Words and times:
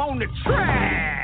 I'm 0.00 0.10
on 0.10 0.18
the 0.20 0.26
track. 0.44 1.17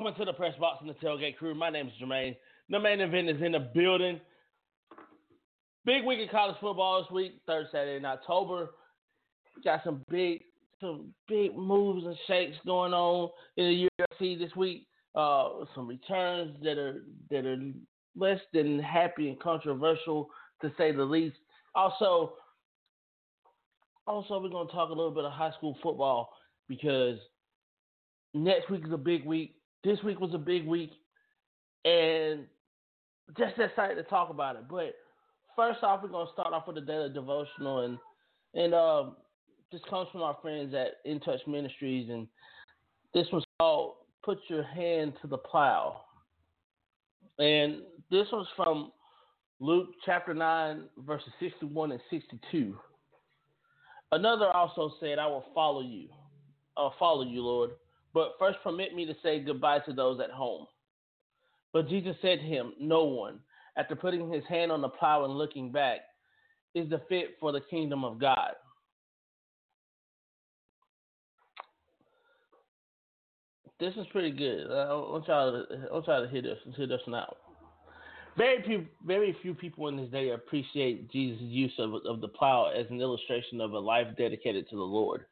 Welcome 0.00 0.24
to 0.24 0.32
the 0.32 0.32
press 0.32 0.54
box 0.58 0.78
and 0.80 0.88
the 0.88 0.94
tailgate 0.94 1.36
crew. 1.36 1.54
My 1.54 1.68
name 1.68 1.88
is 1.88 1.92
Jermaine. 2.02 2.34
The 2.70 2.80
Maine 2.80 3.02
Event 3.02 3.28
is 3.28 3.42
in 3.42 3.52
the 3.52 3.70
building. 3.74 4.18
Big 5.84 6.06
week 6.06 6.20
in 6.20 6.28
college 6.28 6.56
football 6.58 7.02
this 7.02 7.10
week, 7.10 7.38
third 7.46 7.66
Saturday 7.70 7.98
in 7.98 8.06
October. 8.06 8.70
Got 9.62 9.84
some 9.84 10.02
big, 10.08 10.40
some 10.80 11.12
big 11.28 11.54
moves 11.54 12.06
and 12.06 12.16
shakes 12.26 12.56
going 12.64 12.94
on 12.94 13.28
in 13.58 13.88
the 14.00 14.04
UFC 14.22 14.38
this 14.38 14.56
week. 14.56 14.86
Uh, 15.14 15.66
some 15.74 15.86
returns 15.86 16.56
that 16.62 16.78
are 16.78 17.04
that 17.30 17.44
are 17.44 17.58
less 18.16 18.40
than 18.54 18.78
happy 18.78 19.28
and 19.28 19.38
controversial 19.38 20.30
to 20.62 20.72
say 20.78 20.92
the 20.92 21.04
least. 21.04 21.36
Also, 21.74 22.32
also 24.06 24.40
we're 24.40 24.48
gonna 24.48 24.70
talk 24.70 24.88
a 24.88 24.94
little 24.94 25.12
bit 25.12 25.26
of 25.26 25.32
high 25.32 25.52
school 25.58 25.76
football 25.82 26.30
because 26.68 27.18
next 28.32 28.70
week 28.70 28.86
is 28.86 28.92
a 28.94 28.96
big 28.96 29.26
week 29.26 29.56
this 29.84 30.02
week 30.02 30.20
was 30.20 30.34
a 30.34 30.38
big 30.38 30.66
week, 30.66 30.92
and 31.84 32.46
just 33.38 33.58
excited 33.58 33.94
to 33.96 34.02
talk 34.04 34.30
about 34.30 34.56
it. 34.56 34.68
But 34.68 34.94
first 35.56 35.82
off, 35.82 36.02
we're 36.02 36.08
gonna 36.08 36.30
start 36.32 36.52
off 36.52 36.66
with 36.66 36.78
a 36.78 36.80
daily 36.80 37.12
devotional, 37.12 37.80
and 37.80 37.98
and 38.54 38.74
um, 38.74 39.16
this 39.72 39.80
comes 39.88 40.08
from 40.10 40.22
our 40.22 40.36
friends 40.42 40.74
at 40.74 40.98
In 41.04 41.20
Touch 41.20 41.40
Ministries, 41.46 42.10
and 42.10 42.26
this 43.14 43.26
was 43.32 43.44
called 43.58 43.94
"Put 44.24 44.38
Your 44.48 44.64
Hand 44.64 45.14
to 45.22 45.28
the 45.28 45.38
Plow," 45.38 46.02
and 47.38 47.82
this 48.10 48.26
was 48.32 48.46
from 48.56 48.92
Luke 49.60 49.90
chapter 50.04 50.34
nine, 50.34 50.84
verses 50.98 51.32
sixty-one 51.38 51.92
and 51.92 52.00
sixty-two. 52.10 52.76
Another 54.12 54.50
also 54.50 54.92
said, 54.98 55.18
"I 55.18 55.26
will 55.26 55.44
follow 55.54 55.82
you. 55.82 56.08
I'll 56.76 56.94
follow 56.98 57.22
you, 57.22 57.42
Lord." 57.42 57.70
But 58.12 58.32
first, 58.38 58.58
permit 58.62 58.94
me 58.94 59.06
to 59.06 59.14
say 59.22 59.40
goodbye 59.40 59.80
to 59.80 59.92
those 59.92 60.20
at 60.20 60.30
home. 60.30 60.66
But 61.72 61.88
Jesus 61.88 62.16
said 62.20 62.40
to 62.40 62.44
him, 62.44 62.72
No 62.80 63.04
one, 63.04 63.38
after 63.76 63.94
putting 63.94 64.30
his 64.30 64.44
hand 64.48 64.72
on 64.72 64.80
the 64.80 64.88
plow 64.88 65.24
and 65.24 65.38
looking 65.38 65.70
back, 65.70 66.00
is 66.74 66.88
the 66.90 67.00
fit 67.08 67.36
for 67.38 67.52
the 67.52 67.60
kingdom 67.60 68.04
of 68.04 68.20
God. 68.20 68.52
This 73.78 73.94
is 73.94 74.06
pretty 74.12 74.30
good. 74.30 74.70
I 74.70 74.92
want 74.92 75.26
y'all 75.26 75.52
to, 75.52 75.88
want 75.90 76.06
y'all 76.06 76.22
to 76.22 76.28
hear 76.30 76.42
this 76.42 76.58
and 76.66 76.74
hear 76.74 76.86
this 76.86 77.00
now. 77.08 77.34
Very 78.36 78.62
few, 78.62 78.86
very 79.06 79.34
few 79.42 79.54
people 79.54 79.88
in 79.88 79.96
this 79.96 80.10
day 80.10 80.30
appreciate 80.30 81.10
Jesus' 81.10 81.40
use 81.40 81.72
of, 81.78 81.94
of 82.06 82.20
the 82.20 82.28
plow 82.28 82.70
as 82.70 82.86
an 82.90 83.00
illustration 83.00 83.60
of 83.60 83.72
a 83.72 83.78
life 83.78 84.06
dedicated 84.16 84.68
to 84.68 84.76
the 84.76 84.82
Lord. 84.82 85.24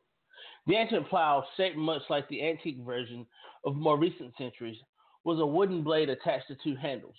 The 0.69 0.77
ancient 0.77 1.09
plow, 1.09 1.45
shaped 1.57 1.79
much 1.79 2.03
like 2.11 2.29
the 2.29 2.47
antique 2.47 2.81
version 2.85 3.27
of 3.65 3.75
more 3.75 3.99
recent 3.99 4.35
centuries, 4.37 4.77
was 5.25 5.41
a 5.41 5.47
wooden 5.47 5.83
blade 5.83 6.11
attached 6.11 6.49
to 6.49 6.57
two 6.63 6.77
handles. 6.77 7.17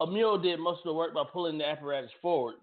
A 0.00 0.06
mule 0.06 0.38
did 0.38 0.60
most 0.60 0.80
of 0.80 0.84
the 0.84 0.92
work 0.92 1.14
by 1.14 1.24
pulling 1.32 1.56
the 1.56 1.66
apparatus 1.66 2.10
forward, 2.20 2.56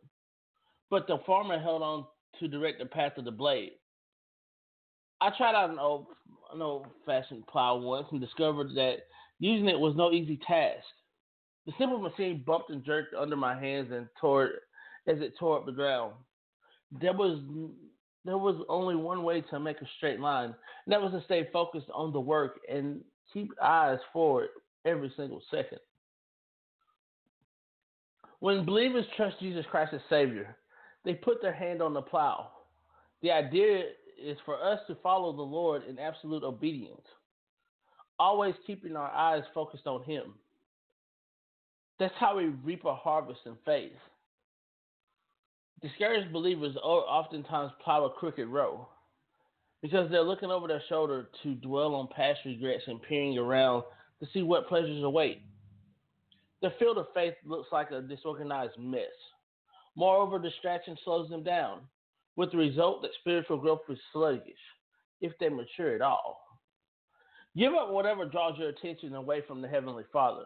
but 0.92 1.08
the 1.08 1.18
farmer 1.26 1.60
held 1.60 1.82
on 1.82 2.06
to 2.40 2.48
direct 2.48 2.78
the 2.78 2.86
path 2.86 3.18
of 3.18 3.26
the 3.26 3.32
blade. 3.32 3.72
I 5.20 5.32
tried 5.36 5.56
out 5.56 5.72
an 5.72 5.80
old, 5.80 6.06
an 6.54 6.62
old-fashioned 6.62 7.48
plow 7.48 7.78
once 7.78 8.06
and 8.12 8.22
discovered 8.22 8.76
that 8.76 8.98
using 9.40 9.70
it 9.70 9.80
was 9.80 9.96
no 9.96 10.12
easy 10.12 10.40
task. 10.46 10.86
The 11.66 11.74
simple 11.80 11.98
machine 11.98 12.44
bumped 12.46 12.70
and 12.70 12.86
jerked 12.86 13.16
under 13.16 13.36
my 13.36 13.60
hands 13.60 13.92
and 13.92 14.08
tore 14.22 14.52
as 15.08 15.20
it 15.20 15.34
tore 15.40 15.58
up 15.58 15.66
the 15.66 15.72
ground. 15.72 16.14
There 16.92 17.14
was 17.14 17.40
there 18.26 18.38
was 18.38 18.64
only 18.70 18.96
one 18.96 19.24
way 19.24 19.42
to 19.42 19.60
make 19.60 19.82
a 19.82 19.88
straight 19.98 20.20
line, 20.20 20.56
and 20.86 20.94
that 20.94 21.02
was 21.02 21.12
to 21.12 21.24
stay 21.26 21.48
focused 21.52 21.88
on 21.94 22.14
the 22.14 22.20
work 22.20 22.60
and 22.70 23.02
keep 23.34 23.52
eyes 23.62 24.00
forward 24.12 24.50
every 24.86 25.12
single 25.18 25.42
second. 25.52 25.80
When 28.40 28.66
believers 28.66 29.06
trust 29.16 29.40
Jesus 29.40 29.66
Christ 29.70 29.94
as 29.94 30.02
Savior, 30.10 30.56
they 31.06 31.14
put 31.14 31.42
their 31.42 31.54
hand 31.54 31.82
on 31.82 31.94
the 31.94 32.02
plow. 32.02 32.50
The 33.22 33.32
idea 33.32 33.84
is 34.22 34.38
for 34.46 34.62
us 34.62 34.80
to 34.88 34.96
follow 34.96 35.34
the 35.34 35.42
Lord 35.42 35.84
in 35.88 36.00
absolute 36.00 36.44
obedience, 36.44 37.06
always 38.20 38.56
keeping 38.66 38.96
our 38.96 39.12
eyes 39.12 39.44
focused 39.54 39.88
on 39.88 40.04
Him. 40.04 40.34
That's 42.00 42.14
how 42.20 42.38
we 42.38 42.48
reap 42.48 42.86
a 42.86 42.96
harvest 42.96 43.40
in 43.46 43.56
faith. 43.66 43.92
Discouraged 45.84 46.32
believers 46.32 46.78
oftentimes 46.78 47.74
plow 47.84 48.06
a 48.06 48.10
crooked 48.10 48.48
row 48.48 48.88
because 49.82 50.10
they're 50.10 50.22
looking 50.24 50.50
over 50.50 50.66
their 50.66 50.82
shoulder 50.88 51.28
to 51.44 51.56
dwell 51.56 51.94
on 51.94 52.08
past 52.08 52.40
regrets 52.46 52.84
and 52.88 53.02
peering 53.02 53.38
around 53.38 53.84
to 54.22 54.28
see 54.34 54.44
what 54.44 54.70
pleasures 54.70 55.04
await. 55.04 55.42
The 56.62 56.72
field 56.80 56.98
of 56.98 57.08
faith 57.14 57.34
looks 57.46 57.68
like 57.74 57.92
a 57.92 58.02
disorganized 58.02 58.80
mess. 58.80 59.02
Moreover, 59.98 60.40
distraction 60.40 60.98
slows 61.04 61.30
them 61.30 61.44
down, 61.44 61.82
with 62.38 62.52
the 62.52 62.58
result 62.58 63.02
that 63.02 63.12
spiritual 63.20 63.58
growth 63.58 63.82
is 63.90 64.00
sluggish, 64.14 64.54
if 65.20 65.34
they 65.38 65.50
mature 65.50 65.96
at 65.96 66.02
all. 66.02 66.40
Give 67.58 67.74
up 67.74 67.92
whatever 67.92 68.26
draws 68.26 68.58
your 68.58 68.70
attention 68.70 69.14
away 69.16 69.42
from 69.46 69.62
the 69.62 69.68
Heavenly 69.68 70.06
Father. 70.14 70.46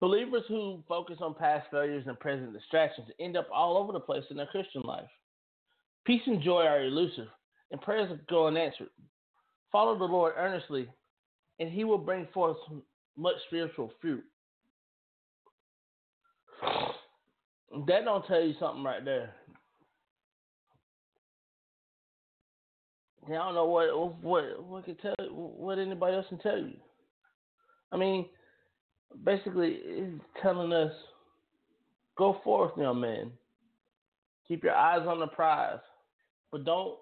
Believers 0.00 0.44
who 0.48 0.82
focus 0.88 1.18
on 1.20 1.34
past 1.34 1.66
failures 1.70 2.04
and 2.06 2.18
present 2.18 2.54
distractions 2.54 3.08
end 3.20 3.36
up 3.36 3.48
all 3.52 3.76
over 3.76 3.92
the 3.92 4.00
place 4.00 4.24
in 4.30 4.36
their 4.38 4.46
Christian 4.46 4.80
life. 4.82 5.08
Peace 6.06 6.22
and 6.26 6.42
joy 6.42 6.62
are 6.62 6.82
elusive, 6.82 7.28
and 7.70 7.80
prayers 7.82 8.10
go 8.28 8.46
unanswered. 8.46 8.88
Follow 9.70 9.98
the 9.98 10.04
Lord 10.04 10.34
earnestly, 10.38 10.88
and 11.58 11.70
He 11.70 11.84
will 11.84 11.98
bring 11.98 12.26
forth 12.32 12.56
much 13.16 13.36
spiritual 13.46 13.92
fruit. 14.00 14.24
That 17.86 18.04
don't 18.04 18.26
tell 18.26 18.42
you 18.42 18.54
something 18.58 18.82
right 18.82 19.04
there. 19.04 19.34
I 23.26 23.32
don't 23.34 23.54
know 23.54 23.66
what 23.66 24.22
what 24.22 24.64
what 24.64 24.84
can 24.84 24.96
tell 24.96 25.14
what 25.30 25.78
anybody 25.78 26.16
else 26.16 26.26
can 26.28 26.38
tell 26.38 26.58
you. 26.58 26.74
I 27.92 27.96
mean, 27.96 28.26
basically, 29.24 29.78
it's 29.82 30.24
telling 30.42 30.72
us, 30.72 30.92
go 32.16 32.40
forth, 32.44 32.72
young 32.76 33.00
man. 33.00 33.32
Keep 34.46 34.64
your 34.64 34.74
eyes 34.74 35.06
on 35.06 35.20
the 35.20 35.26
prize, 35.28 35.78
but 36.50 36.64
don't 36.64 36.96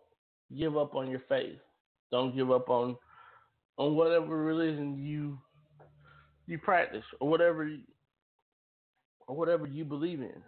give 0.57 0.77
up 0.77 0.95
on 0.95 1.11
your 1.11 1.23
faith. 1.29 1.59
Don't 2.11 2.35
give 2.35 2.51
up 2.51 2.69
on 2.69 2.97
on 3.77 3.95
whatever 3.95 4.37
religion 4.37 4.99
you 4.99 5.39
you 6.47 6.59
practice 6.59 7.05
or 7.21 7.29
whatever 7.29 7.71
or 9.27 9.37
whatever 9.37 9.67
you 9.67 9.85
believe 9.85 10.21
in. 10.21 10.43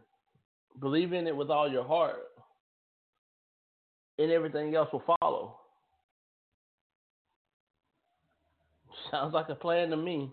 Believe 0.81 1.12
in 1.12 1.27
it 1.27 1.37
with 1.37 1.51
all 1.51 1.71
your 1.71 1.85
heart, 1.85 2.17
and 4.19 4.31
everything 4.31 4.75
else 4.75 4.89
will 4.93 5.17
follow. 5.21 5.59
Sounds 9.11 9.35
like 9.35 9.49
a 9.49 9.55
plan 9.55 9.91
to 9.91 9.97
me. 9.97 10.31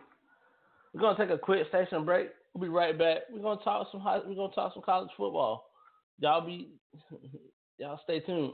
We're 0.93 1.01
gonna 1.01 1.17
take 1.17 1.29
a 1.29 1.37
quick 1.39 1.67
station 1.69 2.05
break. 2.05 2.29
We'll 2.53 2.69
be 2.69 2.69
right 2.69 2.97
back. 2.97 3.19
We're 3.31 3.41
gonna 3.41 3.61
talk 3.63 3.87
some 3.91 4.01
high, 4.01 4.19
we're 4.25 4.35
gonna 4.35 4.53
talk 4.53 4.73
some 4.73 4.83
college 4.83 5.09
football. 5.17 5.65
Y'all 6.19 6.45
be 6.45 6.79
y'all 7.77 7.99
stay 8.03 8.19
tuned. 8.21 8.53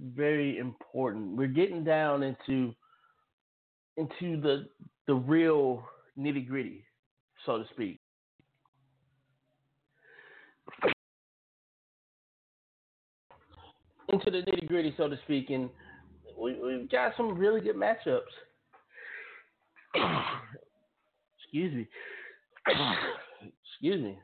very 0.00 0.58
important. 0.58 1.36
We're 1.36 1.46
getting 1.46 1.84
down 1.84 2.22
into 2.22 2.74
into 3.96 4.40
the 4.40 4.68
the 5.06 5.14
real 5.14 5.84
nitty 6.18 6.46
gritty, 6.48 6.84
so 7.44 7.58
to 7.58 7.64
speak. 7.72 8.00
Into 14.08 14.30
the 14.30 14.38
nitty 14.38 14.68
gritty, 14.68 14.94
so 14.96 15.08
to 15.08 15.18
speak, 15.24 15.50
and 15.50 15.68
we, 16.38 16.54
we've 16.60 16.90
got 16.90 17.12
some 17.16 17.36
really 17.36 17.60
good 17.60 17.76
matchups. 17.76 18.20
Excuse 21.42 21.74
me. 21.74 21.88
Excuse 23.72 24.02
me. 24.02 24.18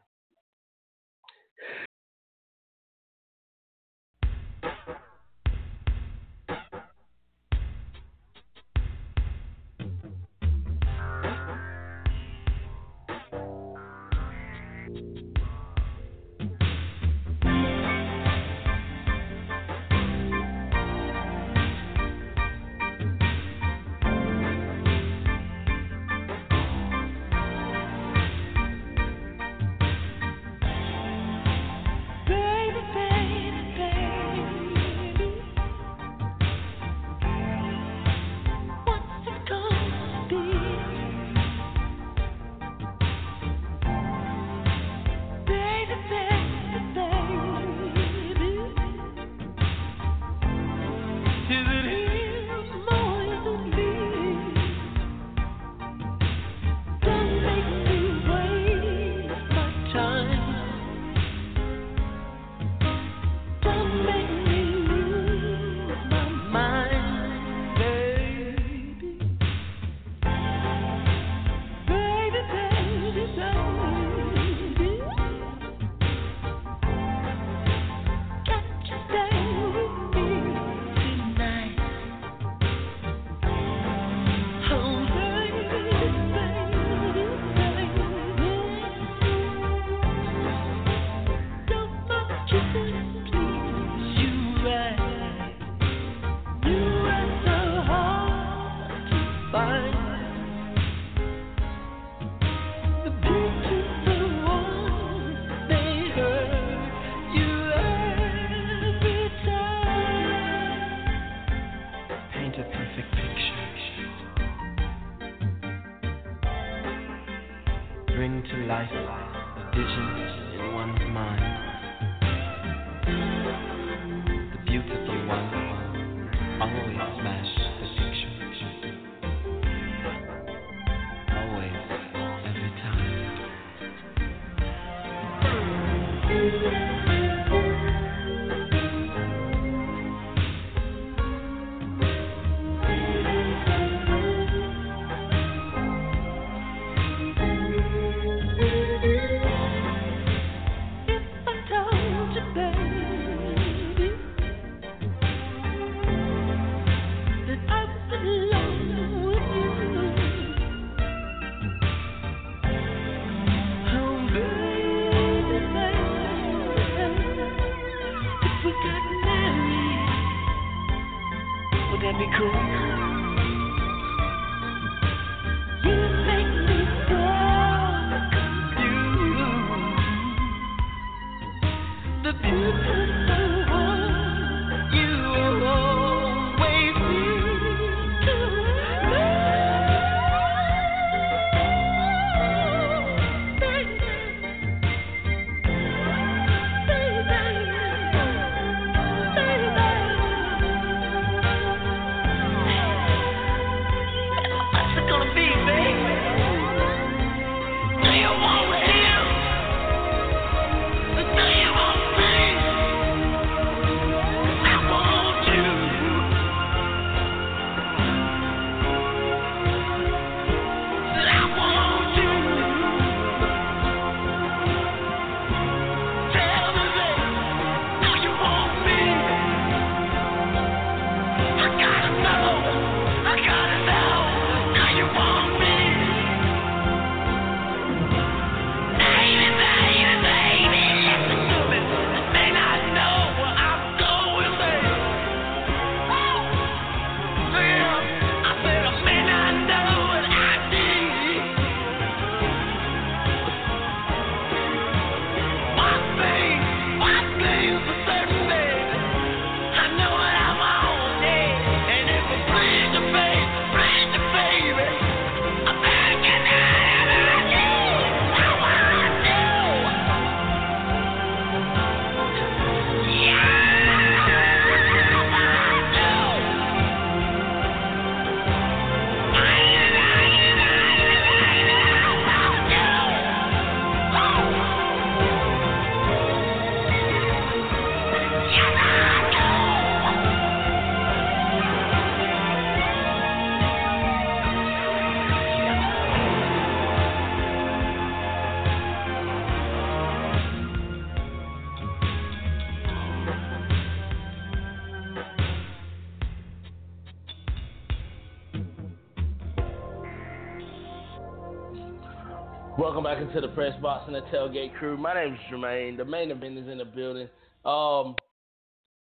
Welcome 312.93 313.11
back 313.11 313.23
into 313.23 313.41
the 313.41 313.55
press 313.55 313.73
box 313.81 314.05
and 314.07 314.15
the 314.15 314.21
tailgate 314.31 314.75
crew. 314.75 314.99
My 314.99 315.15
name 315.15 315.33
is 315.33 315.41
Jermaine. 315.50 315.97
The 315.97 316.05
Maine 316.05 316.31
Event 316.31 316.59
is 316.59 316.69
in 316.69 316.76
the 316.76 316.85
building. 316.85 317.26
Um, 317.65 318.15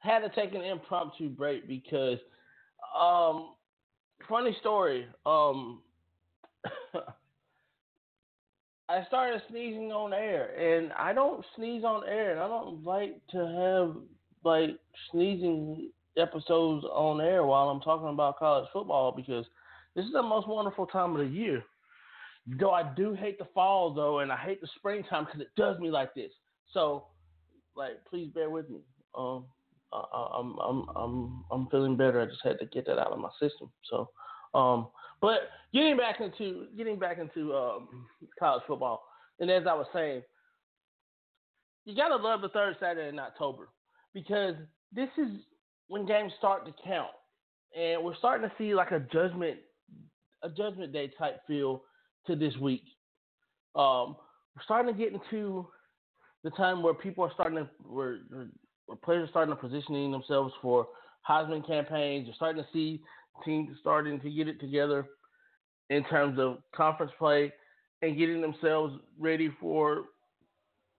had 0.01 0.27
to 0.27 0.29
take 0.35 0.55
an 0.55 0.63
impromptu 0.63 1.29
break 1.29 1.69
because, 1.69 2.19
um, 3.01 3.51
funny 4.29 4.57
story. 4.59 5.07
Um, 5.25 5.83
I 8.89 9.05
started 9.07 9.41
sneezing 9.49 9.93
on 9.93 10.13
air, 10.13 10.49
and 10.59 10.93
I 10.95 11.13
don't 11.13 11.45
sneeze 11.55 11.85
on 11.85 12.03
air, 12.09 12.33
and 12.33 12.41
I 12.41 12.49
don't 12.49 12.83
like 12.83 13.21
to 13.31 13.39
have 13.39 14.03
like 14.43 14.71
sneezing 15.13 15.93
episodes 16.17 16.85
on 16.87 17.21
air 17.21 17.45
while 17.45 17.69
I'm 17.69 17.81
talking 17.83 18.09
about 18.09 18.41
college 18.41 18.69
football 18.73 19.13
because 19.13 19.47
this 19.95 20.05
is 20.05 20.13
the 20.13 20.23
most 20.23 20.49
wonderful 20.49 20.87
time 20.87 21.13
of 21.13 21.19
the 21.19 21.33
year. 21.33 21.63
Though 22.47 22.71
I 22.71 22.85
do 22.95 23.13
hate 23.15 23.39
the 23.39 23.47
fall 23.55 23.93
though, 23.93 24.21
and 24.21 24.31
I 24.31 24.37
hate 24.37 24.61
the 24.61 24.69
springtime 24.77 25.25
because 25.25 25.41
it 25.41 25.49
does 25.57 25.79
me 25.81 25.91
like 25.91 26.15
this. 26.15 26.31
So, 26.73 27.07
like, 27.75 28.05
please 28.09 28.31
bear 28.33 28.51
with 28.51 28.71
me. 28.71 28.81
Um, 29.17 29.47
I, 29.93 30.29
I'm 30.39 30.57
I'm 30.59 30.85
I'm 30.95 31.45
I'm 31.51 31.67
feeling 31.71 31.97
better. 31.97 32.21
I 32.21 32.27
just 32.27 32.45
had 32.45 32.59
to 32.61 32.67
get 32.67 32.87
that 32.87 32.99
out 32.99 33.13
of 33.13 33.19
my 33.19 33.31
system. 33.41 33.71
So, 33.91 34.11
um, 34.55 34.89
but 35.21 35.51
getting 35.73 35.97
back 35.97 36.21
into 36.21 36.67
getting 36.77 36.99
back 36.99 37.19
into 37.19 37.55
um, 37.55 38.07
college 38.39 38.63
football, 38.67 39.05
and 39.41 39.51
as 39.51 39.65
I 39.69 39.75
was 39.75 39.87
saying, 39.93 40.23
you 41.85 41.97
gotta 41.97 42.17
love 42.17 42.43
the 42.43 42.49
third 42.51 42.77
Saturday 42.79 43.09
in 43.09 43.19
October 43.19 43.71
because 44.15 44.55
this 44.93 45.09
is 45.19 45.31
when 45.89 46.07
games 46.07 46.33
start 46.39 46.65
to 46.67 46.75
count, 46.85 47.11
and 47.77 48.05
we're 48.05 48.17
starting 48.17 48.49
to 48.49 48.55
see 48.57 48.75
like 48.75 48.93
a 48.93 49.01
judgment 49.01 49.59
a 50.43 50.51
judgment 50.51 50.93
day 50.93 51.11
type 51.19 51.41
feel 51.47 51.83
to 52.27 52.37
this 52.37 52.57
week. 52.57 52.85
Um, 53.75 54.17
we're 54.55 54.63
starting 54.65 54.95
to 54.95 54.99
get 54.99 55.13
into 55.13 55.67
the 56.45 56.51
time 56.51 56.83
where 56.83 56.95
people 56.95 57.25
are 57.25 57.33
starting 57.35 57.59
to 57.59 57.69
where, 57.83 58.19
where 58.87 58.97
players 59.05 59.29
are 59.29 59.31
starting 59.31 59.55
to 59.55 59.61
positioning 59.61 60.13
themselves 60.13 60.53
for 60.63 60.87
Heisman 61.29 61.67
campaigns. 61.67 62.27
You're 62.27 62.37
starting 62.37 62.63
to 62.63 62.69
see 62.73 63.03
teams 63.45 63.77
starting 63.81 64.21
to 64.21 64.31
get 64.31 64.49
it 64.49 64.61
together 64.61 65.07
in 65.91 66.05
terms 66.05 66.39
of 66.39 66.59
conference 66.75 67.13
play 67.19 67.53
and 68.03 68.17
getting 68.17 68.41
themselves 68.41 68.95
ready 69.19 69.51
for 69.61 70.05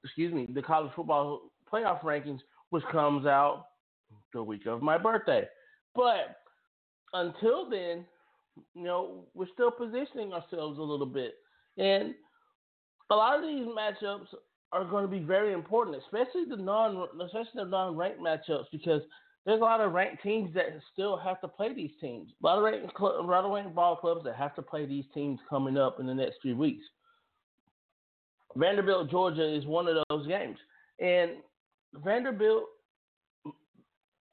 excuse 0.03 0.33
me 0.33 0.47
the 0.53 0.61
college 0.61 0.91
football 0.95 1.51
playoff 1.71 2.01
rankings, 2.01 2.39
which 2.69 2.83
comes 2.91 3.25
out 3.25 3.65
the 4.33 4.41
week 4.43 4.65
of 4.65 4.81
my 4.81 4.97
birthday. 4.97 5.45
But 5.95 6.37
until 7.13 7.69
then, 7.69 8.05
you 8.73 8.83
know, 8.83 9.25
we're 9.33 9.47
still 9.53 9.71
positioning 9.71 10.33
ourselves 10.33 10.79
a 10.79 10.81
little 10.81 11.05
bit. 11.05 11.35
And 11.77 12.15
a 13.09 13.15
lot 13.15 13.37
of 13.37 13.43
these 13.43 13.65
matchups 13.65 14.27
are 14.71 14.85
going 14.85 15.03
to 15.03 15.11
be 15.11 15.19
very 15.19 15.53
important, 15.53 15.97
especially 15.97 16.45
the 16.49 16.57
non 16.57 17.07
especially 17.23 17.51
the 17.55 17.65
non 17.65 17.95
ranked 17.95 18.19
matchups 18.19 18.65
because 18.71 19.01
there's 19.45 19.61
a 19.61 19.63
lot 19.63 19.79
of 19.79 19.93
ranked 19.93 20.21
teams 20.23 20.53
that 20.55 20.65
still 20.91 21.15
have 21.15 21.39
to 21.41 21.47
play 21.47 21.73
these 21.73 21.91
teams. 22.01 22.31
A 22.43 22.45
lot 22.45 22.57
of 22.57 22.63
ranked, 22.65 22.99
a 22.99 23.03
lot 23.03 23.45
of 23.45 23.51
ranked 23.51 23.75
ball 23.75 23.95
clubs 23.95 24.23
that 24.25 24.35
have 24.35 24.55
to 24.55 24.61
play 24.61 24.85
these 24.85 25.05
teams 25.13 25.39
coming 25.49 25.77
up 25.77 25.99
in 25.99 26.05
the 26.05 26.13
next 26.13 26.37
few 26.41 26.55
weeks. 26.55 26.83
Vanderbilt, 28.55 29.09
Georgia 29.09 29.55
is 29.55 29.65
one 29.65 29.87
of 29.87 29.97
those 30.09 30.27
games, 30.27 30.57
and 30.99 31.31
Vanderbilt. 31.93 32.65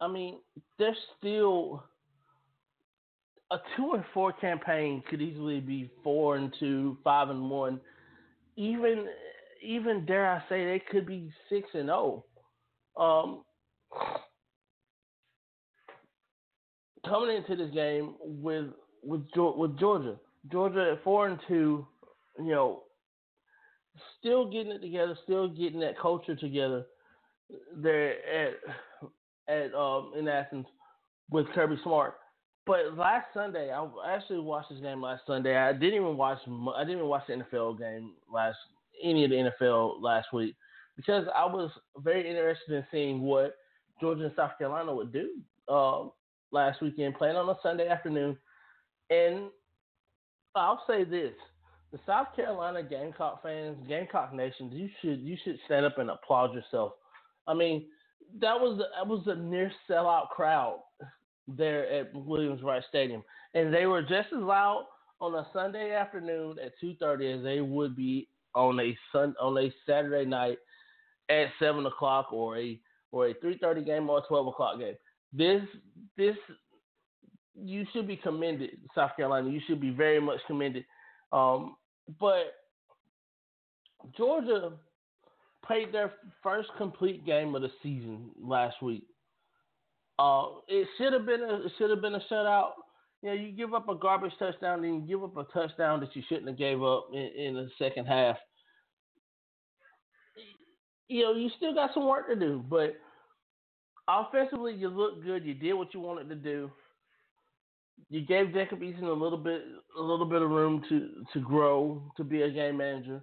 I 0.01 0.09
mean, 0.09 0.39
they're 0.79 0.97
still 1.19 1.85
a 3.51 3.59
two 3.77 3.93
and 3.95 4.05
four 4.13 4.33
campaign 4.33 5.03
could 5.09 5.21
easily 5.21 5.61
be 5.61 5.91
four 6.03 6.37
and 6.37 6.53
two, 6.59 6.99
five 7.05 7.31
and 7.31 7.51
one. 7.51 7.81
Even 8.57 9.07
even 9.63 10.05
dare 10.07 10.31
I 10.31 10.43
say 10.49 10.65
they 10.65 10.83
could 10.91 11.07
be 11.07 11.31
six 11.49 11.69
and 11.75 11.87
zero. 11.87 12.25
Oh. 12.97 13.03
Um, 13.03 13.43
coming 17.07 17.37
into 17.37 17.57
this 17.57 17.73
game 17.75 18.15
with 18.21 18.67
with 19.03 19.23
with 19.35 19.79
Georgia, 19.79 20.17
Georgia 20.51 20.93
at 20.93 21.05
four 21.05 21.29
and 21.29 21.39
two, 21.47 21.87
you 22.39 22.51
know, 22.51 22.83
still 24.19 24.51
getting 24.51 24.73
it 24.73 24.81
together, 24.81 25.17
still 25.25 25.49
getting 25.49 25.81
that 25.81 25.99
culture 26.01 26.37
together. 26.37 26.87
There 27.77 28.15
at 28.27 28.55
at 29.49 29.75
um 29.75 30.13
in 30.19 30.29
Athens 30.29 30.67
with 31.31 31.47
Kirby 31.55 31.77
Smart. 31.83 32.15
But 32.67 32.97
last 32.97 33.27
Sunday, 33.35 33.71
I 33.71 33.87
actually 34.09 34.41
watched 34.41 34.71
this 34.71 34.81
game 34.81 35.03
last 35.03 35.23
Sunday. 35.27 35.57
I 35.57 35.73
didn't 35.73 35.95
even 35.95 36.17
watch. 36.17 36.39
I 36.47 36.81
didn't 36.81 36.99
even 36.99 37.09
watch 37.09 37.25
the 37.29 37.35
NFL 37.35 37.79
game 37.79 38.13
last 38.33 38.57
any 39.03 39.25
of 39.25 39.31
the 39.31 39.51
NFL 39.63 40.01
last 40.01 40.29
week 40.33 40.55
because 40.97 41.27
I 41.35 41.45
was 41.45 41.71
very 41.99 42.29
interested 42.29 42.73
in 42.75 42.87
seeing 42.91 43.21
what 43.21 43.57
Georgia 44.01 44.25
and 44.25 44.33
South 44.35 44.53
Carolina 44.57 44.95
would 44.95 45.13
do 45.13 45.31
uh, 45.69 46.05
last 46.53 46.81
weekend, 46.81 47.17
playing 47.17 47.37
on 47.37 47.49
a 47.49 47.57
Sunday 47.63 47.89
afternoon. 47.89 48.37
And 49.11 49.51
I'll 50.55 50.83
say 50.87 51.05
this: 51.05 51.35
the 51.93 51.99
South 52.07 52.29
Carolina 52.35 52.83
Gamecock 52.83 53.43
fans, 53.43 53.77
Gamecock 53.87 54.33
Nation, 54.33 54.71
you 54.73 54.89
should 55.03 55.21
you 55.21 55.37
should 55.45 55.59
stand 55.67 55.85
up 55.85 55.99
and 55.99 56.09
applaud 56.09 56.55
yourself. 56.55 56.93
I 57.47 57.53
mean, 57.53 57.85
that 58.41 58.59
was 58.59 58.79
that 58.79 59.07
was 59.07 59.23
a 59.27 59.35
near 59.35 59.71
sellout 59.89 60.31
crowd 60.31 60.81
there 61.49 61.89
at 61.91 62.15
Williams-Brice 62.15 62.85
Stadium, 62.89 63.23
and 63.55 63.73
they 63.73 63.87
were 63.87 64.03
just 64.03 64.33
as 64.33 64.43
loud 64.43 64.85
on 65.21 65.35
a 65.35 65.47
Sunday 65.53 65.93
afternoon 65.93 66.57
at 66.63 66.73
2:30 66.81 67.39
as 67.39 67.43
they 67.43 67.61
would 67.61 67.97
be 67.97 68.29
on 68.55 68.79
a 68.81 68.97
sun 69.13 69.35
on 69.41 69.57
a 69.59 69.73
Saturday 69.87 70.25
night 70.25 70.59
at 71.29 71.49
seven 71.59 71.87
o'clock 71.87 72.33
or 72.33 72.59
a 72.59 72.81
or 73.11 73.29
a 73.29 73.35
3:30 73.35 73.85
game 73.85 74.11
or 74.11 74.19
a 74.19 74.23
12 74.23 74.49
o'clock 74.49 74.79
game. 74.79 74.97
This 75.33 75.63
this 76.17 76.37
you 77.55 77.87
should 77.93 78.07
be 78.07 78.17
commended, 78.17 78.79
South 78.95 79.13
Carolina. 79.17 79.49
You 79.49 79.61
should 79.67 79.81
be 79.81 79.91
very 79.91 80.21
much 80.21 80.41
commended. 80.47 80.85
Um, 81.33 81.77
but 82.19 82.55
Georgia 84.17 84.73
played 85.65 85.93
their 85.93 86.13
first 86.43 86.69
complete 86.77 87.25
game 87.25 87.55
of 87.55 87.63
the 87.63 87.71
season 87.83 88.31
last 88.41 88.83
week. 88.83 89.07
Uh, 90.19 90.45
it 90.69 90.87
should 90.97 91.13
have 91.13 91.27
been 91.27 91.43
a 91.43 91.67
it 91.67 91.73
should 91.77 91.91
have 91.91 92.01
been 92.01 92.15
a 92.15 92.21
shutout. 92.31 92.73
You 93.23 93.31
know, 93.31 93.35
you 93.35 93.53
give 93.53 93.75
up 93.75 93.89
a 93.89 93.95
garbage 93.95 94.33
touchdown, 94.39 94.85
and 94.85 95.09
you 95.09 95.17
give 95.17 95.25
up 95.25 95.37
a 95.37 95.45
touchdown 95.53 96.01
that 96.01 96.15
you 96.15 96.23
shouldn't 96.29 96.49
have 96.49 96.59
gave 96.59 96.83
up 96.83 97.09
in, 97.13 97.31
in 97.37 97.55
the 97.55 97.69
second 97.79 98.07
half. 98.07 98.37
You 101.09 101.23
know, 101.23 101.33
you 101.35 101.51
still 101.57 101.75
got 101.75 101.91
some 101.95 102.07
work 102.07 102.29
to 102.29 102.37
do, 102.37 102.65
but 102.69 102.95
offensively, 104.09 104.75
you 104.75 104.89
look 104.89 105.23
good. 105.25 105.45
You 105.45 105.55
did 105.55 105.73
what 105.75 105.93
you 105.93 106.01
wanted 106.01 106.29
to 106.29 106.35
do. 106.37 106.71
You 108.09 108.21
gave 108.21 108.53
Jacob 108.53 108.81
Eason 108.81 109.05
a 109.05 109.13
little 109.13 109.39
bit, 109.39 109.63
a 109.99 110.03
little 110.03 110.27
bit 110.27 110.43
of 110.43 110.51
room 110.51 110.85
to 110.89 111.25
to 111.33 111.41
grow, 111.41 112.03
to 112.17 112.25
be 112.25 112.43
a 112.43 112.51
game 112.51 112.77
manager, 112.77 113.21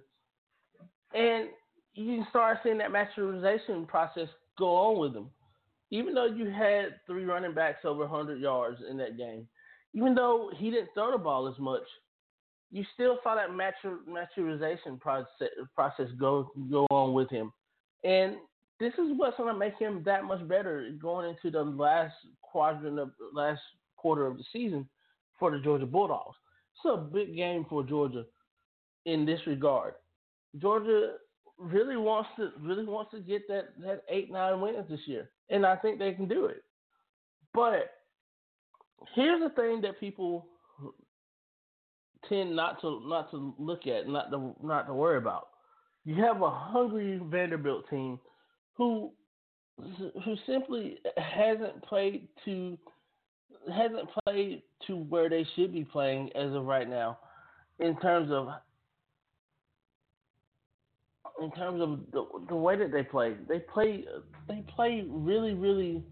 and 1.14 1.48
you 1.94 2.18
can 2.18 2.26
start 2.28 2.58
seeing 2.62 2.78
that 2.78 2.90
maturization 2.90 3.86
process 3.86 4.28
go 4.58 4.68
on 4.76 4.98
with 4.98 5.14
him 5.14 5.30
even 5.92 6.14
though 6.14 6.24
you 6.24 6.50
had 6.50 6.96
three 7.06 7.24
running 7.24 7.52
backs 7.52 7.84
over 7.84 8.06
100 8.06 8.40
yards 8.40 8.78
in 8.90 8.96
that 8.96 9.18
game, 9.18 9.46
even 9.92 10.14
though 10.14 10.50
he 10.56 10.70
didn't 10.70 10.88
throw 10.94 11.12
the 11.12 11.18
ball 11.18 11.46
as 11.46 11.58
much, 11.58 11.82
you 12.70 12.82
still 12.94 13.18
saw 13.22 13.34
that 13.34 13.50
matur- 13.50 14.00
maturization 14.08 14.98
process, 14.98 15.50
process 15.74 16.06
go 16.18 16.50
go 16.70 16.86
on 16.90 17.12
with 17.12 17.28
him, 17.28 17.52
and 18.02 18.36
this 18.80 18.94
is 18.94 19.12
what's 19.16 19.36
going 19.36 19.52
to 19.52 19.58
make 19.58 19.78
him 19.78 20.02
that 20.06 20.24
much 20.24 20.48
better 20.48 20.90
going 21.00 21.28
into 21.28 21.50
the 21.50 21.62
last 21.62 22.14
quadrant 22.40 22.98
of 22.98 23.10
last 23.34 23.60
quarter 23.98 24.26
of 24.26 24.38
the 24.38 24.44
season 24.50 24.88
for 25.38 25.50
the 25.50 25.58
Georgia 25.58 25.84
Bulldogs. 25.84 26.36
It's 26.74 26.90
a 26.90 26.96
big 26.96 27.36
game 27.36 27.66
for 27.68 27.82
Georgia 27.84 28.24
in 29.04 29.26
this 29.26 29.40
regard. 29.46 29.94
Georgia 30.58 31.16
really 31.58 31.98
wants 31.98 32.30
to 32.36 32.50
really 32.62 32.86
wants 32.86 33.10
to 33.10 33.20
get 33.20 33.46
that 33.48 33.78
that 33.82 34.04
eight 34.08 34.32
nine 34.32 34.58
wins 34.62 34.88
this 34.88 35.00
year 35.04 35.28
and 35.52 35.66
I 35.66 35.76
think 35.76 35.98
they 35.98 36.12
can 36.12 36.26
do 36.26 36.46
it. 36.46 36.64
But 37.54 37.90
here's 39.14 39.40
the 39.40 39.50
thing 39.50 39.80
that 39.82 40.00
people 40.00 40.46
tend 42.28 42.56
not 42.56 42.80
to 42.80 43.00
not 43.04 43.30
to 43.30 43.54
look 43.58 43.86
at, 43.86 44.08
not 44.08 44.30
to 44.30 44.54
not 44.62 44.86
to 44.86 44.94
worry 44.94 45.18
about. 45.18 45.48
You 46.04 46.16
have 46.16 46.42
a 46.42 46.50
hungry 46.50 47.20
Vanderbilt 47.22 47.88
team 47.90 48.18
who 48.76 49.12
who 50.24 50.36
simply 50.46 50.98
hasn't 51.16 51.82
played 51.84 52.28
to 52.44 52.78
hasn't 53.72 54.08
played 54.24 54.62
to 54.86 54.96
where 54.96 55.28
they 55.28 55.46
should 55.54 55.72
be 55.72 55.84
playing 55.84 56.30
as 56.34 56.52
of 56.52 56.64
right 56.64 56.88
now 56.88 57.18
in 57.78 57.96
terms 58.00 58.30
of 58.32 58.48
in 61.42 61.50
terms 61.52 61.80
of 61.80 62.00
the, 62.12 62.24
the 62.48 62.56
way 62.56 62.76
that 62.76 62.92
they 62.92 63.02
play. 63.02 63.34
They 63.48 63.58
play 63.58 64.04
they 64.48 64.62
play 64.74 65.04
really 65.08 65.54
really 65.54 66.02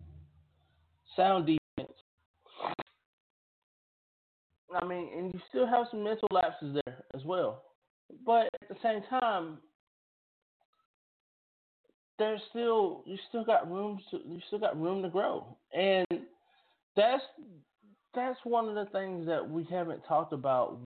sound 1.16 1.46
defense. 1.46 1.92
I 4.80 4.86
mean, 4.86 5.08
and 5.16 5.34
you 5.34 5.40
still 5.48 5.66
have 5.66 5.86
some 5.90 6.04
mental 6.04 6.28
lapses 6.30 6.78
there 6.84 7.04
as 7.14 7.24
well. 7.24 7.62
but 8.24 8.48
at 8.62 8.68
the 8.68 8.76
same 8.82 9.02
time, 9.08 9.58
there's 12.18 12.40
still 12.50 13.02
you 13.06 13.16
still 13.28 13.44
got 13.44 13.70
room 13.70 13.98
to 14.10 14.18
you 14.26 14.40
still 14.46 14.58
got 14.58 14.80
room 14.80 15.02
to 15.02 15.08
grow, 15.08 15.56
and 15.76 16.06
that's 16.96 17.22
that's 18.14 18.38
one 18.44 18.68
of 18.68 18.74
the 18.74 18.90
things 18.92 19.26
that 19.26 19.48
we 19.48 19.64
haven't 19.70 20.02
talked 20.06 20.32
about 20.32 20.78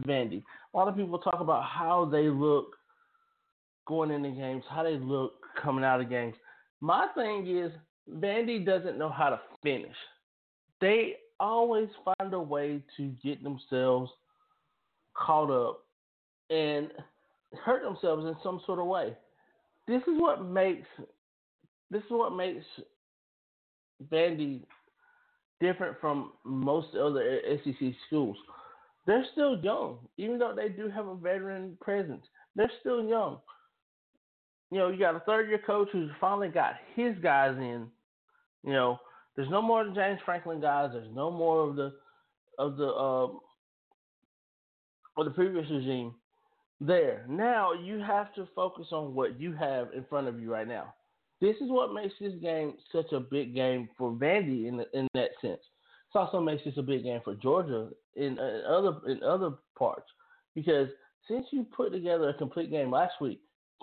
Vandy. 0.00 0.42
A 0.74 0.76
lot 0.76 0.88
of 0.88 0.96
people 0.96 1.18
talk 1.18 1.40
about 1.40 1.64
how 1.64 2.04
they 2.04 2.28
look 2.28 2.76
going 3.86 4.10
into 4.10 4.30
games, 4.30 4.64
how 4.70 4.82
they 4.82 4.96
look 4.96 5.34
coming 5.60 5.84
out 5.84 6.00
of 6.00 6.08
games. 6.08 6.34
My 6.80 7.08
thing 7.14 7.46
is 7.46 7.72
Vandy 8.10 8.64
doesn't 8.64 8.98
know 8.98 9.10
how 9.10 9.30
to 9.30 9.40
finish. 9.62 9.96
They 10.80 11.16
always 11.38 11.88
find 12.04 12.32
a 12.32 12.40
way 12.40 12.82
to 12.96 13.08
get 13.22 13.42
themselves 13.42 14.10
caught 15.14 15.50
up 15.50 15.84
and 16.50 16.90
hurt 17.64 17.82
themselves 17.82 18.24
in 18.26 18.36
some 18.42 18.60
sort 18.66 18.78
of 18.78 18.86
way. 18.86 19.16
This 19.86 20.02
is 20.02 20.20
what 20.20 20.44
makes 20.44 20.86
this 21.90 22.02
is 22.04 22.10
what 22.10 22.34
makes 22.34 22.64
Vandy 24.10 24.62
different 25.60 25.96
from 26.00 26.32
most 26.44 26.88
other 26.94 27.40
SEC 27.64 27.92
schools. 28.06 28.36
They're 29.06 29.26
still 29.32 29.58
young, 29.58 29.98
even 30.16 30.38
though 30.38 30.54
they 30.54 30.68
do 30.68 30.88
have 30.88 31.06
a 31.06 31.14
veteran 31.14 31.76
presence. 31.80 32.24
They're 32.54 32.70
still 32.80 33.04
young. 33.04 33.38
You 34.70 34.78
know, 34.78 34.88
you 34.88 34.98
got 34.98 35.16
a 35.16 35.20
third 35.20 35.48
year 35.48 35.60
coach 35.66 35.88
who's 35.92 36.10
finally 36.20 36.48
got 36.48 36.74
his 36.94 37.14
guys 37.22 37.56
in. 37.58 37.88
You 38.64 38.72
know, 38.72 38.98
there's 39.36 39.50
no 39.50 39.60
more 39.60 39.82
of 39.82 39.88
the 39.88 39.94
James 39.94 40.20
Franklin 40.24 40.60
guys. 40.60 40.90
There's 40.92 41.14
no 41.14 41.30
more 41.30 41.68
of 41.68 41.76
the 41.76 41.92
of 42.58 42.76
the 42.76 42.86
uh, 42.86 43.28
of 45.16 45.24
the 45.24 45.30
previous 45.30 45.68
regime 45.70 46.14
there. 46.80 47.24
Now 47.28 47.72
you 47.72 47.98
have 47.98 48.32
to 48.34 48.48
focus 48.54 48.86
on 48.92 49.14
what 49.14 49.40
you 49.40 49.52
have 49.52 49.88
in 49.94 50.04
front 50.08 50.28
of 50.28 50.40
you 50.40 50.50
right 50.50 50.68
now. 50.68 50.94
This 51.40 51.56
is 51.56 51.70
what 51.70 51.92
makes 51.92 52.14
this 52.20 52.34
game 52.40 52.74
such 52.92 53.12
a 53.12 53.20
big 53.20 53.54
game 53.54 53.88
for 53.98 54.12
Vandy 54.12 54.68
in 54.68 54.84
in 54.94 55.08
that 55.14 55.30
sense. 55.40 55.60
It 56.14 56.18
also 56.18 56.40
makes 56.40 56.64
this 56.64 56.74
a 56.76 56.82
big 56.82 57.04
game 57.04 57.20
for 57.24 57.34
Georgia 57.34 57.88
in, 58.16 58.38
uh, 58.38 58.42
in 58.42 58.62
other 58.68 58.92
in 59.08 59.22
other 59.22 59.52
parts 59.78 60.06
because 60.54 60.88
since 61.28 61.46
you 61.50 61.64
put 61.64 61.92
together 61.92 62.28
a 62.28 62.34
complete 62.34 62.70
game 62.70 62.90
last 62.90 63.14
week, 63.20 63.40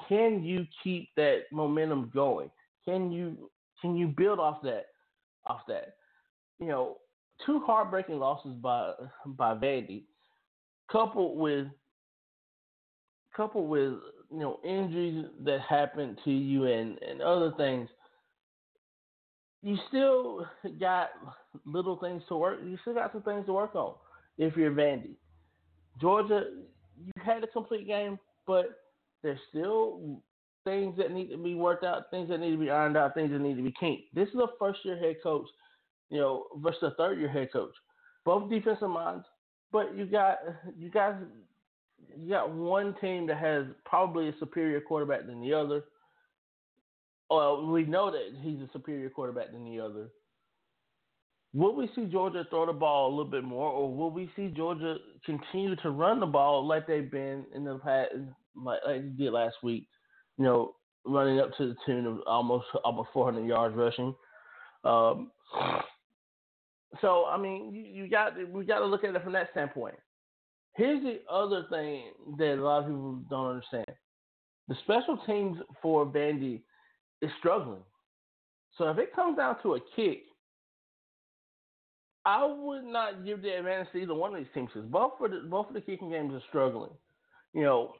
can 0.07 0.43
you 0.43 0.65
keep 0.83 1.09
that 1.15 1.43
momentum 1.51 2.11
going? 2.13 2.51
Can 2.85 3.11
you 3.11 3.49
can 3.81 3.95
you 3.95 4.07
build 4.07 4.39
off 4.39 4.61
that 4.63 4.87
off 5.47 5.61
that? 5.67 5.95
You 6.59 6.67
know, 6.67 6.97
two 7.45 7.61
heartbreaking 7.65 8.19
losses 8.19 8.53
by 8.61 8.93
by 9.25 9.55
Vandy, 9.55 10.03
coupled 10.91 11.37
with 11.37 11.67
coupled 13.35 13.69
with 13.69 13.93
you 14.31 14.39
know 14.39 14.59
injuries 14.63 15.25
that 15.43 15.61
happened 15.61 16.19
to 16.25 16.31
you 16.31 16.65
and 16.65 16.97
and 17.01 17.21
other 17.21 17.53
things, 17.57 17.89
you 19.61 19.77
still 19.87 20.45
got 20.79 21.09
little 21.65 21.97
things 21.97 22.23
to 22.29 22.37
work. 22.37 22.59
You 22.63 22.77
still 22.81 22.93
got 22.93 23.11
some 23.11 23.21
things 23.21 23.45
to 23.45 23.53
work 23.53 23.75
on 23.75 23.93
if 24.37 24.55
you're 24.55 24.71
Vandy. 24.71 25.15
Georgia, 25.99 26.43
you 26.97 27.11
had 27.23 27.43
a 27.43 27.47
complete 27.47 27.87
game, 27.87 28.19
but 28.47 28.79
there's 29.21 29.39
still 29.49 30.21
things 30.63 30.95
that 30.97 31.11
need 31.11 31.29
to 31.29 31.37
be 31.37 31.55
worked 31.55 31.83
out, 31.83 32.09
things 32.11 32.29
that 32.29 32.39
need 32.39 32.51
to 32.51 32.57
be 32.57 32.69
ironed 32.69 32.97
out, 32.97 33.13
things 33.13 33.31
that 33.31 33.39
need 33.39 33.57
to 33.57 33.63
be 33.63 33.73
kinked. 33.79 34.03
This 34.13 34.29
is 34.29 34.35
a 34.35 34.47
first 34.59 34.79
year 34.83 34.97
head 34.97 35.17
coach, 35.21 35.47
you 36.09 36.19
know, 36.19 36.45
versus 36.57 36.83
a 36.83 36.91
third 36.95 37.19
year 37.19 37.29
head 37.29 37.51
coach. 37.51 37.73
Both 38.25 38.49
defensive 38.49 38.89
minds, 38.89 39.25
but 39.71 39.95
you 39.95 40.05
got 40.05 40.37
you 40.77 40.89
guys 40.89 41.15
you 42.17 42.29
got 42.29 42.51
one 42.51 42.95
team 43.01 43.27
that 43.27 43.37
has 43.37 43.65
probably 43.85 44.29
a 44.29 44.33
superior 44.39 44.81
quarterback 44.81 45.25
than 45.25 45.41
the 45.41 45.53
other. 45.53 45.83
Well, 47.29 47.67
we 47.67 47.85
know 47.85 48.11
that 48.11 48.39
he's 48.41 48.59
a 48.59 48.69
superior 48.73 49.09
quarterback 49.09 49.51
than 49.51 49.63
the 49.63 49.79
other. 49.79 50.09
Will 51.53 51.75
we 51.75 51.89
see 51.95 52.05
Georgia 52.05 52.45
throw 52.49 52.67
the 52.67 52.73
ball 52.73 53.07
a 53.07 53.13
little 53.15 53.31
bit 53.31 53.43
more, 53.43 53.71
or 53.71 53.93
will 53.93 54.11
we 54.11 54.29
see 54.35 54.49
Georgia 54.49 54.97
continue 55.25 55.75
to 55.77 55.89
run 55.89 56.19
the 56.19 56.25
ball 56.25 56.65
like 56.65 56.85
they've 56.85 57.09
been 57.09 57.43
in 57.55 57.63
the 57.63 57.79
past, 57.79 58.09
like, 58.55 58.79
like 58.85 59.01
they 59.01 59.23
did 59.23 59.33
last 59.33 59.55
week? 59.63 59.87
You 60.37 60.45
know, 60.45 60.75
running 61.05 61.39
up 61.39 61.49
to 61.57 61.69
the 61.69 61.75
tune 61.85 62.05
of 62.05 62.19
almost 62.27 62.65
almost 62.83 63.09
400 63.13 63.47
yards 63.47 63.75
rushing. 63.75 64.13
Um, 64.83 65.31
so 67.01 67.25
I 67.25 67.37
mean, 67.37 67.73
you, 67.73 68.03
you 68.03 68.09
got 68.09 68.33
we 68.51 68.63
got 68.63 68.79
to 68.79 68.85
look 68.85 69.03
at 69.03 69.15
it 69.15 69.23
from 69.23 69.33
that 69.33 69.49
standpoint. 69.51 69.95
Here's 70.75 71.03
the 71.03 71.19
other 71.31 71.65
thing 71.71 72.03
that 72.37 72.59
a 72.59 72.63
lot 72.63 72.83
of 72.83 72.85
people 72.85 73.21
don't 73.27 73.49
understand: 73.49 73.97
the 74.67 74.75
special 74.83 75.17
teams 75.25 75.57
for 75.81 76.05
Vandy 76.05 76.61
is 77.23 77.31
struggling. 77.39 77.81
So 78.77 78.89
if 78.89 78.97
it 78.99 79.15
comes 79.15 79.37
down 79.37 79.57
to 79.63 79.75
a 79.75 79.79
kick, 79.95 80.21
I 82.29 82.45
would 82.45 82.83
not 82.83 83.25
give 83.25 83.41
the 83.41 83.57
advantage 83.57 83.91
to 83.91 83.97
either 83.97 84.13
one 84.13 84.35
of 84.35 84.37
these 84.37 84.53
teams 84.53 84.69
because 84.71 84.87
both 84.87 85.13
of 85.19 85.31
the 85.31 85.47
both 85.49 85.67
of 85.67 85.73
the 85.73 85.81
kicking 85.81 86.11
games 86.11 86.31
are 86.31 86.43
struggling. 86.47 86.91
You 87.53 87.63
know, 87.63 87.93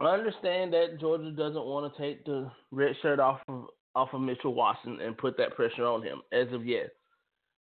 I 0.00 0.06
understand 0.06 0.72
that 0.72 0.98
Georgia 0.98 1.32
doesn't 1.32 1.66
want 1.66 1.94
to 1.94 2.02
take 2.02 2.24
the 2.24 2.50
red 2.70 2.94
shirt 3.02 3.20
off 3.20 3.40
of 3.48 3.66
off 3.94 4.08
of 4.14 4.22
Mitchell 4.22 4.54
Watson 4.54 5.00
and 5.02 5.18
put 5.18 5.36
that 5.36 5.54
pressure 5.54 5.84
on 5.84 6.02
him 6.02 6.22
as 6.32 6.50
of 6.54 6.64
yet, 6.64 6.92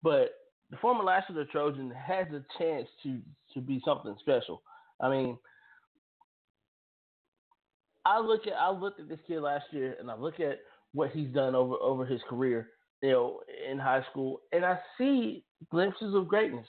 but 0.05 0.35
the 0.71 0.77
former 0.77 1.03
Lassiter 1.03 1.47
Trojan 1.47 1.91
has 1.91 2.29
a 2.29 2.45
chance 2.57 2.87
to 3.03 3.19
to 3.55 3.61
be 3.61 3.83
something 3.85 4.15
special. 4.21 4.63
I 5.01 5.11
mean, 5.11 5.37
I 8.05 8.21
look 8.21 8.47
at 8.47 8.53
I 8.53 8.71
looked 8.71 9.01
at 9.01 9.09
this 9.09 9.19
kid 9.27 9.41
last 9.41 9.65
year, 9.73 9.97
and 9.99 10.09
I 10.09 10.17
look 10.17 10.39
at 10.39 10.61
what 10.93 11.11
he's 11.11 11.31
done 11.31 11.57
over 11.57 11.75
over 11.75 12.07
his 12.07 12.21
career, 12.29 12.69
you 13.03 13.11
know, 13.11 13.41
in 13.71 13.79
high 13.79 14.05
school, 14.11 14.41
and 14.53 14.65
I 14.65 14.79
see 14.97 15.45
glimpses 15.71 16.15
of 16.15 16.29
greatness. 16.29 16.67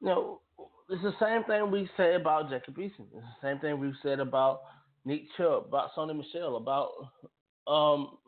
You 0.00 0.08
know, 0.08 0.40
it's 0.88 1.02
the 1.02 1.14
same 1.20 1.44
thing 1.44 1.70
we 1.70 1.88
say 1.96 2.14
about 2.14 2.50
Jacob 2.50 2.76
Eason. 2.76 3.06
It's 3.14 3.26
the 3.42 3.48
same 3.48 3.58
thing 3.60 3.78
we've 3.78 3.92
said 4.02 4.20
about 4.20 4.62
Nick 5.04 5.22
Chubb, 5.36 5.66
about 5.68 5.94
Sony 5.96 6.16
Michel, 6.16 6.56
about 6.56 6.90
um, 7.66 8.18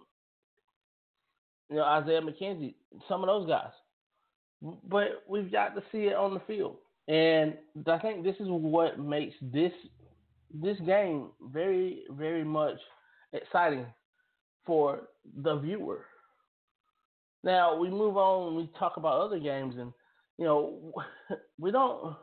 you 1.70 1.76
know 1.76 1.84
Isaiah 1.84 2.20
McKenzie, 2.20 2.74
some 3.08 3.22
of 3.22 3.26
those 3.26 3.48
guys. 3.48 3.72
But 4.88 5.24
we've 5.28 5.50
got 5.50 5.74
to 5.74 5.82
see 5.90 6.04
it 6.04 6.14
on 6.14 6.34
the 6.34 6.40
field. 6.46 6.76
And 7.08 7.54
I 7.88 7.98
think 7.98 8.22
this 8.22 8.36
is 8.36 8.46
what 8.48 8.98
makes 8.98 9.34
this 9.40 9.72
this 10.54 10.78
game 10.86 11.30
very, 11.52 12.04
very 12.10 12.44
much 12.44 12.76
exciting 13.32 13.86
for 14.64 15.08
the 15.42 15.56
viewer. 15.56 16.04
Now 17.44 17.76
we 17.76 17.90
move 17.90 18.16
on. 18.16 18.48
And 18.48 18.56
we 18.56 18.70
talk 18.78 18.96
about 18.96 19.20
other 19.20 19.38
games, 19.38 19.74
and 19.78 19.92
you 20.38 20.44
know 20.44 20.92
we 21.58 21.70
don't 21.70 22.16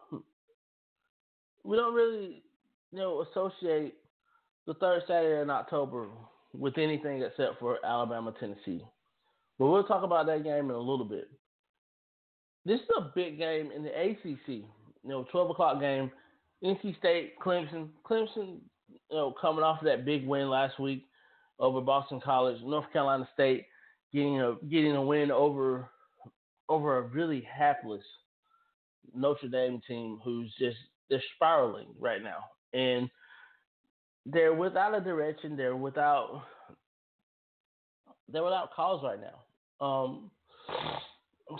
we 1.64 1.78
don't 1.78 1.94
really 1.94 2.44
you 2.92 3.00
know 3.00 3.26
associate 3.30 3.96
the 4.68 4.74
third 4.76 5.04
Saturday 5.08 5.42
in 5.42 5.50
October 5.50 6.08
with 6.54 6.78
anything 6.78 7.22
except 7.22 7.60
for 7.60 7.78
Alabama 7.86 8.34
Tennessee. 8.40 8.84
But 9.58 9.68
we'll 9.68 9.84
talk 9.84 10.04
about 10.04 10.26
that 10.28 10.44
game 10.44 10.66
in 10.66 10.76
a 10.76 10.80
little 10.80 11.06
bit 11.06 11.30
this 12.66 12.80
is 12.80 12.88
a 12.98 13.12
big 13.16 13.38
game 13.38 13.72
in 13.76 13.84
the 13.84 13.90
ACC. 13.90 14.48
You 14.48 14.66
know, 15.04 15.26
12 15.32 15.52
o'clock 15.52 15.80
game. 15.80 16.12
NC 16.64 16.98
State, 17.00 17.40
Clemson. 17.40 17.90
Clemson, 18.10 18.60
you 18.90 19.00
know, 19.12 19.34
coming 19.42 19.64
off 19.64 19.80
of 19.80 19.86
that 19.86 20.06
big 20.06 20.28
win 20.28 20.50
last 20.50 20.80
week 20.80 21.06
over 21.60 21.82
Boston 21.82 22.22
College. 22.24 22.62
North 22.64 22.92
Carolina 22.92 23.28
State 23.34 23.66
getting 24.14 24.42
a 24.42 24.56
getting 24.70 24.96
a 24.96 25.02
win 25.02 25.32
over 25.32 25.90
over 26.68 26.98
a 26.98 27.02
really 27.02 27.42
hapless 27.42 28.04
Notre 29.14 29.48
Dame 29.48 29.82
team 29.88 30.20
who's 30.24 30.54
just 30.60 30.78
they're 31.10 31.22
spiraling 31.36 31.88
right 32.00 32.22
now. 32.24 32.44
And 32.74 33.10
they're 34.26 34.54
without 34.54 34.96
a 34.96 35.02
direction. 35.02 35.58
They're 35.58 35.76
without 35.76 36.44
they're 38.32 38.44
without 38.44 38.74
cause 38.74 39.04
right 39.04 39.20
now. 39.20 39.86
Um, 39.86 40.30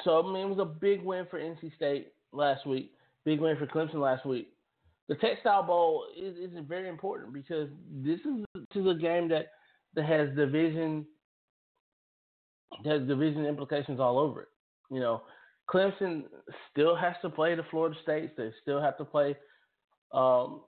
so 0.04 0.20
I 0.20 0.32
mean, 0.32 0.46
it 0.46 0.56
was 0.56 0.60
a 0.60 0.66
big 0.66 1.04
win 1.04 1.26
for 1.30 1.40
NC 1.40 1.76
State 1.76 2.14
last 2.32 2.66
week. 2.68 2.92
Big 3.26 3.40
win 3.40 3.58
for 3.58 3.66
Clemson 3.66 3.96
last 3.96 4.26
week. 4.26 4.54
The 5.08 5.16
Textile 5.16 5.64
Bowl 5.64 6.06
is, 6.16 6.38
is 6.38 6.52
very 6.68 6.88
important 6.88 7.34
because 7.34 7.70
this 7.92 8.20
is, 8.20 8.46
this 8.54 8.82
is 8.84 8.88
a 8.88 8.94
game 8.94 9.28
that 9.30 9.48
that 9.96 10.06
has 10.06 10.30
division 10.36 11.06
has 12.86 13.08
division 13.08 13.46
implications 13.46 14.00
all 14.00 14.20
over 14.20 14.44
it. 14.44 14.48
You 14.90 15.00
know, 15.00 15.22
Clemson 15.70 16.24
still 16.72 16.96
has 16.96 17.16
to 17.22 17.30
play 17.30 17.56
the 17.56 17.64
Florida 17.70 17.96
States. 18.04 18.34
They 18.38 18.52
still 18.62 18.82
have 18.82 18.98
to 18.98 19.06
play. 19.06 19.36
Um, 20.12 20.62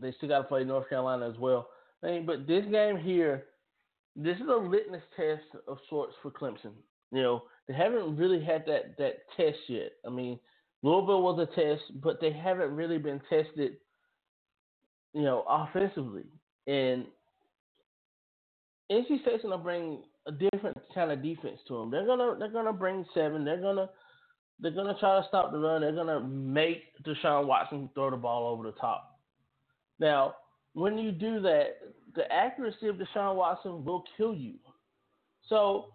they 0.00 0.12
still 0.12 0.28
got 0.28 0.38
to 0.38 0.44
play 0.44 0.64
North 0.64 0.88
Carolina 0.88 1.28
as 1.28 1.36
well. 1.38 1.68
I 2.02 2.06
mean, 2.06 2.26
but 2.26 2.46
this 2.46 2.64
game 2.70 2.96
here, 2.96 3.44
this 4.14 4.36
is 4.36 4.48
a 4.48 4.56
litmus 4.56 5.02
test 5.16 5.42
of 5.66 5.78
sorts 5.90 6.14
for 6.22 6.30
Clemson. 6.30 6.72
You 7.10 7.22
know, 7.22 7.42
they 7.66 7.74
haven't 7.74 8.16
really 8.16 8.42
had 8.44 8.64
that 8.66 8.96
that 8.98 9.22
test 9.36 9.58
yet. 9.68 9.92
I 10.06 10.10
mean, 10.10 10.38
Louisville 10.82 11.22
was 11.22 11.40
a 11.40 11.54
test, 11.60 11.82
but 12.00 12.20
they 12.20 12.32
haven't 12.32 12.74
really 12.74 12.98
been 12.98 13.20
tested, 13.28 13.78
you 15.14 15.22
know, 15.22 15.44
offensively. 15.48 16.24
And 16.66 17.06
NC 18.90 19.22
State's 19.22 19.42
gonna 19.42 19.58
bring 19.58 20.02
a 20.26 20.32
different 20.32 20.76
kind 20.94 21.10
of 21.10 21.22
defense 21.22 21.58
to 21.68 21.78
them. 21.78 21.90
They're 21.90 22.06
gonna 22.06 22.36
they're 22.38 22.52
gonna 22.52 22.72
bring 22.72 23.04
seven. 23.14 23.44
They're 23.44 23.60
gonna 23.60 23.88
they're 24.60 24.72
gonna 24.72 24.96
try 24.98 25.20
to 25.20 25.26
stop 25.28 25.52
the 25.52 25.58
run. 25.58 25.82
They're 25.82 25.92
gonna 25.92 26.20
make 26.20 26.82
Deshaun 27.04 27.46
Watson 27.46 27.90
throw 27.94 28.10
the 28.10 28.16
ball 28.16 28.48
over 28.48 28.64
the 28.64 28.78
top. 28.78 29.18
Now, 29.98 30.34
when 30.72 30.96
you 30.96 31.12
do 31.12 31.40
that, 31.40 31.78
the 32.14 32.30
accuracy 32.32 32.88
of 32.88 32.96
Deshaun 32.96 33.36
Watson 33.36 33.84
will 33.84 34.04
kill 34.16 34.34
you. 34.34 34.54
So 35.48 35.86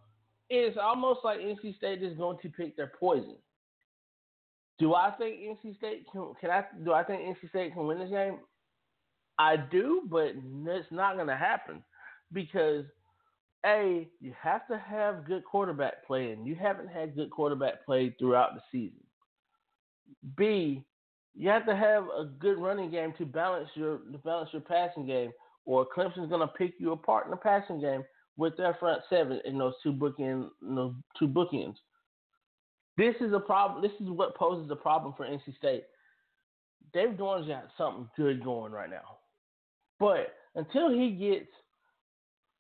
it's 0.49 0.77
almost 0.82 1.21
like 1.23 1.39
NC 1.39 1.77
State 1.77 2.03
is 2.03 2.17
going 2.17 2.38
to 2.41 2.49
pick 2.49 2.75
their 2.75 2.91
poison. 2.99 3.36
Do 4.79 4.93
I 4.93 5.12
think 5.12 5.38
NC 5.39 5.77
State 5.77 6.06
can? 6.12 6.34
Can 6.39 6.51
I? 6.51 6.63
Do 6.84 6.93
I 6.93 7.03
think 7.03 7.21
NC 7.21 7.49
State 7.49 7.73
can 7.73 7.88
win 7.88 7.99
this 7.99 8.10
game? 8.10 8.39
I 9.39 9.56
do, 9.58 10.01
but 10.10 10.34
it's 10.36 10.91
not 10.91 11.15
going 11.15 11.27
to 11.27 11.36
happen 11.36 11.84
because 12.34 12.86
a 13.65 14.08
you 14.19 14.34
have 14.41 14.67
to 14.67 14.78
have 14.78 15.26
good 15.26 15.46
quarterback 15.46 16.06
play, 16.06 16.32
and 16.32 16.46
you 16.46 16.56
haven't 16.56 16.89
had 16.89 17.15
good 17.15 17.32
quarterback 17.32 17.86
play 17.86 18.15
throughout 18.19 18.56
the 18.56 18.62
season. 18.72 19.00
B 20.36 20.84
you 21.36 21.50
have 21.50 21.65
to 21.65 21.76
have 21.76 22.06
a 22.06 22.26
good 22.26 22.58
running 22.60 22.91
game 22.91 23.13
to 23.17 23.26
balance 23.26 23.69
your 23.76 24.00
to 24.12 24.17
balance 24.19 24.50
your 24.52 24.62
passing 24.62 25.06
game, 25.06 25.32
or 25.65 25.86
Clemson's 25.86 26.30
going 26.30 26.41
to 26.41 26.48
pick 26.48 26.76
you 26.78 26.91
apart 26.91 27.26
in 27.26 27.32
the 27.32 27.38
passing 27.38 27.82
game 27.82 28.04
with 28.38 28.56
their 28.58 28.76
front 28.80 29.02
seven 29.10 29.39
and 29.46 29.60
those 29.60 29.74
two 29.82 29.93
bookend 29.93 30.50
those 30.62 30.93
two 31.17 31.28
bookends. 31.28 31.76
This 32.98 33.15
is 33.22 33.34
a 33.34 33.39
problem. 33.39 33.82
This 33.82 34.00
is 34.00 34.10
what 34.10 34.36
poses 34.36 34.69
a 34.69 34.76
problem 34.76 35.13
for 35.17 35.26
NC 35.26 35.58
State. 35.58 35.86
Dave 36.93 37.17
Doeren's 37.17 37.48
got 37.48 37.65
something 37.78 38.08
good 38.15 38.43
going 38.43 38.72
right 38.72 38.89
now, 38.89 39.17
but 40.00 40.36
until 40.56 40.91
he 40.91 41.12
gets 41.12 41.50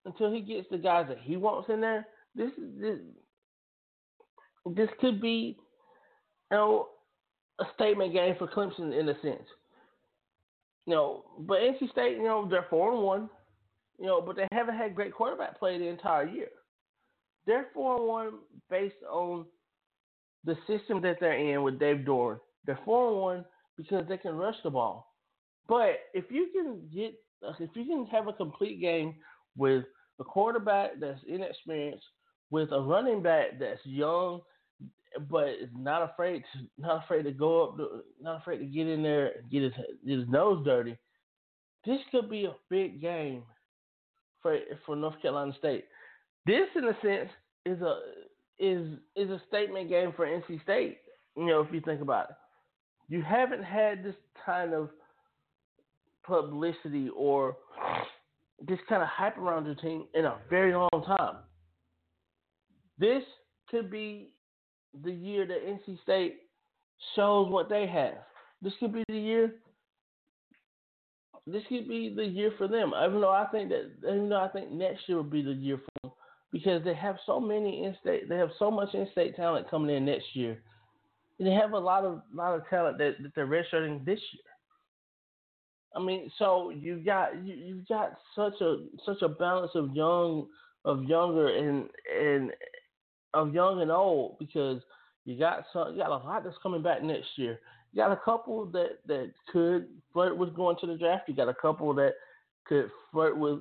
until 0.05 0.31
he 0.31 0.41
gets 0.41 0.67
the 0.69 0.77
guys 0.77 1.05
that 1.09 1.19
he 1.21 1.37
wants 1.37 1.69
in 1.69 1.81
there, 1.81 2.07
this 2.35 2.51
this 2.79 2.99
this 4.75 4.89
could 4.99 5.21
be 5.21 5.57
you 6.51 6.57
know 6.57 6.87
a 7.59 7.65
statement 7.75 8.13
game 8.13 8.35
for 8.37 8.47
Clemson 8.47 8.97
in 8.97 9.09
a 9.09 9.21
sense. 9.21 9.47
You 10.85 10.95
know, 10.95 11.23
but 11.39 11.59
NC 11.59 11.91
State, 11.91 12.17
you 12.17 12.23
know, 12.23 12.47
they're 12.49 12.65
four 12.69 12.93
and 12.93 13.03
one. 13.03 13.29
You 13.99 14.07
know, 14.07 14.21
but 14.21 14.35
they 14.35 14.47
haven't 14.51 14.75
had 14.75 14.95
great 14.95 15.13
quarterback 15.13 15.57
play 15.57 15.77
the 15.77 15.87
entire 15.87 16.27
year. 16.27 16.49
They're 17.45 17.67
four 17.73 17.97
and 17.97 18.07
one 18.07 18.31
based 18.69 18.95
on 19.09 19.45
the 20.43 20.55
system 20.67 21.01
that 21.01 21.17
they're 21.19 21.37
in 21.37 21.63
with 21.63 21.79
Dave 21.79 22.05
Doeren. 22.05 22.39
They're 22.65 22.79
four 22.83 23.11
and 23.11 23.21
one 23.21 23.45
because 23.77 24.05
they 24.09 24.17
can 24.17 24.35
rush 24.35 24.55
the 24.63 24.69
ball. 24.69 25.13
But 25.67 25.99
if 26.13 26.25
you 26.29 26.49
can 26.53 26.81
get 26.93 27.13
if 27.59 27.69
you 27.75 27.85
can 27.85 28.05
have 28.07 28.27
a 28.27 28.33
complete 28.33 28.79
game 28.79 29.15
with 29.57 29.85
a 30.19 30.23
quarterback 30.23 30.91
that's 30.99 31.19
inexperienced, 31.27 32.05
with 32.49 32.71
a 32.71 32.79
running 32.79 33.21
back 33.21 33.59
that's 33.59 33.79
young 33.85 34.41
but 35.29 35.49
is 35.49 35.69
not 35.75 36.01
afraid 36.01 36.43
to 36.53 36.59
not 36.77 37.03
afraid 37.03 37.23
to 37.23 37.31
go 37.31 37.63
up, 37.63 37.77
not 38.21 38.41
afraid 38.41 38.59
to 38.59 38.65
get 38.65 38.87
in 38.87 39.03
there, 39.03 39.31
and 39.37 39.51
get 39.51 39.63
his 39.63 39.73
his 40.05 40.27
nose 40.27 40.63
dirty. 40.65 40.97
This 41.85 41.99
could 42.11 42.29
be 42.29 42.45
a 42.45 42.55
big 42.69 43.01
game 43.01 43.43
for 44.41 44.57
for 44.85 44.95
North 44.95 45.21
Carolina 45.21 45.53
State. 45.57 45.85
This, 46.45 46.67
in 46.75 46.85
a 46.85 46.97
sense, 47.01 47.29
is 47.65 47.81
a 47.81 47.99
is 48.59 48.97
is 49.15 49.29
a 49.29 49.41
statement 49.47 49.89
game 49.89 50.13
for 50.15 50.25
NC 50.25 50.61
State. 50.63 50.99
You 51.35 51.45
know, 51.45 51.61
if 51.61 51.73
you 51.73 51.81
think 51.81 52.01
about 52.01 52.31
it, 52.31 52.35
you 53.09 53.21
haven't 53.21 53.63
had 53.63 54.03
this 54.03 54.15
kind 54.45 54.73
of 54.73 54.89
publicity 56.25 57.09
or 57.15 57.57
this 58.67 58.79
kind 58.87 59.01
of 59.01 59.09
hype 59.09 59.37
around 59.37 59.65
your 59.65 59.75
team 59.75 60.05
in 60.13 60.25
a 60.25 60.37
very 60.49 60.73
long 60.73 60.89
time. 61.05 61.37
This 62.97 63.23
could 63.69 63.89
be 63.89 64.33
the 65.03 65.11
year 65.11 65.45
that 65.45 65.65
NC 65.65 66.01
State 66.03 66.41
shows 67.15 67.51
what 67.51 67.69
they 67.69 67.87
have. 67.87 68.23
This 68.61 68.73
could 68.79 68.93
be 68.93 69.03
the 69.07 69.17
year. 69.17 69.55
This 71.45 71.63
could 71.67 71.89
be 71.89 72.13
the 72.15 72.23
year 72.23 72.53
for 72.57 72.67
them. 72.67 72.93
Even 73.05 73.19
though 73.19 73.31
I 73.31 73.45
think 73.47 73.69
that, 73.69 73.91
even 74.07 74.29
though 74.29 74.41
I 74.41 74.47
think 74.47 74.71
next 74.71 75.01
year 75.07 75.17
will 75.17 75.23
be 75.23 75.41
the 75.41 75.51
year 75.51 75.77
for 75.77 75.91
them, 76.03 76.11
because 76.51 76.83
they 76.85 76.93
have 76.93 77.17
so 77.25 77.39
many 77.39 77.83
in-state, 77.83 78.29
they 78.29 78.37
have 78.37 78.51
so 78.59 78.71
much 78.71 78.93
in-state 78.93 79.35
talent 79.35 79.69
coming 79.69 79.93
in 79.95 80.05
next 80.05 80.35
year, 80.35 80.61
and 81.39 81.47
they 81.47 81.53
have 81.53 81.73
a 81.73 81.79
lot 81.79 82.05
of 82.05 82.21
lot 82.33 82.55
of 82.55 82.61
talent 82.69 82.97
that, 82.99 83.15
that 83.21 83.33
they're 83.35 83.47
redshirting 83.47 84.05
this 84.05 84.19
year. 84.31 84.52
I 85.95 85.99
mean, 86.01 86.31
so 86.39 86.71
you 86.71 86.97
got 86.97 87.43
you 87.45 87.53
you've 87.53 87.87
got 87.87 88.17
such 88.35 88.59
a 88.61 88.85
such 89.05 89.21
a 89.21 89.29
balance 89.29 89.71
of 89.75 89.95
young 89.95 90.47
of 90.85 91.03
younger 91.03 91.55
and 91.55 91.89
and 92.19 92.51
of 93.33 93.53
young 93.53 93.81
and 93.81 93.91
old 93.91 94.37
because 94.39 94.81
you 95.25 95.37
got 95.37 95.65
some 95.71 95.93
you 95.93 95.99
got 95.99 96.09
a 96.09 96.25
lot 96.25 96.43
that's 96.43 96.57
coming 96.63 96.81
back 96.81 97.03
next 97.03 97.27
year. 97.35 97.59
You 97.91 98.01
got 98.01 98.11
a 98.11 98.19
couple 98.23 98.65
that 98.67 98.99
that 99.07 99.31
could 99.51 99.87
flirt 100.11 100.37
with 100.37 100.55
going 100.55 100.77
to 100.81 100.87
the 100.87 100.97
draft. 100.97 101.29
You 101.29 101.35
got 101.35 101.49
a 101.49 101.53
couple 101.53 101.93
that 101.95 102.13
could 102.65 102.89
flirt 103.11 103.37
with, 103.37 103.59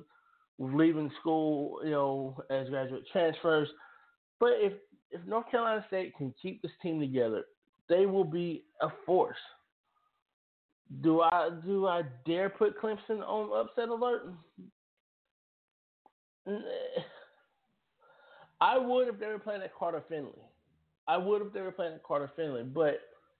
with 0.57 0.73
leaving 0.73 1.11
school, 1.19 1.79
you 1.83 1.91
know, 1.91 2.41
as 2.49 2.69
graduate 2.69 3.03
transfers. 3.11 3.69
But 4.39 4.53
if 4.55 4.73
if 5.11 5.23
North 5.27 5.49
Carolina 5.51 5.85
State 5.87 6.15
can 6.17 6.33
keep 6.41 6.61
this 6.61 6.71
team 6.81 6.99
together, 6.99 7.43
they 7.89 8.07
will 8.07 8.23
be 8.23 8.63
a 8.81 8.87
force. 9.05 9.37
Do 11.01 11.21
I 11.21 11.49
do 11.65 11.87
I 11.87 12.03
dare 12.25 12.49
put 12.49 12.79
Clemson 12.79 13.21
on 13.21 13.65
upset 13.65 13.89
alert? 13.89 14.33
I 18.61 18.77
would 18.77 19.07
if 19.07 19.19
they 19.19 19.27
were 19.27 19.39
playing 19.39 19.61
at 19.61 19.75
Carter 19.75 20.03
Finley. 20.07 20.31
I 21.07 21.17
would 21.17 21.41
if 21.41 21.51
they 21.53 21.61
were 21.61 21.71
playing 21.71 21.95
at 21.95 22.03
Carter 22.03 22.31
Finley. 22.35 22.63
But 22.63 22.99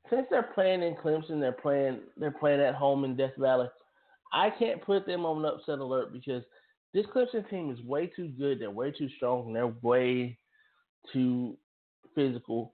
since 0.09 0.25
they're 0.29 0.43
playing 0.43 0.83
in 0.83 0.95
Clemson, 0.95 1.39
they're 1.39 1.51
playing 1.51 1.99
they're 2.17 2.31
playing 2.31 2.61
at 2.61 2.75
home 2.75 3.03
in 3.03 3.15
Death 3.15 3.35
Valley. 3.37 3.67
I 4.31 4.49
can't 4.49 4.81
put 4.81 5.05
them 5.05 5.25
on 5.25 5.45
upset 5.45 5.79
alert 5.79 6.11
because 6.11 6.43
this 6.93 7.05
Clemson 7.07 7.47
team 7.49 7.71
is 7.71 7.79
way 7.85 8.07
too 8.07 8.29
good. 8.29 8.59
They're 8.59 8.71
way 8.71 8.91
too 8.91 9.09
strong. 9.17 9.47
And 9.47 9.55
they're 9.55 9.73
way 9.81 10.37
too 11.11 11.55
physical 12.15 12.73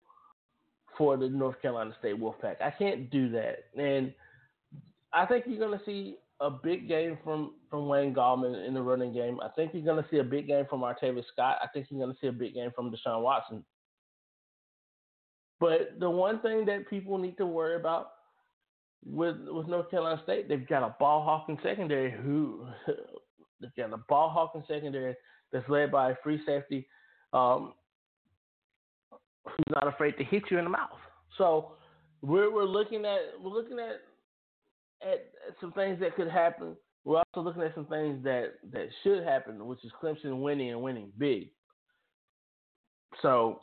for 0.97 1.17
the 1.17 1.29
North 1.29 1.61
Carolina 1.61 1.93
State 1.99 2.19
Wolfpack. 2.19 2.61
I 2.61 2.71
can't 2.71 3.09
do 3.09 3.29
that. 3.31 3.65
And 3.77 4.13
I 5.13 5.25
think 5.25 5.45
you're 5.47 5.59
going 5.59 5.77
to 5.77 5.85
see 5.85 6.17
a 6.39 6.49
big 6.49 6.87
game 6.87 7.17
from 7.23 7.53
from 7.69 7.87
Wayne 7.87 8.13
Gallman 8.13 8.67
in 8.67 8.73
the 8.73 8.81
running 8.81 9.13
game. 9.13 9.39
I 9.41 9.49
think 9.49 9.73
you're 9.73 9.83
going 9.83 10.03
to 10.03 10.09
see 10.09 10.17
a 10.17 10.23
big 10.23 10.47
game 10.47 10.65
from 10.69 10.81
Artavis 10.81 11.23
Scott. 11.33 11.57
I 11.61 11.67
think 11.73 11.87
you're 11.89 11.99
going 11.99 12.13
to 12.13 12.19
see 12.19 12.27
a 12.27 12.31
big 12.31 12.53
game 12.53 12.71
from 12.75 12.91
Deshaun 12.91 13.21
Watson. 13.21 13.63
But 15.59 15.99
the 15.99 16.09
one 16.09 16.39
thing 16.41 16.65
that 16.65 16.89
people 16.89 17.17
need 17.17 17.37
to 17.37 17.45
worry 17.45 17.75
about 17.75 18.11
with 19.03 19.37
with 19.47 19.67
North 19.67 19.89
Carolina 19.89 20.21
State, 20.23 20.47
they've 20.47 20.67
got 20.67 20.83
a 20.83 20.95
ball 20.99 21.23
hawking 21.23 21.57
secondary 21.63 22.11
who 22.11 22.67
they've 23.61 23.75
got 23.75 23.93
a 23.93 24.01
ball 24.09 24.29
hawking 24.29 24.63
secondary 24.67 25.15
that's 25.51 25.67
led 25.69 25.91
by 25.91 26.11
a 26.11 26.15
free 26.23 26.41
safety 26.45 26.87
um, 27.33 27.73
who's 29.45 29.73
not 29.73 29.87
afraid 29.87 30.17
to 30.17 30.23
hit 30.23 30.43
you 30.51 30.57
in 30.59 30.65
the 30.65 30.69
mouth. 30.69 30.99
So 31.37 31.73
we're 32.21 32.53
we're 32.53 32.65
looking 32.65 33.05
at 33.05 33.19
we're 33.41 33.51
looking 33.51 33.79
at 33.79 34.01
at 35.01 35.29
some 35.61 35.71
things 35.73 35.99
that 35.99 36.15
could 36.15 36.29
happen. 36.29 36.75
We're 37.03 37.17
also 37.17 37.41
looking 37.41 37.63
at 37.63 37.75
some 37.75 37.85
things 37.85 38.23
that, 38.23 38.53
that 38.71 38.87
should 39.03 39.23
happen, 39.23 39.65
which 39.65 39.83
is 39.83 39.91
Clemson 40.01 40.41
winning 40.41 40.71
and 40.71 40.81
winning 40.81 41.11
big. 41.17 41.49
So 43.21 43.61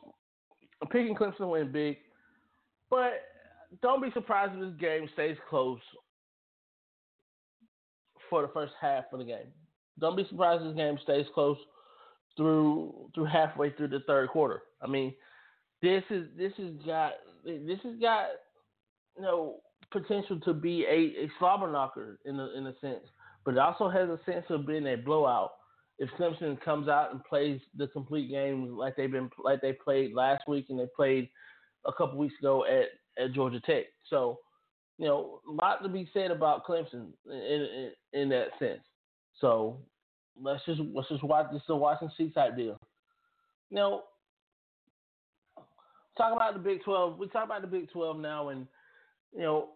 I'm 0.83 0.89
picking 0.89 1.15
Clemson 1.15 1.39
to 1.39 1.47
win 1.49 1.71
big, 1.71 1.99
but 2.91 3.23
don't 3.83 4.03
be 4.03 4.11
surprised 4.13 4.55
if 4.55 4.61
this 4.61 4.81
game 4.81 5.09
stays 5.13 5.37
close 5.51 5.81
for 8.31 8.43
the 8.43 8.49
first 8.49 8.73
half 8.81 9.05
of 9.13 9.19
the 9.19 9.25
game. 9.25 9.53
Don't 9.99 10.17
be 10.17 10.27
surprised 10.29 10.63
if 10.63 10.69
this 10.69 10.77
game 10.77 10.99
stays 11.03 11.27
close 11.35 11.59
through 12.37 13.11
through 13.15 13.27
halfway 13.27 13.71
through 13.71 13.89
the 13.89 14.01
third 14.07 14.31
quarter. 14.31 14.63
I 14.83 14.87
mean, 14.87 15.15
this 15.83 16.03
is 16.11 16.27
this 16.37 16.53
has 16.57 16.73
got 16.85 17.13
this 17.45 17.79
has 17.83 18.01
got 18.01 18.27
you 19.17 19.23
know 19.23 19.61
potential 19.95 20.39
to 20.41 20.53
be 20.53 20.85
a, 20.85 21.25
a 21.25 21.31
slobber 21.39 21.71
knocker 21.71 22.19
in 22.27 22.39
a, 22.39 22.51
in 22.57 22.67
a 22.67 22.75
sense, 22.81 23.07
but 23.45 23.55
it 23.55 23.59
also 23.59 23.89
has 23.89 24.09
a 24.09 24.19
sense 24.27 24.45
of 24.51 24.67
being 24.67 24.87
a 24.87 24.97
blowout. 24.97 25.53
If 25.99 26.11
Clemson 26.19 26.61
comes 26.61 26.89
out 26.89 27.13
and 27.13 27.25
plays 27.25 27.61
the 27.77 27.87
complete 27.87 28.29
game 28.29 28.77
like 28.77 28.97
they've 28.97 29.11
been 29.11 29.31
like 29.43 29.61
they 29.61 29.73
played 29.73 30.13
last 30.13 30.43
week 30.49 30.67
and 30.69 30.79
they 30.79 30.89
played 30.95 31.31
a 31.87 31.93
couple 31.93 32.19
weeks 32.19 32.35
ago 32.41 32.65
at, 32.67 33.23
at 33.23 33.33
Georgia 33.33 33.61
Tech, 33.61 33.85
so 34.11 34.41
you 34.99 35.07
know 35.07 35.41
a 35.49 35.53
lot 35.53 35.83
to 35.83 35.89
be 35.89 36.11
said 36.13 36.33
about 36.33 36.67
Clemson 36.67 37.13
in, 37.31 37.33
in, 37.33 37.91
in 38.13 38.29
that 38.31 38.49
sense. 38.59 38.83
So 39.41 39.79
let's 40.41 40.65
just 40.67 40.81
let's 40.93 41.09
just 41.09 41.23
watch 41.23 41.47
this 41.53 41.63
is 41.63 41.69
a 41.69 41.99
and 42.01 42.11
see 42.19 42.31
type 42.31 42.57
deal. 42.57 42.77
Now, 43.71 44.03
talk 46.17 46.35
about 46.35 46.55
the 46.55 46.61
Big 46.61 46.83
Twelve. 46.83 47.19
We 47.19 47.29
talk 47.29 47.45
about 47.45 47.63
the 47.63 47.69
Big 47.69 47.91
Twelve 47.91 48.19
now, 48.19 48.49
and 48.49 48.67
you 49.35 49.43
know, 49.43 49.69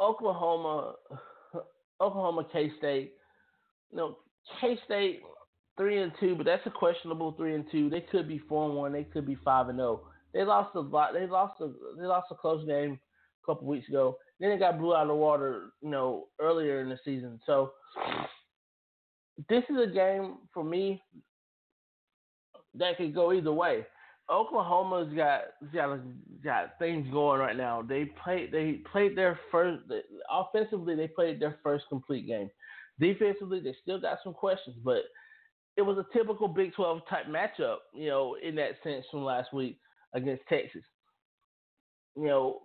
Oklahoma, 0.00 0.94
Oklahoma, 2.00 2.46
K 2.52 2.70
State. 2.78 3.12
You 3.90 3.98
know, 3.98 4.18
K 4.60 4.78
State 4.84 5.22
three 5.76 6.02
and 6.02 6.12
two, 6.18 6.34
but 6.34 6.46
that's 6.46 6.66
a 6.66 6.70
questionable 6.70 7.32
three 7.32 7.54
and 7.54 7.64
two. 7.70 7.90
They 7.90 8.00
could 8.00 8.28
be 8.28 8.38
four 8.48 8.66
and 8.66 8.76
one. 8.76 8.92
They 8.92 9.04
could 9.04 9.26
be 9.26 9.36
five 9.44 9.68
and 9.68 9.78
zero. 9.78 10.02
They 10.32 10.44
lost 10.44 10.74
a 10.74 10.80
lot. 10.80 11.12
They 11.12 11.26
lost 11.26 11.60
a 11.60 11.70
they 11.98 12.06
lost 12.06 12.28
a 12.30 12.34
close 12.34 12.66
game 12.66 12.98
a 13.42 13.46
couple 13.46 13.66
weeks 13.66 13.88
ago. 13.88 14.16
Then 14.40 14.50
it 14.50 14.58
got 14.58 14.78
blew 14.78 14.94
out 14.94 15.02
of 15.02 15.08
the 15.08 15.14
water, 15.14 15.70
you 15.80 15.90
know, 15.90 16.26
earlier 16.40 16.80
in 16.80 16.88
the 16.88 16.98
season. 17.04 17.40
So 17.46 17.72
this 19.48 19.64
is 19.70 19.76
a 19.82 19.92
game 19.92 20.38
for 20.52 20.62
me 20.62 21.02
that 22.74 22.96
could 22.96 23.14
go 23.14 23.32
either 23.32 23.52
way. 23.52 23.86
Oklahoma's 24.30 25.12
got 25.14 25.42
got 25.72 26.00
got 26.42 26.78
things 26.78 27.06
going 27.12 27.40
right 27.40 27.56
now. 27.56 27.82
They 27.82 28.06
played 28.06 28.50
they 28.52 28.80
played 28.90 29.16
their 29.16 29.38
first 29.52 29.82
offensively. 30.30 30.96
They 30.96 31.08
played 31.08 31.40
their 31.40 31.58
first 31.62 31.84
complete 31.88 32.26
game. 32.26 32.50
Defensively, 32.98 33.60
they 33.60 33.74
still 33.82 34.00
got 34.00 34.18
some 34.24 34.34
questions, 34.34 34.76
but 34.84 35.02
it 35.76 35.82
was 35.82 35.98
a 35.98 36.16
typical 36.16 36.48
Big 36.48 36.74
Twelve 36.74 37.02
type 37.08 37.26
matchup. 37.26 37.78
You 37.94 38.08
know, 38.08 38.36
in 38.42 38.56
that 38.56 38.72
sense 38.82 39.04
from 39.10 39.24
last 39.24 39.52
week 39.52 39.78
against 40.12 40.42
Texas. 40.48 40.82
You 42.16 42.26
know, 42.26 42.60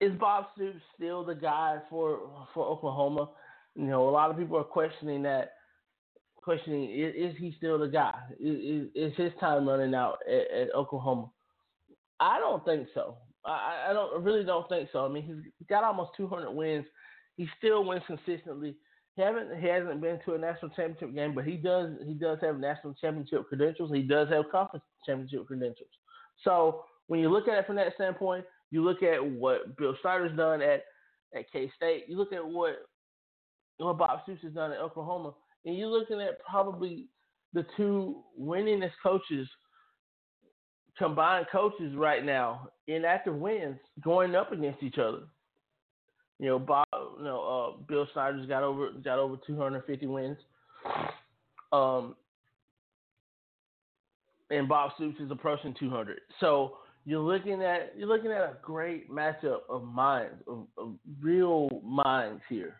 is 0.00 0.12
Bob 0.20 0.46
Stoops 0.54 0.80
still 0.94 1.24
the 1.24 1.34
guy 1.34 1.78
for 1.90 2.46
for 2.54 2.64
Oklahoma? 2.64 3.30
You 3.74 3.86
know, 3.86 4.08
a 4.08 4.10
lot 4.10 4.30
of 4.30 4.38
people 4.38 4.56
are 4.56 4.64
questioning 4.64 5.22
that. 5.22 5.52
Questioning 6.42 6.90
is, 6.90 7.14
is 7.14 7.36
he 7.38 7.54
still 7.58 7.78
the 7.78 7.88
guy? 7.88 8.14
Is, 8.38 8.88
is, 8.94 9.12
his 9.16 9.32
time 9.40 9.68
running 9.68 9.94
out 9.94 10.18
at, 10.26 10.50
at, 10.50 10.74
Oklahoma? 10.74 11.30
I 12.18 12.38
don't 12.38 12.64
think 12.64 12.88
so. 12.94 13.16
I, 13.44 13.88
I 13.88 13.92
don't 13.92 14.22
really 14.22 14.44
don't 14.44 14.68
think 14.68 14.88
so. 14.92 15.04
I 15.04 15.08
mean, 15.08 15.22
he's 15.24 15.66
got 15.68 15.84
almost 15.84 16.12
200 16.16 16.50
wins. 16.50 16.86
He 17.36 17.48
still 17.58 17.84
wins 17.84 18.02
consistently. 18.06 18.74
He 19.16 19.22
haven't 19.22 19.60
he 19.60 19.66
hasn't 19.66 20.00
been 20.00 20.18
to 20.24 20.34
a 20.34 20.38
national 20.38 20.70
championship 20.70 21.14
game, 21.14 21.34
but 21.34 21.44
he 21.44 21.56
does 21.56 21.90
he 22.06 22.14
does 22.14 22.38
have 22.42 22.58
national 22.58 22.94
championship 22.94 23.48
credentials. 23.48 23.90
He 23.92 24.02
does 24.02 24.28
have 24.28 24.50
conference 24.50 24.84
championship 25.04 25.46
credentials. 25.46 25.90
So 26.44 26.84
when 27.08 27.20
you 27.20 27.28
look 27.28 27.48
at 27.48 27.58
it 27.58 27.66
from 27.66 27.76
that 27.76 27.94
standpoint, 27.94 28.44
you 28.70 28.84
look 28.84 29.02
at 29.02 29.24
what 29.24 29.76
Bill 29.76 29.96
Snyder's 30.00 30.36
done 30.36 30.62
at 30.62 30.84
at 31.34 31.50
K 31.52 31.70
State. 31.76 32.04
You 32.08 32.16
look 32.16 32.32
at 32.32 32.46
what 32.46 32.86
what 33.78 33.98
Bob 33.98 34.20
Stoops 34.22 34.42
has 34.42 34.52
done 34.52 34.72
at 34.72 34.78
Oklahoma, 34.78 35.34
and 35.64 35.76
you're 35.76 35.88
looking 35.88 36.20
at 36.20 36.42
probably 36.44 37.06
the 37.52 37.66
two 37.76 38.22
winningest 38.40 38.92
coaches, 39.02 39.48
combined 40.96 41.46
coaches 41.50 41.94
right 41.96 42.24
now 42.24 42.68
in 42.86 43.04
active 43.04 43.34
wins 43.34 43.78
going 44.02 44.34
up 44.34 44.52
against 44.52 44.82
each 44.82 44.98
other. 44.98 45.22
You 46.38 46.46
know, 46.46 46.58
Bob, 46.58 46.86
you 47.18 47.24
know, 47.24 47.74
uh, 47.76 47.82
Bill 47.86 48.08
Snyder's 48.12 48.46
got 48.46 48.62
over 48.62 48.90
got 49.04 49.18
over 49.18 49.36
250 49.46 50.06
wins. 50.06 50.38
Um, 51.72 52.16
and 54.50 54.68
Bob 54.68 54.92
Stoops 54.96 55.20
is 55.20 55.30
approaching 55.30 55.74
200. 55.78 56.18
So 56.40 56.78
you're 57.04 57.20
looking 57.20 57.62
at 57.62 57.92
you're 57.96 58.08
looking 58.08 58.30
at 58.30 58.40
a 58.40 58.56
great 58.62 59.10
matchup 59.10 59.60
of 59.68 59.84
minds, 59.84 60.42
of, 60.46 60.66
of 60.78 60.94
real 61.20 61.68
minds 61.84 62.42
here, 62.48 62.76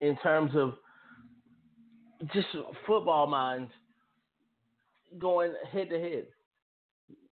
in 0.00 0.16
terms 0.18 0.52
of 0.54 0.74
just 2.32 2.48
football 2.86 3.26
minds 3.26 3.70
going 5.18 5.52
head 5.72 5.90
to 5.90 5.98
head. 5.98 6.26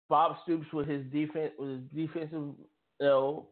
Bob 0.10 0.38
Stoops 0.44 0.72
with 0.72 0.88
his 0.88 1.06
defense 1.12 1.52
with 1.60 1.70
his 1.70 1.82
defensive 1.94 2.32
you 2.32 2.56
know 3.02 3.48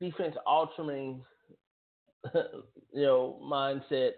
defense 0.00 0.34
altering 0.46 1.22
you 2.34 3.02
know 3.02 3.40
mindset, 3.42 4.12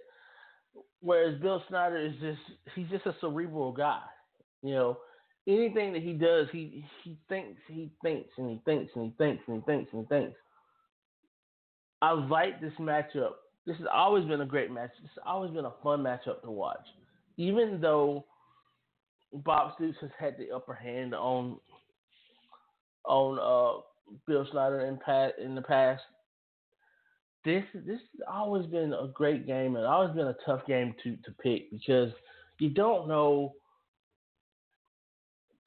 whereas 1.00 1.40
Bill 1.40 1.62
Snyder 1.68 1.98
is 1.98 2.14
just 2.20 2.40
he's 2.74 2.88
just 2.88 3.06
a 3.06 3.14
cerebral 3.20 3.72
guy. 3.72 4.00
You 4.62 4.74
know, 4.74 4.98
anything 5.46 5.92
that 5.92 6.02
he 6.02 6.12
does, 6.12 6.48
he 6.52 6.84
he 7.04 7.18
thinks, 7.28 7.60
he 7.68 7.90
thinks, 8.02 8.30
and 8.38 8.50
he 8.50 8.60
thinks, 8.64 8.92
and 8.94 9.04
he 9.06 9.12
thinks, 9.18 9.42
and 9.46 9.56
he 9.56 9.62
thinks, 9.66 9.92
and 9.92 10.02
he 10.02 10.08
thinks. 10.08 10.38
I 12.02 12.12
like 12.12 12.60
this 12.60 12.72
matchup. 12.80 13.32
This 13.70 13.78
has 13.78 13.86
always 13.94 14.24
been 14.24 14.40
a 14.40 14.46
great 14.46 14.72
match. 14.72 14.90
This 15.00 15.12
has 15.14 15.22
always 15.24 15.52
been 15.52 15.64
a 15.64 15.72
fun 15.80 16.02
matchup 16.02 16.42
to 16.42 16.50
watch, 16.50 16.84
even 17.36 17.80
though 17.80 18.24
Bob 19.32 19.74
Stoops 19.76 19.98
has 20.00 20.10
had 20.18 20.36
the 20.36 20.50
upper 20.50 20.74
hand 20.74 21.14
on 21.14 21.56
on 23.04 23.38
uh, 23.38 23.80
Bill 24.26 24.44
Snyder 24.50 24.86
in 24.86 24.98
pat 24.98 25.34
in 25.38 25.54
the 25.54 25.62
past. 25.62 26.02
This 27.44 27.62
this 27.72 28.00
has 28.00 28.26
always 28.28 28.66
been 28.66 28.92
a 28.92 29.06
great 29.14 29.46
game 29.46 29.76
and 29.76 29.86
always 29.86 30.16
been 30.16 30.26
a 30.26 30.36
tough 30.44 30.66
game 30.66 30.92
to 31.04 31.12
to 31.18 31.30
pick 31.40 31.70
because 31.70 32.10
you 32.58 32.70
don't 32.70 33.06
know 33.06 33.52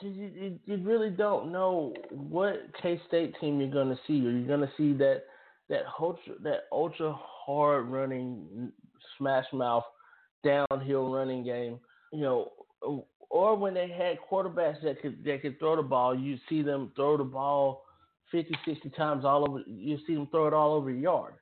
you, 0.02 0.30
you, 0.36 0.60
you 0.66 0.78
really 0.84 1.10
don't 1.10 1.54
know 1.54 1.94
what 2.12 2.70
K 2.82 3.00
State 3.08 3.34
team 3.40 3.62
you're 3.62 3.72
going 3.72 3.88
to 3.88 4.00
see. 4.06 4.28
Are 4.28 4.30
you 4.30 4.46
going 4.46 4.60
to 4.60 4.72
see 4.76 4.92
that 4.98 5.22
that 5.70 5.84
ultra 5.98 6.34
that 6.44 6.64
ultra 6.70 7.18
hard 7.46 7.88
running 7.88 8.72
smash 9.18 9.46
mouth 9.54 9.84
downhill 10.44 11.12
running 11.12 11.44
game? 11.44 11.80
You 12.12 12.22
know, 12.22 12.52
or 13.30 13.56
when 13.56 13.74
they 13.74 13.90
had 13.90 14.18
quarterbacks 14.30 14.82
that 14.84 15.02
could 15.02 15.24
that 15.26 15.42
could 15.42 15.60
throw 15.60 15.76
the 15.76 15.82
ball, 15.82 16.16
you 16.18 16.38
see 16.48 16.62
them 16.62 16.92
throw 16.96 17.18
the 17.18 17.24
ball 17.24 17.84
50, 18.32 18.56
60 18.66 18.90
times 18.92 19.26
all 19.26 19.50
over. 19.50 19.62
You 19.68 19.98
see 20.06 20.14
them 20.14 20.28
throw 20.32 20.48
it 20.48 20.54
all 20.54 20.74
over 20.74 20.92
the 20.92 21.00
yard. 21.00 21.34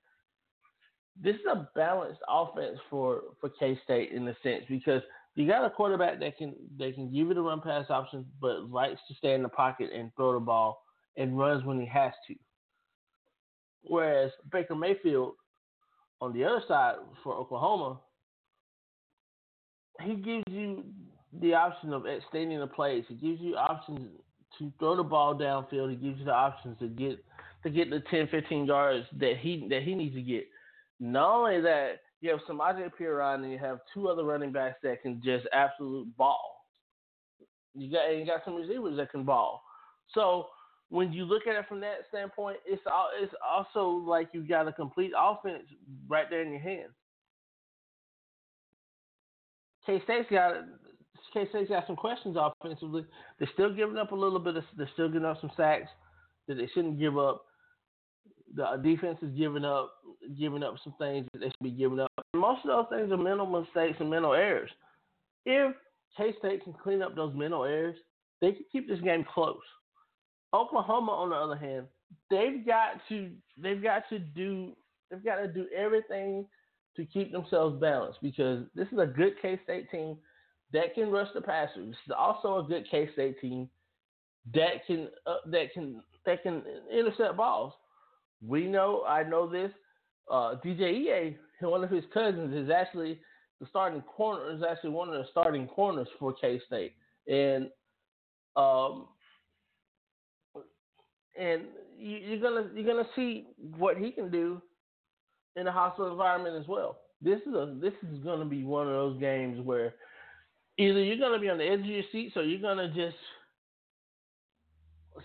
This 1.21 1.35
is 1.35 1.41
a 1.51 1.69
balanced 1.75 2.21
offense 2.29 2.79
for 2.89 3.21
for 3.39 3.49
K 3.59 3.79
State 3.83 4.11
in 4.11 4.27
a 4.27 4.35
sense 4.41 4.63
because 4.69 5.01
you 5.35 5.47
got 5.47 5.65
a 5.65 5.69
quarterback 5.69 6.19
that 6.19 6.37
can 6.37 6.55
they 6.77 6.91
can 6.91 7.05
give 7.05 7.27
you 7.27 7.33
the 7.33 7.41
run 7.41 7.61
pass 7.61 7.85
option, 7.89 8.25
but 8.39 8.69
likes 8.69 8.99
to 9.07 9.15
stay 9.15 9.33
in 9.33 9.43
the 9.43 9.49
pocket 9.49 9.89
and 9.93 10.11
throw 10.15 10.33
the 10.33 10.39
ball 10.39 10.83
and 11.17 11.37
runs 11.37 11.65
when 11.65 11.79
he 11.79 11.85
has 11.85 12.13
to. 12.27 12.35
Whereas 13.83 14.31
Baker 14.51 14.75
Mayfield, 14.75 15.33
on 16.21 16.33
the 16.33 16.43
other 16.43 16.61
side 16.67 16.95
for 17.23 17.33
Oklahoma, 17.33 17.99
he 20.01 20.15
gives 20.15 20.43
you 20.49 20.83
the 21.41 21.53
option 21.53 21.93
of 21.93 22.05
extending 22.05 22.59
the 22.59 22.67
plays. 22.67 23.03
He 23.07 23.15
gives 23.15 23.41
you 23.41 23.55
options 23.55 23.99
to 24.59 24.71
throw 24.79 24.95
the 24.95 25.03
ball 25.03 25.35
downfield. 25.35 25.89
He 25.89 25.95
gives 25.95 26.19
you 26.19 26.25
the 26.25 26.33
options 26.33 26.77
to 26.79 26.87
get 26.87 27.23
to 27.63 27.69
get 27.69 27.89
the 27.89 28.01
10, 28.09 28.27
15 28.29 28.65
yards 28.65 29.05
that 29.19 29.37
he 29.39 29.67
that 29.69 29.83
he 29.83 29.95
needs 29.95 30.15
to 30.15 30.21
get. 30.21 30.47
Not 30.99 31.33
only 31.33 31.61
that, 31.61 32.01
you 32.21 32.29
have 32.29 32.39
Samaje 32.47 32.89
Perine 32.99 33.43
and 33.43 33.51
you 33.51 33.57
have 33.57 33.79
two 33.93 34.07
other 34.07 34.23
running 34.23 34.51
backs 34.51 34.77
that 34.83 35.01
can 35.01 35.21
just 35.23 35.47
absolute 35.53 36.15
ball. 36.17 36.65
You 37.73 37.91
got 37.91 38.09
you 38.09 38.25
got 38.25 38.41
some 38.45 38.55
receivers 38.55 38.97
that 38.97 39.11
can 39.11 39.23
ball. 39.23 39.63
So 40.13 40.47
when 40.91 41.11
you 41.11 41.25
look 41.25 41.47
at 41.47 41.55
it 41.55 41.65
from 41.67 41.79
that 41.79 41.99
standpoint, 42.09 42.57
it's 42.65 42.81
all, 42.91 43.09
it's 43.19 43.33
also 43.49 44.03
like 44.05 44.29
you've 44.33 44.49
got 44.49 44.67
a 44.67 44.73
complete 44.73 45.13
offense 45.17 45.63
right 46.07 46.29
there 46.29 46.41
in 46.41 46.51
your 46.51 46.61
hands. 46.61 46.91
K 49.85 50.01
State's 50.03 50.29
got 50.29 50.55
K 51.33 51.47
State's 51.49 51.69
got 51.69 51.87
some 51.87 51.95
questions 51.95 52.37
offensively. 52.37 53.05
They're 53.39 53.49
still 53.53 53.73
giving 53.73 53.97
up 53.97 54.11
a 54.11 54.15
little 54.15 54.37
bit 54.37 54.57
of. 54.57 54.63
They're 54.77 54.89
still 54.93 55.07
giving 55.07 55.25
up 55.25 55.39
some 55.41 55.51
sacks 55.57 55.89
that 56.47 56.55
they 56.55 56.67
shouldn't 56.73 56.99
give 56.99 57.17
up 57.17 57.45
the 58.55 58.65
uh, 58.65 58.77
defense 58.77 59.17
is 59.21 59.31
giving 59.37 59.65
up 59.65 59.93
giving 60.37 60.63
up 60.63 60.75
some 60.83 60.93
things 60.99 61.25
that 61.33 61.39
they 61.39 61.45
should 61.45 61.63
be 61.63 61.71
giving 61.71 61.99
up. 61.99 62.11
Most 62.35 62.65
of 62.65 62.69
those 62.69 62.97
things 62.99 63.11
are 63.11 63.17
mental 63.17 63.45
mistakes 63.45 63.97
and 63.99 64.09
mental 64.09 64.33
errors. 64.33 64.69
If 65.45 65.73
K 66.17 66.33
State 66.39 66.63
can 66.63 66.73
clean 66.73 67.01
up 67.01 67.15
those 67.15 67.33
mental 67.33 67.63
errors, 67.63 67.95
they 68.41 68.51
can 68.51 68.65
keep 68.71 68.87
this 68.87 68.99
game 68.99 69.25
close. 69.33 69.61
Oklahoma, 70.53 71.11
on 71.11 71.29
the 71.29 71.35
other 71.35 71.55
hand, 71.55 71.87
they've 72.29 72.65
got 72.65 73.01
to 73.09 73.31
they've 73.57 73.81
got 73.81 74.03
to 74.09 74.19
do 74.19 74.73
they've 75.09 75.23
got 75.23 75.37
to 75.37 75.47
do 75.47 75.67
everything 75.75 76.45
to 76.95 77.05
keep 77.05 77.31
themselves 77.31 77.79
balanced 77.79 78.19
because 78.21 78.65
this 78.75 78.87
is 78.91 78.99
a 78.99 79.05
good 79.05 79.33
K 79.41 79.59
State 79.63 79.89
team 79.89 80.17
that 80.73 80.93
can 80.93 81.09
rush 81.09 81.29
the 81.33 81.41
passer. 81.41 81.85
This 81.85 81.95
is 82.05 82.13
also 82.17 82.59
a 82.59 82.63
good 82.63 82.85
K 82.89 83.09
State 83.13 83.39
team 83.39 83.69
that 84.53 84.85
can 84.87 85.07
uh, 85.25 85.37
that 85.47 85.73
can 85.73 86.01
that 86.25 86.43
can 86.43 86.63
intercept 86.91 87.37
balls. 87.37 87.73
We 88.45 88.67
know, 88.67 89.03
I 89.07 89.23
know 89.23 89.49
this. 89.49 89.71
Uh, 90.29 90.55
DJ 90.63 90.91
EA, 90.93 91.37
one 91.61 91.83
of 91.83 91.89
his 91.89 92.03
cousins, 92.13 92.53
is 92.53 92.69
actually 92.69 93.19
the 93.59 93.67
starting 93.67 94.01
corner. 94.01 94.53
Is 94.53 94.63
actually 94.69 94.91
one 94.91 95.09
of 95.09 95.15
the 95.15 95.25
starting 95.31 95.67
corners 95.67 96.07
for 96.19 96.33
K 96.33 96.59
State, 96.65 96.93
and 97.27 97.69
um, 98.55 99.07
and 101.41 101.63
you, 101.97 102.37
are 102.37 102.49
gonna 102.49 102.69
you're 102.75 102.85
gonna 102.85 103.07
see 103.15 103.47
what 103.77 103.97
he 103.97 104.11
can 104.11 104.29
do 104.29 104.61
in 105.55 105.67
a 105.67 105.71
hostile 105.71 106.11
environment 106.11 106.55
as 106.55 106.67
well. 106.67 106.99
This 107.21 107.39
is 107.47 107.53
a 107.53 107.75
this 107.81 107.93
is 108.11 108.19
gonna 108.23 108.45
be 108.45 108.63
one 108.63 108.87
of 108.87 108.93
those 108.93 109.19
games 109.19 109.59
where 109.65 109.95
either 110.77 111.03
you're 111.03 111.17
gonna 111.17 111.39
be 111.39 111.49
on 111.49 111.57
the 111.57 111.65
edge 111.65 111.79
of 111.79 111.85
your 111.85 112.03
seat, 112.11 112.31
so 112.33 112.41
you're 112.41 112.61
gonna 112.61 112.87
just 112.89 113.17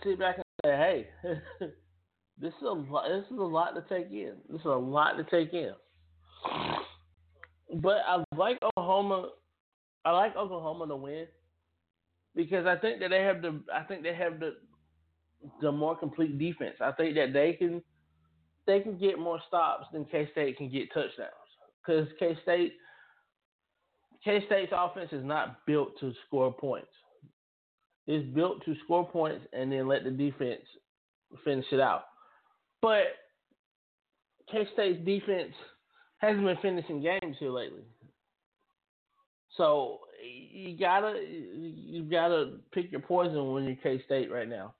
sit 0.03 0.19
back 0.19 0.37
and 0.37 0.45
say, 0.65 0.71
hey, 0.71 1.07
this 2.39 2.53
is 2.53 2.63
a 2.63 2.73
lot. 2.73 3.07
This 3.07 3.31
is 3.31 3.37
a 3.37 3.43
lot 3.43 3.75
to 3.75 3.81
take 3.81 4.11
in. 4.11 4.33
This 4.49 4.59
is 4.59 4.65
a 4.65 4.69
lot 4.69 5.17
to 5.17 5.23
take 5.23 5.53
in. 5.53 5.73
But 7.81 7.97
I 8.07 8.23
like 8.35 8.57
Oklahoma. 8.63 9.29
I 10.03 10.11
like 10.11 10.35
Oklahoma 10.35 10.87
to 10.87 10.95
win 10.95 11.27
because 12.35 12.65
I 12.65 12.75
think 12.77 13.01
that 13.01 13.09
they 13.09 13.21
have 13.23 13.41
the. 13.41 13.59
I 13.73 13.83
think 13.83 14.03
they 14.03 14.15
have 14.15 14.39
the 14.39 14.55
the 15.61 15.71
more 15.71 15.95
complete 15.97 16.37
defense. 16.37 16.75
I 16.81 16.91
think 16.91 17.15
that 17.15 17.33
they 17.33 17.53
can 17.53 17.81
they 18.65 18.81
can 18.81 18.97
get 18.97 19.17
more 19.17 19.39
stops 19.47 19.87
than 19.93 20.05
K 20.05 20.29
State 20.31 20.57
can 20.57 20.69
get 20.69 20.93
touchdowns 20.93 21.31
because 21.85 22.07
K 22.19 22.37
State 22.43 22.73
K 24.23 24.43
State's 24.45 24.73
offense 24.75 25.09
is 25.11 25.23
not 25.23 25.65
built 25.65 25.99
to 25.99 26.13
score 26.27 26.53
points. 26.53 26.89
It's 28.07 28.27
built 28.33 28.63
to 28.65 28.75
score 28.83 29.07
points 29.07 29.45
and 29.53 29.71
then 29.71 29.87
let 29.87 30.03
the 30.03 30.11
defense 30.11 30.61
finish 31.43 31.65
it 31.71 31.79
out. 31.79 32.05
But 32.81 33.03
K 34.51 34.67
State's 34.73 35.03
defense 35.05 35.53
hasn't 36.19 36.45
been 36.45 36.57
finishing 36.61 37.01
games 37.01 37.35
here 37.39 37.51
lately. 37.51 37.83
So 39.55 39.99
you 40.23 40.77
gotta 40.77 41.21
you 41.29 42.03
gotta 42.03 42.57
pick 42.71 42.91
your 42.91 43.01
poison 43.01 43.51
when 43.51 43.63
you're 43.63 43.75
K 43.75 44.01
State 44.05 44.31
right 44.31 44.47
now. 44.47 44.73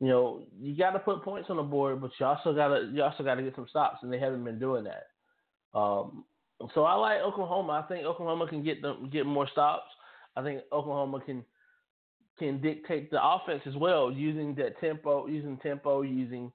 You 0.00 0.08
know, 0.08 0.42
you 0.60 0.76
gotta 0.76 0.98
put 0.98 1.22
points 1.22 1.48
on 1.48 1.56
the 1.56 1.62
board, 1.62 2.00
but 2.00 2.10
you 2.20 2.26
also 2.26 2.54
gotta 2.54 2.90
you 2.92 3.02
also 3.02 3.24
gotta 3.24 3.42
get 3.42 3.54
some 3.54 3.66
stops, 3.68 3.98
and 4.02 4.12
they 4.12 4.18
haven't 4.18 4.44
been 4.44 4.58
doing 4.58 4.84
that. 4.84 5.78
Um, 5.78 6.24
so 6.74 6.84
I 6.84 6.94
like 6.94 7.20
Oklahoma. 7.20 7.82
I 7.84 7.88
think 7.88 8.04
Oklahoma 8.04 8.46
can 8.46 8.62
get 8.62 8.82
them 8.82 9.08
get 9.10 9.26
more 9.26 9.48
stops. 9.50 9.88
I 10.36 10.42
think 10.42 10.62
Oklahoma 10.72 11.20
can 11.24 11.44
can 12.38 12.60
dictate 12.60 13.10
the 13.10 13.18
offense 13.22 13.62
as 13.66 13.74
well, 13.76 14.12
using 14.12 14.54
that 14.56 14.78
tempo, 14.80 15.26
using 15.26 15.56
tempo, 15.58 16.02
using 16.02 16.52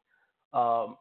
um, 0.54 0.98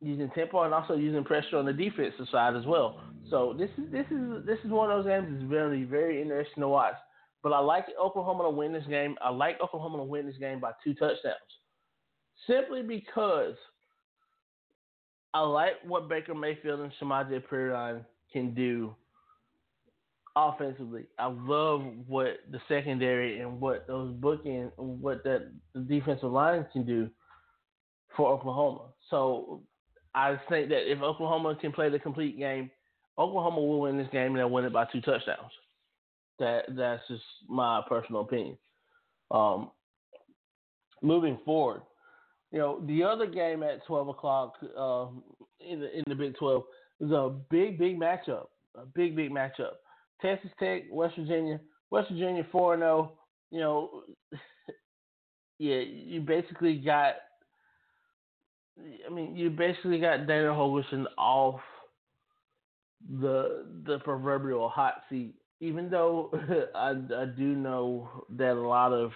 using 0.00 0.30
tempo, 0.30 0.62
and 0.62 0.72
also 0.72 0.94
using 0.94 1.24
pressure 1.24 1.58
on 1.58 1.66
the 1.66 1.72
defensive 1.72 2.26
side 2.30 2.56
as 2.56 2.64
well. 2.64 3.00
So 3.30 3.54
this 3.58 3.70
is 3.76 3.92
this 3.92 4.06
is 4.10 4.46
this 4.46 4.58
is 4.64 4.70
one 4.70 4.90
of 4.90 5.04
those 5.04 5.10
games 5.10 5.28
that's 5.30 5.50
very 5.50 5.84
very 5.84 6.22
interesting 6.22 6.62
to 6.62 6.68
watch. 6.68 6.94
But 7.42 7.52
I 7.52 7.60
like 7.60 7.86
Oklahoma 8.00 8.44
to 8.44 8.50
win 8.50 8.72
this 8.72 8.86
game. 8.88 9.16
I 9.22 9.30
like 9.30 9.60
Oklahoma 9.60 9.98
to 9.98 10.04
win 10.04 10.26
this 10.26 10.38
game 10.38 10.60
by 10.60 10.72
two 10.82 10.94
touchdowns, 10.94 11.36
simply 12.46 12.82
because 12.82 13.54
I 15.34 15.40
like 15.40 15.74
what 15.86 16.08
Baker 16.08 16.34
Mayfield 16.34 16.80
and 16.80 16.92
Samaje 17.00 17.42
Perine 17.50 18.04
can 18.32 18.54
do 18.54 18.94
offensively. 20.34 21.04
I 21.18 21.26
love 21.26 21.82
what 22.06 22.38
the 22.50 22.60
secondary 22.68 23.40
and 23.40 23.60
what 23.60 23.86
those 23.86 24.14
bookend, 24.14 24.72
what 24.76 25.24
that 25.24 25.50
the 25.74 25.80
defensive 25.80 26.30
line 26.30 26.66
can 26.72 26.84
do 26.84 27.10
for 28.16 28.32
Oklahoma. 28.32 28.86
So 29.10 29.62
I 30.14 30.38
think 30.48 30.68
that 30.70 30.90
if 30.90 31.02
Oklahoma 31.02 31.56
can 31.60 31.72
play 31.72 31.88
the 31.88 31.98
complete 31.98 32.38
game, 32.38 32.70
Oklahoma 33.18 33.60
will 33.60 33.80
win 33.80 33.98
this 33.98 34.08
game 34.12 34.28
and 34.28 34.36
they'll 34.36 34.50
win 34.50 34.64
it 34.64 34.72
by 34.72 34.86
two 34.86 35.00
touchdowns. 35.00 35.52
That 36.38 36.64
that's 36.76 37.02
just 37.08 37.22
my 37.48 37.82
personal 37.88 38.22
opinion. 38.22 38.56
Um, 39.30 39.70
moving 41.02 41.38
forward, 41.44 41.82
you 42.52 42.58
know, 42.58 42.80
the 42.86 43.02
other 43.02 43.26
game 43.26 43.62
at 43.62 43.84
twelve 43.86 44.08
o'clock 44.08 44.54
uh, 44.78 45.06
in 45.60 45.80
the 45.80 45.96
in 45.96 46.04
the 46.06 46.14
Big 46.14 46.36
Twelve 46.36 46.64
is 47.00 47.10
a 47.10 47.34
big 47.50 47.78
big 47.78 47.98
matchup, 47.98 48.46
a 48.76 48.86
big 48.94 49.16
big 49.16 49.30
matchup. 49.30 49.72
Texas 50.22 50.50
Tech, 50.58 50.82
West 50.90 51.16
Virginia, 51.16 51.60
West 51.90 52.10
Virginia 52.10 52.46
four 52.50 52.74
and 52.74 52.82
zero. 52.82 53.12
Oh, 53.12 53.18
you 53.50 53.60
know, 53.60 54.02
yeah, 55.58 55.78
you 55.80 56.20
basically 56.20 56.76
got. 56.76 57.14
I 59.04 59.12
mean, 59.12 59.34
you 59.36 59.50
basically 59.50 59.98
got 59.98 60.28
Dana 60.28 60.50
Holgorsen 60.50 61.04
off 61.16 61.60
the 63.20 63.66
the 63.86 63.98
proverbial 64.00 64.68
hot 64.68 65.02
seat. 65.08 65.34
Even 65.60 65.90
though 65.90 66.30
I, 66.74 66.90
I 66.90 67.24
do 67.24 67.54
know 67.54 68.24
that 68.36 68.52
a 68.52 68.60
lot 68.60 68.92
of 68.92 69.12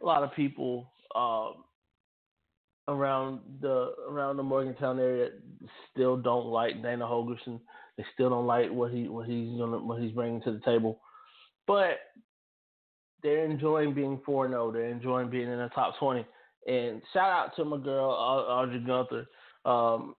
a 0.00 0.04
lot 0.04 0.22
of 0.22 0.34
people 0.34 0.90
um, 1.14 1.64
around 2.88 3.40
the 3.60 3.92
around 4.08 4.36
the 4.36 4.42
Morgantown 4.42 4.98
area 4.98 5.30
still 5.90 6.16
don't 6.16 6.46
like 6.46 6.82
Dana 6.82 7.04
Holgorsen. 7.04 7.60
They 7.96 8.04
still 8.14 8.30
don't 8.30 8.46
like 8.46 8.70
what 8.70 8.92
he 8.92 9.08
what 9.08 9.26
he's 9.28 9.58
gonna 9.58 9.78
what 9.78 10.00
he's 10.00 10.12
bringing 10.12 10.42
to 10.42 10.52
the 10.52 10.60
table, 10.60 11.00
but 11.66 11.98
they're 13.22 13.44
enjoying 13.44 13.94
being 13.94 14.20
four 14.24 14.48
zero. 14.48 14.68
Oh. 14.68 14.72
They're 14.72 14.88
enjoying 14.88 15.30
being 15.30 15.50
in 15.50 15.58
the 15.58 15.68
top 15.74 15.98
twenty. 15.98 16.26
And 16.66 17.02
shout 17.12 17.30
out 17.30 17.56
to 17.56 17.64
my 17.64 17.76
girl 17.76 18.10
Audrey 18.10 18.80
Gunther, 18.80 19.26
um, 19.64 20.14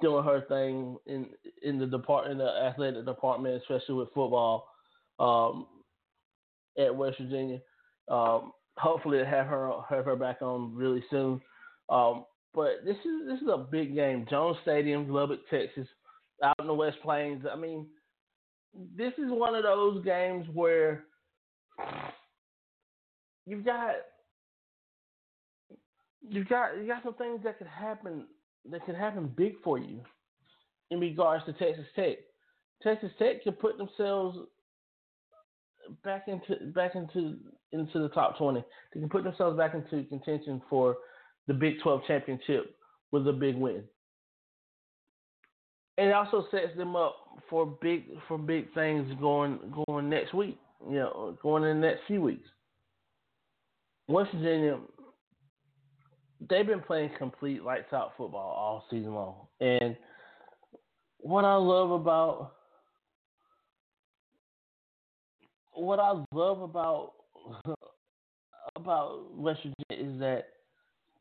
doing 0.00 0.24
her 0.24 0.42
thing 0.48 0.96
in 1.06 1.26
in 1.62 1.78
the 1.78 1.86
depart 1.86 2.30
in 2.30 2.38
the 2.38 2.48
athletic 2.48 3.04
department, 3.04 3.60
especially 3.62 3.94
with 3.96 4.12
football 4.12 4.68
um, 5.18 5.66
at 6.78 6.94
West 6.94 7.18
Virginia. 7.20 7.60
Um, 8.08 8.52
hopefully, 8.76 9.18
to 9.18 9.26
have 9.26 9.46
her 9.46 9.72
have 9.88 10.04
her 10.04 10.16
back 10.16 10.42
on 10.42 10.74
really 10.74 11.04
soon. 11.10 11.40
Um, 11.88 12.24
but 12.54 12.84
this 12.84 12.96
is 12.96 13.28
this 13.28 13.40
is 13.40 13.48
a 13.48 13.66
big 13.70 13.94
game. 13.94 14.26
Jones 14.28 14.56
Stadium, 14.62 15.08
Lubbock, 15.08 15.40
Texas, 15.50 15.88
out 16.42 16.56
in 16.58 16.66
the 16.66 16.74
West 16.74 16.98
Plains. 17.02 17.44
I 17.50 17.56
mean, 17.56 17.86
this 18.96 19.12
is 19.18 19.30
one 19.30 19.54
of 19.54 19.62
those 19.62 20.04
games 20.04 20.46
where 20.52 21.04
you've 23.46 23.64
got 23.64 23.94
you've 26.28 26.48
got 26.48 26.76
you 26.78 26.86
got 26.86 27.02
some 27.02 27.14
things 27.14 27.40
that 27.44 27.58
could 27.58 27.66
happen 27.66 28.26
that 28.70 28.84
could 28.86 28.94
happen 28.94 29.32
big 29.36 29.54
for 29.62 29.78
you 29.78 30.00
in 30.90 31.00
regards 31.00 31.44
to 31.46 31.52
Texas 31.52 31.86
Tech. 31.96 32.18
Texas 32.82 33.10
Tech 33.18 33.42
could 33.44 33.58
put 33.58 33.78
themselves 33.78 34.38
back 36.04 36.26
into 36.28 36.66
back 36.72 36.94
into 36.94 37.36
into 37.72 37.98
the 37.98 38.08
top 38.10 38.38
twenty. 38.38 38.64
They 38.92 39.00
can 39.00 39.08
put 39.08 39.24
themselves 39.24 39.56
back 39.56 39.74
into 39.74 40.08
contention 40.08 40.62
for 40.68 40.96
the 41.48 41.54
Big 41.54 41.80
12 41.82 42.02
championship 42.06 42.76
with 43.10 43.26
a 43.26 43.32
big 43.32 43.56
win. 43.56 43.82
And 45.98 46.08
it 46.08 46.12
also 46.12 46.46
sets 46.50 46.76
them 46.76 46.96
up 46.96 47.16
for 47.50 47.66
big 47.82 48.04
for 48.26 48.38
big 48.38 48.72
things 48.74 49.12
going 49.20 49.58
going 49.86 50.08
next 50.08 50.34
week. 50.34 50.58
You 50.88 50.96
know, 50.96 51.38
going 51.42 51.64
in 51.64 51.80
the 51.80 51.86
next 51.86 52.00
few 52.06 52.20
weeks. 52.20 52.48
West 54.08 54.30
Virginia, 54.34 54.78
they've 56.48 56.66
been 56.66 56.80
playing 56.80 57.10
complete 57.18 57.62
lights 57.62 57.92
out 57.92 58.12
football 58.16 58.54
all 58.56 58.84
season 58.90 59.14
long. 59.14 59.46
And 59.60 59.96
what 61.18 61.44
I 61.44 61.54
love 61.54 61.90
about 61.90 62.52
what 65.72 65.98
I 65.98 66.22
love 66.32 66.60
about 66.62 67.12
about 68.76 69.34
West 69.34 69.60
Virginia 69.60 70.14
is 70.14 70.20
that 70.20 70.48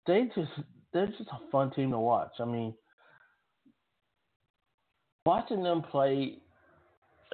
they 0.08 0.26
just 0.36 0.52
they're 0.94 1.08
just 1.08 1.30
a 1.30 1.52
fun 1.52 1.72
team 1.72 1.92
to 1.92 2.00
watch. 2.00 2.32
I 2.40 2.46
mean, 2.46 2.74
watching 5.26 5.64
them 5.64 5.84
play, 5.84 6.40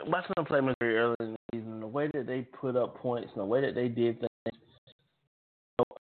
watching 0.06 0.34
them 0.36 0.46
play 0.46 0.62
Missouri 0.62 0.98
early 0.98 1.16
in 1.20 1.32
the 1.32 1.38
season, 1.54 1.80
the 1.80 1.88
way 1.88 2.10
that 2.14 2.28
they 2.28 2.42
put 2.42 2.76
up 2.76 2.98
points 2.98 3.30
and 3.34 3.42
the 3.42 3.46
way 3.46 3.62
that 3.62 3.74
they 3.74 3.88
did 3.88 4.20
things 4.20 4.30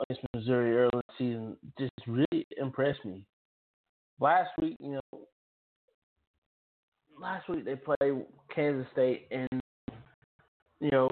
against 0.02 0.26
Missouri 0.34 0.78
early 0.78 1.04
season 1.18 1.58
just 1.78 1.92
really 2.08 2.46
impressed 2.58 3.04
me. 3.06 3.26
Last 4.20 4.50
week, 4.62 4.76
you 4.80 4.94
know, 4.94 5.20
last 7.20 7.48
week 7.50 7.66
they 7.66 7.76
played 7.76 8.26
Kansas 8.54 8.88
State 8.92 9.28
and 9.32 9.62
you 10.80 10.92
know 10.92 11.10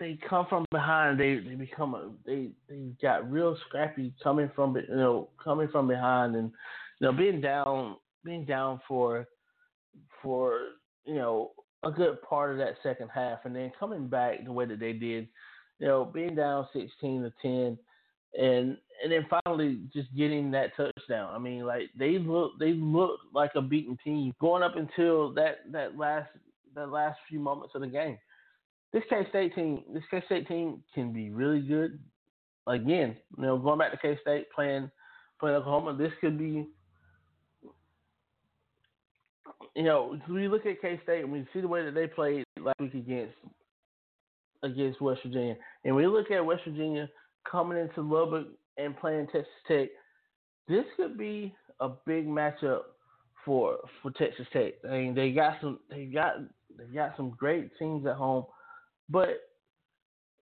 they 0.00 0.18
come 0.28 0.46
from 0.48 0.64
behind. 0.70 1.18
They 1.18 1.36
they 1.36 1.54
become 1.54 1.94
a 1.94 2.10
they 2.26 2.50
they 2.68 2.92
got 3.00 3.30
real 3.30 3.56
scrappy 3.68 4.12
coming 4.22 4.50
from 4.54 4.76
you 4.76 4.96
know 4.96 5.28
coming 5.42 5.68
from 5.68 5.86
behind 5.88 6.34
and 6.34 6.50
you 7.00 7.06
know 7.06 7.12
being 7.12 7.40
down 7.40 7.96
being 8.24 8.44
down 8.44 8.80
for 8.86 9.26
for 10.22 10.58
you 11.04 11.14
know 11.14 11.52
a 11.84 11.90
good 11.90 12.20
part 12.22 12.52
of 12.52 12.58
that 12.58 12.74
second 12.82 13.10
half 13.12 13.40
and 13.44 13.54
then 13.54 13.72
coming 13.78 14.06
back 14.06 14.44
the 14.44 14.52
way 14.52 14.64
that 14.64 14.78
they 14.78 14.92
did, 14.92 15.28
you 15.78 15.86
know 15.86 16.04
being 16.04 16.34
down 16.34 16.66
sixteen 16.72 17.22
to 17.22 17.32
ten 17.40 17.78
and 18.38 18.76
and 19.02 19.10
then 19.10 19.26
finally 19.44 19.80
just 19.92 20.14
getting 20.16 20.50
that 20.52 20.76
touchdown. 20.76 21.34
I 21.34 21.38
mean, 21.38 21.66
like 21.66 21.90
they 21.98 22.18
look 22.18 22.52
they 22.58 22.72
look 22.72 23.20
like 23.34 23.50
a 23.56 23.62
beaten 23.62 23.98
team 24.04 24.32
going 24.40 24.62
up 24.62 24.76
until 24.76 25.32
that 25.34 25.70
that 25.72 25.98
last 25.98 26.30
that 26.74 26.90
last 26.90 27.18
few 27.28 27.38
moments 27.38 27.74
of 27.74 27.80
the 27.82 27.86
game 27.86 28.18
this 28.92 29.02
K 29.08 29.26
State 29.30 29.54
team, 29.54 29.82
this 29.92 30.02
K 30.10 30.22
State 30.26 30.46
team 30.46 30.82
can 30.94 31.12
be 31.12 31.30
really 31.30 31.60
good. 31.60 31.98
Again, 32.66 33.16
you 33.36 33.42
know, 33.42 33.58
going 33.58 33.78
back 33.78 33.90
to 33.90 33.96
K 33.96 34.18
State 34.20 34.46
playing 34.54 34.90
playing 35.40 35.56
Oklahoma, 35.56 35.96
this 35.96 36.12
could 36.20 36.38
be. 36.38 36.68
You 39.74 39.84
know, 39.84 40.18
we 40.28 40.48
look 40.48 40.66
at 40.66 40.80
K 40.80 41.00
State 41.02 41.22
and 41.22 41.32
we 41.32 41.46
see 41.52 41.60
the 41.60 41.68
way 41.68 41.84
that 41.84 41.94
they 41.94 42.06
played 42.06 42.44
last 42.60 42.78
week 42.78 42.94
against 42.94 43.34
against 44.62 45.00
West 45.00 45.22
Virginia, 45.24 45.56
and 45.84 45.96
we 45.96 46.06
look 46.06 46.30
at 46.30 46.44
West 46.44 46.62
Virginia 46.66 47.08
coming 47.50 47.78
into 47.78 48.02
Lubbock 48.02 48.48
and 48.78 48.98
playing 48.98 49.26
Texas 49.26 49.52
Tech, 49.68 49.88
this 50.68 50.84
could 50.96 51.18
be 51.18 51.54
a 51.80 51.90
big 52.06 52.26
matchup 52.26 52.82
for 53.44 53.78
for 54.00 54.10
Texas 54.12 54.46
Tech. 54.52 54.74
I 54.88 54.98
mean, 54.98 55.14
they 55.14 55.32
got 55.32 55.56
some 55.60 55.80
they 55.90 56.04
got 56.06 56.36
they 56.76 56.84
got 56.94 57.16
some 57.16 57.30
great 57.30 57.70
teams 57.78 58.06
at 58.06 58.16
home, 58.16 58.44
but 59.08 59.40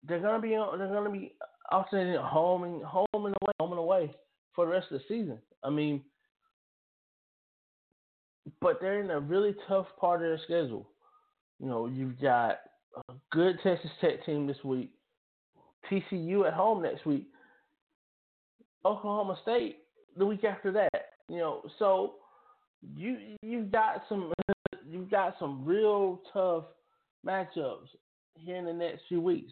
they're 0.07 0.19
gonna 0.19 0.41
be 0.41 0.49
they're 0.49 0.87
gonna 0.87 1.11
be 1.11 1.33
alternating 1.71 2.15
home 2.15 2.63
and 2.63 2.83
home 2.83 3.05
and 3.13 3.35
away, 3.41 3.53
home 3.59 3.71
and 3.71 3.79
away 3.79 4.15
for 4.55 4.65
the 4.65 4.71
rest 4.71 4.87
of 4.91 4.99
the 4.99 5.03
season. 5.07 5.39
I 5.63 5.69
mean, 5.69 6.01
but 8.61 8.79
they're 8.81 9.01
in 9.01 9.11
a 9.11 9.19
really 9.19 9.55
tough 9.67 9.87
part 9.99 10.21
of 10.21 10.27
their 10.27 10.39
schedule. 10.43 10.89
You 11.59 11.67
know, 11.67 11.87
you've 11.87 12.19
got 12.19 12.59
a 13.09 13.13
good 13.31 13.59
Texas 13.63 13.91
Tech 14.01 14.25
team 14.25 14.47
this 14.47 14.63
week, 14.63 14.91
TCU 15.91 16.47
at 16.47 16.53
home 16.53 16.83
next 16.83 17.05
week, 17.05 17.27
Oklahoma 18.85 19.37
State 19.41 19.79
the 20.17 20.25
week 20.25 20.43
after 20.43 20.71
that. 20.71 20.89
You 21.27 21.37
know, 21.37 21.61
so 21.79 22.15
you 22.95 23.17
you've 23.41 23.71
got 23.71 24.03
some 24.07 24.33
you've 24.89 25.09
got 25.09 25.35
some 25.39 25.65
real 25.65 26.21
tough 26.33 26.65
matchups 27.25 27.87
here 28.35 28.57
in 28.57 28.65
the 28.65 28.73
next 28.73 29.01
few 29.07 29.21
weeks, 29.21 29.51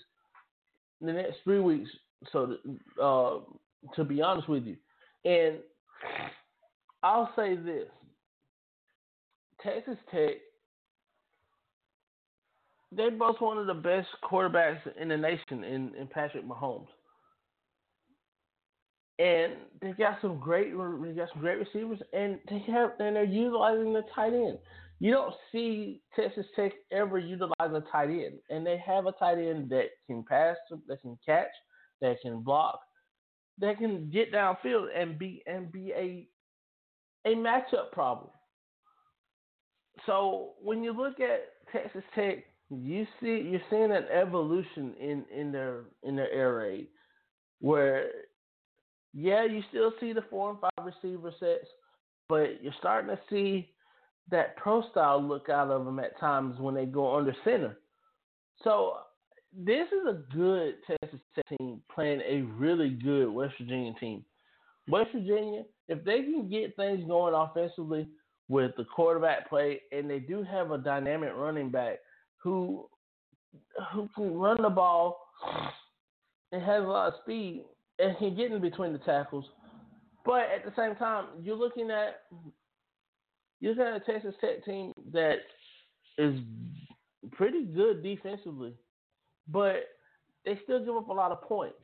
in 1.02 1.08
the 1.08 1.14
next 1.14 1.38
three 1.44 1.60
weeks. 1.60 1.90
So, 2.32 2.58
uh, 3.02 3.40
to 3.96 4.04
be 4.04 4.22
honest 4.22 4.50
with 4.50 4.66
you, 4.66 4.76
and 5.26 5.58
I'll 7.04 7.32
say 7.36 7.56
this: 7.56 7.88
Texas 9.62 9.98
Tech, 10.12 10.38
they 12.92 13.10
both 13.10 13.40
one 13.40 13.58
of 13.58 13.68
the 13.68 13.74
best 13.74 14.08
quarterbacks 14.24 14.80
in 15.00 15.10
the 15.10 15.18
nation 15.18 15.64
in, 15.64 15.94
in 15.96 16.08
Patrick 16.08 16.48
Mahomes. 16.48 16.88
And 19.20 19.54
they've 19.82 19.98
got 19.98 20.20
some 20.22 20.40
great 20.40 20.72
they 20.72 21.12
got 21.14 21.30
some 21.34 21.42
great 21.42 21.58
receivers 21.58 22.00
and 22.14 22.40
they 22.50 22.60
have 22.72 22.92
and 23.00 23.16
they're 23.16 23.24
utilizing 23.24 23.94
the 23.94 24.04
tight 24.14 24.34
end. 24.34 24.60
You 25.00 25.12
don't 25.12 25.34
see 25.52 26.02
Texas 26.16 26.46
Tech 26.56 26.72
ever 26.92 27.18
utilize 27.18 27.54
a 27.62 27.84
tight 27.92 28.10
end. 28.10 28.40
And 28.50 28.66
they 28.66 28.82
have 28.86 29.06
a 29.06 29.12
tight 29.14 29.38
end 29.38 29.70
that 29.70 29.88
can 30.06 30.24
pass, 30.24 30.56
that 30.88 31.02
can 31.02 31.18
catch, 31.26 31.48
that 32.02 32.18
can 32.22 32.42
block, 32.42 32.80
that 33.60 33.78
can 33.78 34.10
get 34.12 34.32
downfield 34.32 34.88
and 34.96 35.18
be 35.18 35.44
and 35.48 35.72
be 35.72 35.92
a 35.96 36.28
a 37.26 37.36
matchup 37.36 37.92
problem. 37.92 38.30
So 40.06 40.54
when 40.62 40.84
you 40.84 40.94
look 40.94 41.20
at 41.20 41.42
Texas 41.72 42.04
Tech, 42.16 42.46
you 42.70 43.07
see 43.22 43.47
you're 43.49 43.61
seeing 43.70 43.91
an 43.91 44.05
evolution 44.11 44.93
in, 44.99 45.24
in 45.34 45.51
their 45.51 45.82
in 46.03 46.15
their 46.15 46.32
air 46.32 46.55
raid, 46.55 46.88
where 47.61 48.09
yeah, 49.13 49.45
you 49.45 49.63
still 49.70 49.93
see 49.99 50.13
the 50.13 50.24
four 50.30 50.51
and 50.51 50.59
five 50.59 50.86
receiver 50.86 51.34
sets, 51.39 51.68
but 52.28 52.61
you're 52.61 52.74
starting 52.80 53.09
to 53.09 53.20
see 53.30 53.72
that 54.30 54.57
pro 54.57 54.88
style 54.91 55.24
look 55.24 55.49
out 55.49 55.72
of 55.72 55.86
them 55.86 55.99
at 55.99 56.20
times 56.20 56.59
when 56.59 56.76
they 56.76 56.86
go 56.86 57.15
under 57.15 57.36
center. 57.43 57.78
So 58.63 58.97
this 59.55 59.88
is 59.88 60.07
a 60.07 60.36
good 60.36 60.76
Texas 60.86 61.20
Tech 61.34 61.45
team 61.57 61.82
playing 61.93 62.22
a 62.28 62.41
really 62.59 62.89
good 62.89 63.30
West 63.30 63.53
Virginia 63.59 63.93
team. 63.99 64.26
West 64.89 65.09
Virginia, 65.13 65.63
if 65.88 66.03
they 66.03 66.22
can 66.22 66.49
get 66.49 66.76
things 66.76 67.03
going 67.07 67.34
offensively 67.34 68.07
with 68.49 68.72
the 68.78 68.86
quarterback 68.86 69.49
play, 69.49 69.82
and 69.91 70.09
they 70.09 70.20
do 70.20 70.43
have 70.43 70.72
a 70.72 70.78
dynamic 70.78 71.32
running 71.36 71.70
back 71.70 71.99
who 72.44 72.88
who 73.94 74.10
can 74.16 74.38
run 74.38 74.62
the 74.62 74.70
ball 74.70 75.18
and 76.52 76.62
has 76.62 76.84
a 76.84 76.88
lot 76.88 77.08
of 77.08 77.14
speed 77.24 77.64
and 78.00 78.18
can 78.18 78.36
get 78.36 78.52
in 78.52 78.62
between 78.62 78.94
the 78.94 79.00
tackles. 79.00 79.46
But 80.26 80.42
at 80.54 80.66
the 80.66 80.74
same 80.76 80.96
time, 80.96 81.26
you're 81.42 81.56
looking 81.56 81.90
at 81.92 82.22
you're 83.60 83.74
looking 83.74 83.94
at 83.94 84.02
a 84.02 84.12
Texas 84.12 84.36
Tech 84.42 84.64
team 84.66 84.92
that 85.14 85.38
is 86.18 86.40
pretty 87.32 87.64
good 87.66 88.04
defensively, 88.04 88.74
but 89.48 89.86
they 90.46 90.60
still 90.64 90.84
give 90.84 90.96
up 90.96 91.10
a 91.10 91.14
lot 91.14 91.32
of 91.32 91.42
points. 91.42 91.78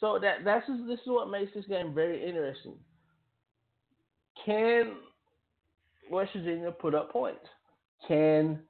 So 0.00 0.18
that 0.20 0.44
that's 0.44 0.66
just, 0.66 0.86
this 0.86 1.00
is 1.00 1.06
what 1.06 1.30
makes 1.30 1.52
this 1.54 1.66
game 1.66 1.94
very 1.94 2.26
interesting. 2.26 2.74
Can 4.44 4.94
West 6.10 6.32
Virginia 6.34 6.70
put 6.70 6.94
up 6.94 7.12
points? 7.12 7.46
Can 8.06 8.60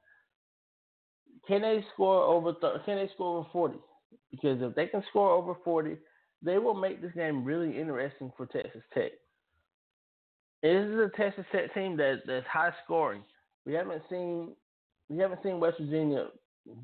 can 1.47 1.61
they 1.61 1.83
score 1.93 2.23
over? 2.23 2.53
Can 2.85 2.97
they 2.97 3.09
score 3.13 3.39
over 3.39 3.47
forty? 3.51 3.77
Because 4.31 4.61
if 4.61 4.75
they 4.75 4.87
can 4.87 5.03
score 5.09 5.31
over 5.31 5.55
forty, 5.63 5.97
they 6.41 6.57
will 6.57 6.73
make 6.73 7.01
this 7.01 7.11
game 7.13 7.43
really 7.43 7.77
interesting 7.77 8.31
for 8.35 8.45
Texas 8.45 8.83
Tech. 8.93 9.11
This 10.63 10.85
is 10.85 10.95
a 10.95 11.11
Texas 11.15 11.45
Tech 11.51 11.73
team 11.73 11.97
that 11.97 12.21
that's 12.25 12.47
high 12.47 12.71
scoring. 12.83 13.23
We 13.65 13.73
haven't 13.73 14.03
seen 14.09 14.53
we 15.09 15.17
haven't 15.17 15.43
seen 15.43 15.59
West 15.59 15.77
Virginia 15.79 16.27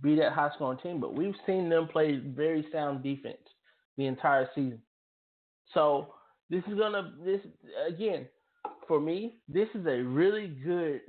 be 0.02 0.16
that 0.16 0.34
high 0.34 0.52
scoring 0.56 0.80
team, 0.80 1.00
but 1.00 1.16
we've 1.16 1.36
seen 1.46 1.70
them 1.70 1.88
play 1.88 2.18
very 2.18 2.66
sound 2.72 3.04
defense 3.04 3.38
the 3.98 4.06
entire 4.06 4.48
season. 4.54 4.82
So 5.74 6.14
this 6.50 6.64
is 6.68 6.78
gonna 6.78 7.14
this 7.24 7.42
again 7.88 8.28
for 8.88 9.00
me. 9.00 9.36
This 9.48 9.70
is 9.74 9.86
a 9.86 10.02
really 10.04 10.48
good 10.48 11.02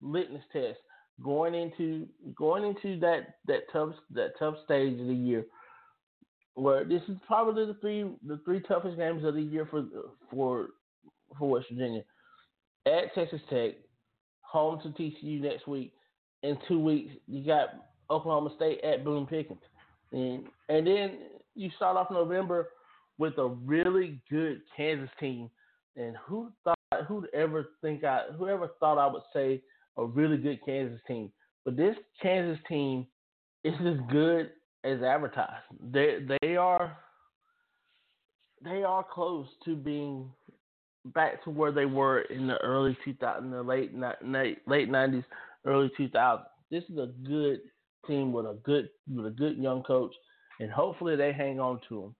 litmus 0.00 0.42
test 0.52 0.78
going 1.22 1.54
into 1.54 2.06
going 2.34 2.64
into 2.64 2.98
that 3.00 3.36
that 3.46 3.62
tough 3.72 3.92
that 4.10 4.32
tough 4.38 4.56
stage 4.64 5.00
of 5.00 5.06
the 5.06 5.14
year 5.14 5.46
where 6.56 6.84
this 6.84 7.02
is 7.08 7.16
probably 7.26 7.66
the 7.66 7.74
three 7.80 8.04
the 8.26 8.40
three 8.44 8.60
toughest 8.60 8.96
games 8.96 9.24
of 9.24 9.34
the 9.34 9.42
year 9.42 9.66
for 9.70 9.84
for 10.30 10.68
for 11.38 11.50
West 11.50 11.66
Virginia. 11.70 12.02
At 12.86 13.14
Texas 13.14 13.40
Tech, 13.50 13.72
home 14.40 14.80
to 14.82 14.88
TCU 14.90 15.40
next 15.40 15.66
week. 15.66 15.92
In 16.42 16.56
two 16.68 16.78
weeks, 16.78 17.14
you 17.26 17.44
got 17.44 17.68
Oklahoma 18.10 18.50
State 18.56 18.80
at 18.84 19.04
Boone 19.04 19.26
Pickens, 19.26 19.60
and 20.12 20.44
and 20.68 20.86
then 20.86 21.18
you 21.54 21.70
start 21.76 21.96
off 21.96 22.10
November 22.10 22.68
with 23.18 23.36
a 23.38 23.46
really 23.46 24.20
good 24.30 24.62
Kansas 24.76 25.10
team. 25.20 25.50
And 25.96 26.16
who 26.26 26.52
thought 26.62 26.78
who'd 27.08 27.28
ever 27.34 27.68
think 27.82 28.04
I 28.04 28.24
whoever 28.36 28.70
thought 28.80 28.98
I 28.98 29.06
would 29.06 29.22
say 29.32 29.62
a 29.96 30.04
really 30.04 30.36
good 30.36 30.60
Kansas 30.64 31.00
team? 31.06 31.30
But 31.64 31.76
this 31.76 31.96
Kansas 32.22 32.62
team 32.68 33.06
is 33.64 33.74
as 33.80 33.96
good 34.10 34.50
as 34.84 35.02
advertised. 35.02 35.64
They 35.92 36.18
they 36.40 36.56
are 36.56 36.96
they 38.64 38.82
are 38.84 39.04
close 39.04 39.46
to 39.64 39.76
being 39.76 40.30
back 41.14 41.42
to 41.44 41.50
where 41.50 41.72
they 41.72 41.86
were 41.86 42.20
in 42.22 42.46
the 42.46 42.56
early 42.58 42.96
2000, 43.04 43.50
the 43.50 43.62
late 43.62 43.92
late 43.94 44.90
90s, 44.90 45.24
early 45.64 45.90
2000s. 45.98 46.44
This 46.70 46.84
is 46.84 46.98
a 46.98 47.12
good 47.26 47.60
team 48.06 48.32
with 48.32 48.46
a 48.46 48.58
good 48.64 48.88
with 49.12 49.26
a 49.26 49.30
good 49.30 49.58
young 49.58 49.82
coach, 49.82 50.12
and 50.60 50.70
hopefully 50.70 51.16
they 51.16 51.32
hang 51.32 51.60
on 51.60 51.80
to 51.88 52.04
him. 52.04 52.14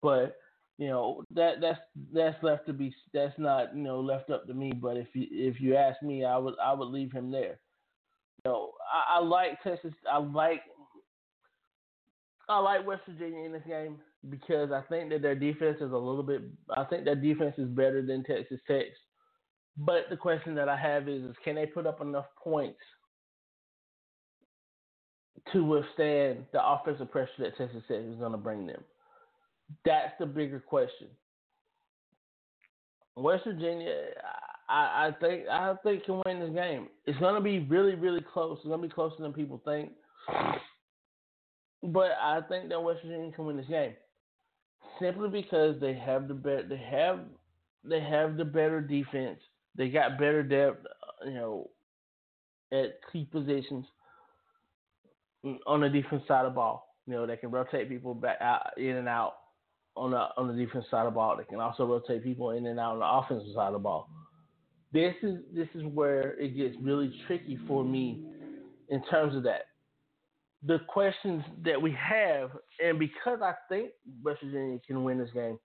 But 0.00 0.36
you 0.82 0.88
know 0.88 1.22
that 1.32 1.60
that's 1.60 1.78
that's 2.12 2.42
left 2.42 2.66
to 2.66 2.72
be 2.72 2.92
that's 3.14 3.38
not 3.38 3.72
you 3.76 3.84
know 3.84 4.00
left 4.00 4.30
up 4.30 4.48
to 4.48 4.54
me. 4.54 4.72
But 4.72 4.96
if 4.96 5.06
you 5.14 5.28
if 5.30 5.60
you 5.60 5.76
ask 5.76 6.02
me, 6.02 6.24
I 6.24 6.36
would 6.36 6.54
I 6.60 6.72
would 6.72 6.88
leave 6.88 7.12
him 7.12 7.30
there. 7.30 7.60
You 8.44 8.50
know 8.50 8.72
I, 8.92 9.18
I 9.18 9.22
like 9.22 9.62
Texas. 9.62 9.92
I 10.10 10.18
like 10.18 10.62
I 12.48 12.58
like 12.58 12.84
West 12.84 13.02
Virginia 13.08 13.44
in 13.44 13.52
this 13.52 13.62
game 13.64 13.98
because 14.28 14.72
I 14.72 14.80
think 14.88 15.10
that 15.10 15.22
their 15.22 15.36
defense 15.36 15.76
is 15.76 15.92
a 15.92 15.96
little 15.96 16.24
bit. 16.24 16.42
I 16.76 16.82
think 16.82 17.04
their 17.04 17.14
defense 17.14 17.54
is 17.58 17.68
better 17.68 18.04
than 18.04 18.24
Texas 18.24 18.58
Tech's. 18.66 18.98
But 19.76 20.06
the 20.10 20.16
question 20.16 20.56
that 20.56 20.68
I 20.68 20.76
have 20.76 21.08
is, 21.08 21.22
is 21.22 21.36
can 21.44 21.54
they 21.54 21.66
put 21.66 21.86
up 21.86 22.00
enough 22.00 22.26
points 22.42 22.80
to 25.52 25.64
withstand 25.64 26.46
the 26.52 26.60
offensive 26.60 27.10
pressure 27.12 27.30
that 27.38 27.56
Texas 27.56 27.84
Tech 27.86 28.00
is 28.00 28.16
going 28.16 28.32
to 28.32 28.38
bring 28.38 28.66
them? 28.66 28.82
That's 29.84 30.12
the 30.18 30.26
bigger 30.26 30.60
question. 30.60 31.08
West 33.16 33.44
Virginia, 33.44 33.94
I, 34.68 35.08
I 35.08 35.10
think 35.20 35.48
I 35.48 35.74
think 35.82 36.04
can 36.04 36.22
win 36.24 36.40
this 36.40 36.50
game. 36.50 36.88
It's 37.04 37.18
going 37.18 37.34
to 37.34 37.40
be 37.40 37.58
really, 37.60 37.94
really 37.94 38.24
close. 38.32 38.58
It's 38.58 38.68
going 38.68 38.80
to 38.80 38.88
be 38.88 38.92
closer 38.92 39.16
than 39.20 39.32
people 39.32 39.60
think. 39.64 39.90
But 41.82 42.12
I 42.20 42.40
think 42.48 42.68
that 42.68 42.82
West 42.82 43.00
Virginia 43.04 43.32
can 43.32 43.46
win 43.46 43.56
this 43.56 43.66
game 43.66 43.92
simply 45.00 45.28
because 45.28 45.80
they 45.80 45.94
have 45.94 46.28
the 46.28 46.34
better 46.34 46.66
they 46.68 46.76
have 46.76 47.20
they 47.84 48.00
have 48.00 48.36
the 48.36 48.44
better 48.44 48.80
defense. 48.80 49.38
They 49.76 49.88
got 49.88 50.18
better 50.18 50.42
depth, 50.42 50.86
uh, 50.86 51.28
you 51.28 51.34
know, 51.34 51.70
at 52.72 53.00
key 53.10 53.26
positions 53.30 53.86
on 55.66 55.80
the 55.80 55.88
defense 55.88 56.22
side 56.28 56.44
of 56.44 56.52
the 56.52 56.54
ball. 56.54 56.94
You 57.06 57.14
know, 57.14 57.26
they 57.26 57.36
can 57.36 57.50
rotate 57.50 57.88
people 57.88 58.14
back 58.14 58.40
out 58.40 58.78
in 58.78 58.96
and 58.96 59.08
out 59.08 59.34
on 59.96 60.12
the 60.12 60.28
on 60.36 60.48
the 60.48 60.64
defense 60.64 60.86
side 60.90 61.06
of 61.06 61.12
the 61.12 61.16
ball. 61.16 61.36
They 61.36 61.44
can 61.44 61.60
also 61.60 61.84
rotate 61.86 62.24
people 62.24 62.50
in 62.50 62.66
and 62.66 62.80
out 62.80 62.94
on 62.94 62.98
the 63.00 63.06
offensive 63.36 63.54
side 63.54 63.68
of 63.68 63.74
the 63.74 63.78
ball. 63.78 64.08
This 64.92 65.14
is 65.22 65.38
this 65.54 65.68
is 65.74 65.84
where 65.84 66.38
it 66.38 66.56
gets 66.56 66.76
really 66.80 67.12
tricky 67.26 67.58
for 67.66 67.84
me 67.84 68.24
in 68.88 69.02
terms 69.04 69.36
of 69.36 69.42
that 69.44 69.62
the 70.64 70.78
questions 70.88 71.42
that 71.64 71.80
we 71.80 71.92
have 71.92 72.50
and 72.82 72.98
because 72.98 73.40
I 73.42 73.54
think 73.68 73.90
West 74.22 74.40
Virginia 74.42 74.78
can 74.86 75.02
win 75.02 75.18
this 75.18 75.30
game, 75.34 75.58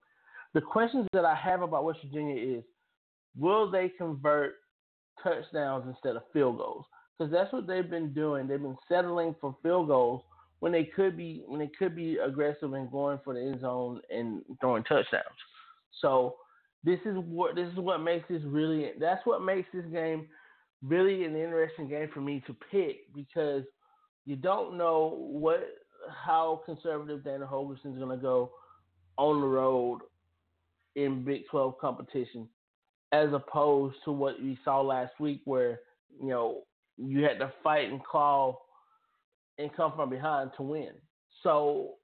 the 0.54 0.62
questions 0.62 1.08
that 1.14 1.26
I 1.26 1.36
have 1.36 1.62
about 1.62 1.84
West 1.84 2.00
Virginia 2.04 2.58
is, 2.58 2.64
will 3.38 3.70
they 3.70 3.90
convert 3.90 4.56
touchdowns 5.22 5.86
instead 5.88 6.16
of 6.16 6.24
field 6.34 6.58
goals? 6.58 6.86
Because 7.18 7.32
that's 7.32 7.52
what 7.54 7.68
they've 7.68 7.90
been 7.90 8.14
doing. 8.14 8.48
They've 8.48 8.62
been 8.62 8.78
settling 8.90 9.36
for 9.40 9.56
field 9.62 9.88
goals 9.88 10.24
when 10.60 10.72
they 10.72 10.86
could 10.86 11.16
be 11.16 11.44
when 11.46 11.60
they 11.60 11.70
could 11.78 11.96
be 11.96 12.18
aggressive 12.18 12.74
and 12.74 12.92
going 12.92 13.20
for 13.24 13.34
the 13.34 13.42
end 13.42 13.62
zone 13.62 14.02
and 14.10 14.42
throwing 14.60 14.84
touchdowns. 14.84 15.24
So 16.02 16.36
this 16.84 17.00
is 17.06 17.16
what 17.18 17.56
this 17.56 17.68
is 17.68 17.78
what 17.78 18.00
makes 18.00 18.28
this 18.30 18.42
really 18.46 18.92
that's 19.00 19.26
what 19.26 19.44
makes 19.44 19.68
this 19.74 19.86
game 19.92 20.28
really 20.84 21.26
an 21.26 21.36
interesting 21.36 21.88
game 21.88 22.10
for 22.14 22.22
me 22.22 22.44
to 22.48 22.56
pick 22.72 23.14
because 23.14 23.64
you 24.26 24.36
don't 24.36 24.78
know 24.78 25.18
what 25.18 25.64
how 26.24 26.62
conservative 26.66 27.24
Dana 27.24 27.46
Holgorsen 27.46 27.94
is 27.94 28.00
going 28.00 28.16
to 28.16 28.22
go 28.22 28.52
on 29.18 29.42
the 29.42 29.48
road 29.48 30.00
in 30.96 31.24
Big 31.24 31.48
12 31.50 31.78
competition 31.80 32.48
as 33.12 33.30
opposed 33.34 33.96
to 34.06 34.12
what 34.12 34.42
we 34.42 34.58
saw 34.64 34.82
last 34.82 35.14
week 35.20 35.42
where 35.46 35.80
you 36.22 36.30
know 36.30 36.64
you 36.98 37.24
had 37.24 37.40
to 37.40 37.52
fight 37.64 37.90
and 37.90 38.04
claw 38.04 38.58
and 39.58 39.76
come 39.76 39.94
from 39.96 40.10
behind 40.10 40.52
to 40.58 40.64
win. 40.64 40.92
So 41.44 41.96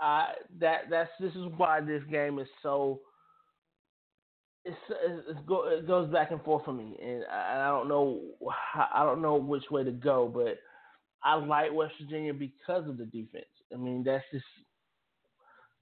I 0.00 0.32
that 0.60 0.82
that's 0.90 1.10
this 1.20 1.32
is 1.34 1.46
why 1.56 1.80
this 1.80 2.02
game 2.10 2.38
is 2.38 2.48
so 2.62 3.00
it's, 4.64 4.76
it's 4.88 5.38
go, 5.46 5.68
it 5.68 5.86
goes 5.86 6.10
back 6.10 6.30
and 6.30 6.42
forth 6.42 6.64
for 6.64 6.72
me, 6.72 6.96
and 7.02 7.24
I, 7.30 7.64
I 7.64 7.68
don't 7.68 7.88
know 7.88 8.20
I 8.92 9.04
don't 9.04 9.22
know 9.22 9.36
which 9.36 9.64
way 9.70 9.84
to 9.84 9.92
go, 9.92 10.30
but 10.32 10.58
I 11.22 11.34
like 11.36 11.72
West 11.72 11.94
Virginia 12.00 12.34
because 12.34 12.88
of 12.88 12.98
the 12.98 13.04
defense. 13.04 13.44
I 13.72 13.76
mean 13.76 14.02
that's 14.04 14.24
just 14.32 14.44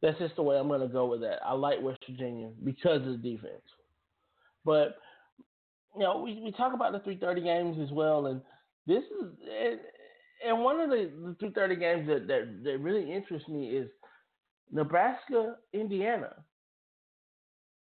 that's 0.03 0.19
just 0.19 0.37
the 0.37 0.43
way 0.43 0.57
I'm 0.59 0.69
going 0.69 0.81
to 0.81 0.89
go 0.89 1.07
with 1.07 1.21
that. 1.21 1.39
I 1.47 1.53
like 1.53 1.81
West 1.81 2.01
Virginia 2.09 2.51
because 2.65 3.07
of 3.07 3.23
the 3.23 3.31
defense, 3.31 3.63
but 4.65 4.97
you 5.95 6.03
know 6.03 6.21
we, 6.21 6.41
we 6.43 6.53
talk 6.53 6.75
about 6.75 6.93
the 6.93 7.11
3:30 7.11 7.45
games 7.45 7.79
as 7.81 7.93
well, 7.93 8.27
and 8.27 8.41
this 8.87 9.05
is 9.05 9.79
and, 10.47 10.63
one 10.63 10.81
of 10.81 10.91
the, 10.91 11.11
the 11.41 11.47
3:30 11.47 11.79
games 11.79 12.09
that, 12.09 12.27
that 12.27 12.65
that 12.65 12.79
really 12.79 13.13
interests 13.13 13.49
me 13.49 13.69
is 13.71 13.89
Nebraska 14.71 15.57
Indiana 15.73 16.35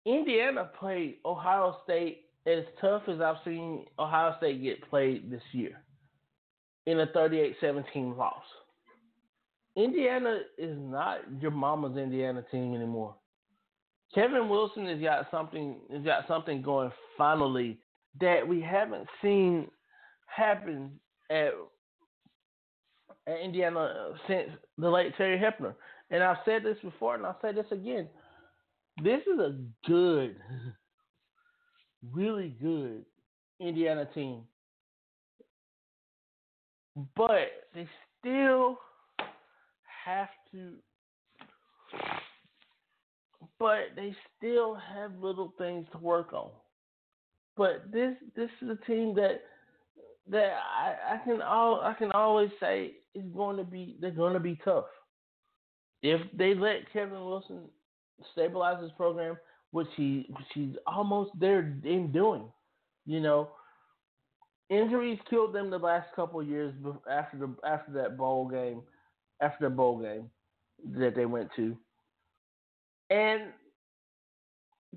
Indiana 0.07 0.71
played 0.79 1.17
Ohio 1.25 1.79
State 1.85 2.27
as 2.47 2.63
tough 2.81 3.03
as 3.09 3.21
I've 3.21 3.37
seen 3.45 3.87
Ohio 3.99 4.35
State 4.39 4.63
get 4.63 4.89
played 4.89 5.31
this 5.31 5.43
year 5.53 5.83
in 6.87 7.01
a 7.01 7.07
38-17 7.09 8.17
loss. 8.17 8.45
Indiana 9.77 10.41
is 10.57 10.77
not 10.79 11.19
your 11.41 11.51
mama's 11.51 11.97
Indiana 11.97 12.45
team 12.53 12.75
anymore. 12.75 13.17
Kevin 14.15 14.49
Wilson 14.49 14.87
has 14.87 15.01
got 15.01 15.27
something 15.31 15.81
has 15.93 16.03
got 16.03 16.27
something 16.29 16.63
going 16.63 16.93
finally 17.19 17.79
that 18.21 18.47
we 18.47 18.61
haven't 18.61 19.09
seen 19.21 19.69
happen 20.27 20.93
at, 21.31 21.51
at 23.27 23.41
Indiana 23.41 24.13
since 24.27 24.51
the 24.79 24.89
late 24.89 25.17
Terry 25.17 25.39
Hoeppner. 25.39 25.75
And 26.11 26.23
I've 26.23 26.37
said 26.45 26.63
this 26.63 26.77
before 26.83 27.15
and 27.15 27.27
I'll 27.27 27.39
say 27.43 27.53
this 27.53 27.67
again. 27.71 28.09
This 29.03 29.21
is 29.23 29.39
a 29.39 29.57
good, 29.87 30.37
really 32.13 32.55
good 32.61 33.05
Indiana 33.61 34.09
team. 34.15 34.43
But 37.15 37.49
they 37.75 37.89
still 38.21 38.79
have 40.05 40.29
to 40.53 40.73
but 43.59 43.95
they 43.95 44.15
still 44.37 44.75
have 44.75 45.13
little 45.19 45.53
things 45.57 45.87
to 45.93 45.99
work 45.99 46.33
on. 46.33 46.51
But 47.57 47.91
this 47.91 48.15
this 48.35 48.51
is 48.63 48.69
a 48.71 48.87
team 48.87 49.15
that 49.15 49.43
that 50.29 50.59
I, 50.79 51.15
I 51.15 51.25
can 51.25 51.41
all 51.41 51.81
I 51.83 51.95
can 51.95 52.11
always 52.13 52.51
say 52.61 52.93
is 53.17 53.25
going 53.35 53.57
to 53.57 53.65
be 53.65 53.97
they're 54.01 54.11
going 54.11 54.35
to 54.35 54.41
be 54.41 54.59
tough. 54.65 54.85
If 56.03 56.21
they 56.37 56.55
let 56.55 56.93
Kevin 56.93 57.25
Wilson 57.25 57.63
stabilize 58.33 58.83
his 58.83 58.93
program, 58.93 59.37
which 59.73 59.89
he 59.97 60.27
which 60.31 60.47
he's 60.55 60.75
almost 60.87 61.31
there 61.39 61.61
in 61.85 62.13
doing. 62.13 62.45
You 63.05 63.21
know, 63.21 63.51
injuries 64.71 65.19
killed 65.31 65.55
them 65.55 65.71
the 65.71 65.79
last 65.79 66.09
couple 66.15 66.43
years 66.43 66.75
after 67.11 67.39
the 67.39 67.55
after 67.67 67.93
that 67.93 68.17
bowl 68.17 68.49
game, 68.49 68.83
after 69.41 69.69
the 69.69 69.75
bowl 69.75 69.99
game 70.01 70.31
that 70.99 71.15
they 71.15 71.27
went 71.27 71.51
to, 71.57 71.77
and 73.11 73.43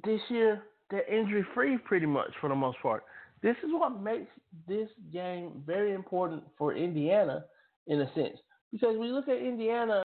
this 0.03 0.21
year 0.29 0.63
they're 0.89 1.07
injury 1.13 1.45
free 1.53 1.77
pretty 1.77 2.05
much 2.05 2.31
for 2.41 2.49
the 2.49 2.55
most 2.55 2.77
part. 2.81 3.03
This 3.41 3.55
is 3.63 3.69
what 3.71 4.01
makes 4.01 4.31
this 4.67 4.89
game 5.13 5.63
very 5.65 5.93
important 5.93 6.43
for 6.57 6.73
Indiana 6.73 7.45
in 7.89 8.01
a 8.01 8.13
sense 8.13 8.37
because 8.71 8.95
we 8.97 9.07
look 9.07 9.27
at 9.27 9.37
Indiana 9.37 10.01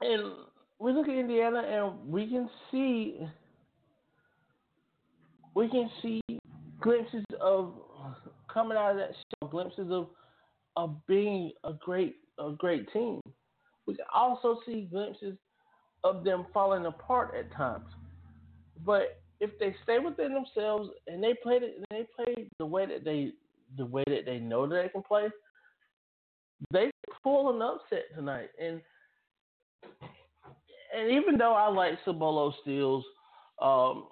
and 0.00 0.32
we 0.78 0.92
look 0.92 1.08
at 1.08 1.14
Indiana 1.14 1.58
and 1.60 2.08
we 2.08 2.28
can 2.28 2.48
see 2.70 3.18
we 5.54 5.68
can 5.68 5.90
see 6.02 6.20
glimpses 6.80 7.24
of 7.40 7.74
coming 8.52 8.76
out 8.76 8.92
of 8.92 8.96
that 8.98 9.10
show, 9.14 9.48
glimpses 9.48 9.90
of 9.90 10.08
of 10.76 10.96
being 11.06 11.52
a 11.64 11.72
great 11.72 12.16
a 12.38 12.52
great 12.52 12.90
team. 12.92 13.20
We 13.86 13.96
can 13.96 14.06
also 14.14 14.58
see 14.66 14.88
glimpses 14.90 15.36
of 16.04 16.24
them 16.24 16.46
falling 16.52 16.86
apart 16.86 17.34
at 17.36 17.52
times. 17.52 17.88
But 18.84 19.20
if 19.40 19.58
they 19.58 19.74
stay 19.82 19.98
within 19.98 20.34
themselves 20.34 20.90
and 21.06 21.22
they 21.22 21.34
play 21.42 21.56
it, 21.56 21.84
they 21.90 22.06
play 22.14 22.48
the 22.58 22.66
way 22.66 22.86
that 22.86 23.04
they 23.04 23.32
the 23.76 23.86
way 23.86 24.04
that 24.06 24.24
they 24.26 24.38
know 24.38 24.66
that 24.66 24.82
they 24.82 24.88
can 24.88 25.02
play, 25.02 25.28
they 26.72 26.90
pull 27.22 27.54
an 27.54 27.62
upset 27.62 28.04
tonight. 28.14 28.48
And 28.62 28.80
and 30.96 31.10
even 31.10 31.36
though 31.36 31.52
I 31.52 31.68
like 31.68 31.98
Cibolo 32.04 32.54
Steele's, 32.62 33.04
um, 33.60 34.08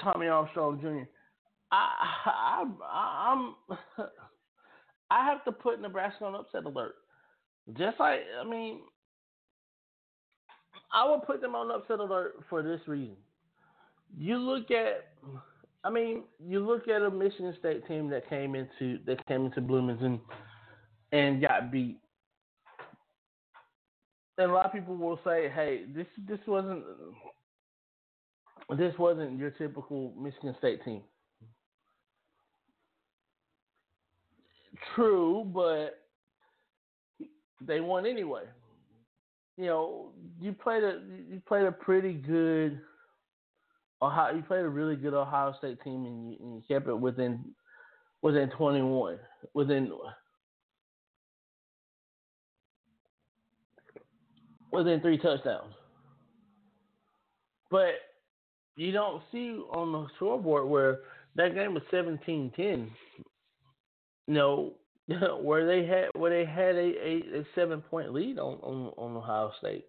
Tommy 0.00 0.26
Armstrong 0.26 0.80
Jr., 0.80 1.08
I, 1.70 2.64
I, 2.82 3.32
I'm, 3.32 3.54
I 5.10 5.24
have 5.24 5.44
to 5.44 5.52
put 5.52 5.80
Nebraska 5.80 6.24
on 6.24 6.34
upset 6.34 6.64
alert. 6.64 6.94
Just 7.76 7.98
like, 8.00 8.20
I 8.40 8.48
mean, 8.48 8.80
I 10.92 11.08
would 11.08 11.22
put 11.26 11.40
them 11.40 11.54
on 11.54 11.70
upset 11.70 11.98
alert 11.98 12.34
for 12.48 12.62
this 12.62 12.80
reason. 12.86 13.16
You 14.16 14.38
look 14.38 14.70
at, 14.70 15.08
I 15.86 15.90
mean, 15.90 16.24
you 16.44 16.66
look 16.66 16.88
at 16.88 17.02
a 17.02 17.10
Michigan 17.10 17.54
State 17.60 17.86
team 17.86 18.10
that 18.10 18.28
came 18.28 18.56
into 18.56 18.98
that 19.06 19.24
came 19.26 19.46
into 19.46 19.60
Bloomington 19.60 20.20
and 21.12 21.40
got 21.40 21.70
beat 21.70 22.00
and 24.38 24.50
a 24.50 24.54
lot 24.54 24.66
of 24.66 24.72
people 24.72 24.96
will 24.96 25.18
say, 25.24 25.48
"Hey, 25.48 25.84
this 25.94 26.06
this 26.28 26.40
wasn't 26.46 26.84
this 28.76 28.96
wasn't 28.98 29.38
your 29.38 29.50
typical 29.50 30.12
Michigan 30.16 30.54
State 30.58 30.84
team." 30.84 31.02
True, 34.94 35.44
but 35.44 36.02
they 37.60 37.80
won 37.80 38.06
anyway. 38.06 38.44
You 39.56 39.66
know, 39.66 40.12
you 40.40 40.52
played 40.52 40.84
a 40.84 41.00
you 41.28 41.40
played 41.46 41.64
a 41.64 41.72
pretty 41.72 42.12
good 42.12 42.80
Ohio. 44.02 44.34
You 44.34 44.42
played 44.42 44.64
a 44.64 44.68
really 44.68 44.96
good 44.96 45.14
Ohio 45.14 45.54
State 45.58 45.78
team, 45.82 46.04
and 46.06 46.30
you, 46.30 46.36
and 46.40 46.54
you 46.56 46.62
kept 46.68 46.88
it 46.88 46.98
within 46.98 47.54
within 48.22 48.50
twenty 48.50 48.82
one 48.82 49.18
within 49.54 49.90
within 54.72 55.00
three 55.00 55.18
touchdowns. 55.18 55.74
But 57.70 57.94
you 58.76 58.92
don't 58.92 59.22
see 59.32 59.52
on 59.72 59.92
the 59.92 60.06
scoreboard 60.16 60.68
where 60.68 61.00
that 61.34 61.54
game 61.54 61.74
was 61.74 61.82
17-10. 61.92 62.90
You 64.28 64.34
know, 64.34 64.74
where 65.40 65.66
they 65.66 65.86
had 65.86 66.08
where 66.14 66.30
they 66.30 66.50
had 66.50 66.74
a, 66.74 66.78
a, 66.80 67.40
a 67.40 67.46
seven 67.54 67.80
point 67.80 68.12
lead 68.12 68.38
on, 68.38 68.58
on, 68.58 68.92
on 68.96 69.16
Ohio 69.16 69.52
State. 69.58 69.84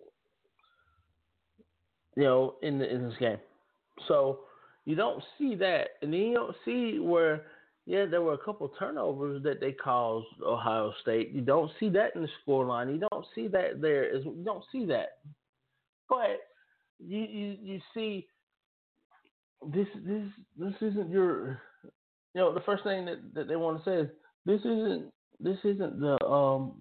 You 2.16 2.24
know, 2.24 2.55
in 2.62 2.80
the 2.80 2.93
in 2.93 3.03
this 3.03 3.18
game. 3.20 3.38
So 4.07 4.39
you 4.85 4.95
don't 4.95 5.23
see 5.37 5.55
that. 5.55 5.89
And 6.01 6.13
then 6.13 6.19
you 6.19 6.33
don't 6.33 6.55
see 6.65 6.99
where 6.99 7.45
yeah, 7.85 8.05
there 8.05 8.21
were 8.21 8.33
a 8.33 8.37
couple 8.37 8.69
turnovers 8.77 9.41
that 9.43 9.61
they 9.61 9.71
caused 9.71 10.27
Ohio 10.45 10.93
State. 11.01 11.31
You 11.31 11.39
don't 11.39 11.71
see 11.79 11.89
that 11.89 12.15
in 12.15 12.21
the 12.21 12.27
score 12.41 12.65
line. 12.65 12.89
You 12.89 13.07
don't 13.11 13.25
see 13.33 13.47
that 13.47 13.81
there. 13.81 14.13
You 14.13 14.43
don't 14.43 14.63
see 14.71 14.85
that. 14.87 15.19
But 16.09 16.41
you 16.99 17.19
you, 17.19 17.57
you 17.61 17.79
see 17.93 18.27
this 19.73 19.87
this 20.05 20.23
this 20.57 20.73
isn't 20.81 21.09
your 21.09 21.61
you 22.33 22.41
know 22.41 22.53
the 22.53 22.61
first 22.61 22.83
thing 22.83 23.05
that, 23.05 23.19
that 23.33 23.47
they 23.47 23.55
want 23.55 23.83
to 23.83 23.89
say 23.89 23.97
is 24.01 24.09
this 24.45 24.59
isn't 24.61 25.11
this 25.39 25.57
isn't 25.63 25.99
the 25.99 26.23
um 26.25 26.73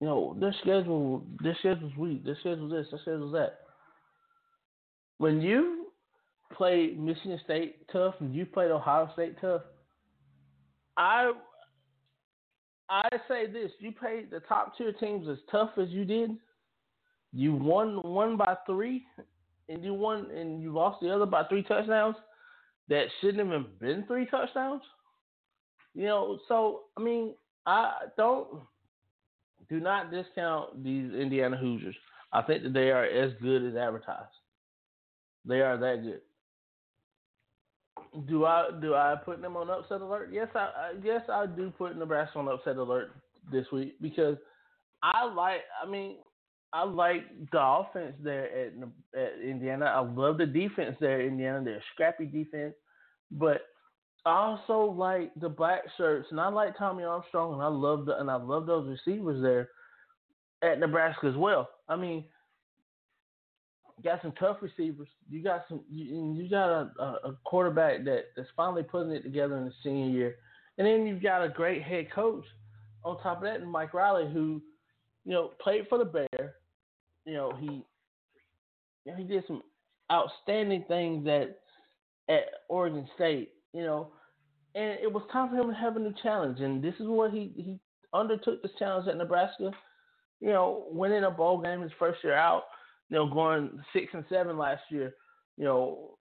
you 0.00 0.06
know, 0.06 0.36
their 0.38 0.54
schedule 0.60 1.24
their 1.42 1.56
schedule's 1.60 1.96
weak, 1.96 2.24
their 2.24 2.36
schedule's 2.40 2.72
this, 2.72 2.86
their 2.90 3.00
schedule's 3.00 3.32
that. 3.32 3.60
When 5.18 5.40
you 5.40 5.86
play 6.52 6.94
Michigan 6.96 7.40
State 7.44 7.88
tough 7.90 8.14
and 8.20 8.34
you 8.34 8.46
played 8.46 8.70
Ohio 8.70 9.10
State 9.14 9.36
tough, 9.40 9.62
I 10.96 11.32
I 12.88 13.08
say 13.28 13.46
this: 13.50 13.72
you 13.78 13.92
played 13.92 14.30
the 14.30 14.40
top 14.40 14.76
tier 14.76 14.92
teams 14.92 15.28
as 15.28 15.38
tough 15.50 15.70
as 15.80 15.88
you 15.88 16.04
did. 16.04 16.30
You 17.32 17.54
won 17.54 17.96
one 18.02 18.36
by 18.36 18.56
three, 18.66 19.04
and 19.68 19.84
you 19.84 19.94
won 19.94 20.30
and 20.30 20.62
you 20.62 20.72
lost 20.72 21.00
the 21.00 21.12
other 21.12 21.26
by 21.26 21.44
three 21.44 21.62
touchdowns. 21.62 22.16
That 22.88 23.06
shouldn't 23.20 23.38
have 23.38 23.62
even 23.62 23.66
been 23.80 24.06
three 24.06 24.26
touchdowns. 24.26 24.82
You 25.94 26.04
know, 26.04 26.38
so 26.46 26.82
I 26.96 27.02
mean, 27.02 27.34
I 27.66 27.92
don't 28.16 28.60
do 29.68 29.80
not 29.80 30.12
discount 30.12 30.84
these 30.84 31.12
Indiana 31.12 31.56
Hoosiers. 31.56 31.96
I 32.32 32.42
think 32.42 32.62
that 32.62 32.72
they 32.72 32.90
are 32.90 33.04
as 33.04 33.32
good 33.42 33.64
as 33.64 33.74
advertised. 33.76 34.28
They 35.46 35.60
are 35.60 35.76
that 35.78 36.02
good. 36.02 36.20
Do 38.26 38.46
I 38.46 38.70
do 38.80 38.94
I 38.94 39.14
put 39.24 39.42
them 39.42 39.56
on 39.56 39.70
upset 39.70 40.00
alert? 40.00 40.30
Yes, 40.32 40.48
I, 40.54 40.58
I 40.58 40.92
yes 41.02 41.22
I 41.28 41.46
do 41.46 41.72
put 41.76 41.96
Nebraska 41.96 42.38
on 42.38 42.48
upset 42.48 42.76
alert 42.76 43.10
this 43.52 43.66
week 43.72 43.96
because 44.00 44.36
I 45.02 45.24
like. 45.24 45.60
I 45.82 45.88
mean, 45.88 46.16
I 46.72 46.84
like 46.84 47.24
the 47.52 47.60
offense 47.60 48.14
there 48.22 48.44
at 48.44 48.72
at 49.18 49.40
Indiana. 49.42 49.86
I 49.86 50.00
love 50.00 50.38
the 50.38 50.46
defense 50.46 50.96
there 51.00 51.20
at 51.20 51.26
Indiana. 51.26 51.62
They're 51.64 51.82
scrappy 51.94 52.26
defense, 52.26 52.74
but 53.30 53.62
I 54.24 54.30
also 54.30 54.92
like 54.92 55.32
the 55.36 55.48
black 55.48 55.82
shirts, 55.96 56.28
and 56.30 56.40
I 56.40 56.48
like 56.48 56.76
Tommy 56.76 57.04
Armstrong, 57.04 57.54
and 57.54 57.62
I 57.62 57.68
love 57.68 58.06
the 58.06 58.18
and 58.18 58.30
I 58.30 58.36
love 58.36 58.66
those 58.66 58.88
receivers 58.88 59.42
there 59.42 59.68
at 60.62 60.80
Nebraska 60.80 61.26
as 61.28 61.36
well. 61.36 61.68
I 61.88 61.96
mean, 61.96 62.24
got 64.02 64.20
some 64.22 64.32
tough 64.32 64.58
receivers. 64.60 65.08
You 65.28 65.42
got 65.42 65.64
some. 65.68 65.80
You, 65.90 66.34
you 66.36 66.50
got 66.50 66.68
a, 66.68 67.02
a 67.24 67.36
quarterback 67.44 68.04
that 68.04 68.26
that's 68.36 68.48
finally 68.56 68.82
putting 68.82 69.12
it 69.12 69.22
together 69.22 69.56
in 69.56 69.64
the 69.64 69.72
senior 69.82 70.10
year, 70.10 70.36
and 70.78 70.86
then 70.86 71.06
you've 71.06 71.22
got 71.22 71.44
a 71.44 71.48
great 71.48 71.82
head 71.82 72.10
coach 72.12 72.44
on 73.04 73.20
top 73.22 73.38
of 73.38 73.44
that, 73.44 73.60
and 73.60 73.70
Mike 73.70 73.94
Riley, 73.94 74.30
who 74.30 74.60
you 75.24 75.32
know 75.32 75.52
played 75.60 75.86
for 75.88 75.98
the 75.98 76.04
Bear. 76.04 76.54
You 77.24 77.34
know 77.34 77.52
he 77.58 77.84
you 79.04 79.12
know, 79.12 79.16
he 79.16 79.24
did 79.24 79.44
some 79.46 79.62
outstanding 80.12 80.84
things 80.88 81.26
at 81.26 81.58
at 82.28 82.44
Oregon 82.68 83.08
State. 83.14 83.52
You 83.72 83.82
know, 83.82 84.08
and 84.74 84.98
it 85.02 85.12
was 85.12 85.22
time 85.32 85.48
for 85.48 85.56
him 85.56 85.68
to 85.68 85.74
have 85.74 85.96
a 85.96 86.00
new 86.00 86.14
challenge, 86.22 86.60
and 86.60 86.82
this 86.82 86.94
is 87.00 87.06
what 87.06 87.30
he 87.30 87.52
he 87.56 87.78
undertook 88.12 88.62
this 88.62 88.72
challenge 88.78 89.08
at 89.08 89.16
Nebraska. 89.16 89.70
You 90.40 90.48
know, 90.48 90.86
winning 90.90 91.24
a 91.24 91.30
bowl 91.30 91.62
game 91.62 91.80
his 91.80 91.92
first 91.98 92.22
year 92.22 92.34
out 92.34 92.64
you 93.10 93.16
know, 93.16 93.28
going 93.28 93.70
six 93.92 94.08
and 94.12 94.24
seven 94.28 94.58
last 94.58 94.82
year, 94.90 95.14
you 95.56 95.64
know, 95.64 96.16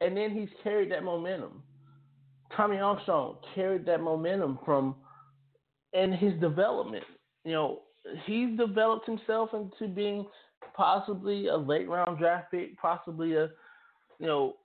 and 0.00 0.16
then 0.16 0.30
he's 0.30 0.48
carried 0.62 0.90
that 0.92 1.04
momentum. 1.04 1.62
Tommy 2.56 2.78
Armstrong 2.78 3.36
carried 3.54 3.86
that 3.86 4.00
momentum 4.00 4.58
from 4.64 4.96
and 5.92 6.14
his 6.14 6.32
development. 6.40 7.04
You 7.44 7.52
know, 7.52 7.80
he's 8.26 8.56
developed 8.56 9.06
himself 9.06 9.50
into 9.54 9.92
being 9.92 10.26
possibly 10.76 11.48
a 11.48 11.56
late 11.56 11.88
round 11.88 12.18
draft 12.18 12.50
pick, 12.50 12.78
possibly 12.78 13.34
a 13.34 13.50
you 14.18 14.26
know 14.26 14.56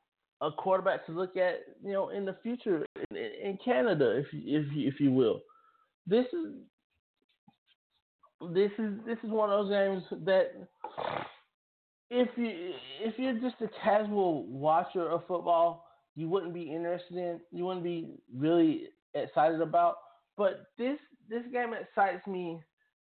a 0.41 0.51
quarterback 0.51 1.05
to 1.05 1.11
look 1.11 1.38
at, 1.38 1.61
you 1.84 1.93
know, 1.93 2.09
in 2.09 2.26
the 2.26 2.36
future 2.43 2.86
in, 3.09 3.17
in 3.17 3.57
Canada, 3.63 4.17
if 4.17 4.28
if 4.34 4.65
if 4.76 4.99
you 4.99 5.11
will. 5.11 5.41
This 6.07 6.26
is 6.28 6.53
this 8.53 8.71
is 8.77 8.93
this 9.05 9.17
is 9.23 9.29
one 9.29 9.49
of 9.49 9.67
those 9.67 9.71
games 9.71 10.03
that 10.25 10.51
if 12.09 12.29
you 12.37 12.73
if 13.01 13.17
you're 13.17 13.39
just 13.39 13.61
a 13.61 13.69
casual 13.83 14.45
watcher 14.47 15.09
of 15.09 15.21
football, 15.27 15.85
you 16.15 16.29
wouldn't 16.29 16.53
be 16.53 16.63
interested 16.63 17.17
in, 17.17 17.39
you 17.51 17.65
wouldn't 17.65 17.83
be 17.83 18.15
really 18.35 18.89
excited 19.13 19.61
about. 19.61 19.95
But 20.37 20.67
this 20.77 20.97
this 21.29 21.43
game 21.51 21.73
excites 21.73 22.25
me 22.27 22.61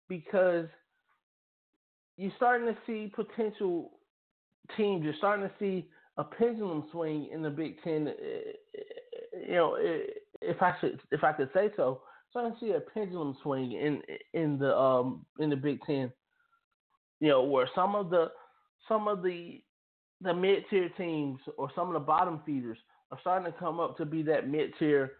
because 0.09 0.67
you're 2.17 2.33
starting 2.37 2.67
to 2.67 2.77
see 2.87 3.13
potential 3.15 3.93
teams. 4.77 5.05
You're 5.05 5.15
starting 5.19 5.49
to 5.49 5.55
see 5.59 5.89
a 6.19 6.25
pendulum 6.25 6.85
swing 6.93 7.29
in 7.33 7.43
the 7.43 7.51
Big 7.51 7.83
Ten. 7.83 8.09
Eh, 8.09 8.13
eh, 8.13 9.41
you 9.49 9.55
know, 9.55 9.75
eh, 9.75 10.05
if 10.41 10.61
I 10.61 10.75
should, 10.81 11.01
if 11.11 11.25
I 11.25 11.33
could 11.33 11.51
say 11.55 11.71
so, 11.77 12.03
starting 12.33 12.53
to 12.53 12.59
see 12.59 12.73
a 12.73 12.81
pendulum 12.81 13.37
swing 13.43 13.73
in 13.73 14.03
in 14.35 14.59
the 14.59 14.77
um 14.77 15.25
in 15.39 15.51
the 15.51 15.57
Big 15.57 15.81
Ten. 15.87 16.13
You 17.21 17.29
know, 17.29 17.43
where 17.45 17.69
some 17.75 17.95
of 17.95 18.11
the 18.11 18.33
some 18.89 19.07
of 19.07 19.23
the 19.23 19.63
the 20.21 20.35
mid 20.35 20.65
tier 20.71 20.89
teams 20.97 21.39
or 21.57 21.71
some 21.75 21.87
of 21.89 21.95
the 21.95 22.01
bottom 22.01 22.41
feeders 22.45 22.79
are 23.13 23.19
starting 23.21 23.53
to 23.53 23.59
come 23.59 23.79
up 23.79 23.97
to 23.99 24.05
be 24.05 24.23
that 24.23 24.49
mid 24.49 24.73
tier 24.79 25.13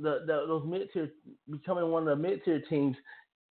the, 0.00 0.20
the 0.26 0.44
those 0.46 0.64
mid 0.66 0.92
tier 0.92 1.10
becoming 1.50 1.90
one 1.90 2.08
of 2.08 2.16
the 2.16 2.22
mid 2.22 2.42
tier 2.44 2.62
teams 2.70 2.96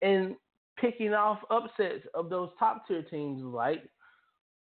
and 0.00 0.34
picking 0.78 1.12
off 1.12 1.38
upsets 1.50 2.06
of 2.14 2.30
those 2.30 2.48
top 2.58 2.86
tier 2.88 3.02
teams 3.02 3.42
like 3.42 3.82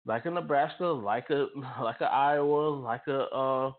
like 0.06 0.26
a 0.26 0.30
Nebraska, 0.30 0.86
like 0.86 1.30
a 1.30 1.48
like 1.82 2.02
a 2.02 2.06
Iowa, 2.06 2.70
like 2.70 3.08
a 3.08 3.24
uh, 3.24 3.72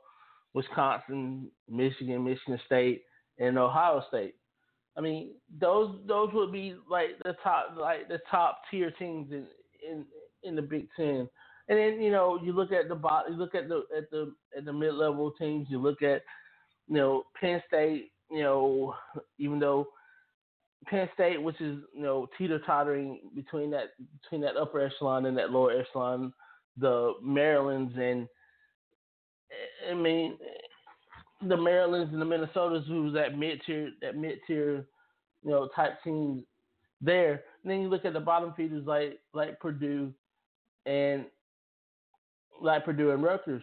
Wisconsin, 0.54 1.50
Michigan, 1.68 2.24
Michigan 2.24 2.60
State, 2.66 3.02
and 3.38 3.58
Ohio 3.58 4.02
State. 4.08 4.34
I 4.96 5.00
mean, 5.00 5.30
those 5.60 5.96
those 6.06 6.30
would 6.32 6.52
be 6.52 6.74
like 6.90 7.18
the 7.24 7.34
top 7.42 7.76
like 7.78 8.08
the 8.08 8.20
top 8.30 8.62
tier 8.70 8.90
teams 8.92 9.30
in 9.30 9.46
in 9.88 10.04
in 10.42 10.56
the 10.56 10.62
Big 10.62 10.88
Ten. 10.96 11.28
And 11.68 11.78
then 11.78 12.00
you 12.00 12.10
know 12.10 12.38
you 12.42 12.52
look 12.52 12.72
at 12.72 12.88
the 12.88 12.94
bot, 12.94 13.30
you 13.30 13.36
look 13.36 13.54
at 13.54 13.68
the 13.68 13.84
at 13.96 14.10
the 14.10 14.34
at 14.56 14.64
the 14.64 14.72
mid 14.72 14.94
level 14.94 15.32
teams. 15.32 15.66
You 15.68 15.78
look 15.78 16.02
at 16.02 16.22
you 16.88 16.96
know 16.96 17.24
Penn 17.40 17.62
State. 17.66 18.10
You 18.30 18.42
know 18.42 18.94
even 19.38 19.58
though 19.58 19.88
Penn 20.86 21.08
State, 21.14 21.42
which 21.42 21.60
is 21.60 21.78
you 21.94 22.02
know 22.02 22.28
teeter 22.38 22.60
tottering 22.60 23.20
between 23.34 23.70
that 23.72 23.88
between 24.22 24.40
that 24.42 24.56
upper 24.56 24.80
echelon 24.80 25.26
and 25.26 25.36
that 25.36 25.50
lower 25.50 25.72
echelon, 25.72 26.32
the 26.78 27.14
Marylands 27.22 27.92
and 27.96 28.28
I 29.90 29.94
mean 29.94 30.38
the 31.42 31.56
Marylands 31.56 32.12
and 32.12 32.20
the 32.20 32.26
Minnesotas, 32.26 32.86
who's 32.86 33.12
that 33.14 33.36
mid 33.36 33.60
tier, 33.66 33.90
that 34.00 34.16
mid 34.16 34.38
tier, 34.46 34.86
you 35.42 35.50
know, 35.50 35.68
type 35.74 36.02
teams 36.02 36.44
there. 37.00 37.42
And 37.62 37.70
then 37.70 37.80
you 37.80 37.88
look 37.88 38.04
at 38.04 38.12
the 38.12 38.20
bottom 38.20 38.54
feeders 38.56 38.86
like 38.86 39.20
like 39.32 39.60
Purdue 39.60 40.12
and 40.86 41.26
like 42.60 42.84
Purdue 42.84 43.10
and 43.10 43.22
Rutgers. 43.22 43.62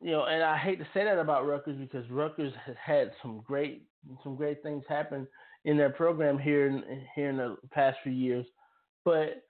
You 0.00 0.12
know, 0.12 0.24
and 0.24 0.42
I 0.42 0.58
hate 0.58 0.78
to 0.78 0.86
say 0.92 1.04
that 1.04 1.18
about 1.18 1.46
Rutgers 1.46 1.78
because 1.78 2.08
Rutgers 2.10 2.52
has 2.66 2.76
had 2.84 3.10
some 3.22 3.42
great 3.46 3.82
some 4.22 4.36
great 4.36 4.62
things 4.62 4.84
happen 4.88 5.26
in 5.64 5.76
their 5.76 5.90
program 5.90 6.38
here 6.38 6.68
in 6.68 6.84
here 7.14 7.30
in 7.30 7.36
the 7.36 7.56
past 7.72 7.98
few 8.02 8.12
years, 8.12 8.46
but 9.04 9.42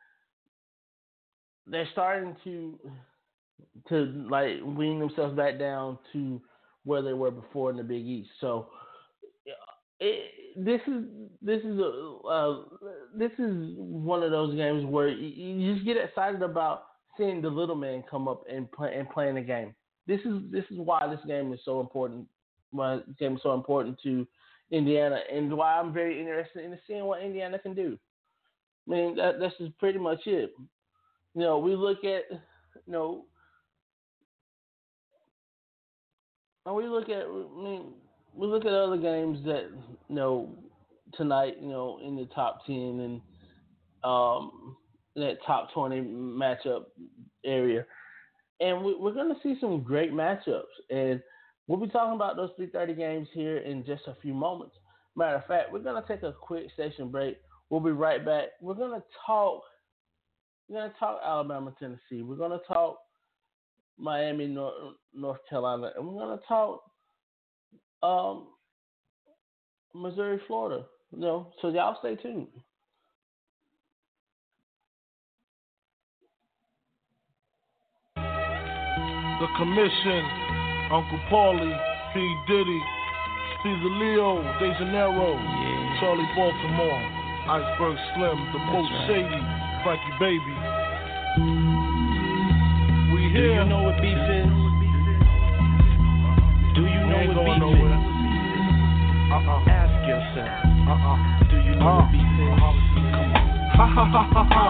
they're 1.66 1.88
starting 1.92 2.36
to 2.44 2.78
to 3.88 4.26
like 4.30 4.60
wean 4.64 4.98
themselves 4.98 5.36
back 5.36 5.58
down 5.58 5.98
to 6.12 6.40
where 6.86 7.02
they 7.02 7.12
were 7.12 7.32
before 7.32 7.70
in 7.70 7.76
the 7.76 7.82
Big 7.82 8.06
East. 8.06 8.30
So 8.40 8.68
it, 9.98 10.30
this 10.56 10.80
is 10.86 11.04
this 11.42 11.60
is 11.62 11.78
a 11.78 12.18
uh, 12.28 12.56
this 13.16 13.32
is 13.38 13.74
one 13.76 14.22
of 14.22 14.30
those 14.30 14.54
games 14.54 14.84
where 14.84 15.08
you, 15.08 15.28
you, 15.28 15.74
just 15.74 15.84
get 15.84 15.96
excited 15.96 16.42
about 16.42 16.84
seeing 17.18 17.42
the 17.42 17.48
little 17.48 17.74
man 17.74 18.04
come 18.08 18.28
up 18.28 18.44
and 18.50 18.70
play 18.70 18.94
and 18.96 19.10
playing 19.10 19.34
the 19.34 19.40
game. 19.40 19.74
This 20.06 20.20
is 20.20 20.42
this 20.50 20.64
is 20.70 20.78
why 20.78 21.06
this 21.08 21.24
game 21.26 21.52
is 21.52 21.60
so 21.64 21.80
important. 21.80 22.26
Why 22.70 22.96
this 22.96 23.16
game 23.18 23.34
is 23.36 23.42
so 23.42 23.54
important 23.54 23.98
to 24.04 24.26
Indiana, 24.70 25.20
and 25.32 25.54
why 25.56 25.78
I'm 25.78 25.92
very 25.92 26.20
interested 26.20 26.64
in 26.64 26.78
seeing 26.86 27.04
what 27.04 27.22
Indiana 27.22 27.58
can 27.58 27.74
do. 27.74 27.98
I 28.86 28.90
mean, 28.90 29.16
that, 29.16 29.40
that's 29.40 29.56
just 29.58 29.76
pretty 29.78 29.98
much 29.98 30.20
it. 30.26 30.52
You 31.34 31.40
know, 31.40 31.58
we 31.58 31.74
look 31.74 32.04
at 32.04 32.22
you 32.30 32.92
know 32.92 33.24
and 36.66 36.74
we 36.74 36.86
look 36.88 37.08
at, 37.08 37.24
I 37.24 37.62
mean, 37.62 37.92
we 38.34 38.46
look 38.46 38.66
at 38.66 38.72
other 38.72 38.98
games 38.98 39.38
that 39.46 39.70
you 40.08 40.14
know 40.14 40.50
tonight, 41.14 41.56
you 41.60 41.68
know, 41.68 42.00
in 42.04 42.16
the 42.16 42.26
top 42.34 42.66
ten 42.66 43.00
and 43.00 43.20
um, 44.04 44.76
that 45.14 45.38
top 45.46 45.72
twenty 45.72 46.00
matchup 46.00 46.86
area, 47.44 47.86
and 48.60 48.84
we, 48.84 48.92
are 48.92 49.12
going 49.12 49.34
to 49.34 49.40
see 49.42 49.56
some 49.60 49.82
great 49.82 50.12
matchups, 50.12 50.62
and 50.90 51.22
we'll 51.66 51.80
be 51.80 51.88
talking 51.88 52.14
about 52.14 52.36
those 52.36 52.50
three 52.56 52.68
thirty 52.68 52.94
games 52.94 53.28
here 53.32 53.58
in 53.58 53.84
just 53.84 54.02
a 54.08 54.16
few 54.20 54.34
moments. 54.34 54.74
Matter 55.14 55.36
of 55.36 55.46
fact, 55.46 55.72
we're 55.72 55.78
going 55.78 56.02
to 56.02 56.06
take 56.06 56.22
a 56.24 56.32
quick 56.32 56.66
station 56.74 57.10
break. 57.10 57.38
We'll 57.70 57.80
be 57.80 57.90
right 57.90 58.24
back. 58.24 58.48
We're 58.60 58.74
going 58.74 59.00
to 59.00 59.06
talk. 59.24 59.62
We're 60.68 60.80
going 60.80 60.90
to 60.90 60.98
talk 60.98 61.20
Alabama, 61.24 61.72
Tennessee. 61.78 62.22
We're 62.22 62.36
going 62.36 62.50
to 62.50 62.64
talk 62.66 62.98
Miami, 63.98 64.46
North, 64.46 64.74
North 65.14 65.38
Carolina, 65.48 65.90
and 65.96 66.06
we're 66.06 66.20
gonna 66.20 66.40
talk 66.46 66.82
um, 68.02 68.48
Missouri, 69.94 70.40
Florida. 70.46 70.84
You 71.12 71.20
know, 71.20 71.52
so 71.62 71.68
y'all 71.68 71.96
stay 72.00 72.16
tuned. 72.16 72.48
The 78.16 79.46
Commission, 79.58 80.24
Uncle 80.90 81.20
Paulie, 81.30 81.76
P. 82.14 82.36
Diddy, 82.48 82.80
Caesar 83.62 83.92
Leo, 84.00 84.42
De 84.60 84.72
Janeiro, 84.78 85.34
Yeah. 85.36 86.00
Charlie 86.00 86.28
Baltimore, 86.34 87.02
Iceberg 87.48 87.98
Slim, 88.14 88.38
The 88.52 88.58
Boat 88.58 88.88
right. 88.88 89.06
Shady, 89.06 89.42
Frankie 89.84 90.16
Baby. 90.18 91.75
Do 93.36 93.42
you 93.42 93.64
know 93.68 93.84
what 93.84 94.00
beef 94.00 94.16
is? 94.16 94.48
Do 96.72 96.82
you 96.88 97.02
know 97.04 97.20
what 97.36 97.52
beef 97.52 97.60
nowhere. 97.60 97.92
is? 97.92 98.16
Uh-uh. 99.28 99.76
Ask 99.76 99.92
yourself. 100.08 100.48
Uh-uh. 100.88 101.44
Do 101.52 101.56
you 101.60 101.76
know 101.76 102.00
what 102.00 102.08
beef 102.16 102.24
is? 102.24 102.48
uh-huh. 102.48 103.76
Ha 103.76 103.84
ha 103.92 104.04
ha 104.08 104.22
ha 104.32 104.40
ha. 104.40 104.64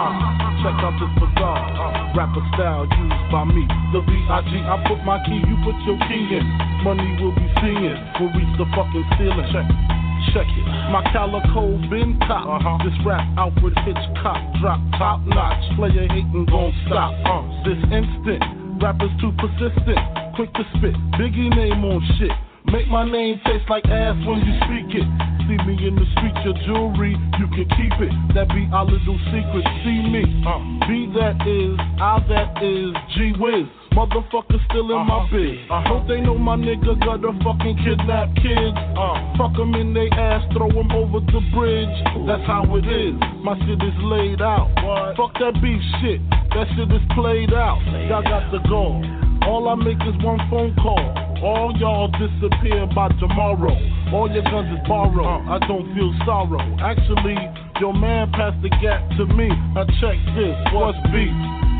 Check 0.67 0.83
out 0.83 0.99
this 0.99 1.15
bizarre 1.15 2.11
rapper 2.19 2.43
style 2.59 2.91
used 2.91 3.31
by 3.31 3.47
me. 3.47 3.63
The 3.95 4.03
B.I.G. 4.03 4.51
I 4.51 4.83
put 4.91 4.99
my 5.07 5.23
key, 5.23 5.39
you 5.47 5.55
put 5.63 5.79
your 5.87 5.95
key 6.11 6.35
in. 6.35 6.43
Money 6.83 7.15
will 7.23 7.31
be 7.39 7.47
seeing. 7.63 7.95
We'll 8.19 8.35
reach 8.35 8.51
the 8.59 8.67
fucking 8.75 9.07
ceiling. 9.15 9.47
Check. 9.55 10.06
Check 10.35 10.47
it. 10.47 10.67
My 10.91 11.03
calico 11.13 11.77
been 11.91 12.19
top. 12.27 12.47
Uh-huh. 12.47 12.79
This 12.85 12.97
rap 13.05 13.27
Alfred 13.39 13.77
Hitchcock 13.85 14.41
drop 14.61 14.81
top 14.99 15.21
notch. 15.27 15.63
Player 15.77 16.09
hating 16.09 16.47
gon' 16.51 16.73
stop. 16.87 17.15
Uh, 17.25 17.43
this 17.65 17.79
instant. 17.91 18.43
Rappers 18.83 19.13
too 19.21 19.33
persistent. 19.39 19.99
Quick 20.37 20.53
to 20.55 20.65
spit. 20.77 20.95
Biggie 21.17 21.51
name 21.55 21.85
on 21.85 22.03
shit. 22.19 22.33
Make 22.73 22.89
my 22.89 23.09
name 23.09 23.41
taste 23.45 23.71
like 23.71 23.87
ass 23.87 24.17
when 24.27 24.43
you 24.43 24.55
speak 24.67 24.91
it. 24.99 25.07
See 25.47 25.57
me 25.63 25.87
in 25.87 25.95
the 25.95 26.05
street, 26.19 26.35
your 26.43 26.59
jewelry, 26.67 27.15
you 27.39 27.47
can 27.55 27.69
keep 27.79 27.95
it. 28.03 28.11
That 28.35 28.49
be 28.49 28.67
our 28.73 28.85
little 28.85 29.19
secret. 29.31 29.65
See 29.85 30.03
me. 30.03 30.43
Uh, 30.43 30.59
B 30.89 31.07
that 31.15 31.39
is, 31.47 31.79
I 32.03 32.19
that 32.29 32.63
is, 32.63 32.91
G 33.15 33.33
Wiz. 33.39 33.86
Motherfucker 33.97 34.61
still 34.69 34.93
in 34.93 35.07
my 35.09 35.25
Uh-huh. 35.25 35.27
biz. 35.33 35.57
I 35.71 35.81
hope 35.89 36.07
they 36.07 36.21
know 36.21 36.37
my 36.37 36.55
nigga 36.57 37.01
got 37.01 37.25
a 37.25 37.33
fucking 37.43 37.77
kidnap 37.79 38.29
kids. 38.37 38.77
Uh, 38.95 39.17
fuck 39.39 39.59
'em 39.59 39.75
in 39.75 39.95
they 39.95 40.11
ass, 40.11 40.45
throw 40.53 40.69
'em 40.69 40.93
over 40.93 41.21
the 41.21 41.41
bridge. 41.57 41.97
That's 42.27 42.45
how 42.45 42.65
it 42.77 42.85
is. 42.87 43.15
My 43.43 43.57
shit 43.65 43.83
is 43.83 43.97
laid 44.03 44.43
out. 44.43 44.69
Fuck 45.17 45.39
that 45.39 45.61
beef 45.63 45.81
shit. 46.01 46.21
That 46.53 46.69
shit 46.77 46.93
is 46.93 47.01
played 47.15 47.55
out. 47.55 47.81
Y'all 48.09 48.21
got 48.23 48.51
the 48.51 48.59
goal. 48.69 49.03
All 49.49 49.67
I 49.69 49.75
make 49.77 50.03
is 50.05 50.17
one 50.23 50.41
phone 50.51 50.75
call. 50.75 51.01
All 51.43 51.73
y'all 51.79 52.09
disappear 52.09 52.87
by 52.95 53.09
tomorrow. 53.19 53.77
All 54.13 54.31
your 54.31 54.43
guns 54.43 54.69
is 54.79 54.87
borrowed. 54.87 55.49
I 55.49 55.59
don't 55.67 55.95
feel 55.95 56.13
sorrow. 56.27 56.61
Actually, 56.81 57.39
your 57.81 57.95
man 57.95 58.31
passed 58.33 58.61
the 58.61 58.69
gap 58.69 59.09
to 59.17 59.25
me. 59.27 59.49
I 59.75 59.85
check 60.01 60.19
this. 60.35 60.57
What's 60.73 60.99
beef? 61.13 61.33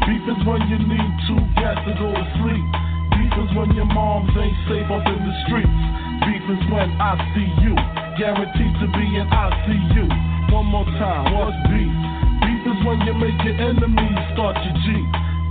Beef 0.07 0.23
is 0.23 0.39
when 0.47 0.63
you 0.71 0.79
need 0.79 1.11
two 1.27 1.43
gas 1.59 1.75
to 1.83 1.91
go 1.99 2.07
to 2.07 2.25
sleep. 2.39 2.67
Beef 3.19 3.35
is 3.43 3.51
when 3.59 3.75
your 3.75 3.91
moms 3.91 4.31
ain't 4.39 4.55
safe 4.71 4.87
up 4.87 5.03
in 5.03 5.19
the 5.19 5.35
streets. 5.43 5.83
Beef 6.23 6.47
is 6.47 6.63
when 6.71 6.95
I 7.03 7.19
see 7.35 7.51
you. 7.67 7.75
Guaranteed 8.15 8.75
to 8.81 8.87
be 8.95 9.03
in 9.19 9.27
ICU. 9.27 10.07
One 10.55 10.71
more 10.71 10.87
time. 11.03 11.35
What's 11.35 11.59
beef? 11.67 11.91
Beef 12.39 12.63
is 12.71 12.79
when 12.87 13.03
you 13.03 13.19
make 13.19 13.35
your 13.43 13.59
enemies 13.59 14.21
start 14.31 14.55
your 14.63 14.79
G. 14.87 14.95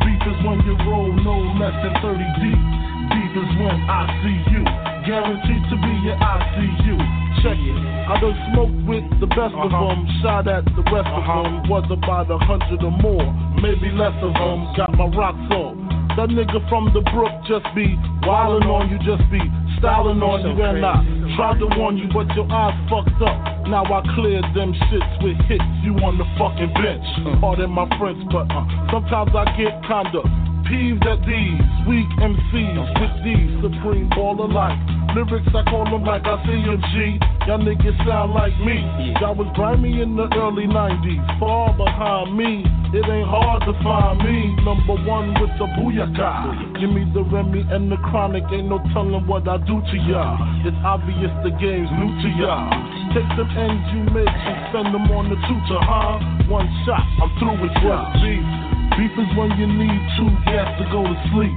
Beef 0.07 0.23
is 0.23 0.39
when 0.47 0.63
you 0.63 0.79
roll 0.87 1.11
no 1.11 1.35
less 1.59 1.75
than 1.83 1.91
30 1.99 2.23
deep. 2.39 2.63
Beef 3.11 3.33
is 3.35 3.51
when 3.59 3.75
I 3.91 4.07
see 4.23 4.39
you. 4.55 4.63
Guaranteed 5.03 5.63
to 5.67 5.75
be 5.83 5.93
your 6.07 6.15
ICU. 6.15 7.04
Check 7.45 7.61
it. 7.61 7.77
I 8.09 8.17
done 8.19 8.33
smoked 8.53 8.81
with 8.89 9.05
the 9.21 9.27
best 9.37 9.53
of 9.53 9.69
Uh-huh. 9.69 9.93
them. 9.93 10.01
Shot 10.21 10.47
at 10.49 10.65
the 10.65 10.81
rest 10.89 11.05
Uh-huh. 11.05 11.31
of 11.31 11.43
them. 11.45 11.69
Was 11.69 11.85
about 11.91 12.29
a 12.31 12.37
hundred 12.41 12.81
or 12.83 12.91
more. 12.91 13.25
Maybe 13.61 13.91
less 13.93 14.17
of 14.23 14.33
them. 14.33 14.73
Got 14.75 14.97
my 14.97 15.05
rocks 15.13 15.45
off. 15.53 15.77
That 16.17 16.29
nigga 16.29 16.63
from 16.69 16.93
the 16.93 17.01
brook 17.11 17.31
just 17.45 17.67
be 17.75 17.93
wildin' 18.23 18.65
on 18.71 18.89
you, 18.89 18.97
just 18.99 19.29
be 19.29 19.41
styling 19.77 20.23
on 20.23 20.41
So 20.41 20.47
you, 20.47 20.63
and 20.63 20.85
I 20.85 21.03
tried 21.35 21.59
to 21.59 21.67
warn 21.77 21.97
you, 21.97 22.07
but 22.07 22.33
your 22.35 22.49
eyes 22.49 22.73
fucked 22.89 23.21
up. 23.21 23.67
Now 23.67 23.83
I 23.83 24.01
cleared 24.15 24.45
them 24.53 24.73
shits 24.87 25.21
with 25.21 25.37
hits. 25.45 25.63
You 25.83 25.93
on 25.99 26.17
the 26.17 26.25
fucking 26.39 26.71
bench. 26.73 27.05
Pardon 27.41 27.69
my 27.69 27.85
French, 27.99 28.23
but 28.31 28.49
uh, 28.49 28.63
sometimes 28.89 29.35
I 29.35 29.43
get 29.57 29.75
kinda 29.83 30.23
peeved 30.67 31.05
at 31.05 31.19
these 31.25 31.61
weak 31.87 32.09
MCs 32.17 32.85
with 32.99 33.15
these 33.23 33.51
supreme 33.61 34.09
baller 34.11 34.51
like 34.51 34.77
lyrics. 35.15 35.47
I 35.53 35.63
call 35.69 35.85
them 35.85 36.03
like 36.03 36.25
I 36.25 36.41
see 36.45 36.61
'em, 36.65 36.81
G. 36.93 37.19
Y'all 37.47 37.59
niggas 37.59 37.97
sound 38.05 38.33
like 38.33 38.57
me. 38.59 38.81
Y'all 39.21 39.35
was 39.35 39.47
grimy 39.55 40.01
in 40.01 40.15
the 40.15 40.27
early 40.35 40.67
90s, 40.67 41.21
far 41.39 41.73
behind 41.73 42.35
me. 42.35 42.65
It 42.93 43.05
ain't 43.07 43.27
hard 43.27 43.63
to 43.63 43.73
find 43.83 44.19
me. 44.23 44.55
Number 44.63 44.95
one 45.05 45.33
with 45.39 45.51
the 45.57 45.67
booyaka. 45.77 46.79
Give 46.79 46.89
me 46.89 47.05
the 47.13 47.23
Remy 47.23 47.65
and 47.69 47.91
the 47.91 47.97
chronic. 47.97 48.43
Ain't 48.51 48.67
no 48.67 48.79
telling 48.93 49.25
what 49.27 49.47
I 49.47 49.57
do 49.57 49.81
to 49.81 49.97
y'all. 49.97 50.37
It's 50.65 50.77
obvious 50.83 51.31
the 51.43 51.51
game's 51.51 51.91
new 51.91 52.11
to 52.21 52.29
y'all. 52.39 52.69
Take 53.13 53.29
them 53.37 53.49
ends 53.57 53.93
you 53.93 54.03
make 54.13 54.27
and 54.27 54.57
spend 54.69 54.93
them 54.93 55.11
on 55.11 55.29
the 55.29 55.35
tutor, 55.47 55.79
huh? 55.81 56.19
One 56.47 56.67
shot, 56.85 57.03
I'm 57.21 57.29
through 57.39 57.61
with. 57.61 57.75
Beef. 58.21 58.74
Beef 58.93 59.11
is 59.17 59.31
when 59.33 59.49
you 59.57 59.65
need 59.65 60.01
two 60.15 60.29
gas 60.45 60.69
to 60.77 60.85
go 60.93 61.01
to 61.01 61.17
sleep. 61.33 61.55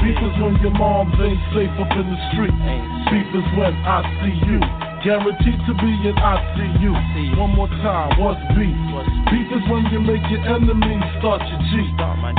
Beef 0.00 0.16
is 0.16 0.34
when 0.40 0.56
your 0.64 0.72
moms 0.72 1.14
ain't 1.20 1.38
safe 1.52 1.70
up 1.76 1.92
in 1.92 2.06
the 2.08 2.18
street. 2.32 2.56
Beef 3.12 3.30
is 3.36 3.48
when 3.60 3.76
I 3.84 4.00
see 4.24 4.36
you. 4.48 4.58
Guaranteed 5.04 5.60
to 5.64 5.72
be 5.80 5.92
in 6.08 6.16
ICU. 6.16 6.92
see 7.14 7.32
you. 7.32 7.36
One 7.36 7.56
more 7.56 7.72
time, 7.80 8.20
what's 8.20 8.40
beef? 8.52 8.76
Beef 9.32 9.48
is 9.48 9.64
when 9.70 9.88
you 9.92 10.00
make 10.00 10.24
your 10.28 10.44
enemies 10.44 11.04
start 11.20 11.40
your 11.46 11.62
cheat. 11.72 11.92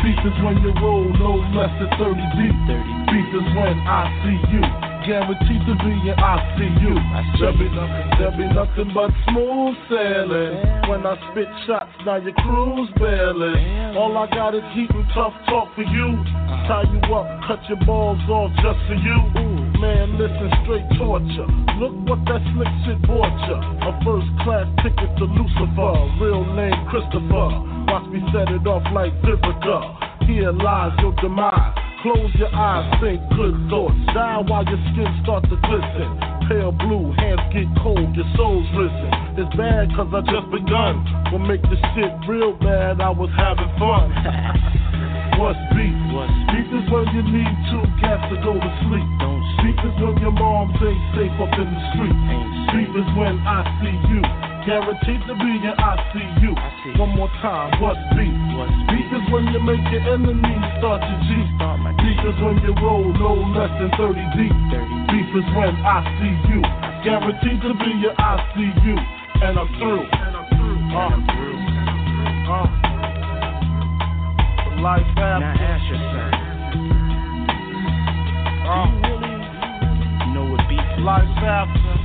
Beef 0.04 0.22
is 0.26 0.38
when 0.44 0.62
you 0.62 0.74
roll 0.82 1.06
no 1.06 1.42
less 1.58 1.74
than 1.80 1.90
30 1.98 2.22
deep. 2.38 2.56
30 2.70 3.14
Beef 3.14 3.30
is 3.34 3.48
when 3.56 3.78
I 3.88 4.06
see 4.26 4.38
you. 4.54 4.91
Guaranteed 5.02 5.66
to 5.66 5.74
be 5.82 5.94
in 6.10 6.14
ICU. 6.14 6.94
I 6.94 7.26
see 7.34 7.42
There 7.42 7.58
be 7.58 7.68
nothing, 7.74 8.08
there 8.22 8.36
be 8.38 8.46
nothing 8.54 8.90
but 8.94 9.10
smooth 9.26 9.74
sailing. 9.90 10.62
When 10.86 11.02
I 11.10 11.18
spit 11.32 11.50
shots, 11.66 11.90
now 12.06 12.22
your 12.22 12.38
crew's 12.38 12.90
bailing. 13.02 13.98
All 13.98 14.14
I 14.14 14.30
got 14.30 14.54
is 14.54 14.62
heat 14.78 14.94
and 14.94 15.10
tough 15.18 15.34
talk 15.50 15.74
for 15.74 15.82
you. 15.82 16.22
Tie 16.70 16.86
you 16.94 17.02
up, 17.18 17.26
cut 17.50 17.66
your 17.66 17.82
balls 17.82 18.22
off 18.30 18.54
just 18.62 18.78
for 18.86 18.94
you. 18.94 19.18
Man, 19.82 20.22
listen, 20.22 20.54
straight 20.62 20.86
torture. 21.02 21.50
Look 21.82 21.98
what 22.06 22.22
that 22.30 22.46
slick 22.54 22.70
shit 22.86 23.02
bought 23.10 23.34
ya. 23.50 23.58
A 23.58 23.92
first 24.06 24.30
class 24.46 24.70
ticket 24.86 25.10
to 25.18 25.26
Lucifer. 25.26 25.94
Real 26.22 26.46
name 26.54 26.78
Christopher. 26.94 27.50
Watch 27.90 28.06
me 28.14 28.22
set 28.30 28.54
it 28.54 28.70
off 28.70 28.86
like 28.94 29.18
Vivica. 29.26 30.30
Here 30.30 30.52
lies 30.52 30.94
your 31.02 31.16
demise. 31.18 31.91
Close 32.02 32.34
your 32.34 32.50
eyes, 32.50 32.90
think 32.98 33.22
good 33.38 33.54
thoughts. 33.70 33.94
Die 34.10 34.42
while 34.50 34.66
your 34.66 34.82
skin 34.90 35.06
starts 35.22 35.46
to 35.54 35.58
glisten. 35.62 36.10
Pale 36.50 36.74
blue, 36.82 37.14
hands 37.14 37.46
get 37.54 37.70
cold, 37.78 38.10
your 38.18 38.26
soul's 38.34 38.66
risen. 38.74 39.12
It's 39.38 39.54
bad 39.54 39.86
cause 39.94 40.10
I 40.10 40.26
just 40.26 40.50
begun. 40.50 41.06
Will 41.30 41.46
make 41.46 41.62
this 41.70 41.78
shit 41.94 42.10
real 42.26 42.58
bad, 42.58 43.06
I 43.06 43.14
was 43.14 43.30
having 43.38 43.70
fun. 43.78 44.10
What's 45.38 45.62
beef? 45.78 45.94
What's 46.10 46.34
beef 46.50 46.70
is 46.74 46.86
when 46.90 47.06
you 47.14 47.22
need 47.22 47.54
two 47.70 47.86
cats 48.02 48.26
to 48.34 48.38
go 48.42 48.58
to 48.58 48.72
sleep. 48.90 49.10
Don't 49.22 49.46
sleep 49.62 49.78
is 49.86 49.96
when 50.02 50.18
your 50.26 50.34
moms 50.34 50.74
ain't 50.82 51.06
safe 51.14 51.38
up 51.38 51.54
in 51.54 51.70
the 51.70 51.82
street. 51.94 52.18
Ain't 52.18 52.50
Beef 52.74 52.92
is 52.98 53.10
when 53.14 53.38
I 53.46 53.62
see 53.78 53.94
you. 54.10 54.51
Guaranteed 54.66 55.22
to 55.26 55.34
be 55.36 55.52
in 55.58 55.74
ICU. 55.74 55.82
I 55.82 55.98
see. 56.14 56.28
You. 56.46 56.54
One 57.02 57.16
more 57.18 57.30
time, 57.42 57.74
what's 57.82 57.98
beef? 58.14 58.30
What's 58.54 58.74
Beef 58.94 59.10
is 59.10 59.26
when 59.34 59.50
you 59.50 59.60
make 59.60 59.82
your 59.90 60.06
enemies 60.14 60.64
start 60.78 61.02
to 61.02 61.16
G. 61.26 61.30
My 61.58 61.92
Beef 61.98 62.20
is 62.30 62.38
when 62.42 62.62
you 62.62 62.74
roll 62.78 63.10
no 63.10 63.34
less 63.58 63.74
than 63.82 63.90
30 63.98 64.22
deep. 64.38 64.54
30 64.54 65.10
Beef 65.10 65.30
is 65.34 65.48
when 65.58 65.74
I 65.82 66.06
see 66.22 66.34
you. 66.54 66.62
Guaranteed 67.02 67.58
to 67.66 67.74
be 67.74 67.90
your 68.06 68.14
ICU. 68.14 68.96
And 69.42 69.58
I'm 69.58 69.70
through. 69.82 70.06
Uh, 70.94 71.10
uh. 72.54 72.68
Life 74.82 75.10
Now 75.16 75.42
ask 75.58 75.86
yourself, 75.90 76.34
Uh, 78.62 78.86
you 78.90 79.14
really 79.18 80.34
know 80.34 80.46
what 80.54 80.62
beef 80.70 80.80
is? 80.82 81.02
life 81.02 81.38
after. 81.42 81.98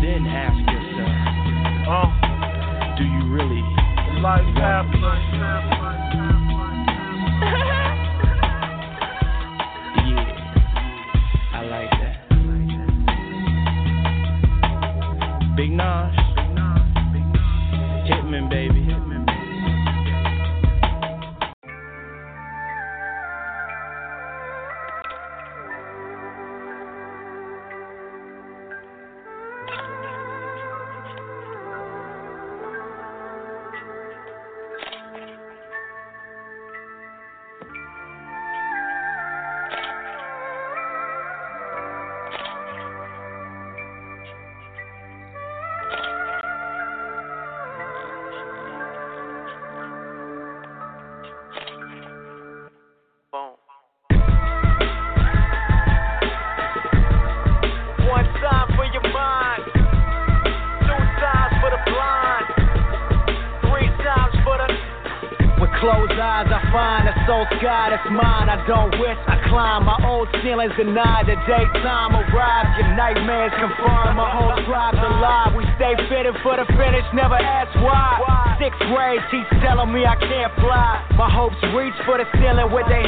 Then 0.00 0.24
ask 0.26 0.56
yourself, 0.60 0.79
Uh, 1.90 2.06
do 2.96 3.02
you 3.02 3.32
really 3.34 3.62
life 4.22 4.46
want 4.46 4.58
after. 4.62 4.94
beef? 9.96 10.14
Yeah, 10.14 10.30
I 11.52 11.60
like 11.66 11.90
that. 11.98 12.14
Big 15.56 15.72
Nas, 15.72 16.14
Hitman, 18.06 18.48
baby. 18.48 18.89
Ceilings 70.70 70.94
denied. 70.94 71.26
The 71.26 71.36
daytime 71.46 72.14
arrives. 72.14 72.70
Your 72.78 72.94
nightmares 72.96 73.52
confirm. 73.58 74.16
My 74.16 74.30
whole 74.30 74.54
tribe's 74.66 74.98
alive. 74.98 75.54
We 75.56 75.64
stay 75.76 75.94
fitted 76.08 76.34
for 76.42 76.56
the 76.56 76.66
finish. 76.76 77.04
Never 77.14 77.34
ask 77.36 77.74
why. 77.80 78.56
Sixth 78.60 78.78
grade, 78.92 79.20
teach 79.30 79.48
telling 79.62 79.92
me 79.92 80.04
I 80.04 80.16
can't 80.16 80.52
fly. 80.60 81.04
My 81.16 81.30
hopes 81.30 81.56
reach 81.74 81.94
for 82.04 82.18
the 82.18 82.26
ceiling 82.36 82.72
with. 82.72 82.86
So 82.90 82.99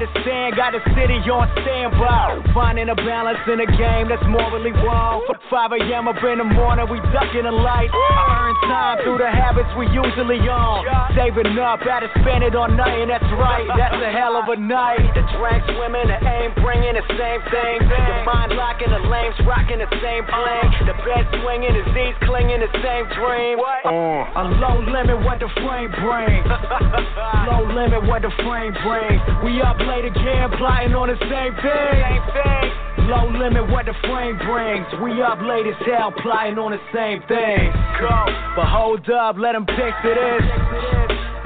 understand, 0.00 0.56
got 0.56 0.72
the 0.72 0.80
city 0.96 1.20
on 1.28 1.44
standby. 1.60 2.40
Finding 2.56 2.88
a 2.88 2.96
balance 2.96 3.44
in 3.44 3.60
a 3.60 3.68
game 3.68 4.08
that's 4.08 4.24
morally 4.24 4.72
wrong. 4.80 5.20
5 5.52 5.76
a.m. 5.76 6.08
up 6.08 6.16
in 6.24 6.40
the 6.40 6.48
morning, 6.48 6.88
we 6.88 6.96
ducking 7.12 7.44
the 7.44 7.52
light. 7.52 7.92
I 7.92 8.48
earn 8.48 8.54
time 8.64 8.96
through 9.04 9.20
the 9.20 9.28
habits 9.28 9.68
we 9.76 9.84
usually 9.92 10.40
on. 10.48 10.88
Saving 11.12 11.52
up, 11.60 11.84
to 11.84 12.08
spend 12.24 12.40
it 12.48 12.56
on 12.56 12.80
nothing, 12.80 13.12
that's 13.12 13.28
right. 13.36 13.68
That's 13.76 13.98
a 14.00 14.08
hell 14.08 14.40
of 14.40 14.48
a 14.48 14.56
night. 14.56 15.04
The 15.12 15.20
drink 15.36 15.60
swimming, 15.68 16.08
the 16.08 16.16
aim 16.16 16.56
bringing 16.64 16.96
the 16.96 17.04
same 17.20 17.40
thing. 17.52 17.84
Your 17.84 18.24
mind 18.24 18.56
locking, 18.56 18.88
the 18.88 19.04
lames 19.04 19.36
rocking 19.44 19.84
the 19.84 19.90
same 20.00 20.24
plane. 20.24 20.70
The 20.88 20.96
bed 21.04 21.28
swinging, 21.44 21.76
the 21.76 21.84
Z's 21.92 22.16
clinging 22.24 22.64
the 22.64 22.72
same 22.80 23.04
dream. 23.20 23.60
Uh. 23.60 24.40
A 24.40 24.44
low 24.64 24.80
limit, 24.80 25.20
what 25.20 25.44
the 25.44 25.50
frame 25.60 25.92
brings. 25.92 26.46
low 27.52 27.68
limit, 27.68 28.06
what 28.08 28.22
the 28.24 28.32
frame 28.40 28.72
brings. 28.80 29.20
We 29.44 29.60
up 29.60 29.76
late 29.90 30.06
again, 30.06 30.46
plotting 30.54 30.94
on 30.94 31.10
the 31.10 31.18
same 31.26 31.52
thing. 31.58 33.10
Low 33.10 33.26
limit, 33.26 33.66
what 33.74 33.90
the 33.90 33.96
frame 34.06 34.38
brings. 34.38 34.86
We 35.02 35.18
up 35.18 35.42
late 35.42 35.66
as 35.66 35.74
hell, 35.82 36.14
plotting 36.22 36.62
on 36.62 36.70
the 36.70 36.82
same 36.94 37.18
thing. 37.26 37.74
Go. 37.98 38.14
But 38.54 38.70
hold 38.70 39.02
up, 39.10 39.34
let 39.34 39.58
them 39.58 39.66
picture 39.66 40.14
this. 40.14 40.46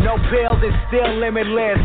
No 0.05 0.21
pills, 0.29 0.61
it's 0.61 0.77
still 0.93 1.09
limitless. 1.17 1.81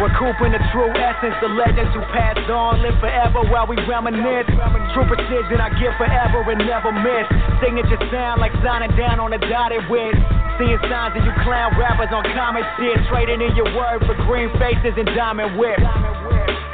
Recouping 0.00 0.56
the 0.56 0.62
true 0.72 0.88
essence, 0.96 1.36
the 1.44 1.52
legends 1.52 1.92
who 1.92 2.00
passed 2.16 2.48
on 2.48 2.80
live 2.80 2.96
forever 2.96 3.44
while 3.52 3.68
we 3.68 3.76
reminisce. 3.84 4.48
True 4.96 5.04
precision, 5.04 5.60
I 5.60 5.68
give 5.76 5.92
forever 6.00 6.40
and 6.48 6.64
never 6.64 6.96
miss. 6.96 7.28
Signature 7.60 8.00
sound 8.08 8.40
like 8.40 8.56
signing 8.64 8.96
down 8.96 9.20
on 9.20 9.36
a 9.36 9.40
dotted 9.52 9.84
with. 9.92 10.16
Seeing 10.62 10.78
signs 10.86 11.18
of 11.18 11.24
you 11.26 11.32
clown 11.42 11.74
rappers 11.74 12.14
on 12.14 12.22
common 12.38 12.62
shit. 12.78 12.94
Trading 13.10 13.42
in 13.42 13.56
your 13.56 13.66
word 13.74 13.98
for 14.06 14.14
green 14.30 14.46
faces 14.62 14.94
and 14.94 15.06
diamond 15.06 15.58
whips. 15.58 15.82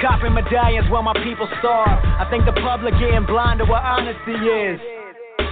Copping 0.04 0.34
medallions 0.34 0.90
while 0.90 1.02
my 1.02 1.16
people 1.24 1.48
starve. 1.58 1.96
I 2.04 2.28
think 2.28 2.44
the 2.44 2.52
public 2.60 2.92
getting 3.00 3.24
blind 3.24 3.60
to 3.60 3.64
what 3.64 3.82
honesty 3.82 4.36
is. 4.36 4.97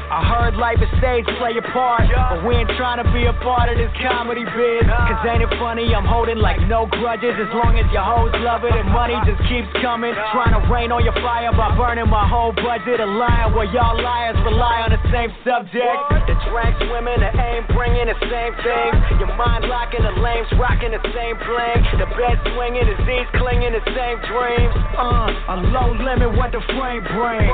I 0.06 0.22
heard 0.22 0.54
life 0.54 0.78
is 0.78 0.86
stage 1.02 1.26
play 1.42 1.58
a 1.58 1.64
part, 1.74 2.06
but 2.06 2.46
we 2.46 2.54
ain't 2.54 2.70
trying 2.78 3.02
to 3.02 3.08
be 3.10 3.26
a 3.26 3.34
part 3.42 3.66
of 3.66 3.74
this 3.74 3.90
comedy 3.98 4.46
biz. 4.46 4.86
Cause 4.86 5.18
ain't 5.26 5.42
it 5.42 5.50
funny? 5.58 5.90
I'm 5.90 6.06
holding 6.06 6.38
like 6.38 6.62
no 6.70 6.86
grudges 6.86 7.34
as 7.34 7.50
long 7.50 7.74
as 7.74 7.90
your 7.90 8.06
hoes 8.06 8.30
love 8.46 8.62
it 8.62 8.70
and 8.70 8.86
money 8.94 9.18
just 9.26 9.42
keeps 9.50 9.66
coming. 9.82 10.14
Trying 10.30 10.54
to 10.54 10.62
rain 10.70 10.94
on 10.94 11.02
your 11.02 11.16
fire 11.18 11.50
by 11.50 11.74
burning 11.74 12.06
my 12.06 12.22
whole 12.22 12.54
budget. 12.54 13.02
A 13.02 13.08
liar 13.08 13.50
where 13.50 13.66
y'all 13.74 13.98
liars 13.98 14.38
rely 14.46 14.86
on 14.86 14.94
the 14.94 15.02
same 15.10 15.34
subject. 15.42 15.98
The 16.30 16.38
drink 16.54 16.74
swimming, 16.86 17.18
the 17.18 17.30
aim 17.34 17.66
bringing 17.74 18.06
the 18.06 18.18
same 18.30 18.54
thing. 18.62 18.90
Your 19.18 19.34
mind 19.34 19.66
locking, 19.66 20.06
the 20.06 20.14
lames 20.22 20.46
rocking 20.54 20.94
the 20.94 21.02
same 21.10 21.34
bling. 21.42 21.82
The 21.98 22.06
bed 22.14 22.38
swinging, 22.54 22.86
the 22.86 22.96
Z's 23.02 23.26
clinging 23.42 23.74
the 23.74 23.82
same 23.90 24.22
dreams. 24.22 24.70
Uh, 24.94 25.50
a 25.50 25.56
low 25.74 25.90
limit, 25.98 26.30
what 26.38 26.54
the 26.54 26.62
frame 26.78 27.02
brings. 27.10 27.50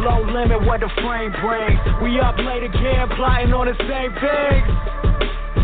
Low 0.00 0.24
limit, 0.24 0.64
what 0.64 0.80
the 0.80 0.88
frame 1.04 1.28
brings. 1.30 1.41
We 2.02 2.20
up 2.22 2.38
late 2.38 2.62
again, 2.62 3.08
plotting 3.18 3.52
on 3.52 3.66
the 3.66 3.74
same 3.86 4.14
things. 4.22 4.68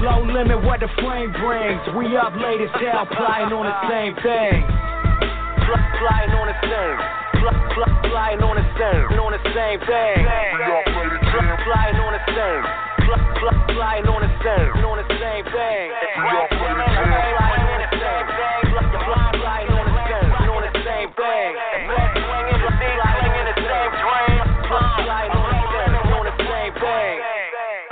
Low 0.02 0.22
limit, 0.26 0.62
what 0.66 0.80
the 0.80 0.90
frame 1.02 1.30
brings. 1.38 1.82
We 1.94 2.16
up 2.18 2.34
late 2.34 2.60
as 2.62 2.70
hell, 2.82 3.06
plotting 3.06 3.54
on 3.54 3.66
the 3.66 3.78
same 3.90 4.14
thing. 4.22 4.62
Pl- 5.66 5.86
plotting 6.02 6.34
on 6.34 6.46
the 6.50 6.58
same. 6.66 6.98
Pl- 7.38 7.58
on 8.42 8.56
the 8.58 8.66
same. 8.78 9.06
On 9.18 9.30
the 9.30 9.42
same 9.54 9.78
thing. 9.86 10.18
Plotting 11.66 11.98
on 12.02 12.12
the 12.14 12.22
same. 12.26 12.62
Pl- 13.06 13.22
on 14.08 14.20
the 14.22 14.30
same. 14.42 14.70
On 14.82 14.98
the 14.98 15.06
same 15.18 15.44
thing. 15.46 15.86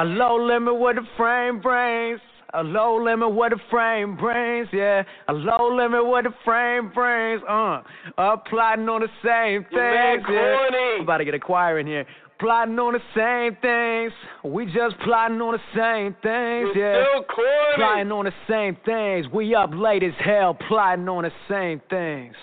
Low 0.07 0.37
limit 0.37 0.77
what 0.77 0.97
the 0.97 1.03
frame 1.17 1.61
brings. 1.61 2.21
A 2.55 2.63
low 2.63 3.03
limit 3.03 3.33
what 3.33 3.51
the 3.51 3.59
frame 3.71 4.17
brings, 4.17 4.69
yeah. 4.73 5.03
A 5.29 5.33
low 5.33 5.77
limit 5.77 6.07
what 6.07 6.25
the 6.25 6.31
frame 6.45 6.91
brings, 6.95 7.43
uh. 7.49 7.83
Up 8.17 8.47
plotting 8.47 8.89
on 8.89 9.01
the 9.03 9.09
same 9.23 9.65
things, 9.65 10.25
yeah. 10.31 10.97
I'm 10.97 11.03
about 11.03 11.19
to 11.19 11.25
get 11.25 11.35
a 11.35 11.41
choir 11.41 11.79
in 11.81 11.87
here. 11.87 12.07
Plotting 12.39 12.79
on 12.79 12.93
the 12.93 13.01
same 13.15 13.57
things. 13.61 14.13
We 14.45 14.67
just 14.67 14.99
plotting 15.05 15.41
on 15.41 15.55
the 15.55 15.61
same 15.75 16.15
things, 16.23 16.71
yeah. 16.77 17.05
Plotting 17.77 18.13
on 18.13 18.27
the 18.27 18.33
same 18.49 18.77
things. 18.85 19.27
We 19.33 19.55
up 19.55 19.71
late 19.75 20.03
as 20.03 20.15
hell, 20.25 20.55
plotting 20.69 21.09
on 21.09 21.25
the 21.25 21.33
same 21.49 21.81
things. 21.91 22.37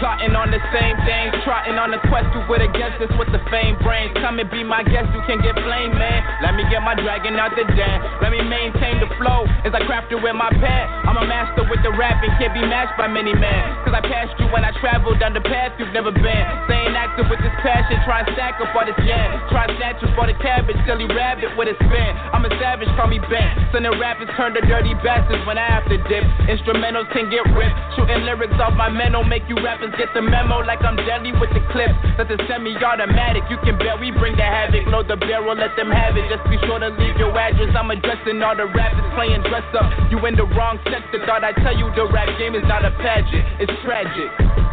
Plotting 0.00 0.32
on 0.32 0.48
the 0.48 0.56
same 0.72 0.96
things, 1.04 1.36
trotting 1.44 1.76
on 1.76 1.92
the 1.92 2.00
quest 2.08 2.32
to 2.32 2.40
with 2.48 2.64
a 2.64 2.72
guest 2.72 2.96
that's 2.96 3.12
what 3.20 3.28
the 3.28 3.42
fame 3.52 3.76
brings. 3.84 4.16
Come 4.16 4.40
and 4.40 4.48
be 4.48 4.64
my 4.64 4.80
guest, 4.80 5.12
you 5.12 5.20
can 5.28 5.44
get 5.44 5.52
flame, 5.60 5.92
man. 5.92 6.24
Let 6.40 6.56
me 6.56 6.64
get 6.72 6.80
my 6.80 6.96
dragon 6.96 7.36
out 7.36 7.52
the 7.52 7.68
den. 7.68 7.98
Let 8.24 8.32
me 8.32 8.40
maintain 8.40 8.96
the 8.96 9.12
flow 9.20 9.44
as 9.60 9.76
I 9.76 9.84
craft 9.84 10.08
it 10.08 10.16
with 10.16 10.32
my 10.32 10.48
pen. 10.56 10.84
I'm 11.04 11.20
a 11.20 11.26
master 11.28 11.68
with 11.68 11.84
the 11.84 11.92
rapping, 11.92 12.32
can't 12.40 12.56
be 12.56 12.64
matched 12.64 12.96
by 12.96 13.12
many 13.12 13.36
men. 13.36 13.60
Cause 13.84 13.92
I 13.92 14.00
passed 14.00 14.40
you 14.40 14.48
when 14.48 14.64
I 14.64 14.72
traveled 14.80 15.20
down 15.20 15.36
the 15.36 15.44
path 15.44 15.76
you've 15.76 15.92
never 15.92 16.08
been. 16.08 16.44
Staying 16.64 16.96
active 16.96 17.28
with 17.28 17.44
this 17.44 17.52
passion, 17.60 18.00
try 18.08 18.24
and 18.24 18.28
stack 18.32 18.56
up 18.56 18.72
all 18.72 18.88
this 18.88 18.96
jam. 19.04 19.36
Try 19.52 19.68
and 19.68 19.76
snatch 19.76 20.00
up 20.00 20.16
for 20.16 20.24
the 20.24 20.36
cabbage, 20.40 20.80
silly 20.88 21.12
rabbit 21.12 21.52
with 21.60 21.68
a 21.68 21.76
spin. 21.76 22.10
I'm 22.32 22.48
a 22.48 22.50
savage, 22.56 22.88
call 22.96 23.12
me 23.12 23.20
Ben. 23.28 23.68
Sending 23.68 23.92
rappers 24.00 24.32
turn 24.40 24.56
to 24.56 24.64
dirty 24.64 24.96
bastards 25.04 25.44
when 25.44 25.60
I 25.60 25.68
have 25.68 25.84
to 25.92 26.00
dip. 26.08 26.24
Instrumentals 26.48 27.12
can 27.12 27.28
get 27.28 27.44
ripped. 27.52 27.76
Shooting 28.00 28.24
lyrics 28.24 28.56
off 28.56 28.72
my 28.72 28.88
mental, 28.88 29.20
make 29.28 29.44
you 29.44 29.60
rappers 29.60 29.89
get 29.96 30.12
the 30.14 30.22
memo 30.22 30.60
like 30.62 30.82
I'm 30.82 30.96
deadly 30.96 31.32
with 31.32 31.50
the 31.50 31.62
clips. 31.72 31.94
That's 32.16 32.30
a 32.30 32.38
semi-automatic, 32.46 33.44
you 33.50 33.58
can 33.64 33.78
bet 33.78 33.98
we 33.98 34.10
bring 34.10 34.36
the 34.36 34.46
havoc. 34.46 34.86
Load 34.86 35.08
the 35.08 35.16
barrel, 35.16 35.54
let 35.56 35.74
them 35.76 35.90
have 35.90 36.16
it. 36.16 36.26
Just 36.28 36.44
be 36.50 36.58
sure 36.66 36.78
to 36.78 36.90
leave 36.94 37.16
your 37.16 37.32
address. 37.36 37.74
I'm 37.74 37.90
addressing 37.90 38.42
all 38.42 38.56
the 38.56 38.66
rappers 38.70 39.06
playing 39.14 39.42
dress 39.48 39.66
up. 39.74 39.88
You 40.10 40.18
in 40.26 40.36
the 40.36 40.46
wrong 40.56 40.78
sector, 40.86 41.18
thought 41.26 41.44
I 41.44 41.52
tell 41.64 41.76
you 41.76 41.88
the 41.96 42.06
rap 42.10 42.28
game 42.38 42.54
is 42.54 42.64
not 42.66 42.84
a 42.84 42.90
pageant. 43.00 43.44
It's 43.62 43.72
tragic. 43.82 44.30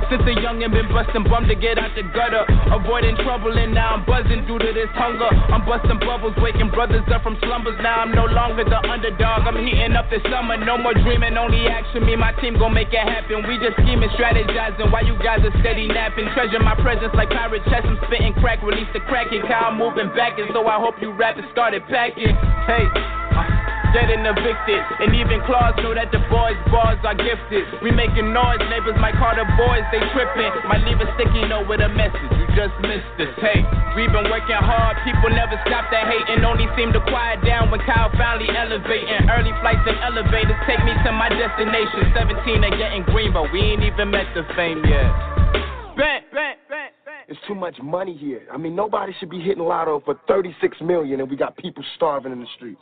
Since 0.08 0.24
a 0.24 0.34
youngin' 0.40 0.72
been 0.72 0.88
bustin' 0.88 1.28
bum 1.28 1.52
to 1.52 1.56
get 1.56 1.76
out 1.76 1.92
the 1.92 2.04
gutter, 2.16 2.46
avoiding 2.72 3.18
trouble 3.28 3.52
and 3.52 3.74
now 3.74 4.00
I'm 4.00 4.06
buzzing 4.08 4.48
due 4.48 4.56
to 4.56 4.72
this 4.72 4.88
hunger. 4.96 5.28
I'm 5.52 5.68
bustin' 5.68 6.00
bubbles, 6.00 6.32
waking 6.40 6.72
brothers 6.72 7.04
up 7.12 7.24
from 7.24 7.36
slumbers. 7.44 7.76
Now 7.84 8.08
I'm 8.08 8.16
no 8.16 8.24
longer 8.24 8.64
the 8.64 8.80
underdog. 8.88 9.44
I'm 9.44 9.60
heating 9.60 10.00
up 10.00 10.08
this 10.08 10.24
summer, 10.32 10.56
no 10.56 10.78
more 10.78 10.94
dreaming, 10.94 11.36
only 11.36 11.68
action. 11.68 12.06
Me, 12.06 12.16
my 12.16 12.32
team 12.40 12.56
gon' 12.56 12.72
make 12.74 12.94
it 12.96 13.04
happen. 13.04 13.44
We 13.48 13.60
just 13.60 13.76
scheming, 13.84 14.08
strategizing 14.16 14.92
while 14.92 15.04
you 15.08 15.16
guys 15.24 15.40
are 15.42 15.56
steady 15.64 15.88
napping. 15.88 16.28
Treasure 16.36 16.60
my 16.60 16.76
presence 16.76 17.16
like 17.16 17.30
pirate 17.30 17.64
chest. 17.72 17.88
I'm 17.88 17.98
spitting 18.06 18.34
crack, 18.44 18.62
release 18.62 18.92
the 18.94 19.00
cracking. 19.08 19.42
Cow 19.48 19.72
moving 19.72 20.14
back, 20.14 20.38
and 20.38 20.52
so 20.54 20.68
I 20.68 20.78
hope 20.80 20.96
you 21.02 21.12
rappers 21.16 21.48
started 21.52 21.82
packing. 21.88 22.36
Hey. 22.68 23.47
Uh, 23.88 23.94
Getting 23.96 24.28
evicted, 24.28 24.84
and 25.00 25.16
even 25.16 25.40
Claus 25.48 25.74
knew 25.80 25.96
that 25.96 26.12
the 26.12 26.20
boys' 26.28 26.60
bars 26.68 27.00
are 27.08 27.16
gifted. 27.16 27.64
We 27.80 27.90
making 27.90 28.36
noise, 28.36 28.60
neighbors 28.68 29.00
might 29.00 29.16
call 29.16 29.34
the 29.34 29.48
boys, 29.56 29.82
they 29.96 30.04
tripping. 30.12 30.52
Might 30.68 30.84
leave 30.84 31.00
a 31.00 31.08
sticky 31.16 31.48
note 31.48 31.72
with 31.72 31.80
a 31.80 31.90
message, 31.90 32.30
you 32.36 32.46
just 32.52 32.76
missed 32.84 33.08
this. 33.16 33.32
Hey, 33.40 33.64
we 33.96 34.06
been 34.12 34.28
working 34.28 34.60
hard, 34.60 35.00
people 35.08 35.32
never 35.32 35.56
stop 35.66 35.88
that 35.90 36.06
hating, 36.12 36.44
only 36.44 36.68
seem 36.76 36.92
to 36.94 37.02
quiet 37.08 37.40
down 37.48 37.72
when 37.72 37.80
Kyle 37.88 38.12
finally 38.20 38.52
elevating. 38.52 39.32
Early 39.32 39.56
flights 39.64 39.88
and 39.88 39.98
elevators 40.04 40.60
take 40.68 40.84
me 40.84 40.94
to 41.08 41.10
my 41.16 41.32
destination. 41.32 42.12
17 42.12 42.68
and 42.68 42.76
getting 42.76 43.04
green, 43.08 43.32
but 43.32 43.50
we 43.56 43.72
ain't 43.72 43.84
even 43.88 44.12
met 44.12 44.28
the 44.36 44.44
fame 44.54 44.84
yet. 44.84 45.10
Bent, 45.96 46.28
bent, 46.36 46.60
bent. 46.68 46.92
It's 47.28 47.40
too 47.48 47.56
much 47.56 47.76
money 47.84 48.16
here. 48.16 48.44
I 48.52 48.58
mean, 48.58 48.76
nobody 48.76 49.12
should 49.20 49.30
be 49.30 49.40
hitting 49.40 49.64
lotto 49.64 50.02
for 50.06 50.16
36 50.28 50.78
million 50.82 51.20
and 51.20 51.30
we 51.30 51.36
got 51.36 51.58
people 51.58 51.84
starving 51.96 52.32
in 52.32 52.40
the 52.40 52.48
streets. 52.56 52.82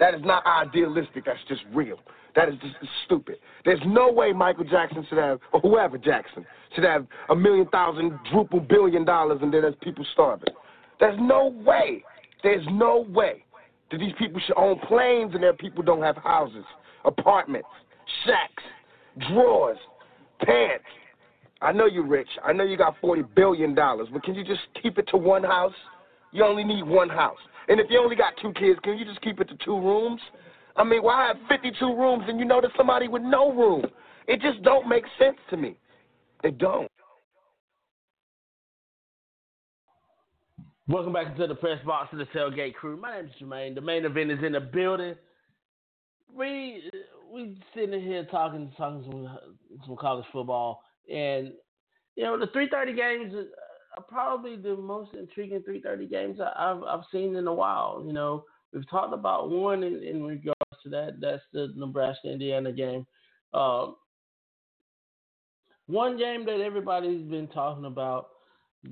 That 0.00 0.14
is 0.14 0.20
not 0.24 0.44
idealistic. 0.46 1.24
That's 1.24 1.38
just 1.48 1.62
real. 1.72 1.98
That 2.34 2.48
is 2.48 2.54
just 2.60 2.74
stupid. 3.04 3.36
There's 3.64 3.80
no 3.86 4.10
way 4.10 4.32
Michael 4.32 4.64
Jackson 4.64 5.06
should 5.08 5.18
have, 5.18 5.38
or 5.52 5.60
whoever 5.60 5.98
Jackson, 5.98 6.44
should 6.74 6.84
have 6.84 7.06
a 7.30 7.36
million 7.36 7.66
thousand, 7.68 8.18
druple 8.32 8.66
billion 8.66 9.04
dollars 9.04 9.38
and 9.40 9.52
then 9.54 9.62
there's 9.62 9.76
people 9.82 10.04
starving. 10.12 10.52
There's 10.98 11.18
no 11.20 11.54
way. 11.64 12.02
There's 12.42 12.66
no 12.70 13.06
way 13.10 13.44
that 13.90 13.98
these 13.98 14.12
people 14.18 14.40
should 14.44 14.56
own 14.56 14.78
planes 14.80 15.32
and 15.34 15.42
their 15.42 15.52
people 15.52 15.82
don't 15.82 16.02
have 16.02 16.16
houses, 16.16 16.64
apartments, 17.04 17.68
shacks, 18.26 18.62
drawers, 19.28 19.78
pants. 20.40 20.84
I 21.62 21.72
know 21.72 21.86
you're 21.86 22.06
rich. 22.06 22.28
I 22.44 22.52
know 22.52 22.64
you 22.64 22.76
got 22.76 23.00
$40 23.00 23.26
billion, 23.34 23.74
but 23.74 24.22
can 24.24 24.34
you 24.34 24.44
just 24.44 24.60
keep 24.82 24.98
it 24.98 25.08
to 25.08 25.16
one 25.16 25.44
house? 25.44 25.72
You 26.32 26.44
only 26.44 26.64
need 26.64 26.82
one 26.82 27.08
house. 27.08 27.38
And 27.68 27.80
if 27.80 27.86
you 27.90 27.98
only 27.98 28.16
got 28.16 28.34
two 28.40 28.52
kids, 28.52 28.78
can 28.82 28.98
you 28.98 29.04
just 29.04 29.20
keep 29.22 29.40
it 29.40 29.48
to 29.48 29.56
two 29.64 29.78
rooms? 29.78 30.20
I 30.76 30.84
mean, 30.84 31.02
why 31.02 31.26
have 31.28 31.36
52 31.48 31.84
rooms 31.86 32.24
and 32.28 32.38
you 32.38 32.44
know 32.44 32.60
there's 32.60 32.72
somebody 32.76 33.08
with 33.08 33.22
no 33.22 33.52
room? 33.52 33.84
It 34.26 34.40
just 34.40 34.62
don't 34.62 34.88
make 34.88 35.04
sense 35.18 35.36
to 35.50 35.56
me. 35.56 35.76
It 36.42 36.58
don't. 36.58 36.90
Welcome 40.86 41.14
back 41.14 41.34
to 41.36 41.46
the 41.46 41.54
press 41.54 41.82
box 41.86 42.12
of 42.12 42.18
the 42.18 42.26
tailgate 42.26 42.74
crew. 42.74 42.98
My 42.98 43.16
name 43.16 43.26
is 43.26 43.30
Jermaine. 43.40 43.74
The 43.74 43.80
main 43.80 44.04
event 44.04 44.30
is 44.30 44.38
in 44.44 44.52
the 44.52 44.60
building. 44.60 45.14
We 46.34 46.90
we 47.32 47.56
sitting 47.74 48.02
here 48.02 48.26
talking 48.30 48.70
talking 48.76 49.02
some 49.08 49.38
some 49.86 49.96
college 49.96 50.26
football, 50.30 50.82
and 51.10 51.52
you 52.16 52.24
know 52.24 52.38
the 52.38 52.48
three 52.48 52.68
thirty 52.70 52.92
games 52.92 53.32
probably 54.08 54.56
the 54.56 54.76
most 54.76 55.14
intriguing 55.14 55.62
three 55.62 55.80
thirty 55.80 56.06
games 56.06 56.38
I've 56.40 56.82
I've 56.82 57.04
seen 57.12 57.36
in 57.36 57.46
a 57.46 57.54
while. 57.54 58.02
You 58.06 58.12
know 58.12 58.44
we've 58.72 58.88
talked 58.90 59.14
about 59.14 59.50
one 59.50 59.82
in, 59.82 60.02
in 60.02 60.24
regards 60.24 60.82
to 60.82 60.88
that. 60.90 61.20
That's 61.20 61.42
the 61.52 61.72
Nebraska 61.76 62.30
Indiana 62.30 62.72
game. 62.72 63.06
Um, 63.52 63.96
one 65.86 66.18
game 66.18 66.44
that 66.46 66.60
everybody's 66.60 67.22
been 67.28 67.48
talking 67.48 67.84
about 67.84 68.28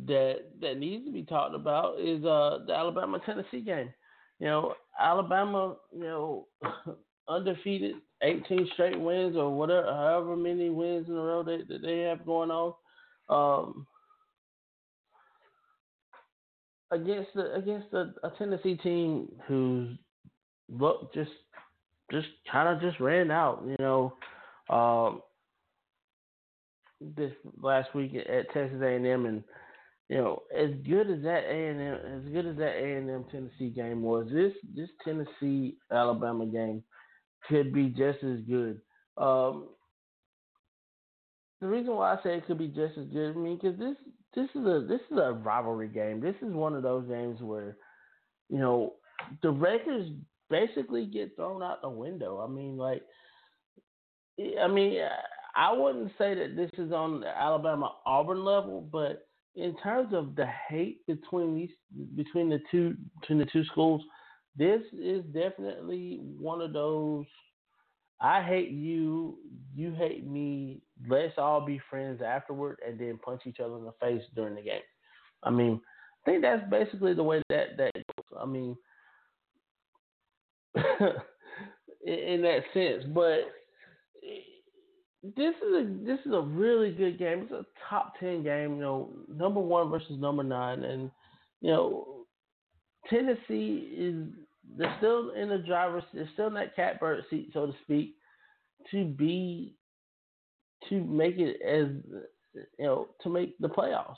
that 0.06 0.36
that 0.60 0.78
needs 0.78 1.04
to 1.04 1.12
be 1.12 1.22
talked 1.22 1.54
about 1.54 2.00
is 2.00 2.24
uh, 2.24 2.58
the 2.66 2.74
Alabama 2.74 3.18
Tennessee 3.24 3.60
game. 3.60 3.92
You 4.38 4.46
know, 4.46 4.74
Alabama, 5.00 5.76
you 5.92 6.04
know, 6.04 6.46
undefeated, 7.28 7.96
18 8.22 8.68
straight 8.72 8.98
wins 8.98 9.36
or 9.36 9.56
whatever, 9.56 9.86
however 9.86 10.36
many 10.36 10.70
wins 10.70 11.08
in 11.08 11.14
a 11.14 11.20
row 11.22 11.42
that, 11.42 11.68
that 11.68 11.82
they 11.82 12.00
have 12.00 12.26
going 12.26 12.50
on. 12.50 12.74
Um, 13.28 13.86
against 16.92 17.30
the 17.34 17.54
against 17.54 17.90
the, 17.90 18.14
a 18.22 18.30
Tennessee 18.38 18.76
team 18.76 19.28
who's 19.48 19.96
look 20.68 21.12
just 21.14 21.30
just 22.10 22.28
kind 22.50 22.68
of 22.68 22.80
just 22.80 23.00
ran 23.00 23.30
out, 23.30 23.64
you 23.66 23.76
know. 23.78 24.14
Um, 24.70 25.22
this 27.16 27.32
last 27.60 27.94
week 27.94 28.14
at 28.14 28.52
Texas 28.52 28.80
A&M, 28.80 29.26
and 29.26 29.42
you 30.08 30.18
know, 30.18 30.42
as 30.56 30.70
good 30.86 31.10
as 31.10 31.22
that 31.22 31.44
A&M, 31.48 31.80
as 31.80 32.32
good 32.32 32.46
as 32.46 32.56
that 32.58 32.76
A&M 32.76 33.24
Tennessee 33.30 33.70
game 33.70 34.02
was, 34.02 34.28
this 34.32 34.52
this 34.74 34.88
Tennessee 35.04 35.76
Alabama 35.90 36.46
game 36.46 36.82
could 37.48 37.72
be 37.72 37.88
just 37.88 38.22
as 38.22 38.40
good. 38.48 38.80
Um, 39.16 39.68
the 41.60 41.66
reason 41.68 41.94
why 41.94 42.14
I 42.14 42.22
say 42.22 42.36
it 42.36 42.46
could 42.46 42.58
be 42.58 42.68
just 42.68 42.98
as 42.98 43.06
good, 43.06 43.30
I 43.30 43.38
mean, 43.38 43.58
because 43.60 43.78
this 43.78 43.96
this 44.34 44.48
is 44.54 44.66
a 44.66 44.84
this 44.88 45.00
is 45.10 45.18
a 45.18 45.32
rivalry 45.32 45.88
game. 45.88 46.20
This 46.20 46.36
is 46.42 46.52
one 46.52 46.74
of 46.74 46.82
those 46.82 47.06
games 47.08 47.40
where, 47.40 47.76
you 48.48 48.58
know, 48.58 48.94
the 49.42 49.50
records 49.50 50.10
basically 50.48 51.06
get 51.06 51.36
thrown 51.36 51.62
out 51.62 51.82
the 51.82 51.88
window. 51.88 52.40
I 52.40 52.50
mean, 52.50 52.76
like, 52.76 53.02
I 54.60 54.68
mean, 54.68 55.00
I 55.54 55.72
wouldn't 55.72 56.12
say 56.18 56.34
that 56.34 56.56
this 56.56 56.70
is 56.78 56.92
on 56.92 57.20
the 57.20 57.28
Alabama 57.28 57.92
Auburn 58.06 58.44
level, 58.44 58.88
but 58.90 59.26
in 59.54 59.76
terms 59.82 60.14
of 60.14 60.34
the 60.34 60.46
hate 60.68 61.06
between 61.06 61.54
these 61.54 61.70
between 62.16 62.48
the 62.48 62.60
two 62.70 62.96
between 63.20 63.38
the 63.38 63.46
two 63.46 63.64
schools, 63.64 64.02
this 64.56 64.80
is 64.98 65.22
definitely 65.34 66.20
one 66.38 66.60
of 66.60 66.72
those 66.72 67.26
I 68.22 68.40
hate 68.40 68.70
you, 68.70 69.36
you 69.74 69.92
hate 69.92 70.24
me, 70.26 70.80
let's 71.08 71.34
all 71.38 71.66
be 71.66 71.80
friends 71.90 72.22
afterward 72.22 72.78
and 72.86 72.98
then 72.98 73.18
punch 73.22 73.42
each 73.46 73.58
other 73.58 73.76
in 73.76 73.84
the 73.84 73.92
face 74.00 74.22
during 74.36 74.54
the 74.54 74.62
game. 74.62 74.80
I 75.42 75.50
mean, 75.50 75.80
I 76.24 76.30
think 76.30 76.42
that's 76.42 76.62
basically 76.70 77.14
the 77.14 77.22
way 77.24 77.42
that 77.48 77.76
that 77.76 77.92
goes. 77.94 78.38
I 78.40 78.46
mean 78.46 78.76
in 82.06 82.42
that 82.42 82.60
sense, 82.72 83.04
but 83.12 83.40
this 85.22 85.54
is 85.56 85.74
a 85.74 86.04
this 86.04 86.18
is 86.24 86.32
a 86.32 86.40
really 86.40 86.92
good 86.92 87.18
game. 87.18 87.40
It's 87.42 87.52
a 87.52 87.66
top 87.88 88.14
ten 88.18 88.42
game. 88.42 88.76
You 88.76 88.82
know, 88.82 89.10
number 89.28 89.60
one 89.60 89.90
versus 89.90 90.18
number 90.18 90.42
nine, 90.42 90.84
and 90.84 91.10
you 91.60 91.70
know, 91.70 92.26
Tennessee 93.08 93.94
is 93.96 94.26
they're 94.76 94.94
still 94.98 95.30
in 95.30 95.48
the 95.48 95.58
driver's. 95.58 96.04
They're 96.12 96.28
still 96.32 96.48
in 96.48 96.54
that 96.54 96.76
catbird 96.76 97.24
seat, 97.30 97.50
so 97.52 97.66
to 97.66 97.72
speak, 97.84 98.16
to 98.90 99.04
be 99.04 99.74
to 100.88 101.02
make 101.02 101.38
it 101.38 101.60
as 101.62 101.88
you 102.78 102.84
know 102.84 103.08
to 103.22 103.28
make 103.28 103.58
the 103.58 103.68
playoffs. 103.68 104.16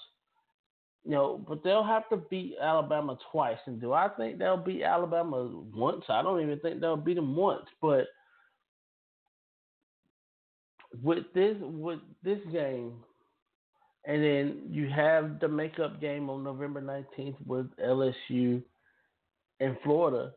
You 1.05 1.11
know, 1.11 1.45
but 1.47 1.63
they'll 1.63 1.85
have 1.85 2.09
to 2.09 2.17
beat 2.17 2.55
Alabama 2.61 3.19
twice. 3.31 3.59
And 3.67 3.79
do 3.79 3.93
I 3.93 4.09
think 4.09 4.39
they'll 4.39 4.57
beat 4.57 4.83
Alabama 4.83 5.51
once? 5.75 6.05
I 6.09 6.23
don't 6.23 6.41
even 6.41 6.59
think 6.61 6.81
they'll 6.81 6.97
beat 6.97 7.17
them 7.17 7.37
once. 7.37 7.67
But 7.83 8.07
with 11.03 11.25
this 11.35 11.57
with 11.61 12.01
this 12.23 12.39
game, 12.51 12.93
and 14.07 14.23
then 14.23 14.63
you 14.71 14.89
have 14.89 15.41
the 15.41 15.49
makeup 15.49 16.01
game 16.01 16.31
on 16.31 16.43
November 16.43 16.81
nineteenth 16.81 17.37
with 17.47 17.67
LSU 17.77 18.63
and 19.61 19.77
Florida. 19.83 20.33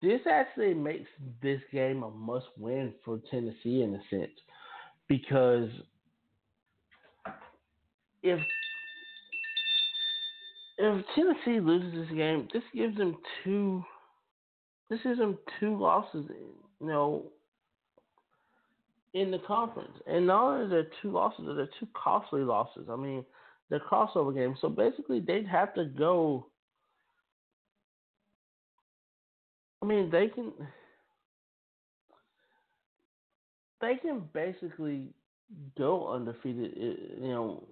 This 0.00 0.20
actually 0.30 0.74
makes 0.74 1.08
this 1.42 1.60
game 1.72 2.02
a 2.02 2.10
must 2.10 2.46
win 2.56 2.94
for 3.04 3.20
Tennessee 3.30 3.82
in 3.82 3.94
a 3.94 4.00
sense 4.10 4.30
because 5.08 5.68
if 8.22 8.38
if 10.80 11.04
Tennessee 11.16 11.60
loses 11.60 11.92
this 11.92 12.16
game, 12.16 12.48
this 12.52 12.62
gives 12.72 12.96
them 12.96 13.16
two. 13.42 13.84
This 14.88 15.00
gives 15.02 15.18
them 15.18 15.36
two 15.58 15.76
losses. 15.76 16.26
You 16.80 16.86
know, 16.86 17.24
in 19.14 19.30
the 19.30 19.38
conference. 19.38 19.96
And 20.06 20.26
not 20.26 20.44
only 20.44 20.66
are 20.66 20.68
there 20.68 20.90
two 21.02 21.10
losses, 21.10 21.44
they're 21.46 21.68
two 21.80 21.88
costly 21.94 22.42
losses. 22.42 22.88
I 22.90 22.96
mean, 22.96 23.24
they're 23.70 23.80
crossover 23.80 24.34
games. 24.34 24.58
So 24.60 24.68
basically, 24.68 25.20
they'd 25.20 25.46
have 25.46 25.74
to 25.74 25.84
go. 25.84 26.46
I 29.82 29.86
mean, 29.86 30.10
they 30.10 30.28
can. 30.28 30.52
They 33.80 33.94
can 33.96 34.28
basically 34.32 35.06
go 35.78 36.12
undefeated, 36.12 36.76
you 36.76 37.28
know, 37.28 37.64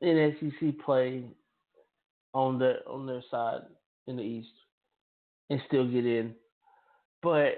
in 0.00 0.36
SEC 0.40 0.78
play 0.84 1.24
on 2.34 2.58
their 2.58 2.78
on 2.88 3.06
their 3.06 3.22
side 3.30 3.60
in 4.08 4.16
the 4.16 4.22
East, 4.22 4.48
and 5.48 5.60
still 5.68 5.86
get 5.88 6.04
in. 6.06 6.34
But 7.22 7.54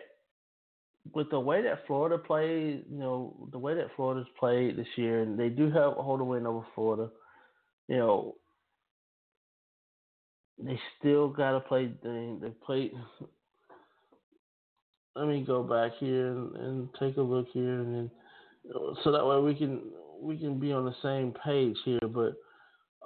with 1.14 1.30
the 1.30 1.40
way 1.40 1.62
that 1.62 1.86
Florida 1.86 2.18
played, 2.18 2.84
you 2.90 2.98
know, 2.98 3.48
the 3.50 3.58
way 3.58 3.74
that 3.74 3.88
Florida's 3.96 4.28
played 4.38 4.76
this 4.76 4.86
year, 4.96 5.22
and 5.22 5.38
they 5.38 5.48
do 5.48 5.70
have 5.70 5.96
a 5.96 6.02
hold 6.02 6.20
a 6.20 6.24
win 6.24 6.46
over 6.46 6.66
Florida, 6.74 7.10
you 7.88 7.96
know, 7.96 8.36
they 10.58 10.78
still 10.98 11.28
got 11.28 11.52
to 11.52 11.60
play. 11.60 11.90
They 12.02 12.34
they 12.40 12.50
played. 12.64 12.92
Let 15.16 15.28
me 15.28 15.44
go 15.46 15.62
back 15.62 15.92
here 15.98 16.28
and, 16.28 16.56
and 16.56 16.88
take 16.98 17.16
a 17.16 17.22
look 17.22 17.46
here, 17.52 17.80
and 17.80 17.94
then 17.94 18.10
so 19.02 19.12
that 19.12 19.24
way 19.24 19.40
we 19.40 19.54
can 19.54 19.82
we 20.20 20.36
can 20.36 20.58
be 20.58 20.72
on 20.72 20.84
the 20.84 20.94
same 21.02 21.32
page 21.44 21.76
here. 21.84 22.00
But 22.00 22.34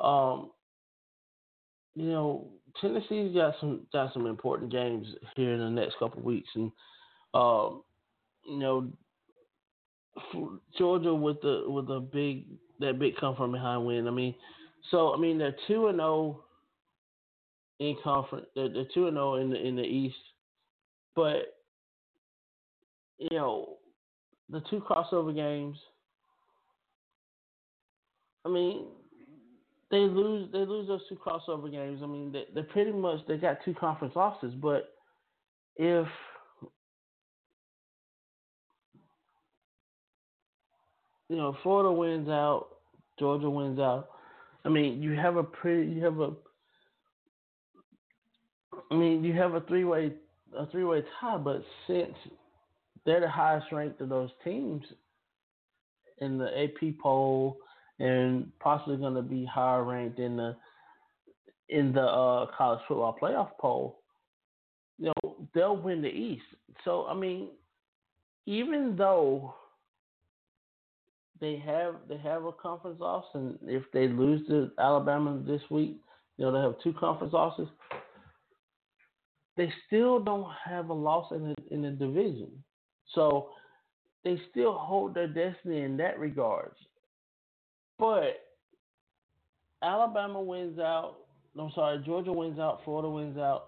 um, 0.02 0.50
you 1.94 2.06
know, 2.10 2.48
Tennessee's 2.80 3.34
got 3.34 3.54
some 3.60 3.86
got 3.92 4.12
some 4.12 4.26
important 4.26 4.72
games 4.72 5.06
here 5.36 5.52
in 5.52 5.60
the 5.60 5.70
next 5.70 5.98
couple 5.98 6.22
weeks, 6.22 6.48
and 6.54 6.70
um, 7.34 7.82
you 8.48 8.58
know, 8.58 8.88
Georgia 10.78 11.14
with 11.14 11.40
the 11.42 11.64
with 11.66 11.90
a 11.90 12.00
big 12.00 12.46
that 12.80 12.98
big 12.98 13.16
come 13.16 13.36
from 13.36 13.52
behind 13.52 13.84
win. 13.84 14.06
I 14.06 14.12
mean, 14.12 14.34
so 14.90 15.12
I 15.12 15.18
mean 15.18 15.38
they're 15.38 15.56
two 15.66 15.88
and 15.88 15.98
zero 15.98 16.08
oh 16.08 16.44
in 17.80 17.96
conference. 18.02 18.46
They're, 18.54 18.68
they're 18.68 18.86
two 18.94 19.08
and 19.08 19.16
zero 19.16 19.34
oh 19.34 19.36
in 19.36 19.50
the 19.50 19.60
in 19.60 19.76
the 19.76 19.82
East, 19.82 20.16
but 21.14 21.57
you 23.18 23.36
know 23.36 23.76
the 24.50 24.60
two 24.70 24.80
crossover 24.80 25.34
games. 25.34 25.76
I 28.44 28.48
mean, 28.48 28.86
they 29.90 29.98
lose 29.98 30.50
they 30.52 30.58
lose 30.58 30.88
those 30.88 31.02
two 31.08 31.16
crossover 31.16 31.70
games. 31.70 32.00
I 32.02 32.06
mean, 32.06 32.32
they 32.32 32.44
they 32.54 32.62
pretty 32.62 32.92
much 32.92 33.20
they 33.26 33.36
got 33.36 33.58
two 33.64 33.74
conference 33.74 34.14
losses, 34.16 34.54
but 34.54 34.94
if 35.76 36.06
you 41.28 41.36
know, 41.36 41.56
Florida 41.62 41.92
wins 41.92 42.28
out, 42.28 42.68
Georgia 43.18 43.50
wins 43.50 43.78
out. 43.78 44.08
I 44.64 44.68
mean, 44.68 45.02
you 45.02 45.12
have 45.12 45.36
a 45.36 45.44
pretty, 45.44 45.90
you 45.90 46.04
have 46.04 46.20
a, 46.20 46.32
I 48.90 48.94
mean, 48.94 49.22
you 49.22 49.32
have 49.34 49.54
a 49.54 49.60
three 49.62 49.84
way, 49.84 50.12
a 50.56 50.66
three 50.66 50.84
way 50.84 51.02
tie. 51.20 51.36
But 51.36 51.62
since 51.86 52.14
they're 53.08 53.20
the 53.20 53.28
highest 53.28 53.72
ranked 53.72 54.02
of 54.02 54.10
those 54.10 54.28
teams 54.44 54.84
in 56.18 56.36
the 56.36 56.64
AP 56.64 56.98
poll, 57.02 57.56
and 57.98 58.52
possibly 58.60 58.98
going 58.98 59.14
to 59.14 59.22
be 59.22 59.46
higher 59.46 59.82
ranked 59.82 60.18
in 60.18 60.36
the 60.36 60.54
in 61.70 61.92
the 61.94 62.02
uh, 62.02 62.46
college 62.56 62.80
football 62.86 63.16
playoff 63.20 63.48
poll, 63.58 64.00
you 64.98 65.06
know, 65.06 65.36
they'll 65.54 65.76
win 65.76 66.02
the 66.02 66.08
East. 66.08 66.44
So 66.84 67.06
I 67.06 67.14
mean, 67.14 67.48
even 68.44 68.94
though 68.94 69.54
they 71.40 71.56
have 71.64 71.94
they 72.10 72.18
have 72.18 72.44
a 72.44 72.52
conference 72.52 73.00
loss, 73.00 73.24
and 73.32 73.58
if 73.62 73.84
they 73.94 74.08
lose 74.08 74.46
to 74.48 74.70
Alabama 74.78 75.40
this 75.46 75.62
week, 75.70 75.96
you 76.36 76.44
know 76.44 76.52
they 76.52 76.60
have 76.60 76.74
two 76.84 76.92
conference 76.92 77.32
losses. 77.32 77.68
They 79.56 79.72
still 79.86 80.20
don't 80.20 80.50
have 80.62 80.90
a 80.90 80.94
loss 80.94 81.32
in 81.32 81.48
the 81.48 81.74
in 81.74 81.80
the 81.80 81.90
division, 81.90 82.50
so 83.14 83.50
they 84.24 84.40
still 84.50 84.74
hold 84.74 85.14
their 85.14 85.28
destiny 85.28 85.82
in 85.82 85.96
that 85.98 86.18
regards. 86.18 86.76
But 87.98 88.44
Alabama 89.82 90.40
wins 90.40 90.78
out. 90.78 91.16
I'm 91.58 91.72
sorry, 91.74 92.02
Georgia 92.04 92.32
wins 92.32 92.58
out. 92.58 92.80
Florida 92.84 93.08
wins 93.08 93.38
out. 93.38 93.64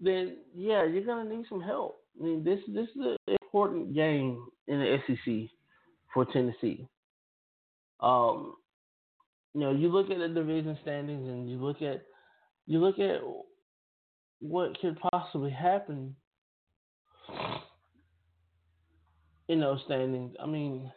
Then 0.00 0.36
yeah, 0.54 0.84
you're 0.84 1.04
gonna 1.04 1.28
need 1.28 1.46
some 1.48 1.60
help. 1.60 2.00
I 2.18 2.24
mean, 2.24 2.44
this 2.44 2.60
this 2.68 2.88
is 2.96 3.18
an 3.26 3.36
important 3.42 3.94
game 3.94 4.46
in 4.68 4.78
the 4.78 4.98
SEC 5.06 5.50
for 6.12 6.24
Tennessee. 6.26 6.86
Um, 8.00 8.54
you 9.54 9.60
know, 9.60 9.72
you 9.72 9.88
look 9.88 10.10
at 10.10 10.18
the 10.18 10.28
division 10.28 10.78
standings 10.82 11.28
and 11.28 11.48
you 11.48 11.58
look 11.58 11.82
at 11.82 12.02
you 12.66 12.78
look 12.78 12.98
at 12.98 13.20
what 14.40 14.78
could 14.80 14.98
possibly 15.12 15.50
happen 15.50 16.14
in 19.48 19.60
those 19.60 19.80
standings. 19.84 20.34
I 20.40 20.46
mean, 20.46 20.90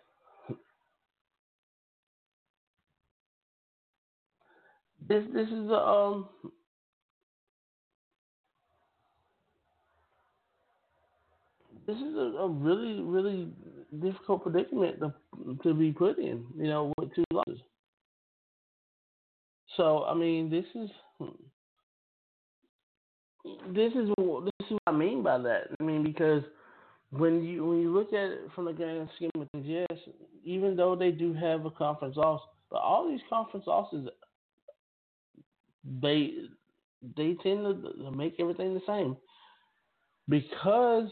this 5.07 5.24
this 5.34 5.48
is 5.48 5.69
a 5.69 5.78
um 5.78 6.30
this 11.86 11.98
is 11.98 12.15
a, 12.15 12.38
a 12.40 12.48
really 12.48 13.02
really 13.02 13.49
difficult 14.02 14.44
predicament 14.44 14.99
to 14.99 15.14
to 15.64 15.74
be 15.74 15.91
put 15.91 16.18
in. 16.18 16.45
You 16.57 16.68
know, 16.68 16.94
with 16.98 17.14
two 17.15 17.24
losses. 17.32 17.60
So 19.76 20.06
I 20.06 20.14
mean, 20.14 20.49
this 20.49 20.65
is 20.76 20.90
this 23.74 23.94
is 23.94 24.10
this 24.18 24.68
is 24.68 24.72
what 24.72 24.82
I 24.88 24.91
mean 24.91 25.24
by 25.24 25.38
that. 25.38 25.68
I 25.80 25.84
mean 25.84 26.03
because 26.03 26.44
when 27.11 27.43
you 27.43 27.65
when 27.65 27.79
you 27.79 27.93
look 27.93 28.09
at 28.09 28.31
it 28.31 28.49
from 28.53 28.65
the 28.65 28.73
grand 28.73 29.09
scheme 29.15 29.31
of 29.35 29.47
things, 29.51 29.65
yes, 29.65 29.99
even 30.43 30.75
though 30.75 30.95
they 30.95 31.11
do 31.11 31.34
have 31.34 31.65
a 31.65 31.71
conference 31.71 32.17
loss, 32.17 32.41
but 32.69 32.77
all 32.77 33.07
these 33.09 33.21
conference 33.29 33.65
losses 33.65 34.09
they 36.01 36.34
they 37.15 37.35
tend 37.43 37.63
to 37.63 38.11
make 38.11 38.35
everything 38.39 38.73
the 38.73 38.81
same 38.88 39.15
because 40.27 41.09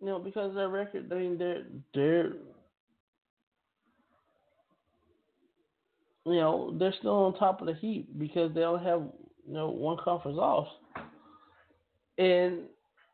you 0.00 0.06
know 0.06 0.18
because 0.18 0.54
their 0.54 0.68
record. 0.68 1.10
I 1.10 1.14
mean 1.14 1.38
they're 1.38 1.64
they're 1.94 2.32
you 6.26 6.40
know 6.40 6.74
they're 6.78 6.94
still 6.98 7.12
on 7.12 7.34
top 7.34 7.60
of 7.60 7.66
the 7.66 7.74
heap 7.74 8.18
because 8.18 8.52
they 8.54 8.62
only 8.62 8.84
have 8.84 9.02
you 9.46 9.54
know 9.54 9.68
one 9.68 9.96
conference 10.02 10.36
loss, 10.36 10.68
and 12.18 12.60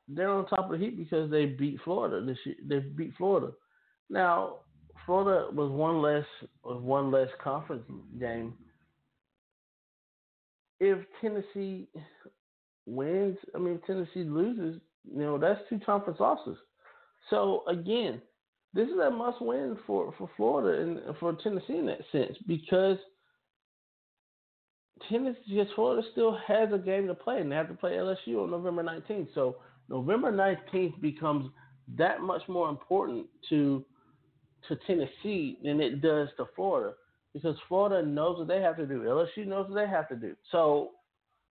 they're 0.08 0.30
on 0.30 0.46
top 0.46 0.66
of 0.66 0.78
the 0.78 0.84
heap 0.84 0.96
because 0.96 1.30
they 1.30 1.46
beat 1.46 1.78
Florida 1.84 2.24
this 2.24 2.38
year. 2.44 2.56
They 2.66 2.78
beat 2.80 3.12
Florida. 3.16 3.52
Now 4.10 4.56
Florida 5.06 5.48
was 5.52 5.70
one 5.70 6.02
less 6.02 6.24
was 6.64 6.82
one 6.82 7.10
less 7.10 7.28
conference 7.42 7.84
game. 8.18 8.54
If 10.80 10.98
Tennessee 11.20 11.88
wins, 12.86 13.38
I 13.54 13.58
mean 13.58 13.74
if 13.74 13.86
Tennessee 13.86 14.28
loses, 14.28 14.80
you 15.10 15.20
know 15.20 15.38
that's 15.38 15.60
two 15.68 15.80
conference 15.80 16.20
losses. 16.20 16.56
So 17.30 17.62
again, 17.68 18.20
this 18.74 18.88
is 18.88 18.98
a 18.98 19.10
must 19.10 19.40
win 19.40 19.76
for 19.86 20.14
for 20.18 20.28
Florida 20.36 20.82
and 20.82 21.16
for 21.18 21.36
Tennessee 21.42 21.78
in 21.78 21.86
that 21.86 22.00
sense 22.10 22.36
because 22.46 22.98
Tennessee, 25.08 25.62
Florida 25.74 26.06
still 26.12 26.38
has 26.46 26.72
a 26.72 26.78
game 26.78 27.06
to 27.06 27.14
play 27.14 27.40
and 27.40 27.50
they 27.50 27.56
have 27.56 27.68
to 27.68 27.74
play 27.74 27.92
LSU 27.92 28.42
on 28.42 28.50
November 28.50 28.82
19th. 28.82 29.28
So 29.34 29.56
November 29.88 30.32
19th 30.32 31.00
becomes 31.00 31.50
that 31.96 32.20
much 32.20 32.42
more 32.48 32.68
important 32.68 33.26
to 33.50 33.84
to 34.68 34.76
Tennessee 34.86 35.58
than 35.64 35.80
it 35.80 36.00
does 36.00 36.28
to 36.36 36.44
Florida 36.54 36.94
because 37.34 37.56
Florida 37.68 38.06
knows 38.06 38.38
what 38.38 38.48
they 38.48 38.60
have 38.60 38.76
to 38.76 38.86
do. 38.86 39.00
LSU 39.00 39.46
knows 39.46 39.68
what 39.68 39.74
they 39.74 39.88
have 39.88 40.08
to 40.08 40.16
do. 40.16 40.36
So 40.52 40.90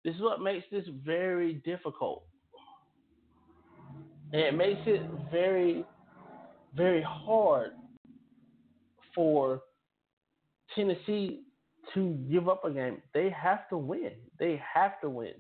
this 0.05 0.15
is 0.15 0.21
what 0.21 0.41
makes 0.41 0.65
this 0.71 0.85
very 1.05 1.55
difficult. 1.65 2.25
And 4.33 4.41
it 4.41 4.55
makes 4.55 4.81
it 4.87 5.03
very, 5.31 5.85
very 6.75 7.03
hard 7.03 7.73
for 9.15 9.63
Tennessee 10.75 11.43
to 11.95 12.19
give 12.31 12.49
up 12.49 12.65
a 12.65 12.71
game. 12.71 13.03
They 13.15 13.31
have 13.31 13.69
to 13.69 13.79
win. 13.79 14.13
They 14.39 14.61
have 14.75 15.01
to 15.03 15.11
win. 15.11 15.35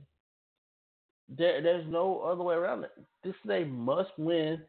There, 1.29 1.63
there's 1.63 1.87
no 1.89 2.21
other 2.21 2.43
way 2.43 2.55
around 2.55 2.85
it. 2.85 2.91
This 3.25 3.35
is 3.45 3.51
a 3.51 3.65
must 3.65 4.11
win 4.19 4.61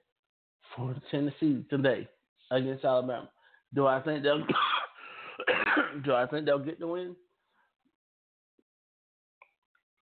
for 0.76 0.96
Tennessee 1.12 1.64
today 1.70 2.08
against 2.52 2.86
Alabama. 2.86 3.30
Do 3.74 3.88
I 3.88 4.00
think 4.02 4.24
they'll 4.24 4.46
do 6.06 6.14
I 6.14 6.26
think 6.28 6.46
they'll 6.46 6.60
get 6.60 6.80
the 6.80 6.88
win? 6.88 7.16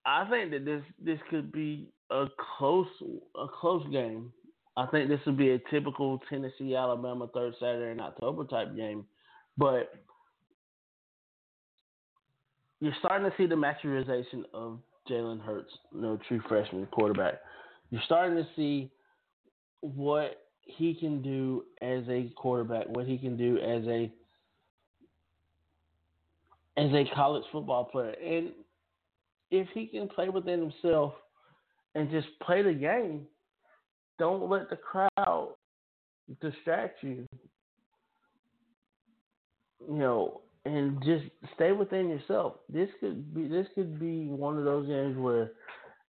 I 0.06 0.28
think 0.30 0.52
that 0.52 0.66
this 0.66 0.84
this 1.04 1.20
could 1.30 1.52
be 1.52 1.90
a 2.10 2.26
close 2.58 2.88
a 3.36 3.48
close 3.48 3.86
game. 3.92 4.32
I 4.78 4.86
think 4.88 5.10
this 5.10 5.20
would 5.26 5.38
be 5.38 5.52
a 5.52 5.60
typical 5.70 6.20
Tennessee 6.30 6.76
Alabama 6.76 7.28
third 7.34 7.54
Saturday 7.60 7.92
in 7.92 8.00
October 8.00 8.46
type 8.46 8.76
game, 8.76 9.06
but 9.58 9.92
you're 12.82 12.96
starting 13.00 13.30
to 13.30 13.38
see 13.38 13.46
the 13.46 13.56
maturization 13.56 14.44
of 14.54 14.80
Jalen 15.10 15.40
Hurts, 15.42 15.72
you 15.94 16.02
know, 16.02 16.20
true 16.28 16.42
freshman 16.50 16.88
quarterback. 16.88 17.36
You're 17.92 18.02
starting 18.06 18.36
to 18.36 18.48
see 18.56 18.92
what 19.82 20.48
he 20.62 20.96
can 20.96 21.22
do 21.22 21.64
as 21.82 22.04
a 22.10 22.32
quarterback, 22.36 22.88
what 22.90 23.06
he 23.06 23.18
can 23.18 23.38
do 23.38 23.58
as 23.58 23.86
a 23.88 24.12
as 26.78 26.92
a 26.94 27.06
college 27.14 27.44
football 27.52 27.86
player. 27.86 28.16
And 28.24 28.52
if 29.52 29.68
he 29.74 29.86
can 29.86 30.08
play 30.08 30.30
within 30.30 30.60
himself 30.60 31.14
and 31.94 32.10
just 32.10 32.28
play 32.42 32.64
the 32.64 32.74
game, 32.74 33.28
don't 34.18 34.50
let 34.50 34.70
the 34.70 34.78
crowd 34.78 35.54
distract 36.42 37.04
you. 37.04 37.28
You 39.88 39.98
know, 39.98 40.42
and 40.66 41.02
just 41.04 41.24
stay 41.56 41.72
within 41.72 42.10
yourself. 42.10 42.56
This 42.70 42.90
could 43.00 43.34
be 43.34 43.48
this 43.48 43.68
could 43.76 44.00
be 44.00 44.28
one 44.28 44.58
of 44.58 44.66
those 44.66 44.88
games 44.88 45.18
where 45.18 45.52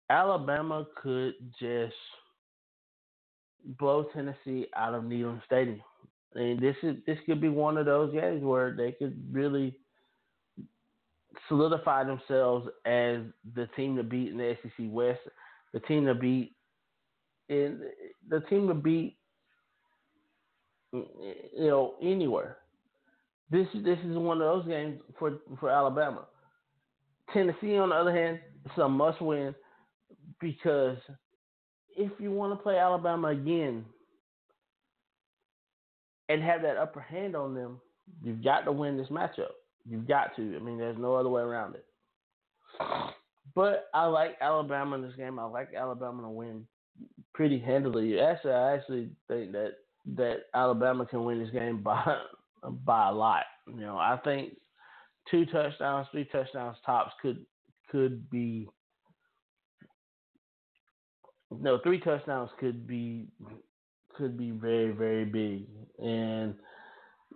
Alabama 0.09 0.87
could 1.01 1.35
just 1.59 1.95
blow 3.79 4.07
Tennessee 4.13 4.67
out 4.75 4.95
of 4.95 5.05
Neyland 5.05 5.45
Stadium. 5.47 5.81
And 6.35 6.61
this 6.61 6.77
is 6.83 6.97
this 7.07 7.19
could 7.27 7.41
be 7.41 7.49
one 7.49 7.77
of 7.77 7.87
those 7.87 8.13
games 8.13 8.43
where 8.43 8.75
they 8.77 8.93
could 8.93 9.17
really 9.33 9.77
solidify 11.49 12.05
themselves 12.05 12.69
as 12.87 13.19
the 13.55 13.69
team 13.77 13.97
to 13.97 14.03
beat 14.03 14.33
in 14.33 14.39
the 14.39 14.57
SEC 14.63 14.87
West, 14.91 15.21
the 15.73 15.81
team 15.81 16.07
to 16.07 16.15
beat 16.15 16.55
in 17.49 17.81
the 18.29 18.41
team 18.43 18.69
to 18.69 18.75
beat 18.75 19.17
you 20.93 21.07
know 21.57 21.95
anywhere. 22.03 22.59
This 23.51 23.67
this 23.75 23.99
is 24.07 24.17
one 24.17 24.41
of 24.41 24.47
those 24.47 24.67
games 24.67 25.01
for 25.19 25.39
for 25.59 25.71
Alabama. 25.71 26.27
Tennessee, 27.33 27.77
on 27.77 27.91
the 27.91 27.95
other 27.95 28.15
hand, 28.15 28.41
it's 28.65 28.79
a 28.79 28.89
must 28.89 29.21
win 29.21 29.55
because 30.41 30.97
if 31.97 32.11
you 32.19 32.31
want 32.31 32.57
to 32.57 32.63
play 32.63 32.79
Alabama 32.79 33.29
again 33.29 33.85
and 36.29 36.43
have 36.43 36.63
that 36.63 36.77
upper 36.77 37.01
hand 37.01 37.35
on 37.35 37.55
them, 37.55 37.81
you've 38.23 38.43
got 38.43 38.63
to 38.63 38.73
win 38.73 38.97
this 38.97 39.09
matchup. 39.09 39.53
You've 39.89 40.07
got 40.07 40.35
to. 40.37 40.57
I 40.57 40.61
mean, 40.61 40.79
there's 40.79 40.99
no 40.99 41.15
other 41.15 41.29
way 41.29 41.43
around 41.43 41.75
it. 41.75 41.85
But 43.55 43.89
I 43.93 44.07
like 44.07 44.37
Alabama 44.41 44.97
in 44.97 45.03
this 45.03 45.17
game. 45.17 45.39
I 45.39 45.45
like 45.45 45.75
Alabama 45.77 46.23
to 46.23 46.29
win 46.29 46.67
pretty 47.35 47.59
handily. 47.59 48.21
Actually, 48.21 48.53
I 48.53 48.75
actually 48.75 49.11
think 49.27 49.53
that 49.53 49.73
that 50.17 50.43
Alabama 50.55 51.05
can 51.05 51.25
win 51.25 51.43
this 51.43 51.51
game 51.51 51.83
by 51.83 52.19
by 52.85 53.09
a 53.09 53.13
lot. 53.13 53.45
You 53.67 53.81
know, 53.81 53.97
I 53.97 54.19
think 54.25 54.57
two 55.31 55.47
touchdowns, 55.47 56.07
three 56.13 56.25
touchdowns 56.25 56.77
tops 56.85 57.13
could 57.21 57.45
could 57.91 58.29
be 58.31 58.69
no, 61.51 61.79
three 61.83 62.01
touchdowns 62.01 62.51
could 62.59 62.87
be 62.87 63.27
could 64.17 64.37
be 64.37 64.51
very 64.51 64.93
very 64.93 65.25
big, 65.25 65.67
and 65.99 66.55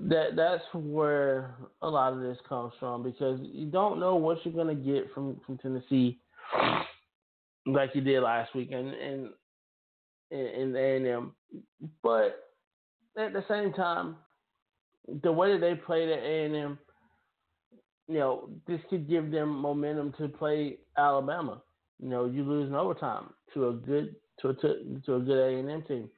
that 0.01 0.37
that's 0.37 0.65
where 0.73 1.57
a 1.83 1.89
lot 1.89 2.13
of 2.13 2.21
this 2.21 2.39
comes 2.49 2.73
from 2.79 3.03
because 3.03 3.41
you 3.43 3.67
don't 3.67 4.01
know 4.01 4.17
what 4.17 4.39
you're 4.45 4.55
gonna 4.55 4.75
get 4.75 5.13
from 5.13 5.41
from 5.47 5.59
Tennessee 5.59 6.21
like 7.67 7.91
you 7.95 8.01
did 8.01 8.23
last 8.23 8.55
week, 8.55 8.71
and 8.73 8.89
and 8.89 9.31
in 10.31 10.77
A 10.77 10.97
and 10.97 11.07
M. 11.07 11.33
But 12.03 12.41
at 13.17 13.33
the 13.33 13.45
same 13.49 13.73
time, 13.73 14.17
the 15.23 15.33
way 15.33 15.53
that 15.53 15.61
they 15.61 15.75
played 15.75 16.09
at 16.09 16.23
A 16.23 16.45
and 16.45 16.57
M, 16.57 16.79
you 18.09 18.19
know, 18.19 18.51
this 18.67 18.81
could 18.91 19.09
give 19.09 19.31
them 19.31 19.49
momentum 19.49 20.15
to 20.19 20.29
play 20.29 20.79
Alabama. 20.97 21.63
You 22.01 22.09
know, 22.09 22.27
you 22.27 22.45
lose 22.45 22.69
in 22.69 22.75
overtime 22.75 23.31
to 23.55 23.69
a 23.69 23.73
good 23.73 24.17
to 24.41 24.49
a 24.51 24.55
to 24.55 25.15
a 25.15 25.21
good 25.21 25.39
A 25.39 25.59
and 25.59 25.71
M 25.71 25.83
team, 25.83 26.11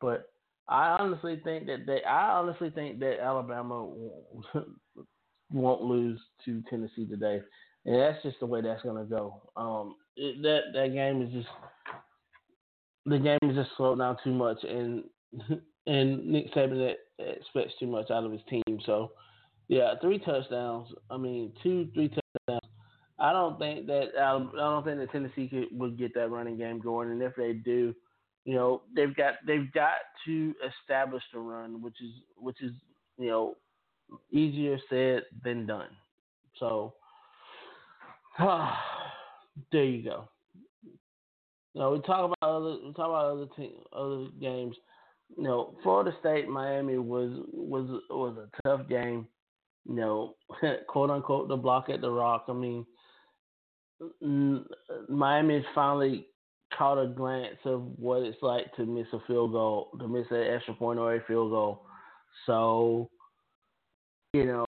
but 0.00 0.32
I 0.68 0.96
honestly 0.98 1.40
think 1.44 1.66
that 1.66 1.86
they. 1.86 2.02
I 2.04 2.38
honestly 2.38 2.70
think 2.70 2.98
that 3.00 3.20
Alabama 3.20 3.88
won't 5.52 5.82
lose 5.82 6.20
to 6.44 6.62
Tennessee 6.70 7.06
today, 7.06 7.40
and 7.84 8.00
that's 8.00 8.22
just 8.22 8.40
the 8.40 8.46
way 8.46 8.62
that's 8.62 8.82
going 8.82 8.96
to 8.96 9.08
go. 9.08 9.42
Um, 9.56 9.96
it, 10.16 10.42
that 10.42 10.72
that 10.74 10.92
game 10.92 11.22
is 11.22 11.32
just 11.32 11.48
the 13.06 13.18
game 13.18 13.38
is 13.42 13.56
just 13.56 13.70
slowed 13.76 13.98
down 13.98 14.16
too 14.24 14.32
much, 14.32 14.62
and 14.64 15.04
and 15.86 16.26
Nick 16.26 16.52
Saban 16.54 16.94
expects 17.18 17.74
too 17.78 17.86
much 17.86 18.10
out 18.10 18.24
of 18.24 18.32
his 18.32 18.40
team. 18.48 18.78
So, 18.86 19.12
yeah, 19.68 19.94
three 20.00 20.18
touchdowns. 20.18 20.88
I 21.10 21.16
mean, 21.16 21.52
two, 21.62 21.88
three 21.94 22.08
touchdowns. 22.08 22.72
I 23.18 23.32
don't 23.32 23.58
think 23.58 23.86
that 23.86 24.08
I 24.20 24.32
don't 24.32 24.84
think 24.84 24.98
that 24.98 25.12
Tennessee 25.12 25.48
could, 25.48 25.78
would 25.78 25.98
get 25.98 26.14
that 26.14 26.30
running 26.30 26.58
game 26.58 26.80
going, 26.80 27.10
and 27.10 27.22
if 27.22 27.34
they 27.36 27.52
do, 27.52 27.94
you 28.44 28.54
know, 28.54 28.82
they've 28.94 29.14
got 29.14 29.34
they've 29.46 29.70
got 29.72 29.94
to 30.26 30.54
establish 30.66 31.22
the 31.32 31.38
run, 31.38 31.82
which 31.82 32.00
is 32.00 32.10
which 32.36 32.60
is 32.62 32.72
you 33.18 33.28
know 33.28 33.56
easier 34.30 34.78
said 34.90 35.22
than 35.44 35.66
done. 35.66 35.90
So, 36.58 36.94
there 38.38 39.84
you 39.84 40.02
go. 40.02 40.28
Know, 41.74 41.92
we 41.92 42.00
talk 42.00 42.32
about 42.40 42.56
other 42.56 42.76
we 42.84 42.92
talk 42.92 43.08
about 43.08 43.32
other 43.32 43.46
team, 43.56 43.72
other 43.92 44.26
games. 44.40 44.76
You 45.36 45.42
know, 45.44 45.74
Florida 45.82 46.14
State 46.20 46.48
Miami 46.48 46.98
was 46.98 47.30
was 47.52 47.88
was 48.10 48.36
a 48.36 48.68
tough 48.68 48.88
game. 48.88 49.26
You 49.88 49.94
know, 49.94 50.34
quote 50.88 51.10
unquote 51.10 51.48
the 51.48 51.56
block 51.56 51.88
at 51.88 52.00
the 52.00 52.10
rock. 52.10 52.46
I 52.48 52.52
mean, 52.52 52.86
Miami 55.08 55.54
has 55.54 55.64
finally 55.74 56.26
caught 56.76 57.02
a 57.02 57.06
glance 57.06 57.58
of 57.64 57.82
what 57.98 58.22
it's 58.22 58.42
like 58.42 58.74
to 58.76 58.86
miss 58.86 59.06
a 59.12 59.18
field 59.26 59.52
goal, 59.52 59.90
to 60.00 60.08
miss 60.08 60.26
an 60.30 60.42
extra 60.54 60.74
point 60.74 60.98
or 60.98 61.14
a 61.14 61.24
field 61.24 61.50
goal. 61.50 61.86
So, 62.46 63.10
you 64.32 64.46
know, 64.46 64.66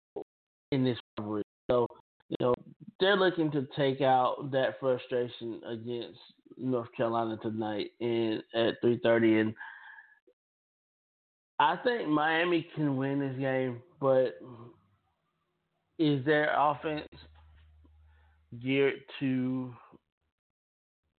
in 0.71 0.83
this 0.83 0.97
rivalry. 1.17 1.43
So, 1.69 1.87
you 2.29 2.37
know, 2.39 2.53
they're 2.99 3.15
looking 3.15 3.51
to 3.51 3.67
take 3.75 4.01
out 4.01 4.51
that 4.51 4.79
frustration 4.79 5.61
against 5.67 6.19
North 6.57 6.89
Carolina 6.95 7.37
tonight 7.41 7.91
in 7.99 8.41
at 8.55 8.75
three 8.81 8.99
thirty, 9.01 9.39
and 9.39 9.53
I 11.63 11.77
think 11.77 12.09
Miami 12.09 12.67
can 12.75 12.97
win 12.97 13.19
this 13.19 13.39
game. 13.39 13.81
But 14.01 14.37
is 15.97 16.25
their 16.25 16.53
offense 16.57 17.07
geared 18.61 18.99
to? 19.21 19.73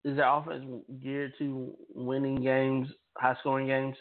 Is 0.04 0.18
their 0.18 0.28
offense 0.28 0.66
geared 1.02 1.32
to 1.40 1.74
winning 1.96 2.42
games, 2.44 2.90
high 3.18 3.38
scoring 3.40 3.68
games? 3.68 3.96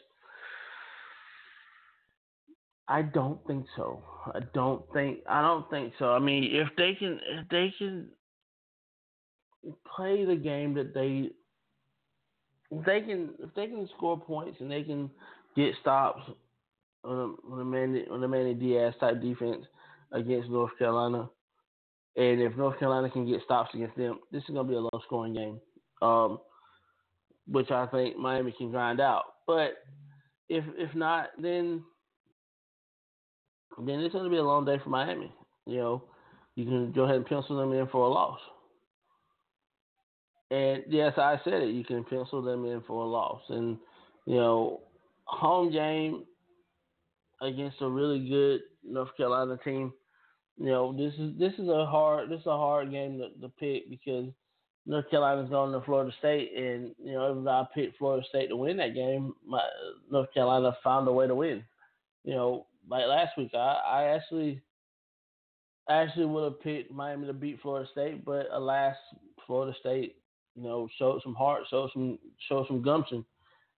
I 2.89 3.03
don't 3.03 3.39
think 3.47 3.65
so. 3.77 4.03
I 4.35 4.41
don't 4.53 4.83
think 4.93 5.21
I 5.29 5.43
don't 5.43 5.71
think 5.71 5.93
so. 5.97 6.11
I 6.11 6.19
mean, 6.19 6.43
if 6.51 6.69
they 6.77 6.97
can 6.99 7.21
if 7.39 7.49
they 7.51 7.73
can 7.79 8.09
play 9.97 10.25
the 10.25 10.35
game 10.35 10.75
that 10.75 10.93
they 10.93 11.31
if 12.77 12.85
they 12.85 13.01
can 13.01 13.31
if 13.39 13.55
they 13.55 13.69
can 13.69 13.89
score 13.97 14.21
points 14.21 14.61
and 14.61 14.69
they 14.69 14.83
can 14.83 15.09
get 15.57 15.75
stops 15.81 16.23
on 17.05 17.17
a, 17.19 17.53
on 17.53 17.61
a 17.61 17.65
Manny 17.65 18.05
on 18.11 18.23
a 18.23 18.29
Manny 18.29 18.55
Diaz 18.55 18.95
type 19.01 19.21
defense 19.21 19.65
against 20.13 20.51
North 20.51 20.77
Carolina, 20.79 21.29
and 22.17 22.41
if 22.41 22.57
North 22.57 22.79
Carolina 22.79 23.11
can 23.11 23.27
get 23.27 23.43
stops 23.45 23.75
against 23.75 23.97
them, 23.97 24.21
this 24.31 24.43
is 24.43 24.51
gonna 24.55 24.69
be 24.69 24.75
a 24.75 24.81
low 24.81 25.01
scoring 25.05 25.35
game, 25.35 25.61
um, 26.03 26.39
which 27.47 27.71
I 27.71 27.87
think 27.87 28.17
Miami 28.17 28.53
can 28.53 28.71
grind 28.71 29.01
out. 29.01 29.25
But 29.47 29.75
if 30.49 30.65
if 30.77 30.95
not, 30.95 31.31
then 31.41 31.83
then 33.79 34.01
it's 34.01 34.15
gonna 34.15 34.31
be 34.31 34.37
a 34.37 34.43
long 34.43 34.65
day 34.65 34.79
for 34.83 34.91
Miami. 34.91 35.33
You 35.67 35.77
know, 35.77 36.05
you 36.55 36.65
can 36.65 36.93
go 36.93 37.05
ahead 37.05 37.17
and 37.17 37.27
pencil 37.27 37.57
them 37.57 37.73
in 37.73 37.87
for 37.89 38.07
a 38.07 38.09
loss. 38.09 38.41
And 40.51 40.83
yes, 40.89 41.15
I 41.17 41.41
said 41.45 41.63
it. 41.63 41.75
You 41.75 41.83
can 41.83 42.05
pencil 42.05 42.43
them 42.43 42.67
in 42.67 42.83
for 42.83 43.05
a 43.05 43.09
loss, 43.09 43.41
and 43.49 43.79
you 44.27 44.37
know, 44.37 44.83
home 45.33 45.73
game 45.73 46.25
against 47.41 47.81
a 47.81 47.89
really 47.89 48.29
good 48.29 48.61
North 48.85 49.17
Carolina 49.17 49.59
team. 49.65 49.93
You 50.59 50.67
know, 50.67 50.93
this 50.97 51.15
is 51.19 51.39
this 51.39 51.53
is 51.55 51.69
a 51.69 51.87
hard 51.87 52.31
this 52.31 52.41
is 52.41 52.47
a 52.47 52.57
hard 52.57 52.91
game 52.91 53.19
to, 53.19 53.41
to 53.41 53.49
pick 53.59 53.89
because 53.91 54.27
North 54.87 55.09
Carolina's 55.11 55.51
going 55.51 55.73
to 55.73 55.81
Florida 55.85 56.13
State, 56.19 56.53
and 56.57 56.95
you 57.03 57.13
know, 57.13 57.41
if 57.41 57.47
I 57.47 57.67
picked 57.75 57.99
Florida 57.99 58.25
State 58.29 58.49
to 58.49 58.57
win 58.57 58.77
that 58.77 58.95
game, 58.95 59.33
my, 59.47 59.63
North 60.11 60.33
Carolina 60.35 60.77
found 60.85 61.09
a 61.09 61.13
way 61.13 61.27
to 61.27 61.35
win. 61.35 61.65
You 62.25 62.35
know, 62.35 62.67
like 62.89 63.07
last 63.07 63.37
week, 63.39 63.53
I, 63.55 63.81
I 63.87 64.03
actually 64.15 64.61
actually 65.89 66.27
would 66.27 66.45
have 66.45 66.61
picked 66.61 66.93
Miami 66.93 67.27
to 67.27 67.33
beat 67.33 67.61
Florida 67.61 67.89
State, 67.91 68.25
but 68.25 68.47
alas, 68.53 68.95
Florida 69.47 69.75
State 69.81 70.17
you 70.55 70.63
know, 70.63 70.89
showed 70.99 71.23
some 71.23 71.35
heart, 71.35 71.63
showed 71.71 71.91
some 71.93 72.19
showed 72.49 72.67
some 72.67 72.83
gumption, 72.83 73.25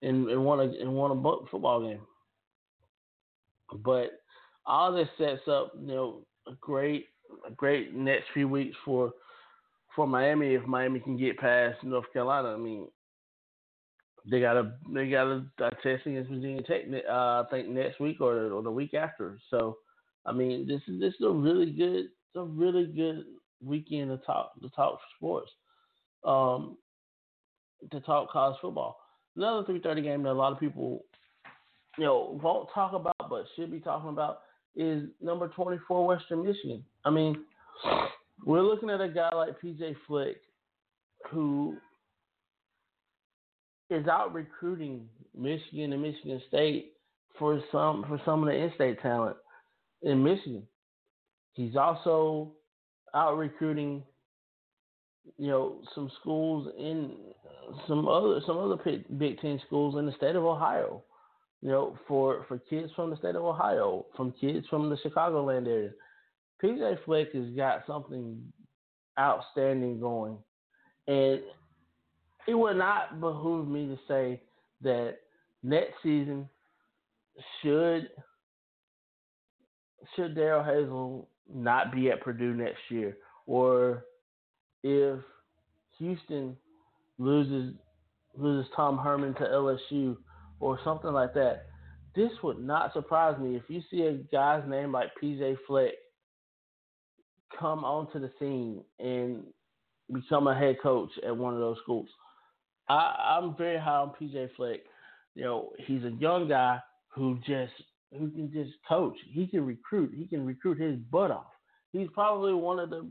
and, 0.05 0.29
and 0.29 0.45
won 0.45 0.61
a 0.61 0.65
and 0.65 0.95
won 0.95 1.11
a 1.11 1.47
football 1.51 1.83
game. 1.83 2.01
But 3.83 4.11
all 4.67 4.93
this 4.93 5.09
sets 5.19 5.49
up, 5.49 5.73
you 5.81 5.87
know, 5.87 6.27
a 6.47 6.53
great 6.61 7.07
a 7.47 7.51
great 7.51 7.95
next 7.95 8.27
few 8.33 8.49
weeks 8.49 8.77
for 8.85 9.13
for 9.97 10.07
Miami 10.07 10.55
if 10.55 10.65
Miami 10.67 11.01
can 11.01 11.17
get 11.17 11.39
past 11.39 11.83
North 11.83 12.13
Carolina. 12.13 12.55
I 12.55 12.57
mean, 12.57 12.89
they 14.31 14.41
got 14.41 14.57
a 14.57 14.73
they 14.93 15.09
got 15.09 15.27
a, 15.27 15.45
a 15.61 15.71
test 15.83 16.07
against 16.07 16.31
Virginia 16.31 16.63
Tech. 16.63 16.83
Uh, 17.09 17.13
I 17.13 17.45
think 17.51 17.69
next 17.69 18.01
week 18.01 18.21
or 18.21 18.53
or 18.53 18.63
the 18.63 18.71
week 18.71 18.95
after. 18.95 19.39
So, 19.51 19.79
I 20.27 20.33
mean, 20.33 20.67
this 20.67 20.81
is 20.89 21.01
this 21.01 21.15
is 21.15 21.27
a 21.27 21.31
really 21.31 21.71
good 21.71 22.07
a 22.37 22.45
really 22.45 22.87
good 22.87 23.25
weekend 23.63 24.11
to 24.11 24.19
talk 24.25 24.53
to 24.61 24.69
talk 24.71 24.99
sports 25.17 25.51
um, 26.25 26.77
to 27.91 28.01
talk 28.01 28.31
college 28.31 28.57
football. 28.61 28.99
Another 29.37 29.65
3:30 29.65 30.03
game 30.03 30.23
that 30.23 30.31
a 30.31 30.33
lot 30.33 30.53
of 30.53 30.61
people, 30.61 31.05
you 31.99 32.05
know, 32.05 32.39
won't 32.43 32.69
talk 32.73 32.93
about 32.93 33.15
but 33.29 33.45
should 33.57 33.71
be 33.71 33.81
talking 33.81 34.11
about 34.11 34.41
is 34.77 35.09
number 35.21 35.49
24 35.49 36.07
Western 36.07 36.45
Michigan. 36.45 36.85
I 37.05 37.11
mean, 37.11 37.45
we're 38.45 38.63
looking 38.63 38.91
at 38.91 39.01
a 39.01 39.09
guy 39.09 39.35
like 39.35 39.61
PJ 39.61 39.97
Fleck 40.07 40.37
who 41.31 41.77
is 43.91 44.07
out 44.09 44.35
recruiting 44.35 45.09
Michigan 45.37 45.93
and 45.93 46.03
Michigan 46.03 46.41
State 46.49 46.93
for 47.39 47.61
some 47.73 48.05
for 48.09 48.21
some 48.25 48.41
of 48.41 48.47
the 48.47 48.55
in-state 48.55 49.01
talent 49.01 49.37
in 50.03 50.23
Michigan. 50.23 50.67
He's 51.55 51.77
also 51.77 52.53
out 53.15 53.37
recruiting 53.37 54.03
you 55.39 55.49
know 55.49 55.81
some 55.95 56.11
schools 56.21 56.69
in 56.79 57.13
some 57.89 58.09
other 58.09 58.41
some 58.47 58.59
other 58.59 58.77
Big 59.19 59.41
Ten 59.41 59.61
schools 59.67 59.97
in 59.97 60.07
the 60.07 60.13
state 60.13 60.37
of 60.37 60.45
Ohio. 60.45 61.03
You 61.63 61.71
know, 61.71 61.99
for 62.07 62.45
for 62.49 62.59
kids 62.59 62.93
from 62.95 63.11
the 63.11 63.17
state 63.17 63.37
of 63.37 63.45
Ohio, 63.45 64.07
from 64.17 64.33
kids 64.41 64.67
from 64.69 64.91
the 64.91 64.97
Chicagoland 64.97 65.67
area, 65.67 65.91
PJ 66.63 67.05
Fleck 67.05 67.33
has 67.33 67.49
got 67.57 67.85
something 67.87 68.41
outstanding 69.19 70.01
going, 70.01 70.37
and 71.07 71.41
it 72.47 72.55
would 72.55 72.77
not 72.77 73.21
behoove 73.21 73.67
me 73.69 73.87
to 73.87 73.99
say 74.07 74.41
that 74.83 75.17
next 75.63 75.95
season 76.03 76.49
should 77.63 78.11
should 80.15 80.35
Darrell 80.35 80.63
Hazell 80.63 81.27
not 81.53 81.93
be 81.93 82.11
at 82.11 82.21
Purdue 82.21 82.55
next 82.55 82.81
year, 82.91 83.17
or 83.47 84.05
if 84.83 85.19
Houston 85.99 86.57
loses 87.19 87.75
loses 88.37 88.71
Tom 88.75 88.99
Herman 88.99 89.35
to 89.35 89.43
LSU 89.43 90.17
or 90.61 90.79
something 90.85 91.13
like 91.13 91.35
that, 91.35 91.67
this 92.17 92.31
would 92.43 92.59
not 92.59 92.93
surprise 92.93 93.39
me 93.39 93.57
if 93.57 93.63
you 93.69 93.83
see 93.91 94.03
a 94.03 94.15
guy's 94.33 94.69
name 94.69 94.93
like 94.93 95.11
PJ 95.23 95.57
Fleck 95.67 95.93
come 97.59 97.85
onto 97.85 98.19
the 98.19 98.31
scene 98.39 98.83
and 98.99 99.45
become 100.13 100.47
a 100.47 100.59
head 100.59 100.77
coach 100.83 101.11
at 101.27 101.37
one 101.37 101.55
of 101.55 101.61
those 101.61 101.79
schools. 101.83 102.09
I, 102.89 103.39
I'm 103.39 103.57
very 103.57 103.79
high 103.79 103.97
on 103.97 104.13
PJ 104.21 104.51
Fleck. 104.57 104.81
You 105.35 105.45
know, 105.45 105.73
he's 105.87 106.05
a 106.05 106.11
young 106.11 106.49
guy 106.49 106.79
who 107.09 107.39
just 107.47 107.73
who 108.13 108.31
can 108.31 108.53
just 108.53 108.73
coach. 108.89 109.17
He 109.33 109.47
can 109.47 109.67
recruit. 109.67 110.13
He 110.15 110.27
can 110.27 110.47
recruit 110.47 110.81
his 110.81 110.97
butt 111.11 111.31
off. 111.31 111.47
He's 111.93 112.09
probably 112.13 112.55
one 112.55 112.79
of 112.79 112.91
the 112.91 113.09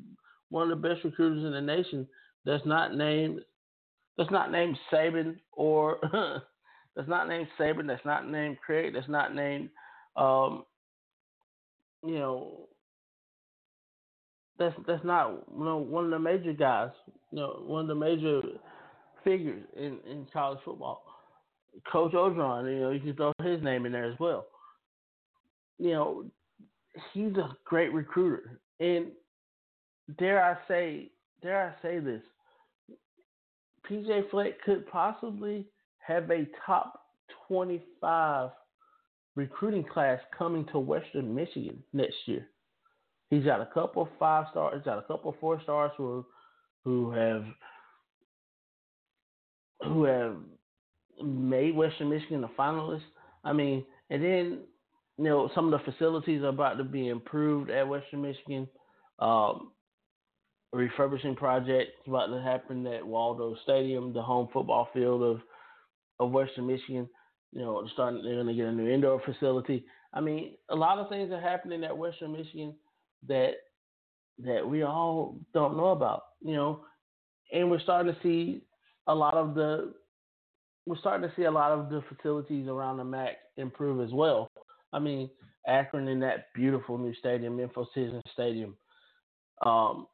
one 0.49 0.69
of 0.71 0.81
the 0.81 0.87
best 0.87 1.03
recruiters 1.03 1.43
in 1.43 1.51
the 1.51 1.61
nation 1.61 2.07
that's 2.45 2.65
not 2.65 2.95
named 2.95 3.41
that's 4.17 4.31
not 4.31 4.51
named 4.51 4.77
Saban 4.91 5.37
or 5.51 5.97
that's 6.95 7.09
not 7.09 7.27
named 7.27 7.47
Saban, 7.59 7.87
that's 7.87 8.05
not 8.05 8.29
named 8.29 8.57
Craig, 8.65 8.93
that's 8.93 9.09
not 9.09 9.35
named 9.35 9.69
um, 10.15 10.63
you 12.03 12.15
know 12.15 12.67
that's 14.59 14.75
that's 14.87 15.03
not 15.03 15.31
you 15.57 15.63
know 15.63 15.77
one 15.77 16.05
of 16.05 16.11
the 16.11 16.19
major 16.19 16.53
guys, 16.53 16.91
you 17.31 17.39
know, 17.39 17.63
one 17.65 17.81
of 17.81 17.87
the 17.87 17.95
major 17.95 18.41
figures 19.23 19.63
in, 19.75 19.97
in 20.09 20.27
college 20.31 20.59
football. 20.63 21.03
Coach 21.91 22.11
Orgeron, 22.11 22.71
you 22.71 22.81
know, 22.81 22.91
you 22.91 22.99
can 22.99 23.15
throw 23.15 23.31
his 23.41 23.63
name 23.63 23.85
in 23.85 23.91
there 23.91 24.11
as 24.11 24.19
well. 24.19 24.45
You 25.79 25.91
know, 25.91 26.25
he's 27.13 27.35
a 27.35 27.57
great 27.65 27.91
recruiter. 27.91 28.59
And 28.79 29.07
dare 30.19 30.43
I 30.43 30.57
say 30.67 31.09
dare 31.41 31.75
I 31.75 31.81
say 31.81 31.99
this, 31.99 32.21
PJ 33.89 34.29
Fleck 34.29 34.61
could 34.63 34.87
possibly 34.87 35.65
have 35.99 36.29
a 36.29 36.47
top 36.65 37.01
25 37.47 38.49
recruiting 39.35 39.83
class 39.83 40.19
coming 40.37 40.65
to 40.71 40.79
Western 40.79 41.33
Michigan 41.33 41.83
next 41.93 42.15
year. 42.25 42.47
He's 43.29 43.43
got 43.43 43.61
a 43.61 43.69
couple 43.73 44.03
of 44.03 44.09
five 44.19 44.45
stars, 44.51 44.75
he's 44.75 44.85
got 44.85 44.99
a 44.99 45.07
couple 45.07 45.31
of 45.31 45.39
four 45.39 45.61
stars 45.63 45.91
who 45.97 46.25
who 46.83 47.11
have 47.11 47.45
who 49.83 50.03
have 50.03 50.35
made 51.23 51.75
Western 51.75 52.09
Michigan 52.09 52.43
a 52.43 52.49
finalist. 52.49 53.01
I 53.43 53.53
mean, 53.53 53.85
and 54.09 54.23
then 54.23 54.59
you 55.17 55.23
know 55.23 55.49
some 55.55 55.71
of 55.73 55.79
the 55.79 55.91
facilities 55.91 56.43
are 56.43 56.49
about 56.49 56.77
to 56.77 56.83
be 56.83 57.09
improved 57.09 57.69
at 57.69 57.87
Western 57.87 58.21
Michigan. 58.21 58.67
Um, 59.19 59.71
a 60.73 60.77
refurbishing 60.77 61.35
project 61.35 61.91
about 62.07 62.27
to 62.27 62.41
happen 62.41 62.85
at 62.87 63.05
Waldo 63.05 63.55
Stadium, 63.63 64.13
the 64.13 64.21
home 64.21 64.49
football 64.51 64.89
field 64.93 65.21
of 65.21 65.41
of 66.19 66.31
Western 66.31 66.67
Michigan. 66.67 67.07
You 67.51 67.61
know, 67.61 67.87
starting 67.93 68.23
they're 68.23 68.35
going 68.35 68.47
to 68.47 68.53
get 68.53 68.65
a 68.65 68.71
new 68.71 68.89
indoor 68.89 69.21
facility. 69.23 69.85
I 70.13 70.21
mean, 70.21 70.55
a 70.69 70.75
lot 70.75 70.97
of 70.97 71.09
things 71.09 71.31
are 71.31 71.41
happening 71.41 71.83
at 71.83 71.97
Western 71.97 72.31
Michigan 72.31 72.73
that 73.27 73.51
that 74.39 74.67
we 74.67 74.83
all 74.83 75.37
don't 75.53 75.77
know 75.77 75.89
about. 75.89 76.23
You 76.41 76.55
know, 76.55 76.81
and 77.51 77.69
we're 77.69 77.79
starting 77.79 78.13
to 78.13 78.19
see 78.21 78.63
a 79.07 79.13
lot 79.13 79.35
of 79.35 79.53
the 79.53 79.93
we're 80.85 80.97
starting 80.97 81.29
to 81.29 81.35
see 81.35 81.43
a 81.43 81.51
lot 81.51 81.71
of 81.71 81.89
the 81.89 82.03
facilities 82.09 82.67
around 82.67 82.97
the 82.97 83.03
MAC 83.03 83.37
improve 83.57 84.05
as 84.05 84.13
well. 84.13 84.49
I 84.91 84.99
mean, 84.99 85.29
Akron 85.67 86.07
in 86.07 86.19
that 86.21 86.47
beautiful 86.53 86.97
new 86.97 87.13
stadium, 87.15 87.57
InfoCision 87.57 88.21
Stadium. 88.33 88.75
Um, 89.65 90.07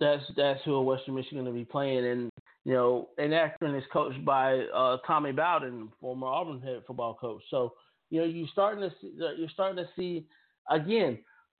that's 0.00 0.24
that's 0.36 0.60
who 0.64 0.80
Western 0.82 1.14
Michigan 1.14 1.44
to 1.44 1.52
be 1.52 1.64
playing, 1.64 2.06
and 2.06 2.30
you 2.64 2.74
know, 2.74 3.08
and 3.18 3.34
Akron 3.34 3.74
is 3.74 3.84
coached 3.92 4.24
by 4.24 4.58
uh, 4.74 4.98
Tommy 5.06 5.32
Bowden, 5.32 5.90
former 6.00 6.26
Auburn 6.26 6.60
head 6.60 6.82
football 6.86 7.14
coach. 7.14 7.42
So 7.50 7.74
you 8.10 8.20
know, 8.20 8.26
you're 8.26 8.48
starting 8.52 8.88
to 8.88 8.94
see, 9.00 9.12
you're 9.16 9.48
starting 9.52 9.84
to 9.84 9.90
see 9.96 10.26
again 10.70 11.18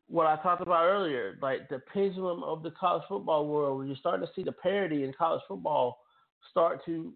what 0.09 0.27
I 0.27 0.37
talked 0.43 0.63
about 0.63 0.85
earlier, 0.85 1.39
like 1.43 1.69
the 1.69 1.81
pendulum 1.93 2.43
of 2.43 2.63
the 2.63 2.71
college 2.73 3.03
football 3.09 3.47
world. 3.47 3.87
You're 3.87 3.97
starting 3.97 4.27
to 4.27 4.33
see 4.35 4.43
the 4.43 4.53
parity 4.53 5.05
in 5.05 5.13
college 5.13 5.43
football 5.47 5.99
start 6.51 6.85
to 6.87 7.13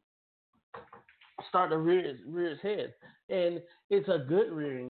start 1.49 1.71
to 1.71 1.79
rear 1.79 2.01
its, 2.01 2.21
rear 2.27 2.53
its 2.53 2.63
head, 2.63 2.95
and 3.29 3.61
it's 3.91 4.09
a 4.09 4.25
good 4.29 4.53
rearing 4.53 4.89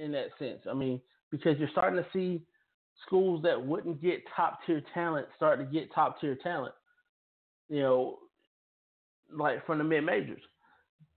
in 0.00 0.12
that 0.12 0.28
sense. 0.38 0.60
I 0.70 0.74
mean, 0.74 1.00
because 1.30 1.58
you're 1.58 1.70
starting 1.70 2.02
to 2.02 2.06
see 2.12 2.42
schools 3.06 3.42
that 3.42 3.64
wouldn't 3.64 4.02
get 4.02 4.22
top 4.34 4.60
tier 4.66 4.82
talent 4.94 5.26
start 5.36 5.58
to 5.58 5.64
get 5.64 5.92
top 5.94 6.20
tier 6.20 6.36
talent. 6.42 6.74
You 7.68 7.80
know, 7.80 8.18
like 9.32 9.64
from 9.66 9.78
the 9.78 9.84
mid 9.84 10.04
majors. 10.04 10.42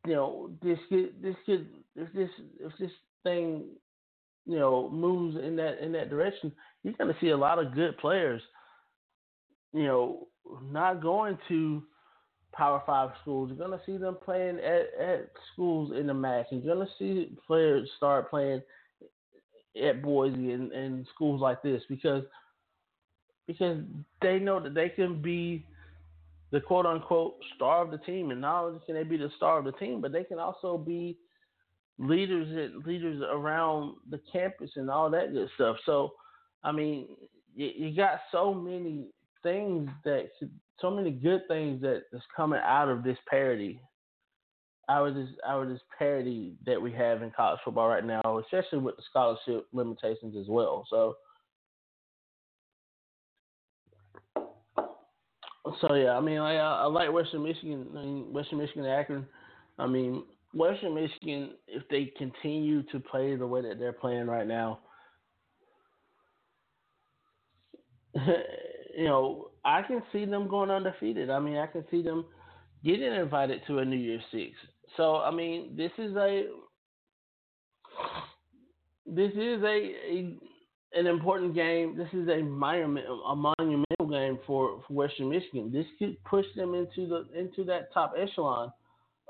You 0.06 0.14
know, 0.14 0.52
this 0.62 0.80
could 0.90 1.22
this 1.22 1.36
could 1.46 1.68
if 1.96 2.12
this 2.14 2.30
if 2.60 2.72
this 2.80 2.92
thing 3.24 3.66
you 4.46 4.60
know 4.60 4.90
moves 4.90 5.38
in 5.38 5.56
that 5.56 5.84
in 5.84 5.92
that 5.94 6.10
direction, 6.10 6.52
you're 6.84 6.94
to 7.14 7.20
see 7.22 7.30
a 7.30 7.38
lot 7.38 7.60
of 7.60 7.74
good 7.74 7.98
players. 7.98 8.42
You 9.74 9.84
know, 9.84 10.28
not 10.70 11.02
going 11.02 11.38
to 11.48 11.84
Power 12.54 12.84
Five 12.86 13.12
schools. 13.22 13.50
You're 13.50 13.68
to 13.78 13.86
see 13.86 13.98
them 13.98 14.18
playing 14.24 14.60
at, 14.60 14.90
at 15.02 15.32
schools 15.54 15.94
in 15.98 16.08
the 16.08 16.14
MAC. 16.14 16.48
You're 16.52 16.76
to 16.86 16.92
see 17.00 17.36
players 17.48 17.90
start 17.98 18.30
playing 18.30 18.62
at 19.82 20.02
Boise 20.02 20.52
and, 20.52 20.72
and 20.72 21.08
schools 21.14 21.41
like 21.41 21.62
this 21.64 21.82
because 21.90 22.24
because 23.48 23.80
they 24.22 24.40
know 24.40 24.60
that 24.60 24.74
they 24.74 24.90
can 24.90 25.22
be 25.22 25.66
the 26.52 26.62
quote 26.62 26.86
unquote 26.86 27.36
star 27.56 27.82
of 27.82 27.91
the 27.91 27.98
team, 28.00 28.32
and 28.32 28.40
not 28.40 28.64
only 28.64 28.80
can 28.86 28.95
they 28.95 29.04
be 29.04 29.18
the 29.18 29.32
star 29.36 29.58
of 29.60 29.66
the 29.66 29.72
team, 29.74 30.00
but 30.00 30.12
they 30.12 30.24
can 30.24 30.40
also 30.40 30.78
be 30.78 31.18
leaders 31.98 32.48
and 32.50 32.86
leaders 32.86 33.22
around 33.30 33.95
the 34.10 34.20
campus 34.32 34.72
and 34.76 34.90
all 34.90 35.10
that 35.10 35.34
good 35.34 35.50
stuff. 35.56 35.78
So, 35.86 36.14
I 36.64 36.72
mean, 36.72 37.08
you, 37.56 37.70
you 37.76 37.95
got 37.95 38.20
so 38.32 38.54
many 38.54 39.08
things 39.41 39.90
that 40.06 40.30
so 40.80 40.90
many 40.90 41.12
good 41.12 41.41
things 41.48 41.82
that 41.82 42.04
is 42.14 42.22
coming 42.36 42.62
out 42.64 42.90
of 42.90 43.04
this 43.04 43.18
parity 43.30 43.80
out 44.90 45.08
of 45.08 45.16
this 45.16 45.30
out 45.48 45.64
of 45.64 45.70
this 45.70 45.82
parity 45.98 46.56
that 46.66 46.82
we 46.82 46.92
have 46.92 47.22
in 47.22 47.32
college 47.32 47.60
football 47.64 47.88
right 47.88 48.06
now, 48.06 48.22
especially 48.40 48.80
with 48.80 48.96
the 48.98 49.04
scholarship 49.10 49.68
limitations 49.72 50.36
as 50.38 50.48
well. 50.48 50.86
So 50.90 51.16
So 55.82 55.94
yeah, 55.94 56.12
I 56.12 56.20
mean, 56.20 56.40
I, 56.40 56.56
I 56.56 56.86
like 56.86 57.12
Western 57.12 57.44
Michigan. 57.44 57.88
I 57.92 58.02
mean, 58.02 58.34
Western 58.34 58.58
Michigan, 58.60 58.86
Akron. 58.86 59.26
I 59.80 59.88
mean, 59.88 60.24
Western 60.54 60.94
Michigan, 60.94 61.52
if 61.68 61.84
they 61.90 62.12
continue 62.18 62.84
to 62.84 63.00
play 63.00 63.36
the 63.36 63.48
way 63.48 63.62
that 63.62 63.80
they're 63.80 63.94
playing 63.94 64.28
right 64.28 64.48
now, 64.48 64.80
you 68.16 69.06
know, 69.06 69.52
I 69.66 69.82
can 69.84 70.04
see 70.12 70.26
them 70.26 70.48
going 70.48 70.70
undefeated. 70.70 71.30
I 71.30 71.40
mean, 71.40 71.58
I 71.58 71.68
can 71.68 71.86
see 71.90 72.02
them 72.02 72.26
getting 72.84 73.14
invited 73.14 73.62
to 73.68 73.80
a 73.80 73.86
New 73.86 73.98
Year's 73.98 74.22
Six. 74.32 74.52
So 74.98 75.18
I 75.18 75.32
mean, 75.32 75.76
this 75.76 75.91
is 75.98 76.15
a 76.15 76.48
this 79.06 79.32
is 79.32 79.61
a, 79.64 79.65
a 79.65 80.38
an 80.94 81.07
important 81.07 81.56
game. 81.56 81.98
This 81.98 82.10
is 82.14 82.28
a 82.30 82.41
monument, 82.44 83.06
a 83.07 83.36
monumental 83.36 84.07
game 84.10 84.40
for, 84.45 84.82
for 84.88 84.94
Western 84.94 85.30
Michigan. 85.30 85.72
This 85.72 85.86
could 85.98 86.24
push 86.24 86.45
them 86.56 86.74
into 86.76 87.07
the 87.07 87.28
into 87.38 87.64
that 87.65 87.91
top 87.94 88.14
echelon, 88.20 88.72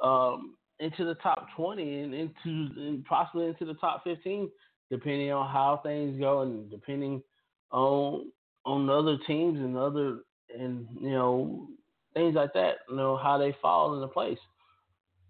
um, 0.02 0.56
into 0.80 1.06
the 1.06 1.16
top 1.16 1.48
twenty, 1.56 2.02
and 2.02 2.14
into 2.14 2.70
and 2.78 3.06
possibly 3.06 3.48
into 3.48 3.66
the 3.66 3.76
top 3.76 4.04
fifteen, 4.04 4.50
depending 4.92 5.32
on 5.32 5.50
how 5.50 5.80
things 5.84 6.20
go 6.20 6.42
and 6.42 6.70
depending 6.70 7.24
on 7.72 8.32
on 8.66 8.90
other 8.90 9.18
teams 9.26 9.60
and 9.60 9.78
other 9.78 10.20
and 10.58 10.88
you 11.00 11.12
know 11.12 11.68
things 12.14 12.36
like 12.36 12.54
that. 12.54 12.80
You 12.90 12.98
know 12.98 13.18
how 13.18 13.38
they 13.38 13.56
fall 13.62 13.96
into 13.96 14.08
place. 14.08 14.40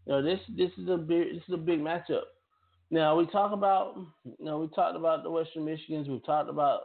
You 0.05 0.13
know 0.13 0.21
this 0.21 0.39
this 0.57 0.71
is 0.77 0.89
a 0.89 0.97
big 0.97 1.33
this 1.33 1.43
is 1.47 1.53
a 1.53 1.57
big 1.57 1.79
matchup. 1.79 2.23
Now 2.91 3.17
we 3.17 3.25
talk 3.27 3.51
about 3.51 3.95
you 4.23 4.45
know 4.45 4.59
we 4.59 4.67
talked 4.69 4.95
about 4.95 5.23
the 5.23 5.31
Western 5.31 5.65
Michigans. 5.65 6.09
We've 6.09 6.25
talked 6.25 6.49
about 6.49 6.81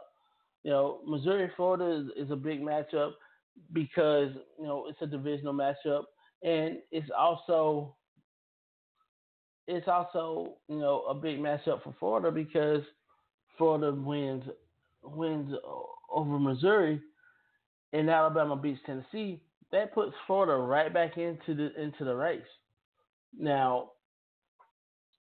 you 0.63 0.71
know 0.71 0.99
Missouri 1.05 1.51
Florida 1.55 2.11
is, 2.15 2.25
is 2.25 2.31
a 2.31 2.35
big 2.35 2.61
matchup 2.61 3.11
because 3.73 4.31
you 4.57 4.65
know 4.65 4.87
it's 4.87 5.01
a 5.01 5.07
divisional 5.07 5.53
matchup 5.53 6.03
and 6.43 6.77
it's 6.91 7.09
also 7.17 7.95
it's 9.67 9.87
also 9.87 10.55
you 10.67 10.79
know 10.79 11.03
a 11.09 11.13
big 11.13 11.39
matchup 11.39 11.83
for 11.83 11.93
Florida 11.99 12.31
because 12.31 12.81
Florida 13.57 13.91
wins 13.91 14.43
wins 15.03 15.53
over 16.11 16.39
Missouri 16.39 17.01
and 17.93 18.09
Alabama 18.09 18.55
beats 18.55 18.79
Tennessee. 18.85 19.41
That 19.71 19.93
puts 19.93 20.13
Florida 20.25 20.55
right 20.55 20.93
back 20.93 21.17
into 21.17 21.53
the 21.53 21.79
into 21.79 22.03
the 22.03 22.15
race. 22.15 22.41
Now, 23.37 23.91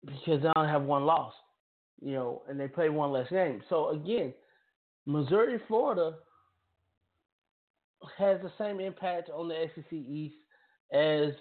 because 0.04 0.42
they 0.42 0.50
only 0.56 0.70
have 0.70 0.82
one 0.82 1.04
loss, 1.04 1.32
you 2.00 2.12
know, 2.12 2.42
and 2.48 2.58
they 2.58 2.68
play 2.68 2.88
one 2.88 3.12
less 3.12 3.28
game. 3.30 3.62
So 3.68 3.90
again, 3.90 4.32
Missouri, 5.06 5.58
Florida 5.66 6.14
has 8.16 8.40
the 8.42 8.52
same 8.58 8.80
impact 8.80 9.30
on 9.30 9.48
the 9.48 9.66
SEC 9.74 9.92
East 9.92 10.36
as 10.92 11.32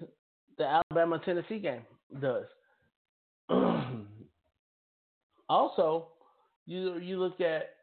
the 0.57 0.81
Alabama 0.91 1.19
Tennessee 1.23 1.59
game 1.59 1.84
does. 2.19 2.45
also, 5.49 6.07
you 6.65 6.97
you 6.97 7.19
look 7.19 7.39
at 7.39 7.75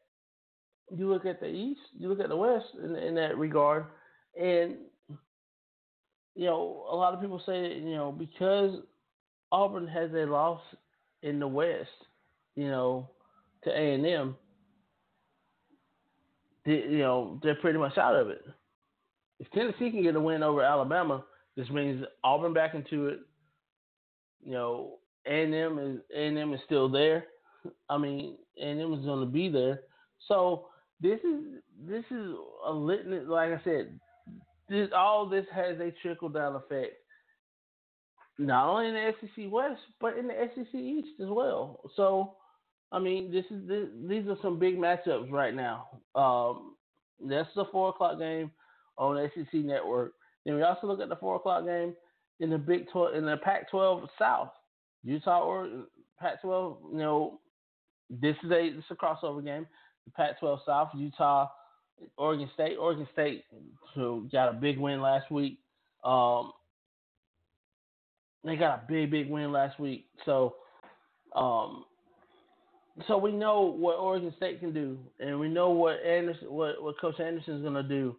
you 0.90 1.08
look 1.08 1.24
at 1.24 1.40
the 1.40 1.46
East, 1.46 1.80
you 1.96 2.08
look 2.08 2.20
at 2.20 2.28
the 2.28 2.36
West 2.36 2.66
in, 2.82 2.96
in 2.96 3.14
that 3.14 3.38
regard, 3.38 3.86
and 4.40 4.76
you 6.34 6.46
know 6.46 6.86
a 6.90 6.96
lot 6.96 7.14
of 7.14 7.20
people 7.20 7.40
say 7.46 7.74
you 7.74 7.94
know 7.94 8.12
because 8.12 8.80
Auburn 9.52 9.86
has 9.86 10.10
a 10.12 10.26
loss 10.26 10.60
in 11.22 11.38
the 11.38 11.46
West, 11.46 11.88
you 12.56 12.68
know, 12.68 13.08
to 13.62 13.70
A 13.70 13.94
and 13.94 14.04
M, 14.04 14.36
you 16.66 16.98
know, 16.98 17.38
they're 17.42 17.54
pretty 17.56 17.78
much 17.78 17.96
out 17.98 18.16
of 18.16 18.28
it. 18.28 18.44
If 19.38 19.50
Tennessee 19.52 19.90
can 19.90 20.02
get 20.02 20.16
a 20.16 20.20
win 20.20 20.42
over 20.42 20.62
Alabama, 20.62 21.24
This 21.56 21.68
means 21.70 22.04
Auburn 22.24 22.52
back 22.52 22.74
into 22.74 23.06
it. 23.08 23.20
You 24.44 24.52
know, 24.52 24.98
A&M 25.26 25.78
is 25.78 26.00
A&M 26.14 26.52
is 26.52 26.60
still 26.66 26.88
there. 26.88 27.26
I 27.88 27.96
mean, 27.96 28.36
A&M 28.60 28.92
is 28.92 29.04
going 29.04 29.20
to 29.20 29.30
be 29.30 29.48
there. 29.48 29.82
So 30.28 30.66
this 31.00 31.20
is 31.20 31.62
this 31.86 32.04
is 32.10 32.34
a 32.66 32.72
litmus. 32.72 33.28
Like 33.28 33.50
I 33.50 33.60
said, 33.64 33.98
this 34.68 34.88
all 34.94 35.28
this 35.28 35.46
has 35.54 35.78
a 35.80 35.92
trickle 36.02 36.28
down 36.28 36.56
effect, 36.56 36.94
not 38.38 38.68
only 38.68 38.88
in 38.88 38.94
the 38.94 39.12
SEC 39.20 39.44
West 39.50 39.80
but 40.00 40.16
in 40.16 40.28
the 40.28 40.50
SEC 40.54 40.74
East 40.74 41.20
as 41.20 41.28
well. 41.28 41.80
So, 41.96 42.34
I 42.92 42.98
mean, 42.98 43.30
this 43.30 43.44
is 43.50 43.66
this, 43.68 43.88
these 44.08 44.26
are 44.28 44.38
some 44.42 44.58
big 44.58 44.76
matchups 44.78 45.30
right 45.30 45.54
now. 45.54 45.88
Um, 46.14 46.76
that's 47.28 47.48
the 47.54 47.64
four 47.70 47.90
o'clock 47.90 48.18
game 48.18 48.50
on 48.96 49.30
SEC 49.34 49.54
Network. 49.54 50.12
Then 50.44 50.56
we 50.56 50.62
also 50.62 50.86
look 50.86 51.00
at 51.00 51.08
the 51.08 51.16
four 51.16 51.36
o'clock 51.36 51.64
game 51.64 51.94
in 52.40 52.50
the 52.50 52.58
Big 52.58 52.90
Twelve 52.90 53.14
in 53.14 53.24
the 53.24 53.36
Pac-12 53.38 54.08
South, 54.18 54.50
Utah 55.02 55.40
or 55.40 55.68
Pac-12. 56.20 56.76
You 56.92 56.98
know, 56.98 57.40
this 58.10 58.36
is 58.44 58.50
a 58.50 58.70
this 58.70 58.84
is 58.84 58.90
a 58.90 58.94
crossover 58.94 59.44
game. 59.44 59.66
The 60.06 60.12
Pac-12 60.12 60.58
South, 60.66 60.88
Utah, 60.94 61.48
Oregon 62.16 62.50
State. 62.54 62.76
Oregon 62.76 63.08
State 63.12 63.44
who 63.94 64.28
got 64.32 64.48
a 64.48 64.52
big 64.52 64.78
win 64.78 65.00
last 65.00 65.30
week. 65.30 65.58
Um, 66.04 66.52
they 68.44 68.56
got 68.56 68.74
a 68.74 68.82
big 68.88 69.10
big 69.10 69.30
win 69.30 69.52
last 69.52 69.78
week. 69.80 70.06
So, 70.24 70.54
um, 71.34 71.84
so 73.08 73.16
we 73.16 73.32
know 73.32 73.62
what 73.62 73.96
Oregon 73.96 74.32
State 74.36 74.60
can 74.60 74.72
do, 74.72 74.98
and 75.18 75.40
we 75.40 75.48
know 75.48 75.70
what 75.70 76.04
Andersen, 76.04 76.50
what 76.50 76.82
what 76.82 77.00
Coach 77.00 77.20
Andersen 77.20 77.56
is 77.56 77.62
going 77.62 77.74
to 77.74 77.82
do 77.82 78.16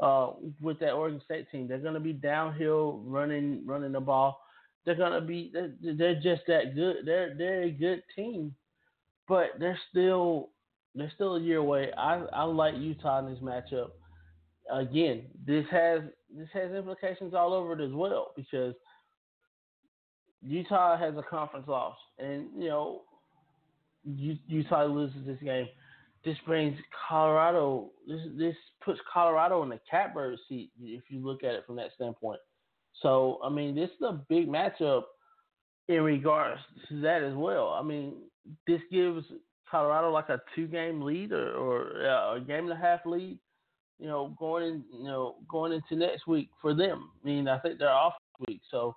uh, 0.00 0.30
with 0.60 0.78
that 0.80 0.92
Oregon 0.92 1.20
State 1.24 1.50
team. 1.50 1.66
They're 1.66 1.78
going 1.78 1.94
to 1.94 2.00
be 2.00 2.12
downhill 2.12 3.02
running 3.04 3.62
running 3.66 3.92
the 3.92 4.00
ball. 4.00 4.40
They're 4.84 4.94
going 4.94 5.12
to 5.12 5.26
be 5.26 5.50
they're, 5.52 5.72
they're 5.80 6.20
just 6.20 6.42
that 6.46 6.74
good. 6.74 6.98
They're 7.04 7.34
they're 7.36 7.62
a 7.64 7.70
good 7.70 8.02
team, 8.14 8.54
but 9.28 9.50
they're 9.58 9.78
still 9.90 10.50
they're 10.94 11.12
still 11.14 11.36
a 11.36 11.40
year 11.40 11.58
away. 11.58 11.90
I 11.96 12.24
I 12.32 12.44
like 12.44 12.74
Utah 12.76 13.20
in 13.20 13.32
this 13.32 13.42
matchup. 13.42 13.90
Again, 14.72 15.24
this 15.46 15.66
has 15.70 16.02
this 16.36 16.48
has 16.52 16.72
implications 16.72 17.34
all 17.34 17.52
over 17.52 17.72
it 17.74 17.84
as 17.84 17.92
well 17.92 18.32
because 18.36 18.74
Utah 20.42 20.96
has 20.96 21.14
a 21.16 21.22
conference 21.22 21.68
loss, 21.68 21.96
and 22.18 22.46
you 22.56 22.68
know 22.68 23.02
Utah 24.04 24.84
loses 24.84 25.26
this 25.26 25.38
game 25.42 25.68
this 26.24 26.36
brings 26.46 26.76
Colorado. 27.08 27.90
This 28.08 28.20
this 28.36 28.56
puts 28.84 28.98
Colorado 29.12 29.62
in 29.62 29.68
the 29.68 29.80
catbird 29.90 30.38
seat 30.48 30.70
if 30.80 31.02
you 31.10 31.24
look 31.24 31.44
at 31.44 31.54
it 31.54 31.64
from 31.66 31.76
that 31.76 31.90
standpoint. 31.94 32.40
So 33.02 33.40
I 33.44 33.50
mean, 33.50 33.74
this 33.74 33.90
is 33.90 34.02
a 34.02 34.20
big 34.28 34.48
matchup 34.48 35.02
in 35.88 36.02
regards 36.02 36.60
to 36.88 37.00
that 37.02 37.22
as 37.22 37.34
well. 37.34 37.76
I 37.78 37.82
mean, 37.82 38.14
this 38.66 38.80
gives 38.90 39.24
Colorado 39.74 40.10
like 40.10 40.28
a 40.28 40.40
two 40.54 40.66
game 40.66 41.02
lead 41.02 41.32
or, 41.32 41.52
or 41.54 42.06
uh, 42.06 42.36
a 42.36 42.40
game 42.40 42.64
and 42.64 42.72
a 42.72 42.76
half 42.76 43.00
lead. 43.06 43.38
You 43.98 44.08
know, 44.08 44.36
going 44.38 44.64
in, 44.64 44.84
you 44.92 45.04
know 45.04 45.36
going 45.48 45.72
into 45.72 45.96
next 45.96 46.26
week 46.26 46.48
for 46.60 46.74
them. 46.74 47.10
I 47.22 47.26
mean, 47.26 47.48
I 47.48 47.58
think 47.58 47.78
they're 47.78 47.88
off 47.88 48.14
week, 48.48 48.60
so 48.70 48.96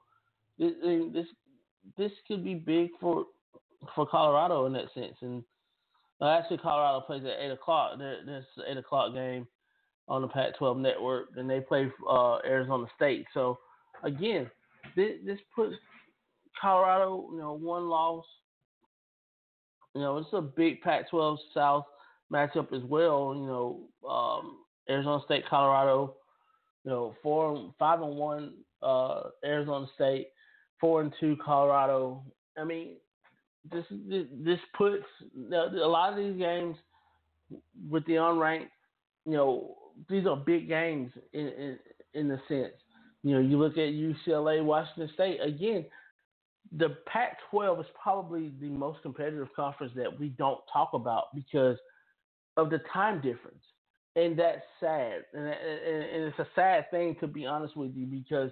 this 0.57 0.73
this 1.13 1.27
this 1.97 2.11
could 2.27 2.43
be 2.43 2.55
big 2.55 2.89
for 2.99 3.25
for 3.95 4.07
Colorado 4.07 4.65
in 4.65 4.73
that 4.73 4.93
sense 4.93 5.15
and 5.21 5.43
uh, 6.19 6.29
actually, 6.29 6.57
Colorado 6.57 7.01
plays 7.05 7.23
at 7.25 7.39
eight 7.39 7.51
o'clock. 7.51 7.99
This 7.99 8.45
eight 8.67 8.77
o'clock 8.77 9.13
game 9.13 9.47
on 10.07 10.21
the 10.21 10.27
Pac-12 10.27 10.79
network, 10.79 11.29
and 11.35 11.49
they 11.49 11.59
play 11.59 11.91
uh, 12.09 12.37
Arizona 12.45 12.87
State. 12.95 13.25
So 13.33 13.59
again, 14.03 14.49
this, 14.95 15.15
this 15.25 15.37
puts 15.55 15.75
Colorado, 16.59 17.27
you 17.31 17.39
know, 17.39 17.53
one 17.53 17.89
loss. 17.89 18.25
You 19.97 20.03
know, 20.03 20.17
it's 20.17 20.29
a 20.33 20.41
big 20.41 20.81
Pac-12 20.81 21.37
South 21.55 21.85
matchup 22.31 22.71
as 22.71 22.83
well. 22.83 23.33
You 23.35 23.47
know, 23.47 24.07
um, 24.07 24.57
Arizona 24.87 25.23
State, 25.25 25.43
Colorado. 25.49 26.13
You 26.83 26.91
know, 26.91 27.15
four, 27.23 27.73
five 27.79 28.03
and 28.03 28.15
one 28.15 28.53
uh, 28.83 29.23
Arizona 29.43 29.87
State, 29.95 30.27
four 30.79 31.01
and 31.01 31.11
two 31.19 31.35
Colorado. 31.43 32.21
I 32.59 32.63
mean, 32.63 32.97
this 33.71 33.85
this 33.89 34.59
puts 34.77 35.03
a 35.51 35.87
lot 35.87 36.13
of 36.13 36.19
these 36.19 36.37
games 36.37 36.77
with 37.89 38.05
the 38.05 38.13
unranked. 38.13 38.69
You 39.25 39.33
know, 39.33 39.75
these 40.07 40.27
are 40.27 40.37
big 40.37 40.67
games 40.67 41.11
in 41.33 41.47
in, 41.47 41.79
in 42.13 42.27
the 42.27 42.39
sense. 42.47 42.75
You 43.23 43.33
know, 43.33 43.39
you 43.39 43.57
look 43.57 43.73
at 43.73 43.93
UCLA, 43.93 44.63
Washington 44.63 45.09
State 45.15 45.39
again. 45.41 45.85
The 46.75 46.97
Pac-12 47.05 47.79
is 47.81 47.85
probably 48.01 48.51
the 48.59 48.69
most 48.69 49.01
competitive 49.01 49.47
conference 49.55 49.93
that 49.95 50.19
we 50.19 50.29
don't 50.29 50.59
talk 50.71 50.89
about 50.93 51.33
because 51.33 51.77
of 52.57 52.69
the 52.69 52.81
time 52.91 53.21
difference, 53.21 53.63
and 54.15 54.37
that's 54.37 54.61
sad. 54.79 55.23
And, 55.33 55.45
and, 55.45 56.03
and 56.03 56.23
it's 56.23 56.39
a 56.39 56.47
sad 56.55 56.89
thing 56.91 57.15
to 57.19 57.27
be 57.27 57.45
honest 57.45 57.77
with 57.77 57.95
you 57.95 58.05
because 58.05 58.51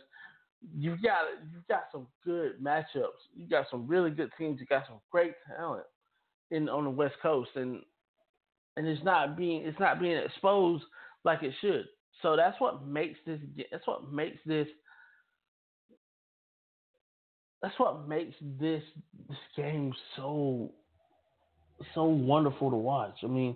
you've 0.78 1.02
got 1.02 1.26
you've 1.54 1.68
got 1.68 1.86
some 1.92 2.08
good 2.24 2.64
matchups. 2.64 3.22
You 3.36 3.48
got 3.50 3.66
some 3.70 3.88
really 3.88 4.12
good 4.12 4.30
teams. 4.38 4.60
You 4.60 4.66
got 4.66 4.88
some 4.88 5.00
great 5.12 5.34
talent 5.58 5.86
in 6.52 6.70
on 6.70 6.84
the 6.84 6.90
West 6.90 7.16
Coast, 7.22 7.52
and 7.56 7.82
and 8.78 8.88
it's 8.88 9.04
not 9.04 9.38
being 9.38 9.64
it's 9.66 9.80
not 9.80 10.00
being 10.00 10.18
exposed 10.18 10.84
like 11.24 11.44
it 11.44 11.54
should. 11.62 11.86
So 12.22 12.36
that's 12.36 12.60
what 12.60 12.88
makes 12.88 13.20
this 13.26 13.40
that's 13.72 13.88
what 13.88 14.12
makes 14.12 14.38
this 14.46 14.68
that's 17.66 17.80
what 17.80 18.08
makes 18.08 18.36
this 18.60 18.84
this 19.28 19.38
game 19.58 19.92
so 20.16 20.72
so 21.96 22.04
wonderful 22.04 22.70
to 22.70 22.76
watch. 22.76 23.16
I 23.24 23.28
mean, 23.28 23.56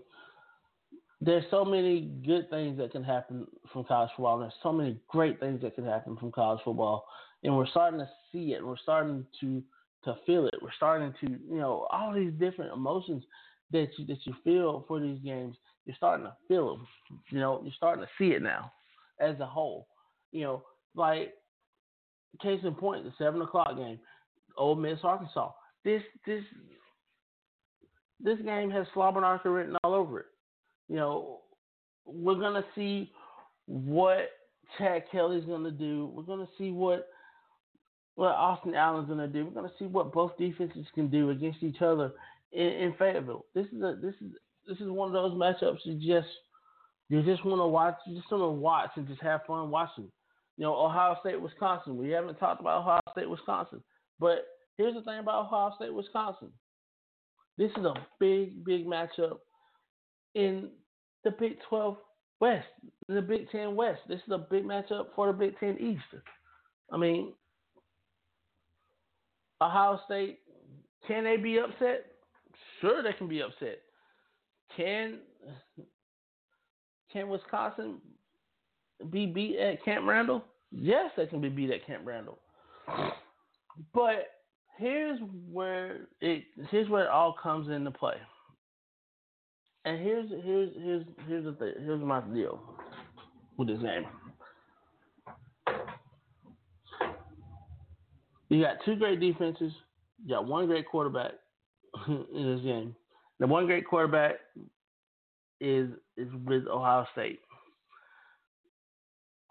there's 1.22 1.44
so 1.52 1.64
many 1.64 2.12
good 2.26 2.50
things 2.50 2.80
that 2.80 2.92
can 2.92 3.04
happen 3.04 3.46
from 3.72 3.84
college 3.84 4.10
football. 4.16 4.36
And 4.36 4.44
there's 4.44 4.54
so 4.64 4.74
many 4.74 5.00
great 5.10 5.40
things 5.40 5.62
that 5.62 5.76
can 5.76 5.86
happen 5.86 6.18
from 6.18 6.32
college 6.32 6.60
football, 6.66 7.06
and 7.44 7.56
we're 7.56 7.68
starting 7.68 8.00
to 8.00 8.10
see 8.32 8.54
it. 8.54 8.66
We're 8.66 8.78
starting 8.78 9.28
to 9.42 9.62
to 10.06 10.16
feel 10.26 10.48
it. 10.48 10.56
We're 10.60 10.74
starting 10.76 11.14
to, 11.22 11.28
you 11.30 11.60
know, 11.60 11.86
all 11.92 12.12
these 12.12 12.34
different 12.40 12.74
emotions 12.74 13.24
that 13.72 13.90
you 14.00 14.08
that 14.08 14.26
you 14.26 14.34
feel 14.44 14.86
for 14.88 15.00
these 15.00 15.20
games. 15.24 15.56
You're 15.86 15.96
starting 15.98 16.26
to 16.26 16.34
feel 16.48 16.78
them. 16.78 16.88
You 17.30 17.42
know, 17.42 17.62
you're 17.64 17.74
starting 17.78 18.04
to 18.04 18.10
see 18.18 18.34
it 18.34 18.42
now, 18.42 18.72
as 19.20 19.40
a 19.40 19.46
whole. 19.46 19.88
You 20.32 20.46
know, 20.46 20.64
like 20.96 21.36
case 22.38 22.62
in 22.64 22.76
point, 22.76 23.04
the 23.04 23.14
seven 23.18 23.42
o'clock 23.42 23.76
game, 23.76 24.00
Ole 24.58 24.76
Miss 24.76 25.00
Arkansas. 25.04 25.52
This 25.84 26.02
this 26.26 26.44
this 28.20 28.40
game 28.46 28.70
has 28.70 28.86
Slobberknocker 28.96 29.46
written 29.46 29.78
all 29.84 29.94
over 29.94 30.20
it 30.20 30.26
you 30.90 30.96
know, 30.96 31.42
we're 32.06 32.36
gonna 32.36 32.66
see 32.76 33.12
what 33.68 34.32
Chad 34.78 35.04
Kelly's 35.12 35.46
gonna 35.46 35.72
do. 35.72 36.12
We're 36.14 36.24
gonna 36.24 36.50
see 36.58 36.72
what 36.72 37.08
what 38.16 38.32
Austin 38.32 38.76
Allen's 38.76 39.08
gonna 39.08 39.28
do. 39.28 39.46
We're 39.46 39.62
gonna 39.62 39.72
see 39.78 39.86
what 39.86 40.12
both 40.12 40.36
defenses 40.38 40.88
can 40.96 41.10
do 41.10 41.30
against 41.30 41.64
each 41.64 41.82
other 41.82 42.12
in, 42.52 42.66
in 42.66 42.94
Fayetteville. 42.98 43.46
This 43.54 43.68
is 43.68 43.82
a 43.82 43.98
this 44.02 44.16
is 44.16 44.32
this 44.68 44.80
is 44.80 44.90
one 44.90 45.08
of 45.08 45.14
those 45.14 45.34
matchups 45.34 45.86
you 45.86 45.96
just 45.96 46.28
you 47.08 47.22
just 47.24 47.46
want 47.46 47.60
to 47.60 47.68
watch. 47.68 47.96
You 48.08 48.18
just 48.18 48.32
want 48.32 48.44
to 48.44 48.50
watch 48.50 48.90
and 48.96 49.08
just 49.08 49.22
have 49.22 49.42
fun 49.46 49.70
watching. 49.70 50.12
You 50.60 50.66
know, 50.66 50.76
Ohio 50.76 51.16
State, 51.22 51.40
Wisconsin. 51.40 51.96
We 51.96 52.10
haven't 52.10 52.38
talked 52.38 52.60
about 52.60 52.82
Ohio 52.82 53.00
State, 53.14 53.30
Wisconsin, 53.30 53.82
but 54.20 54.46
here's 54.78 54.94
the 54.94 55.02
thing 55.04 55.20
about 55.20 55.46
Ohio 55.46 55.72
State, 55.78 55.94
Wisconsin. 55.94 56.50
This 57.58 57.72
is 57.78 57.86
a 57.86 57.94
big, 58.20 58.66
big 58.66 58.86
matchup 58.86 59.38
in 60.36 60.72
the 61.24 61.32
Big 61.32 61.60
12 61.70 61.96
West, 62.42 62.68
the 63.08 63.22
Big 63.22 63.50
10 63.52 63.74
West. 63.74 64.02
This 64.10 64.20
is 64.28 64.34
a 64.34 64.38
big 64.38 64.66
matchup 64.66 65.08
for 65.16 65.28
the 65.28 65.34
Big 65.34 65.58
10 65.62 65.78
East. 65.80 66.22
I 66.92 66.98
mean, 66.98 67.32
Ohio 69.62 69.98
State, 70.08 70.40
can 71.08 71.24
they 71.24 71.38
be 71.38 71.58
upset? 71.60 72.06
Sure, 72.82 73.02
they 73.02 73.14
can 73.14 73.30
be 73.30 73.42
upset. 73.42 73.80
Can 74.76 75.20
can 77.14 77.30
Wisconsin 77.30 78.02
be 79.10 79.26
beat 79.26 79.58
at 79.58 79.84
Camp 79.84 80.06
Randall? 80.08 80.44
Yes, 80.72 81.12
they 81.18 81.26
can 81.26 81.42
be 81.42 81.50
beat 81.50 81.72
at 81.72 81.86
Camp 81.86 82.04
Randall. 82.06 82.40
But 83.94 84.28
here's 84.78 85.20
where 85.50 86.08
it 86.20 86.44
here's 86.70 86.90
where 86.90 87.04
it 87.04 87.10
all 87.10 87.34
comes 87.42 87.70
into 87.70 87.92
play. 87.92 88.16
And 89.86 90.02
here's 90.02 90.30
here's 90.44 90.70
here's 90.76 91.06
here's 91.28 91.46
the 91.46 91.54
thing. 91.54 91.74
Here's 91.80 92.02
my 92.02 92.20
deal 92.22 92.60
with 93.58 93.70
this 93.70 93.80
game. 93.80 94.06
You 98.50 98.64
got 98.64 98.78
two 98.84 98.96
great 98.96 99.20
defenses. 99.20 99.72
You 100.26 100.36
got 100.36 100.48
one 100.48 100.66
great 100.66 100.88
quarterback 100.88 101.32
in 102.08 102.56
this 102.56 102.62
game. 102.64 102.96
The 103.40 103.48
one 103.48 103.66
great 103.66 103.88
quarterback 103.88 104.36
is 105.62 105.90
is 106.18 106.28
with 106.46 106.68
Ohio 106.68 107.06
State. 107.14 107.40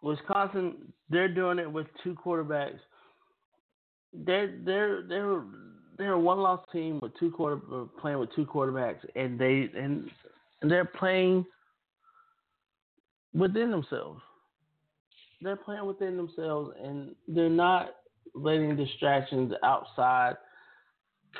Wisconsin, 0.02 0.92
they're 1.10 1.32
doing 1.32 1.58
it 1.58 1.70
with 1.70 1.86
two 2.02 2.14
quarterbacks. 2.14 2.78
They're 4.12 4.54
they're 4.64 5.02
they're 5.02 5.42
they're 5.98 6.12
a 6.12 6.18
one 6.18 6.38
loss 6.38 6.60
team 6.72 7.00
with 7.02 7.12
two 7.18 7.30
quarter 7.30 7.60
uh, 7.72 7.84
playing 8.00 8.18
with 8.18 8.34
two 8.34 8.46
quarterbacks, 8.46 9.00
and 9.16 9.38
they 9.38 9.68
and, 9.76 10.08
and 10.62 10.70
they're 10.70 10.84
playing 10.84 11.44
within 13.34 13.70
themselves. 13.70 14.20
They're 15.42 15.56
playing 15.56 15.86
within 15.86 16.16
themselves, 16.16 16.74
and 16.82 17.14
they're 17.26 17.48
not 17.50 17.90
letting 18.34 18.76
distractions 18.76 19.52
outside 19.62 20.36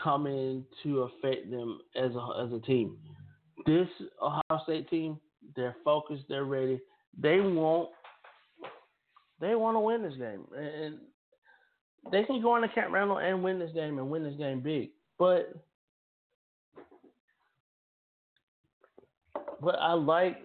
come 0.02 0.26
in 0.26 0.64
to 0.82 1.02
affect 1.02 1.50
them 1.50 1.80
as 1.96 2.10
a 2.14 2.44
as 2.44 2.52
a 2.52 2.60
team. 2.66 2.96
This 3.66 3.88
Ohio 4.22 4.62
State 4.64 4.90
team, 4.90 5.18
they're 5.56 5.76
focused, 5.84 6.24
they're 6.28 6.44
ready. 6.44 6.80
They 7.20 7.40
want 7.40 7.90
they 9.40 9.54
want 9.54 9.76
to 9.76 9.80
win 9.80 10.02
this 10.02 10.16
game, 10.16 10.44
and 10.56 10.98
they 12.10 12.24
can 12.24 12.42
go 12.42 12.52
on 12.52 12.62
into 12.62 12.74
Camp 12.74 12.92
Randall 12.92 13.18
and 13.18 13.42
win 13.42 13.58
this 13.58 13.72
game 13.72 13.98
and 13.98 14.10
win 14.10 14.24
this 14.24 14.36
game 14.36 14.60
big. 14.60 14.90
But 15.18 15.52
but 19.60 19.76
I 19.80 19.92
like 19.94 20.38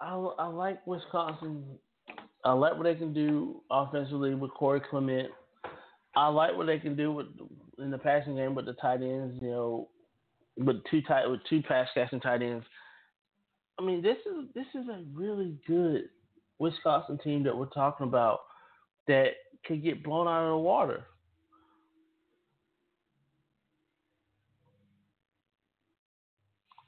I, 0.00 0.14
I 0.38 0.46
like 0.46 0.86
Wisconsin. 0.86 1.64
I 2.44 2.52
like 2.52 2.76
what 2.76 2.84
they 2.84 2.94
can 2.94 3.12
do 3.12 3.62
offensively 3.70 4.34
with 4.34 4.52
Corey 4.52 4.80
Clement. 4.88 5.28
I 6.16 6.28
like 6.28 6.56
what 6.56 6.66
they 6.66 6.78
can 6.78 6.96
do 6.96 7.12
with 7.12 7.26
in 7.78 7.90
the 7.90 7.98
passing 7.98 8.36
game 8.36 8.54
with 8.54 8.66
the 8.66 8.74
tight 8.74 9.02
ends. 9.02 9.38
You 9.40 9.50
know, 9.50 9.88
with 10.56 10.76
two 10.90 11.02
tight 11.02 11.28
with 11.28 11.40
two 11.48 11.62
pass 11.62 11.88
catching 11.94 12.20
tight 12.20 12.42
ends. 12.42 12.64
I 13.78 13.84
mean, 13.84 14.02
this 14.02 14.16
is 14.26 14.48
this 14.54 14.66
is 14.74 14.88
a 14.88 15.04
really 15.12 15.56
good 15.66 16.08
Wisconsin 16.58 17.18
team 17.22 17.42
that 17.44 17.56
we're 17.56 17.66
talking 17.66 18.06
about 18.06 18.40
that 19.06 19.30
could 19.66 19.82
get 19.82 20.04
blown 20.04 20.26
out 20.26 20.44
of 20.44 20.50
the 20.50 20.58
water. 20.58 21.04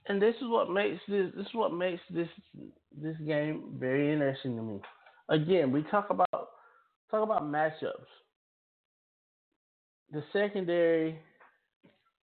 And 0.07 0.21
this 0.21 0.35
is 0.37 0.49
what 0.49 0.71
makes 0.71 1.01
this 1.09 1.31
this 1.37 1.47
is 1.47 1.55
what 1.55 1.73
makes 1.73 2.03
this 2.11 2.29
this 3.01 3.17
game 3.27 3.77
very 3.79 4.13
interesting 4.13 4.57
to 4.57 4.63
me. 4.63 4.81
Again, 5.29 5.71
we 5.71 5.83
talk 5.85 6.11
about 6.11 6.49
talk 7.11 7.23
about 7.23 7.45
matchups. 7.45 8.11
The 10.11 10.25
secondary 10.33 11.17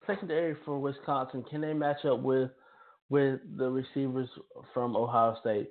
secondary 0.06 0.56
for 0.64 0.78
Wisconsin, 0.78 1.44
can 1.50 1.60
they 1.60 1.74
match 1.74 2.04
up 2.06 2.20
with 2.20 2.50
with 3.10 3.40
the 3.58 3.68
receivers 3.68 4.30
from 4.72 4.96
Ohio 4.96 5.36
State? 5.40 5.70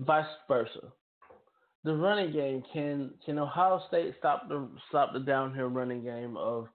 Vice 0.00 0.26
versa. 0.48 0.92
The 1.84 1.94
running 1.94 2.32
game 2.32 2.62
can 2.72 3.10
can 3.24 3.38
Ohio 3.38 3.80
State 3.88 4.14
stop 4.18 4.48
the 4.48 4.68
stop 4.88 5.12
the 5.12 5.20
downhill 5.20 5.68
running 5.68 6.02
game 6.02 6.36
of 6.36 6.68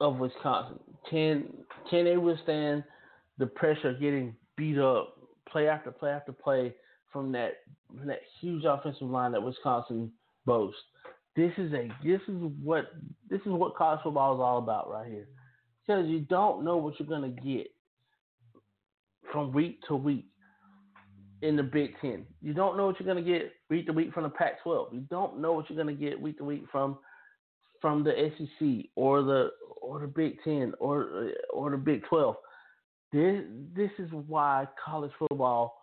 of 0.00 0.18
Wisconsin? 0.18 0.78
Can 1.08 1.48
can 1.90 2.04
they 2.04 2.16
withstand 2.16 2.84
the 3.38 3.46
pressure 3.46 3.90
of 3.90 4.00
getting 4.00 4.34
beat 4.56 4.78
up 4.78 5.16
play 5.50 5.68
after 5.68 5.90
play 5.90 6.10
after 6.10 6.32
play 6.32 6.74
from 7.12 7.32
that 7.32 7.54
from 7.88 8.06
that 8.06 8.20
huge 8.40 8.64
offensive 8.64 9.08
line 9.08 9.32
that 9.32 9.42
Wisconsin 9.42 10.12
boasts? 10.46 10.80
This 11.34 11.52
is 11.56 11.72
a 11.72 11.88
this 12.04 12.20
is 12.28 12.36
what 12.62 12.92
this 13.28 13.40
is 13.40 13.52
what 13.52 13.76
college 13.76 14.00
football 14.02 14.34
is 14.34 14.40
all 14.40 14.58
about 14.58 14.90
right 14.90 15.10
here. 15.10 15.28
Because 15.86 16.06
you 16.06 16.20
don't 16.20 16.64
know 16.64 16.76
what 16.76 16.98
you're 16.98 17.08
gonna 17.08 17.30
get 17.30 17.68
from 19.32 19.52
week 19.52 19.80
to 19.88 19.96
week 19.96 20.26
in 21.42 21.56
the 21.56 21.62
Big 21.62 21.92
Ten. 22.00 22.24
You 22.42 22.52
don't 22.54 22.76
know 22.76 22.86
what 22.86 22.98
you're 22.98 23.12
going 23.12 23.24
to 23.24 23.30
get 23.30 23.52
week 23.70 23.86
to 23.86 23.92
week 23.92 24.12
from 24.12 24.24
the 24.24 24.30
Pac-12. 24.30 24.92
You 24.92 25.00
don't 25.10 25.38
know 25.40 25.52
what 25.52 25.68
you're 25.68 25.82
going 25.82 25.96
to 25.96 26.04
get 26.04 26.20
week 26.20 26.38
to 26.38 26.44
week 26.44 26.64
from 26.70 26.98
from 27.80 28.02
the 28.02 28.30
SEC 28.36 28.90
or 28.96 29.22
the 29.22 29.50
or 29.80 30.00
the 30.00 30.06
Big 30.06 30.42
Ten 30.42 30.72
or 30.80 31.28
uh, 31.28 31.54
or 31.56 31.70
the 31.70 31.76
Big 31.76 32.02
12. 32.08 32.36
This 33.12 33.44
this 33.74 33.90
is 33.98 34.10
why 34.26 34.66
college 34.84 35.12
football 35.18 35.82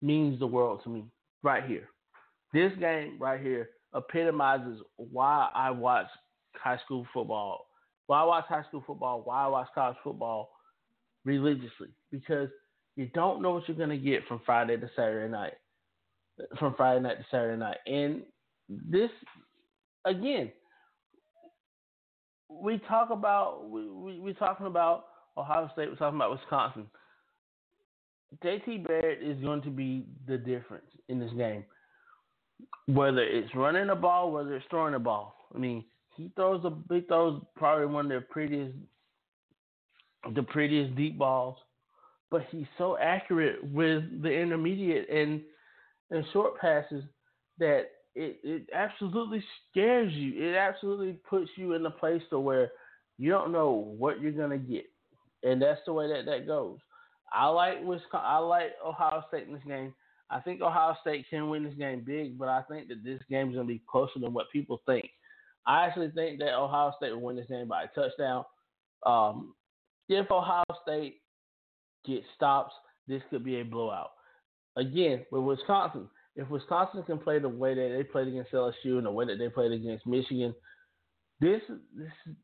means 0.00 0.38
the 0.38 0.46
world 0.46 0.80
to 0.84 0.90
me 0.90 1.04
right 1.42 1.64
here. 1.64 1.88
This 2.52 2.72
game 2.78 3.16
right 3.18 3.40
here 3.40 3.70
epitomizes 3.94 4.80
why 4.96 5.50
I 5.54 5.70
watch 5.70 6.06
high 6.54 6.78
school 6.84 7.06
football, 7.12 7.66
why 8.06 8.20
I 8.20 8.24
watch 8.24 8.44
high 8.48 8.64
school 8.68 8.84
football, 8.86 9.22
why 9.24 9.44
I 9.44 9.48
watch 9.48 9.68
college 9.74 9.96
football 10.04 10.50
religiously 11.24 11.88
because 12.10 12.48
you 12.96 13.08
don't 13.14 13.42
know 13.42 13.52
what 13.52 13.68
you're 13.68 13.76
going 13.76 13.88
to 13.90 13.96
get 13.96 14.26
from 14.26 14.40
Friday 14.44 14.76
to 14.76 14.90
Saturday 14.94 15.30
night, 15.30 15.54
from 16.58 16.74
Friday 16.74 17.00
night 17.00 17.18
to 17.18 17.24
Saturday 17.30 17.58
night. 17.58 17.78
And 17.86 18.22
this, 18.68 19.10
again, 20.04 20.52
we 22.48 22.78
talk 22.88 23.10
about 23.10 23.68
we, 23.70 23.88
we 23.88 24.18
we're 24.18 24.34
talking 24.34 24.66
about 24.66 25.06
Ohio 25.36 25.70
State. 25.72 25.88
We're 25.88 25.96
talking 25.96 26.16
about 26.16 26.32
Wisconsin. 26.32 26.86
JT 28.44 28.86
Barrett 28.86 29.22
is 29.22 29.42
going 29.42 29.62
to 29.62 29.70
be 29.70 30.06
the 30.26 30.38
difference 30.38 30.86
in 31.08 31.18
this 31.18 31.32
game. 31.32 31.64
Whether 32.86 33.22
it's 33.22 33.54
running 33.54 33.88
the 33.88 33.94
ball, 33.94 34.32
whether 34.32 34.54
it's 34.54 34.66
throwing 34.70 34.92
the 34.92 34.98
ball. 34.98 35.34
I 35.54 35.58
mean, 35.58 35.84
he 36.16 36.30
throws 36.36 36.64
a 36.64 36.72
he 36.92 37.00
throws 37.02 37.42
probably 37.56 37.86
one 37.86 38.10
of 38.10 38.20
the 38.22 38.26
prettiest 38.28 38.76
the 40.34 40.42
prettiest 40.42 40.94
deep 40.94 41.18
balls 41.18 41.56
but 42.32 42.46
he's 42.50 42.66
so 42.78 42.96
accurate 42.98 43.62
with 43.62 44.22
the 44.22 44.30
intermediate 44.30 45.08
and 45.10 45.42
and 46.10 46.24
short 46.32 46.58
passes 46.58 47.04
that 47.58 47.82
it, 48.14 48.40
it 48.42 48.68
absolutely 48.74 49.44
scares 49.70 50.12
you. 50.12 50.42
It 50.42 50.56
absolutely 50.56 51.12
puts 51.28 51.50
you 51.56 51.74
in 51.74 51.86
a 51.86 51.90
place 51.90 52.22
to 52.30 52.40
where 52.40 52.70
you 53.18 53.30
don't 53.30 53.52
know 53.52 53.94
what 53.98 54.20
you're 54.20 54.32
gonna 54.32 54.58
get, 54.58 54.86
and 55.44 55.60
that's 55.60 55.80
the 55.86 55.92
way 55.92 56.08
that 56.08 56.24
that 56.24 56.46
goes. 56.46 56.78
I 57.32 57.46
like 57.48 57.82
Wisconsin. 57.84 58.20
I 58.24 58.38
like 58.38 58.72
Ohio 58.84 59.22
State 59.28 59.46
in 59.46 59.54
this 59.54 59.62
game. 59.66 59.94
I 60.30 60.40
think 60.40 60.62
Ohio 60.62 60.96
State 61.02 61.26
can 61.28 61.50
win 61.50 61.64
this 61.64 61.74
game 61.74 62.02
big, 62.04 62.38
but 62.38 62.48
I 62.48 62.62
think 62.62 62.88
that 62.88 63.04
this 63.04 63.20
game 63.30 63.50
is 63.50 63.56
gonna 63.56 63.68
be 63.68 63.82
closer 63.86 64.18
than 64.18 64.32
what 64.32 64.50
people 64.50 64.80
think. 64.86 65.08
I 65.66 65.86
actually 65.86 66.10
think 66.10 66.38
that 66.40 66.54
Ohio 66.54 66.92
State 66.96 67.12
will 67.12 67.20
win 67.20 67.36
this 67.36 67.46
game 67.48 67.68
by 67.68 67.84
a 67.84 67.88
touchdown. 67.88 68.44
Um, 69.04 69.54
if 70.08 70.30
Ohio 70.30 70.64
State 70.82 71.21
get 72.06 72.22
stops, 72.36 72.72
this 73.08 73.22
could 73.30 73.44
be 73.44 73.60
a 73.60 73.64
blowout. 73.64 74.12
Again, 74.76 75.24
with 75.30 75.42
Wisconsin, 75.42 76.08
if 76.36 76.48
Wisconsin 76.48 77.02
can 77.02 77.18
play 77.18 77.38
the 77.38 77.48
way 77.48 77.74
that 77.74 77.94
they 77.94 78.04
played 78.04 78.28
against 78.28 78.52
LSU 78.52 78.96
and 78.96 79.06
the 79.06 79.10
way 79.10 79.26
that 79.26 79.38
they 79.38 79.48
played 79.48 79.72
against 79.72 80.06
Michigan, 80.06 80.54
this 81.40 81.60
this 81.96 82.34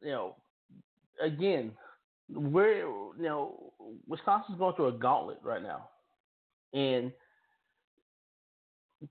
you 0.00 0.10
know 0.10 0.36
again 1.22 1.72
we're 2.30 2.86
you 2.86 3.14
know 3.18 3.72
Wisconsin's 4.06 4.58
going 4.58 4.74
through 4.76 4.88
a 4.88 4.92
gauntlet 4.92 5.38
right 5.42 5.62
now, 5.62 5.88
and 6.72 7.12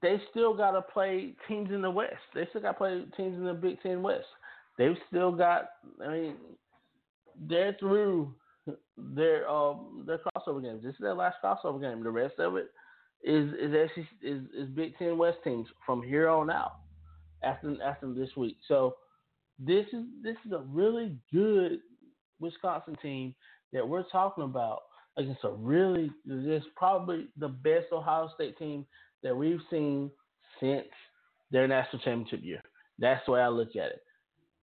they 0.02 0.20
still 0.32 0.56
got 0.56 0.72
to 0.72 0.82
play 0.82 1.34
teams 1.48 1.70
in 1.72 1.82
the 1.82 1.90
West. 1.90 2.16
They 2.34 2.46
still 2.50 2.62
got 2.62 2.74
to 2.74 2.78
play 2.78 3.04
teams 3.16 3.38
in 3.38 3.46
the 3.46 3.54
Big 3.54 3.82
Ten 3.82 4.02
West. 4.02 4.26
They've 4.78 4.98
still 5.10 5.32
got. 5.32 5.70
I 6.04 6.10
mean, 6.10 6.36
they're 7.48 7.76
through 7.80 8.34
their 8.98 9.50
um 9.50 10.04
their 10.06 10.20
crossover 10.20 10.62
games. 10.62 10.84
This 10.84 10.94
is 10.94 11.00
their 11.02 11.14
last 11.14 11.38
crossover 11.44 11.82
game. 11.82 12.04
The 12.04 12.12
rest 12.12 12.40
of 12.40 12.56
it 12.56 12.68
is 13.24 13.52
is 13.54 13.74
actually 13.76 14.08
is, 14.22 14.44
is 14.58 14.70
Big 14.70 14.98
Ten 14.98 15.18
West 15.18 15.38
teams 15.44 15.68
from 15.86 16.02
here 16.02 16.30
on 16.30 16.50
out 16.50 16.80
after 17.44 17.76
after 17.84 18.14
this 18.14 18.30
week. 18.36 18.58
So 18.68 18.96
this 19.60 19.86
is 19.94 20.04
this 20.24 20.36
is 20.46 20.52
a 20.52 20.64
really 20.70 21.16
good 21.34 21.80
Wisconsin 22.40 22.96
team 23.02 23.34
that 23.74 23.88
we're 23.88 24.08
talking 24.12 24.44
about 24.44 24.80
against 25.18 25.44
a 25.44 25.52
really 25.52 26.12
this 26.26 26.64
probably 26.76 27.28
the 27.38 27.48
best 27.48 27.88
Ohio 27.92 28.30
State 28.36 28.58
team 28.58 28.86
that 29.24 29.36
we've 29.36 29.62
seen 29.70 30.12
since 30.60 30.88
their 31.52 31.68
national 31.68 32.02
championship 32.02 32.42
year. 32.44 32.62
That's 33.00 33.26
the 33.26 33.34
way 33.34 33.42
I 33.42 33.48
look 33.48 33.76
at 33.76 33.92
it. 33.92 34.02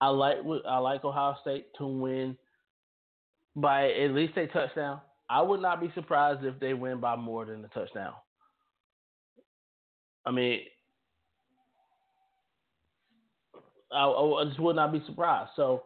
I 0.01 0.09
like 0.09 0.39
I 0.69 0.79
like 0.79 1.05
Ohio 1.05 1.37
State 1.41 1.67
to 1.79 1.87
win 1.87 2.37
by 3.57 3.91
at 3.91 4.13
least 4.13 4.37
a 4.37 4.47
touchdown. 4.47 5.01
I 5.29 5.43
would 5.43 5.61
not 5.61 5.81
be 5.81 5.91
surprised 5.95 6.45
if 6.45 6.61
they 6.61 6.75
win 6.75 7.01
by 7.01 7.17
more 7.17 7.47
than 7.47 7.65
a 7.65 7.69
touchdown. 7.69 8.13
I 10.25 10.31
mean, 10.31 10.61
I, 13.93 14.05
I 14.05 14.45
just 14.47 14.61
would 14.61 14.77
not 14.77 14.93
be 14.93 15.03
surprised. 15.07 15.51
So, 15.57 15.85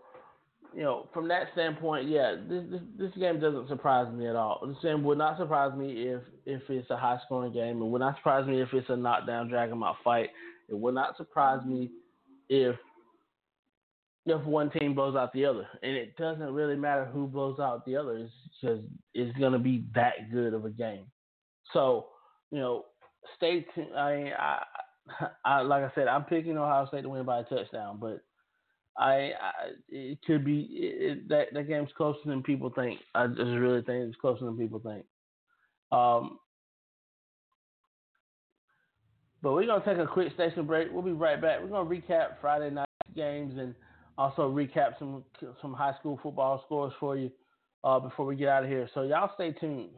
you 0.74 0.82
know, 0.82 1.08
from 1.14 1.28
that 1.28 1.48
standpoint, 1.52 2.08
yeah, 2.08 2.36
this, 2.48 2.64
this, 2.70 2.80
this 2.98 3.12
game 3.18 3.40
doesn't 3.40 3.68
surprise 3.68 4.12
me 4.12 4.26
at 4.26 4.36
all. 4.36 4.62
This 4.66 4.76
game 4.82 5.04
would 5.04 5.18
not 5.18 5.38
surprise 5.38 5.76
me 5.76 6.08
if 6.08 6.22
if 6.46 6.62
it's 6.68 6.90
a 6.90 6.96
high 6.96 7.18
scoring 7.24 7.52
game. 7.52 7.80
It 7.82 7.86
would 7.86 8.00
not 8.00 8.16
surprise 8.16 8.46
me 8.46 8.60
if 8.60 8.68
it's 8.72 8.88
a 8.88 8.96
knockdown, 8.96 9.48
drag 9.48 9.70
out 9.70 9.96
fight. 10.02 10.30
It 10.68 10.78
would 10.78 10.94
not 10.94 11.16
surprise 11.16 11.64
me 11.64 11.90
if 12.48 12.76
if 14.26 14.44
one 14.44 14.70
team 14.70 14.94
blows 14.94 15.16
out 15.16 15.32
the 15.32 15.44
other, 15.44 15.66
and 15.82 15.92
it 15.92 16.16
doesn't 16.16 16.52
really 16.52 16.76
matter 16.76 17.06
who 17.06 17.26
blows 17.26 17.58
out 17.58 17.84
the 17.86 17.96
other, 17.96 18.18
it's 18.18 18.32
because 18.60 18.84
it's 19.14 19.36
going 19.38 19.52
to 19.52 19.58
be 19.58 19.84
that 19.94 20.30
good 20.30 20.54
of 20.54 20.64
a 20.64 20.70
game. 20.70 21.04
So, 21.72 22.08
you 22.50 22.58
know, 22.58 22.84
stay 23.36 23.66
tuned. 23.74 23.96
I, 23.96 24.32
I, 24.38 24.62
I, 25.44 25.60
like 25.62 25.84
I 25.84 25.90
said, 25.94 26.08
I'm 26.08 26.24
picking 26.24 26.56
Ohio 26.58 26.86
State 26.86 27.02
to 27.02 27.08
win 27.08 27.24
by 27.24 27.40
a 27.40 27.44
touchdown, 27.44 27.98
but 28.00 28.22
I, 28.98 29.32
I 29.40 29.52
it 29.88 30.18
could 30.26 30.44
be 30.44 30.68
it, 30.72 31.28
that 31.28 31.46
that 31.54 31.68
game's 31.68 31.90
closer 31.96 32.18
than 32.26 32.42
people 32.42 32.70
think. 32.70 33.00
I 33.14 33.26
just 33.26 33.40
really 33.40 33.82
think 33.82 34.08
it's 34.08 34.20
closer 34.20 34.44
than 34.44 34.58
people 34.58 34.80
think. 34.80 35.04
Um, 35.90 36.38
but 39.42 39.52
we're 39.52 39.66
gonna 39.66 39.84
take 39.84 39.98
a 39.98 40.06
quick 40.06 40.32
station 40.34 40.66
break. 40.66 40.88
We'll 40.92 41.02
be 41.02 41.12
right 41.12 41.40
back. 41.40 41.60
We're 41.62 41.68
gonna 41.68 41.88
recap 41.88 42.40
Friday 42.40 42.70
night 42.70 42.88
games 43.16 43.54
and 43.58 43.74
also 44.20 44.50
recap 44.52 44.98
some 44.98 45.24
some 45.62 45.72
high 45.72 45.94
school 45.98 46.20
football 46.22 46.62
scores 46.66 46.92
for 47.00 47.16
you 47.16 47.30
uh, 47.84 47.98
before 47.98 48.26
we 48.26 48.36
get 48.36 48.48
out 48.48 48.64
of 48.64 48.68
here. 48.68 48.88
So 48.92 49.02
y'all 49.02 49.30
stay 49.34 49.52
tuned. 49.52 49.90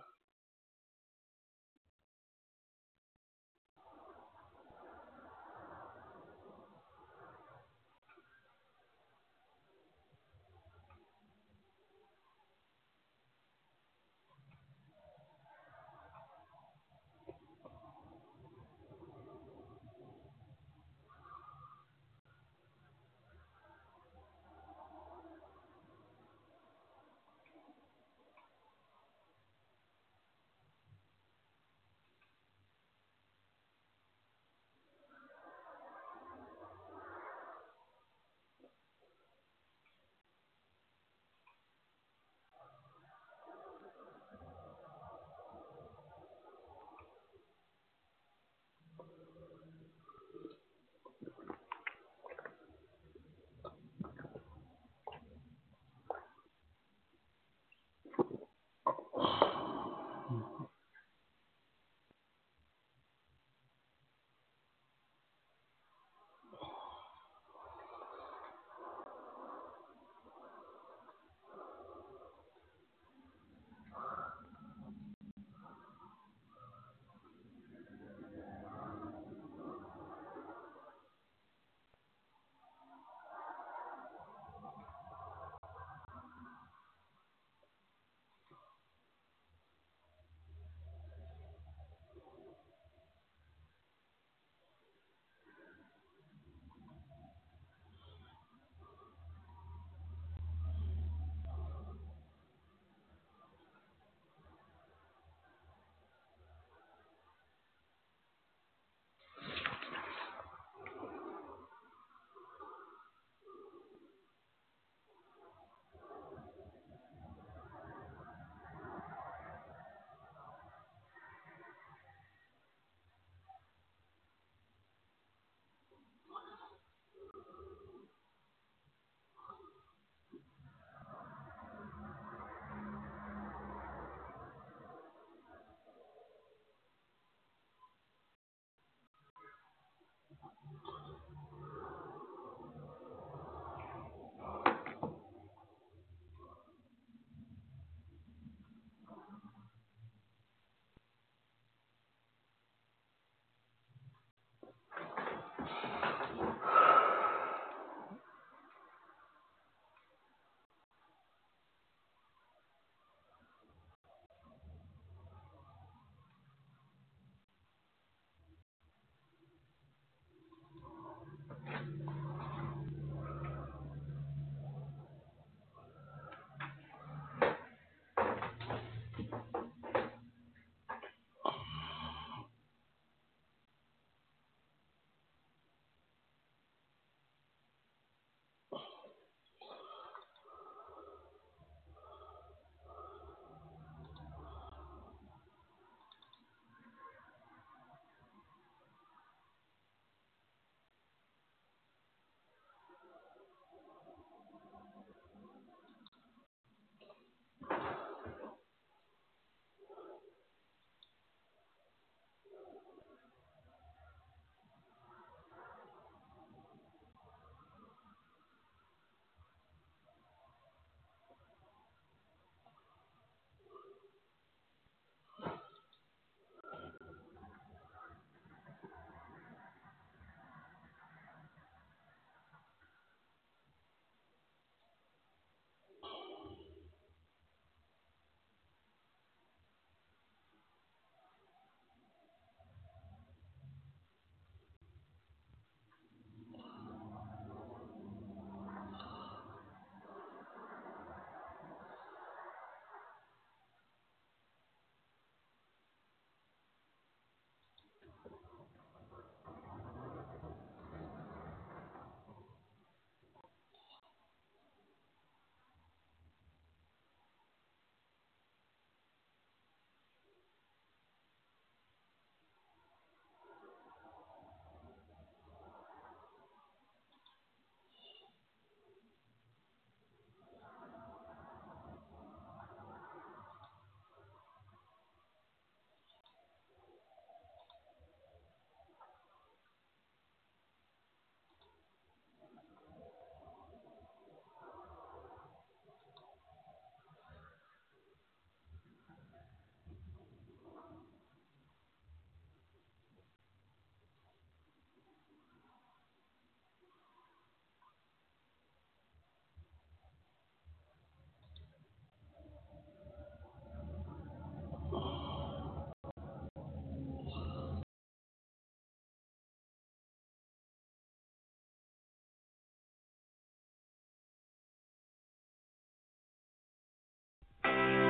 Thank 327.64 327.96
you. 327.96 328.01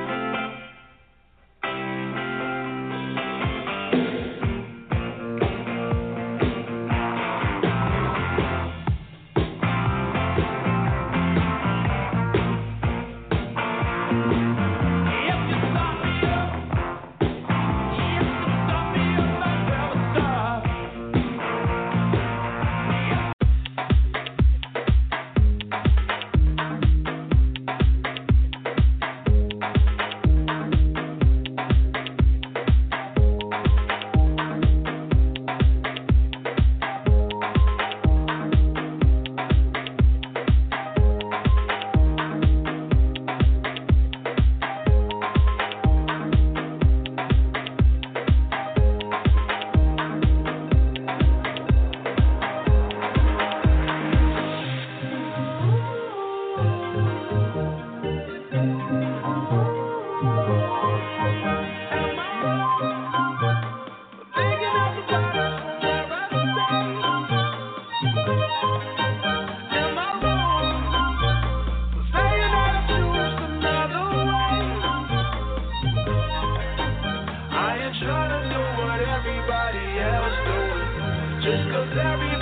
Cause 81.93 82.32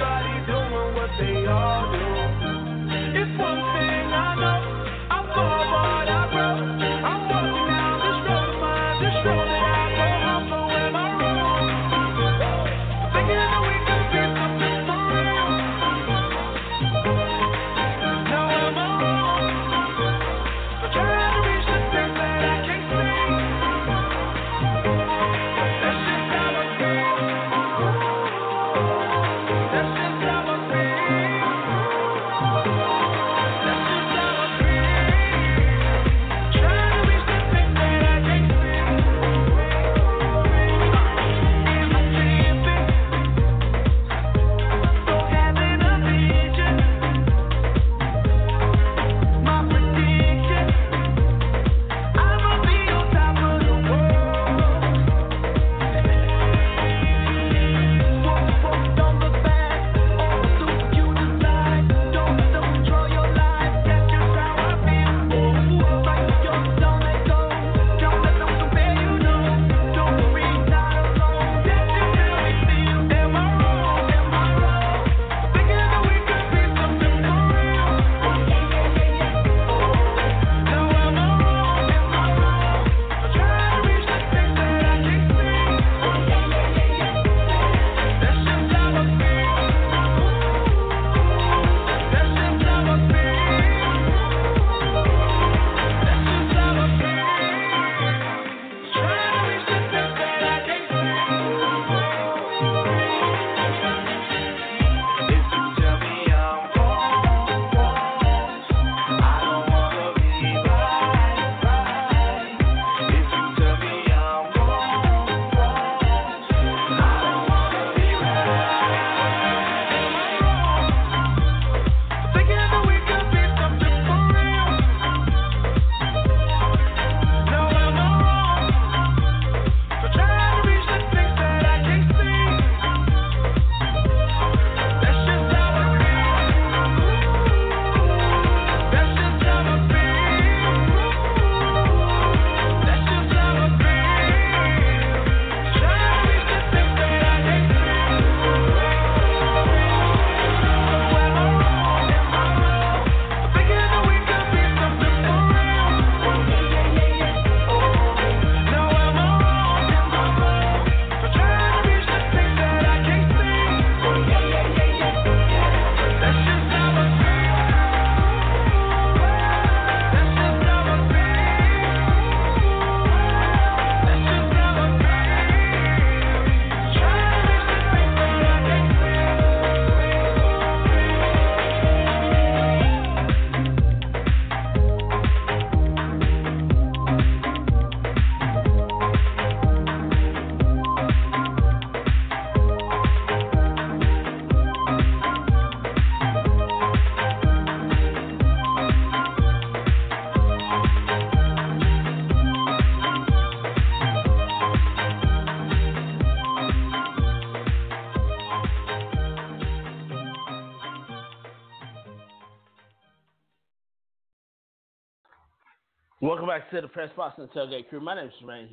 to 216.72 216.82
the 216.82 216.88
Press 216.88 217.10
Box 217.18 217.36
and 217.38 217.50
Tailgate 217.52 217.90
Crew. 217.90 218.00
My 218.00 218.16
name 218.16 218.28
is 218.28 218.34
Jermaine 218.42 218.70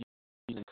Hughes. 0.49 0.63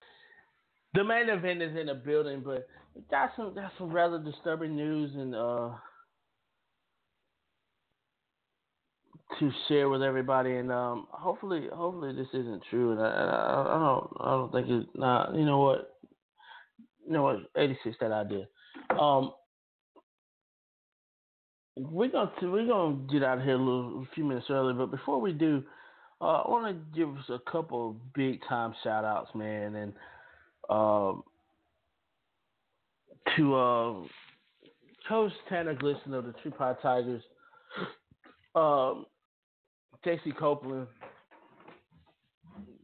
The 0.94 1.02
main 1.04 1.28
event 1.28 1.60
is 1.60 1.76
in 1.76 1.86
the 1.86 1.94
building, 1.94 2.42
but 2.44 2.66
got 3.10 3.30
some 3.36 3.54
got 3.54 3.72
some 3.78 3.90
rather 3.90 4.18
disturbing 4.18 4.76
news 4.76 5.10
and 5.14 5.34
uh 5.34 5.70
to 9.40 9.50
share 9.68 9.88
with 9.88 10.02
everybody, 10.02 10.56
and 10.56 10.70
um 10.70 11.08
hopefully 11.10 11.68
hopefully 11.72 12.14
this 12.14 12.28
isn't 12.32 12.62
true, 12.70 12.92
and 12.92 13.00
I, 13.00 13.06
I, 13.06 13.76
I 13.76 13.78
don't 13.78 14.16
I 14.20 14.30
don't 14.30 14.52
think 14.52 14.66
it's 14.68 14.88
not. 14.94 15.34
You 15.34 15.44
know 15.44 15.58
what? 15.58 15.96
You 17.06 17.12
know 17.12 17.22
what? 17.24 17.38
Eighty 17.56 17.76
six 17.82 17.96
that 18.00 18.12
idea. 18.12 18.46
Um, 18.98 19.32
we're 21.76 22.08
gonna 22.08 22.30
we're 22.42 22.66
gonna 22.66 22.98
get 23.12 23.24
out 23.24 23.38
of 23.38 23.44
here 23.44 23.54
a 23.54 23.58
little 23.58 24.06
a 24.10 24.14
few 24.14 24.24
minutes 24.24 24.46
early, 24.48 24.74
but 24.74 24.92
before 24.92 25.20
we 25.20 25.32
do, 25.32 25.64
uh, 26.20 26.24
I 26.24 26.50
want 26.50 26.66
to 26.66 26.98
give 26.98 27.10
us 27.16 27.24
a 27.28 27.50
couple 27.50 27.90
of 27.90 28.12
big 28.14 28.40
time 28.48 28.74
shout 28.82 29.04
outs, 29.04 29.30
man, 29.34 29.74
and 29.74 29.92
um, 30.70 31.22
to 33.36 33.54
uh, 33.54 33.94
Coach 35.08 35.32
Tanner 35.48 35.74
Glisson 35.74 36.14
of 36.14 36.24
the 36.24 36.50
Pie 36.50 36.74
Tigers, 36.82 37.22
um, 38.54 39.06
Casey 40.02 40.32
Copeland, 40.32 40.86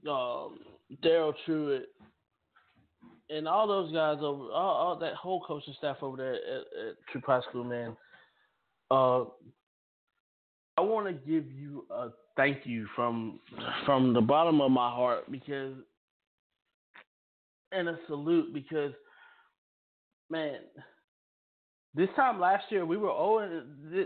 um, 0.09 0.59
Daryl 1.03 1.33
Truitt, 1.47 1.85
and 3.31 3.49
all 3.49 3.67
those 3.67 3.93
guys 3.93 4.19
over, 4.21 4.45
all, 4.53 4.53
all 4.53 4.99
that 4.99 5.15
whole 5.15 5.41
coaching 5.41 5.75
staff 5.79 5.97
over 6.03 6.17
there 6.17 6.35
at, 6.35 7.19
at 7.19 7.25
Pie 7.25 7.41
School, 7.49 7.65
man. 7.65 7.97
Uh, 8.91 9.25
I 10.77 10.81
want 10.81 11.07
to 11.07 11.13
give 11.13 11.51
you 11.51 11.87
a 11.91 12.11
thank 12.37 12.65
you 12.65 12.87
from 12.95 13.39
from 13.85 14.13
the 14.13 14.21
bottom 14.21 14.61
of 14.61 14.71
my 14.71 14.91
heart 14.91 15.31
because 15.31 15.75
and 17.73 17.89
a 17.89 17.99
salute 18.07 18.53
because 18.53 18.93
man 20.31 20.59
this 21.95 22.09
time 22.17 22.41
last 22.41 22.65
year 22.71 22.87
we 22.87 22.97
were 22.97 23.09
0 23.09 23.63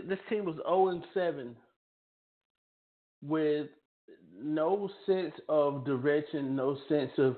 this 0.07 0.19
team 0.29 0.45
was 0.45 0.55
0 0.55 0.89
and 0.89 1.03
7 1.13 1.55
with 3.23 3.67
no 4.41 4.89
sense 5.05 5.33
of 5.49 5.85
direction, 5.85 6.55
no 6.55 6.77
sense 6.87 7.11
of 7.17 7.37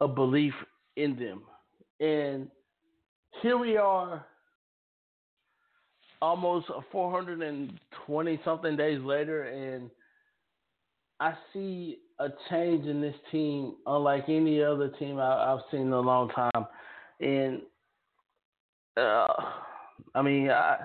a 0.00 0.08
belief 0.08 0.54
in 0.96 1.18
them. 1.18 1.42
And 2.00 2.48
here 3.42 3.58
we 3.58 3.76
are 3.76 4.24
almost 6.20 6.66
420 6.92 8.40
something 8.44 8.76
days 8.76 9.00
later, 9.02 9.44
and 9.44 9.90
I 11.20 11.34
see 11.52 11.98
a 12.18 12.28
change 12.50 12.86
in 12.86 13.00
this 13.00 13.14
team 13.30 13.74
unlike 13.86 14.24
any 14.28 14.62
other 14.62 14.88
team 14.98 15.18
I, 15.18 15.52
I've 15.52 15.60
seen 15.70 15.82
in 15.82 15.92
a 15.92 16.00
long 16.00 16.30
time. 16.30 16.66
And 17.20 17.62
uh, 18.96 19.26
I 20.14 20.22
mean, 20.22 20.50
I, 20.50 20.78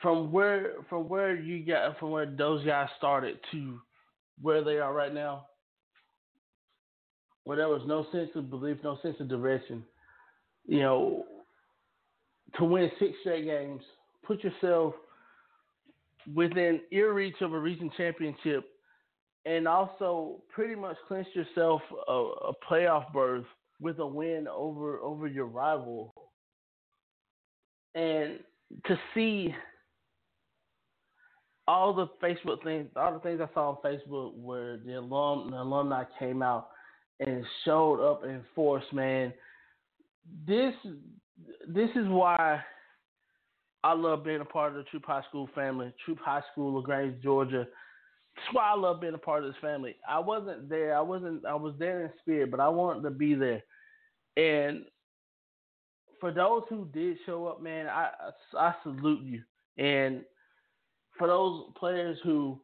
from 0.00 0.30
where 0.30 0.74
from 0.88 1.08
where 1.08 1.34
you 1.34 1.64
got 1.64 1.98
from 1.98 2.10
where 2.10 2.26
those 2.26 2.64
guys 2.64 2.88
started 2.98 3.38
to 3.52 3.80
where 4.42 4.62
they 4.62 4.78
are 4.78 4.92
right 4.92 5.14
now, 5.14 5.46
where 7.44 7.56
there 7.56 7.68
was 7.68 7.82
no 7.86 8.06
sense 8.12 8.30
of 8.34 8.50
belief, 8.50 8.78
no 8.84 8.98
sense 9.02 9.16
of 9.20 9.28
direction. 9.28 9.82
You 10.66 10.80
know, 10.80 11.24
to 12.58 12.64
win 12.64 12.90
six 12.98 13.12
straight 13.20 13.44
games, 13.44 13.82
put 14.24 14.42
yourself 14.42 14.94
within 16.34 16.80
ear 16.90 17.12
reach 17.12 17.36
of 17.40 17.52
a 17.52 17.58
region 17.58 17.90
championship, 17.96 18.68
and 19.46 19.68
also 19.68 20.42
pretty 20.52 20.74
much 20.74 20.96
clinch 21.06 21.28
yourself 21.32 21.80
a, 22.08 22.12
a 22.12 22.52
playoff 22.68 23.12
berth 23.12 23.44
with 23.80 23.98
a 24.00 24.06
win 24.06 24.46
over 24.48 24.98
over 24.98 25.26
your 25.26 25.46
rival. 25.46 26.12
And 27.94 28.40
to 28.86 28.98
see 29.14 29.54
all 31.68 31.94
the 31.94 32.08
Facebook 32.22 32.62
things, 32.62 32.88
all 32.96 33.14
the 33.14 33.20
things 33.20 33.40
I 33.40 33.52
saw 33.54 33.70
on 33.70 33.76
Facebook 33.84 34.34
where 34.36 34.78
the 34.78 34.94
alum 34.94 35.52
the 35.52 35.62
alumni 35.62 36.04
came 36.18 36.42
out 36.42 36.68
and 37.20 37.44
showed 37.64 38.04
up 38.04 38.24
in 38.24 38.42
force, 38.54 38.84
man. 38.92 39.32
This 40.46 40.74
this 41.68 41.90
is 41.94 42.08
why 42.08 42.60
I 43.84 43.92
love 43.92 44.24
being 44.24 44.40
a 44.40 44.44
part 44.44 44.72
of 44.72 44.78
the 44.78 44.90
Troup 44.90 45.04
High 45.06 45.22
School 45.28 45.48
family, 45.54 45.92
Troup 46.04 46.18
High 46.20 46.42
School, 46.52 46.74
LaGrange, 46.74 47.22
Georgia. 47.22 47.66
That's 48.36 48.54
why 48.54 48.70
I 48.70 48.76
love 48.76 49.00
being 49.00 49.14
a 49.14 49.18
part 49.18 49.44
of 49.44 49.52
this 49.52 49.60
family. 49.60 49.96
I 50.08 50.18
wasn't 50.18 50.68
there. 50.68 50.96
I 50.96 51.00
wasn't. 51.00 51.44
I 51.46 51.54
was 51.54 51.74
there 51.78 52.04
in 52.04 52.10
spirit, 52.20 52.50
but 52.50 52.60
I 52.60 52.68
wanted 52.68 53.02
to 53.02 53.10
be 53.10 53.34
there. 53.34 53.62
And 54.36 54.84
for 56.20 56.30
those 56.32 56.62
who 56.68 56.88
did 56.92 57.16
show 57.24 57.46
up, 57.46 57.62
man, 57.62 57.86
I 57.86 58.10
I 58.58 58.74
salute 58.82 59.22
you. 59.22 59.42
And 59.82 60.22
for 61.18 61.26
those 61.26 61.72
players 61.78 62.18
who 62.22 62.60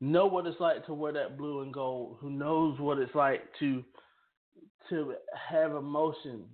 know 0.00 0.26
what 0.26 0.46
it's 0.46 0.60
like 0.60 0.84
to 0.86 0.94
wear 0.94 1.12
that 1.12 1.38
blue 1.38 1.62
and 1.62 1.72
gold, 1.72 2.18
who 2.20 2.30
knows 2.30 2.78
what 2.78 2.98
it's 2.98 3.14
like 3.14 3.42
to 3.58 3.82
to 4.90 5.14
have 5.48 5.72
emotion 5.72 6.44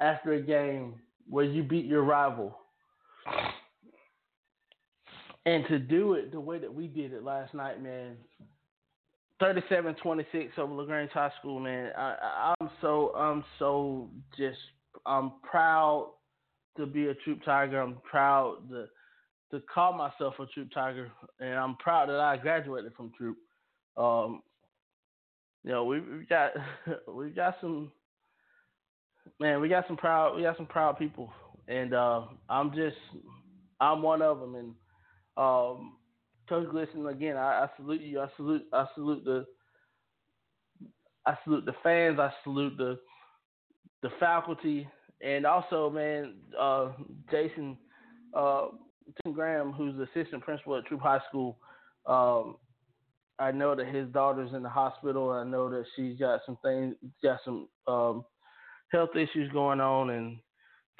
after 0.00 0.32
a 0.32 0.40
game 0.40 0.94
where 1.28 1.44
you 1.44 1.62
beat 1.62 1.86
your 1.86 2.02
rival. 2.02 2.58
And 5.48 5.66
to 5.68 5.78
do 5.78 6.12
it 6.12 6.30
the 6.30 6.38
way 6.38 6.58
that 6.58 6.72
we 6.72 6.88
did 6.88 7.14
it 7.14 7.24
last 7.24 7.54
night, 7.54 7.82
man, 7.82 8.18
37-26 9.40 10.58
over 10.58 10.74
LaGrange 10.74 11.10
High 11.10 11.32
School, 11.38 11.58
man. 11.58 11.90
I, 11.96 12.54
I'm 12.60 12.70
so 12.82 13.14
I'm 13.16 13.42
so 13.58 14.10
just 14.36 14.58
I'm 15.06 15.32
proud 15.42 16.10
to 16.76 16.84
be 16.84 17.06
a 17.06 17.14
Troup 17.14 17.42
Tiger. 17.46 17.80
I'm 17.80 17.96
proud 18.04 18.68
to 18.68 18.88
to 19.50 19.64
call 19.72 19.94
myself 19.94 20.34
a 20.38 20.44
Troup 20.44 20.68
Tiger, 20.74 21.10
and 21.40 21.54
I'm 21.54 21.76
proud 21.76 22.10
that 22.10 22.20
I 22.20 22.36
graduated 22.36 22.92
from 22.94 23.10
Troup. 23.16 23.38
Um, 23.96 24.42
you 25.64 25.70
know, 25.70 25.84
we, 25.84 26.00
we've 26.00 26.28
got 26.28 26.50
we've 27.08 27.34
got 27.34 27.56
some 27.62 27.90
man, 29.40 29.62
we 29.62 29.70
got 29.70 29.86
some 29.86 29.96
proud 29.96 30.36
we 30.36 30.42
got 30.42 30.58
some 30.58 30.66
proud 30.66 30.98
people, 30.98 31.32
and 31.68 31.94
uh, 31.94 32.24
I'm 32.50 32.70
just 32.74 32.98
I'm 33.80 34.02
one 34.02 34.20
of 34.20 34.40
them. 34.40 34.54
And 34.54 34.74
um, 35.38 35.96
Coach 36.48 36.68
Glisson, 36.68 37.10
again, 37.10 37.36
I, 37.36 37.64
I 37.64 37.68
salute 37.76 38.00
you. 38.00 38.20
I 38.20 38.26
salute 38.36 38.62
I 38.72 38.86
salute 38.94 39.24
the 39.24 39.46
I 41.26 41.36
salute 41.44 41.66
the 41.66 41.74
fans. 41.82 42.18
I 42.18 42.32
salute 42.42 42.76
the 42.76 42.98
the 44.02 44.10
faculty, 44.20 44.88
and 45.20 45.44
also, 45.44 45.90
man, 45.90 46.34
uh, 46.58 46.90
Jason 47.30 47.76
uh, 48.34 48.68
Tim 49.22 49.32
Graham, 49.32 49.72
who's 49.72 49.96
the 49.96 50.04
assistant 50.04 50.42
principal 50.42 50.76
at 50.76 50.86
Troup 50.86 51.00
High 51.00 51.20
School. 51.28 51.58
Um, 52.06 52.56
I 53.38 53.52
know 53.52 53.74
that 53.74 53.86
his 53.86 54.08
daughter's 54.08 54.52
in 54.52 54.62
the 54.62 54.68
hospital. 54.68 55.30
I 55.30 55.44
know 55.44 55.70
that 55.70 55.84
she's 55.94 56.18
got 56.18 56.40
some 56.44 56.58
things, 56.62 56.94
got 57.22 57.38
some 57.44 57.68
um, 57.86 58.24
health 58.90 59.10
issues 59.14 59.50
going 59.52 59.80
on. 59.80 60.10
And 60.10 60.38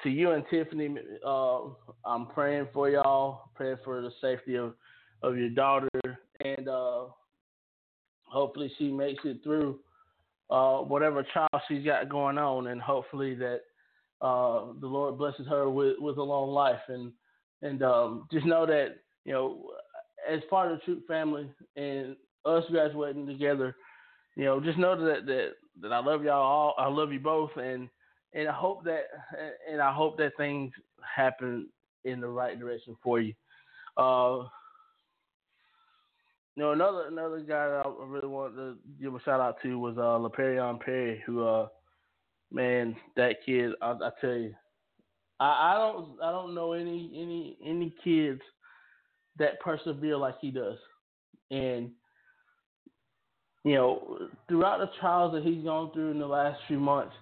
to 0.03 0.09
you 0.09 0.31
and 0.31 0.43
Tiffany, 0.49 0.95
uh, 1.25 1.59
I'm 2.05 2.27
praying 2.27 2.67
for 2.73 2.89
y'all, 2.89 3.49
praying 3.55 3.77
for 3.83 4.01
the 4.01 4.11
safety 4.21 4.55
of, 4.55 4.73
of 5.21 5.37
your 5.37 5.49
daughter, 5.49 5.89
and 6.43 6.67
uh, 6.67 7.05
hopefully 8.23 8.71
she 8.77 8.89
makes 8.89 9.23
it 9.25 9.43
through 9.43 9.79
uh, 10.49 10.77
whatever 10.77 11.23
trial 11.23 11.47
she's 11.67 11.85
got 11.85 12.09
going 12.09 12.37
on, 12.37 12.67
and 12.67 12.81
hopefully 12.81 13.35
that 13.35 13.61
uh, 14.21 14.67
the 14.79 14.87
Lord 14.87 15.17
blesses 15.17 15.47
her 15.47 15.69
with, 15.69 15.97
with 15.99 16.17
a 16.17 16.23
long 16.23 16.51
life. 16.51 16.79
And 16.87 17.11
and 17.61 17.83
um, 17.83 18.27
just 18.31 18.45
know 18.45 18.65
that 18.65 18.97
you 19.25 19.33
know, 19.33 19.71
as 20.29 20.39
part 20.49 20.71
of 20.71 20.79
the 20.79 20.85
Troup 20.85 21.07
family 21.07 21.49
and 21.75 22.15
us 22.45 22.63
graduating 22.71 23.27
together, 23.27 23.75
you 24.35 24.45
know, 24.45 24.59
just 24.59 24.77
know 24.77 24.95
that 25.05 25.25
that 25.25 25.49
that 25.81 25.91
I 25.91 25.99
love 25.99 26.23
y'all 26.23 26.41
all. 26.41 26.75
I 26.77 26.87
love 26.87 27.11
you 27.11 27.19
both, 27.19 27.51
and 27.57 27.89
and 28.33 28.47
I 28.47 28.53
hope 28.53 28.83
that 28.85 29.03
and 29.69 29.81
I 29.81 29.93
hope 29.93 30.17
that 30.17 30.37
things 30.37 30.71
happen 31.15 31.69
in 32.03 32.21
the 32.21 32.27
right 32.27 32.59
direction 32.59 32.95
for 33.03 33.19
you. 33.19 33.33
Uh, 33.97 34.47
you 36.55 36.63
know, 36.63 36.71
another 36.71 37.07
another 37.07 37.39
guy 37.39 37.67
that 37.67 37.85
I 37.85 38.05
really 38.05 38.27
wanted 38.27 38.55
to 38.55 38.77
give 39.01 39.15
a 39.15 39.21
shout 39.21 39.39
out 39.39 39.57
to 39.63 39.79
was 39.79 39.97
uh 39.97 40.01
Laperion 40.01 40.79
Perry, 40.79 41.23
who 41.25 41.45
uh 41.45 41.67
man, 42.51 42.95
that 43.15 43.37
kid, 43.45 43.71
I, 43.81 43.91
I 43.91 44.09
tell 44.19 44.35
you, 44.35 44.53
I, 45.39 45.45
I 45.45 45.73
don't 45.77 46.21
I 46.21 46.31
don't 46.31 46.53
know 46.53 46.73
any 46.73 47.11
any 47.15 47.57
any 47.65 47.93
kids 48.03 48.41
that 49.37 49.59
persevere 49.61 50.17
like 50.17 50.35
he 50.41 50.51
does, 50.51 50.77
and 51.49 51.91
you 53.63 53.75
know 53.75 54.27
throughout 54.47 54.79
the 54.79 54.89
trials 54.99 55.33
that 55.33 55.43
he's 55.43 55.63
gone 55.63 55.91
through 55.93 56.11
in 56.11 56.19
the 56.19 56.27
last 56.27 56.59
few 56.67 56.79
months, 56.79 57.13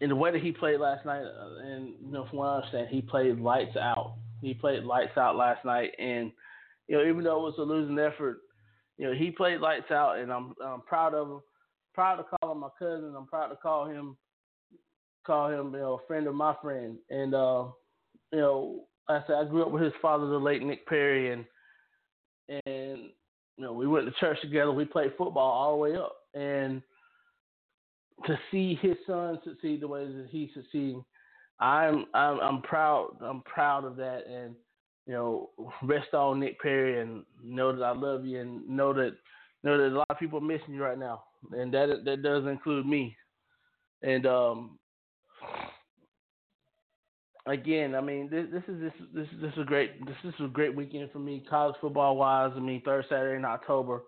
and 0.00 0.10
the 0.10 0.16
way 0.16 0.32
that 0.32 0.42
he 0.42 0.52
played 0.52 0.80
last 0.80 1.06
night, 1.06 1.22
uh, 1.22 1.64
and 1.64 1.94
you 2.04 2.12
know 2.12 2.26
from 2.28 2.38
what 2.38 2.46
I 2.46 2.56
understand, 2.56 2.88
he 2.90 3.00
played 3.02 3.38
lights 3.38 3.76
out. 3.76 4.16
He 4.40 4.54
played 4.54 4.84
lights 4.84 5.16
out 5.16 5.36
last 5.36 5.64
night, 5.64 5.92
and 5.98 6.32
you 6.88 6.96
know 6.96 7.04
even 7.04 7.24
though 7.24 7.46
it 7.46 7.56
was 7.56 7.58
a 7.58 7.62
losing 7.62 7.98
effort, 7.98 8.38
you 8.98 9.06
know 9.06 9.14
he 9.14 9.30
played 9.30 9.60
lights 9.60 9.90
out, 9.90 10.18
and 10.18 10.32
I'm 10.32 10.54
I'm 10.64 10.82
proud 10.82 11.14
of 11.14 11.28
him. 11.28 11.40
Proud 11.94 12.16
to 12.16 12.24
call 12.24 12.52
him 12.52 12.58
my 12.58 12.68
cousin. 12.76 13.14
I'm 13.16 13.26
proud 13.26 13.48
to 13.48 13.56
call 13.56 13.86
him 13.86 14.16
call 15.24 15.50
him, 15.50 15.72
you 15.72 15.80
know, 15.80 16.00
a 16.02 16.06
friend 16.06 16.26
of 16.26 16.34
my 16.34 16.54
friend. 16.62 16.96
And 17.10 17.34
uh, 17.34 17.64
you 18.32 18.38
know, 18.38 18.84
I 19.08 19.20
said 19.26 19.36
I 19.36 19.44
grew 19.44 19.62
up 19.62 19.70
with 19.70 19.82
his 19.82 19.92
father, 20.00 20.26
the 20.26 20.38
late 20.38 20.62
Nick 20.62 20.86
Perry, 20.86 21.32
and 21.32 21.44
and 22.66 22.98
you 23.56 23.64
know, 23.64 23.72
we 23.72 23.86
went 23.86 24.06
to 24.06 24.12
church 24.20 24.40
together. 24.40 24.72
We 24.72 24.84
played 24.84 25.12
football 25.16 25.50
all 25.50 25.72
the 25.72 25.78
way 25.78 25.96
up, 25.96 26.16
and 26.34 26.82
to 28.26 28.38
see 28.50 28.78
his 28.80 28.96
son 29.06 29.38
succeed 29.44 29.80
the 29.80 29.88
way 29.88 30.06
that 30.06 30.28
he's 30.30 30.50
succeeding, 30.54 31.04
I'm 31.60 32.06
I'm 32.14 32.40
I'm 32.40 32.62
proud. 32.62 33.16
I'm 33.20 33.42
proud 33.42 33.84
of 33.84 33.96
that, 33.96 34.26
and 34.26 34.54
you 35.06 35.12
know, 35.12 35.50
rest 35.82 36.14
on 36.14 36.40
Nick 36.40 36.60
Perry, 36.60 37.00
and 37.00 37.24
know 37.42 37.74
that 37.74 37.84
I 37.84 37.92
love 37.92 38.24
you, 38.24 38.40
and 38.40 38.66
know 38.68 38.92
that 38.94 39.16
know 39.62 39.78
that 39.78 39.94
a 39.94 39.96
lot 39.96 40.06
of 40.10 40.18
people 40.18 40.38
are 40.38 40.42
missing 40.42 40.74
you 40.74 40.82
right 40.82 40.98
now, 40.98 41.24
and 41.52 41.72
that 41.74 42.04
that 42.04 42.22
does 42.22 42.46
include 42.46 42.86
me. 42.86 43.16
And 44.02 44.26
um, 44.26 44.78
again, 47.46 47.94
I 47.94 48.00
mean, 48.00 48.28
this, 48.30 48.46
this 48.52 48.62
is 48.68 48.80
this 48.80 48.92
this 49.14 49.28
this 49.40 49.52
is 49.52 49.58
a 49.58 49.64
great 49.64 50.04
this 50.06 50.16
is 50.24 50.34
a 50.40 50.48
great 50.48 50.74
weekend 50.74 51.10
for 51.12 51.18
me, 51.18 51.44
college 51.48 51.76
football 51.80 52.16
wise. 52.16 52.52
I 52.56 52.60
mean, 52.60 52.82
third 52.84 53.04
Saturday 53.08 53.36
in 53.36 53.44
October, 53.44 54.02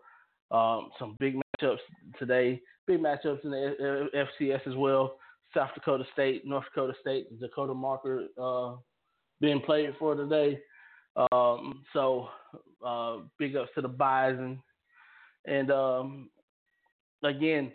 um, 0.50 0.90
some 0.98 1.16
big 1.18 1.36
matchups 1.36 1.78
today, 2.18 2.60
big 2.86 3.00
matchups 3.00 3.44
in 3.44 3.50
the 3.50 4.08
FCS 4.14 4.66
as 4.66 4.74
well. 4.74 5.16
South 5.54 5.70
Dakota 5.74 6.04
State, 6.12 6.46
North 6.46 6.64
Dakota 6.64 6.92
State, 7.00 7.40
Dakota 7.40 7.74
Marker 7.74 8.24
uh, 8.40 8.74
being 9.40 9.60
played 9.60 9.94
for 9.98 10.14
today. 10.14 10.60
Um, 11.32 11.82
so 11.92 12.28
uh, 12.84 13.18
big 13.38 13.56
ups 13.56 13.70
to 13.74 13.80
the 13.80 13.88
Bison, 13.88 14.60
and 15.46 15.70
um, 15.70 16.28
again, 17.22 17.72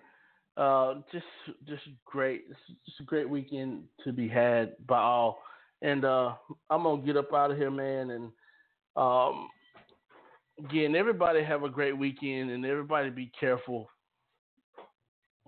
uh, 0.57 0.95
just 1.11 1.25
just 1.67 1.83
great, 2.05 2.47
just 2.85 2.99
a 2.99 3.03
great 3.03 3.27
weekend 3.27 3.83
to 4.03 4.11
be 4.11 4.27
had 4.27 4.75
by 4.88 4.99
all. 4.99 5.41
And 5.81 6.05
uh, 6.05 6.33
I'm 6.69 6.83
gonna 6.83 7.01
get 7.01 7.17
up 7.17 7.33
out 7.33 7.51
of 7.51 7.57
here, 7.57 7.71
man. 7.71 8.11
And 8.11 8.31
um, 8.95 9.47
again, 10.63 10.95
everybody 10.95 11.43
have 11.43 11.63
a 11.63 11.69
great 11.69 11.97
weekend, 11.97 12.51
and 12.51 12.63
everybody 12.63 13.09
be 13.09 13.31
careful 13.39 13.89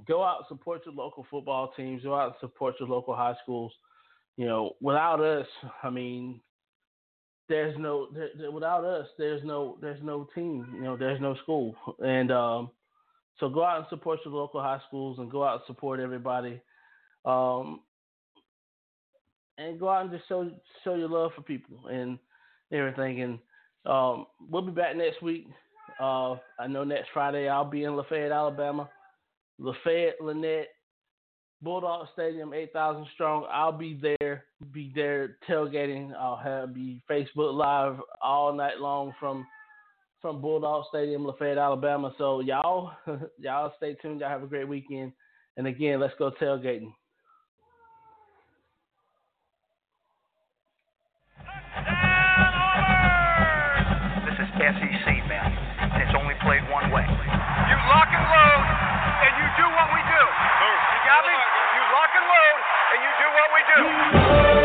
go 0.08 0.24
out 0.24 0.40
and 0.40 0.46
support 0.48 0.82
your 0.86 0.96
local 0.96 1.26
football 1.30 1.72
teams. 1.76 2.04
Go 2.04 2.16
out 2.16 2.28
and 2.28 2.36
support 2.40 2.76
your 2.80 2.90
local 2.90 3.16
high 3.16 3.36
schools. 3.44 3.72
You 4.38 4.46
know, 4.46 4.74
without 4.82 5.22
us, 5.22 5.48
I 5.84 5.90
mean, 5.90 6.42
there's 7.50 7.78
no 7.78 8.08
there, 8.14 8.30
there, 8.38 8.52
without 8.52 8.84
us, 8.84 9.08
there's 9.18 9.44
no 9.44 9.78
there's 9.82 10.02
no 10.04 10.28
team. 10.34 10.68
You 10.76 10.82
know, 10.82 10.98
there's 10.98 11.22
no 11.22 11.36
school. 11.44 11.76
And 12.00 12.32
um, 12.32 12.72
so 13.40 13.50
go 13.50 13.64
out 13.64 13.78
and 13.78 13.86
support 13.90 14.20
your 14.26 14.34
local 14.34 14.62
high 14.62 14.80
schools 14.88 15.20
and 15.20 15.32
go 15.32 15.44
out 15.44 15.56
and 15.56 15.64
support 15.68 16.00
everybody. 16.00 16.62
Um, 17.26 17.82
and 19.58 19.80
go 19.80 19.90
out 19.90 20.04
and 20.04 20.12
just 20.12 20.28
show 20.28 20.50
show 20.84 20.96
your 20.96 21.10
love 21.10 21.32
for 21.36 21.42
people 21.42 21.88
and 21.88 22.18
everything. 22.72 23.22
And 23.22 23.40
um, 23.86 24.26
we'll 24.40 24.64
be 24.64 24.72
back 24.72 24.96
next 24.96 25.22
week. 25.22 25.48
Uh, 26.00 26.36
I 26.60 26.68
know 26.68 26.84
next 26.84 27.10
Friday 27.14 27.48
I'll 27.48 27.70
be 27.70 27.84
in 27.84 27.96
Lafayette, 27.96 28.32
Alabama. 28.32 28.90
Lafayette, 29.60 30.20
Lanett, 30.22 30.66
Bulldog 31.62 32.08
Stadium, 32.14 32.54
8,000 32.54 33.08
strong. 33.14 33.48
I'll 33.52 33.72
be 33.72 33.98
there, 34.02 34.46
be 34.72 34.92
there 34.94 35.38
tailgating. 35.50 36.14
I'll 36.14 36.38
have 36.38 36.74
be 36.74 37.02
Facebook 37.10 37.54
Live 37.54 38.00
all 38.22 38.54
night 38.54 38.80
long 38.80 39.14
from 39.20 39.46
from 40.22 40.40
Bulldog 40.42 40.86
Stadium, 40.88 41.26
Lafayette, 41.26 41.58
Alabama. 41.58 42.14
So 42.18 42.40
y'all, 42.40 42.94
y'all 43.38 43.74
stay 43.76 43.94
tuned. 44.02 44.22
Y'all 44.22 44.30
have 44.30 44.42
a 44.42 44.48
great 44.48 44.68
weekend. 44.68 45.12
And 45.58 45.68
again, 45.68 46.00
let's 46.00 46.14
go 46.18 46.32
tailgating. 46.42 46.94
This 54.26 54.40
is 54.40 54.50
Cassie 54.58 54.83
you 61.22 61.82
lock 61.94 62.10
and 62.18 62.26
load, 62.26 62.60
and 62.94 63.00
you 63.06 63.12
do 63.22 63.28
what 63.38 63.50
we 63.54 63.62
do. 63.70 64.63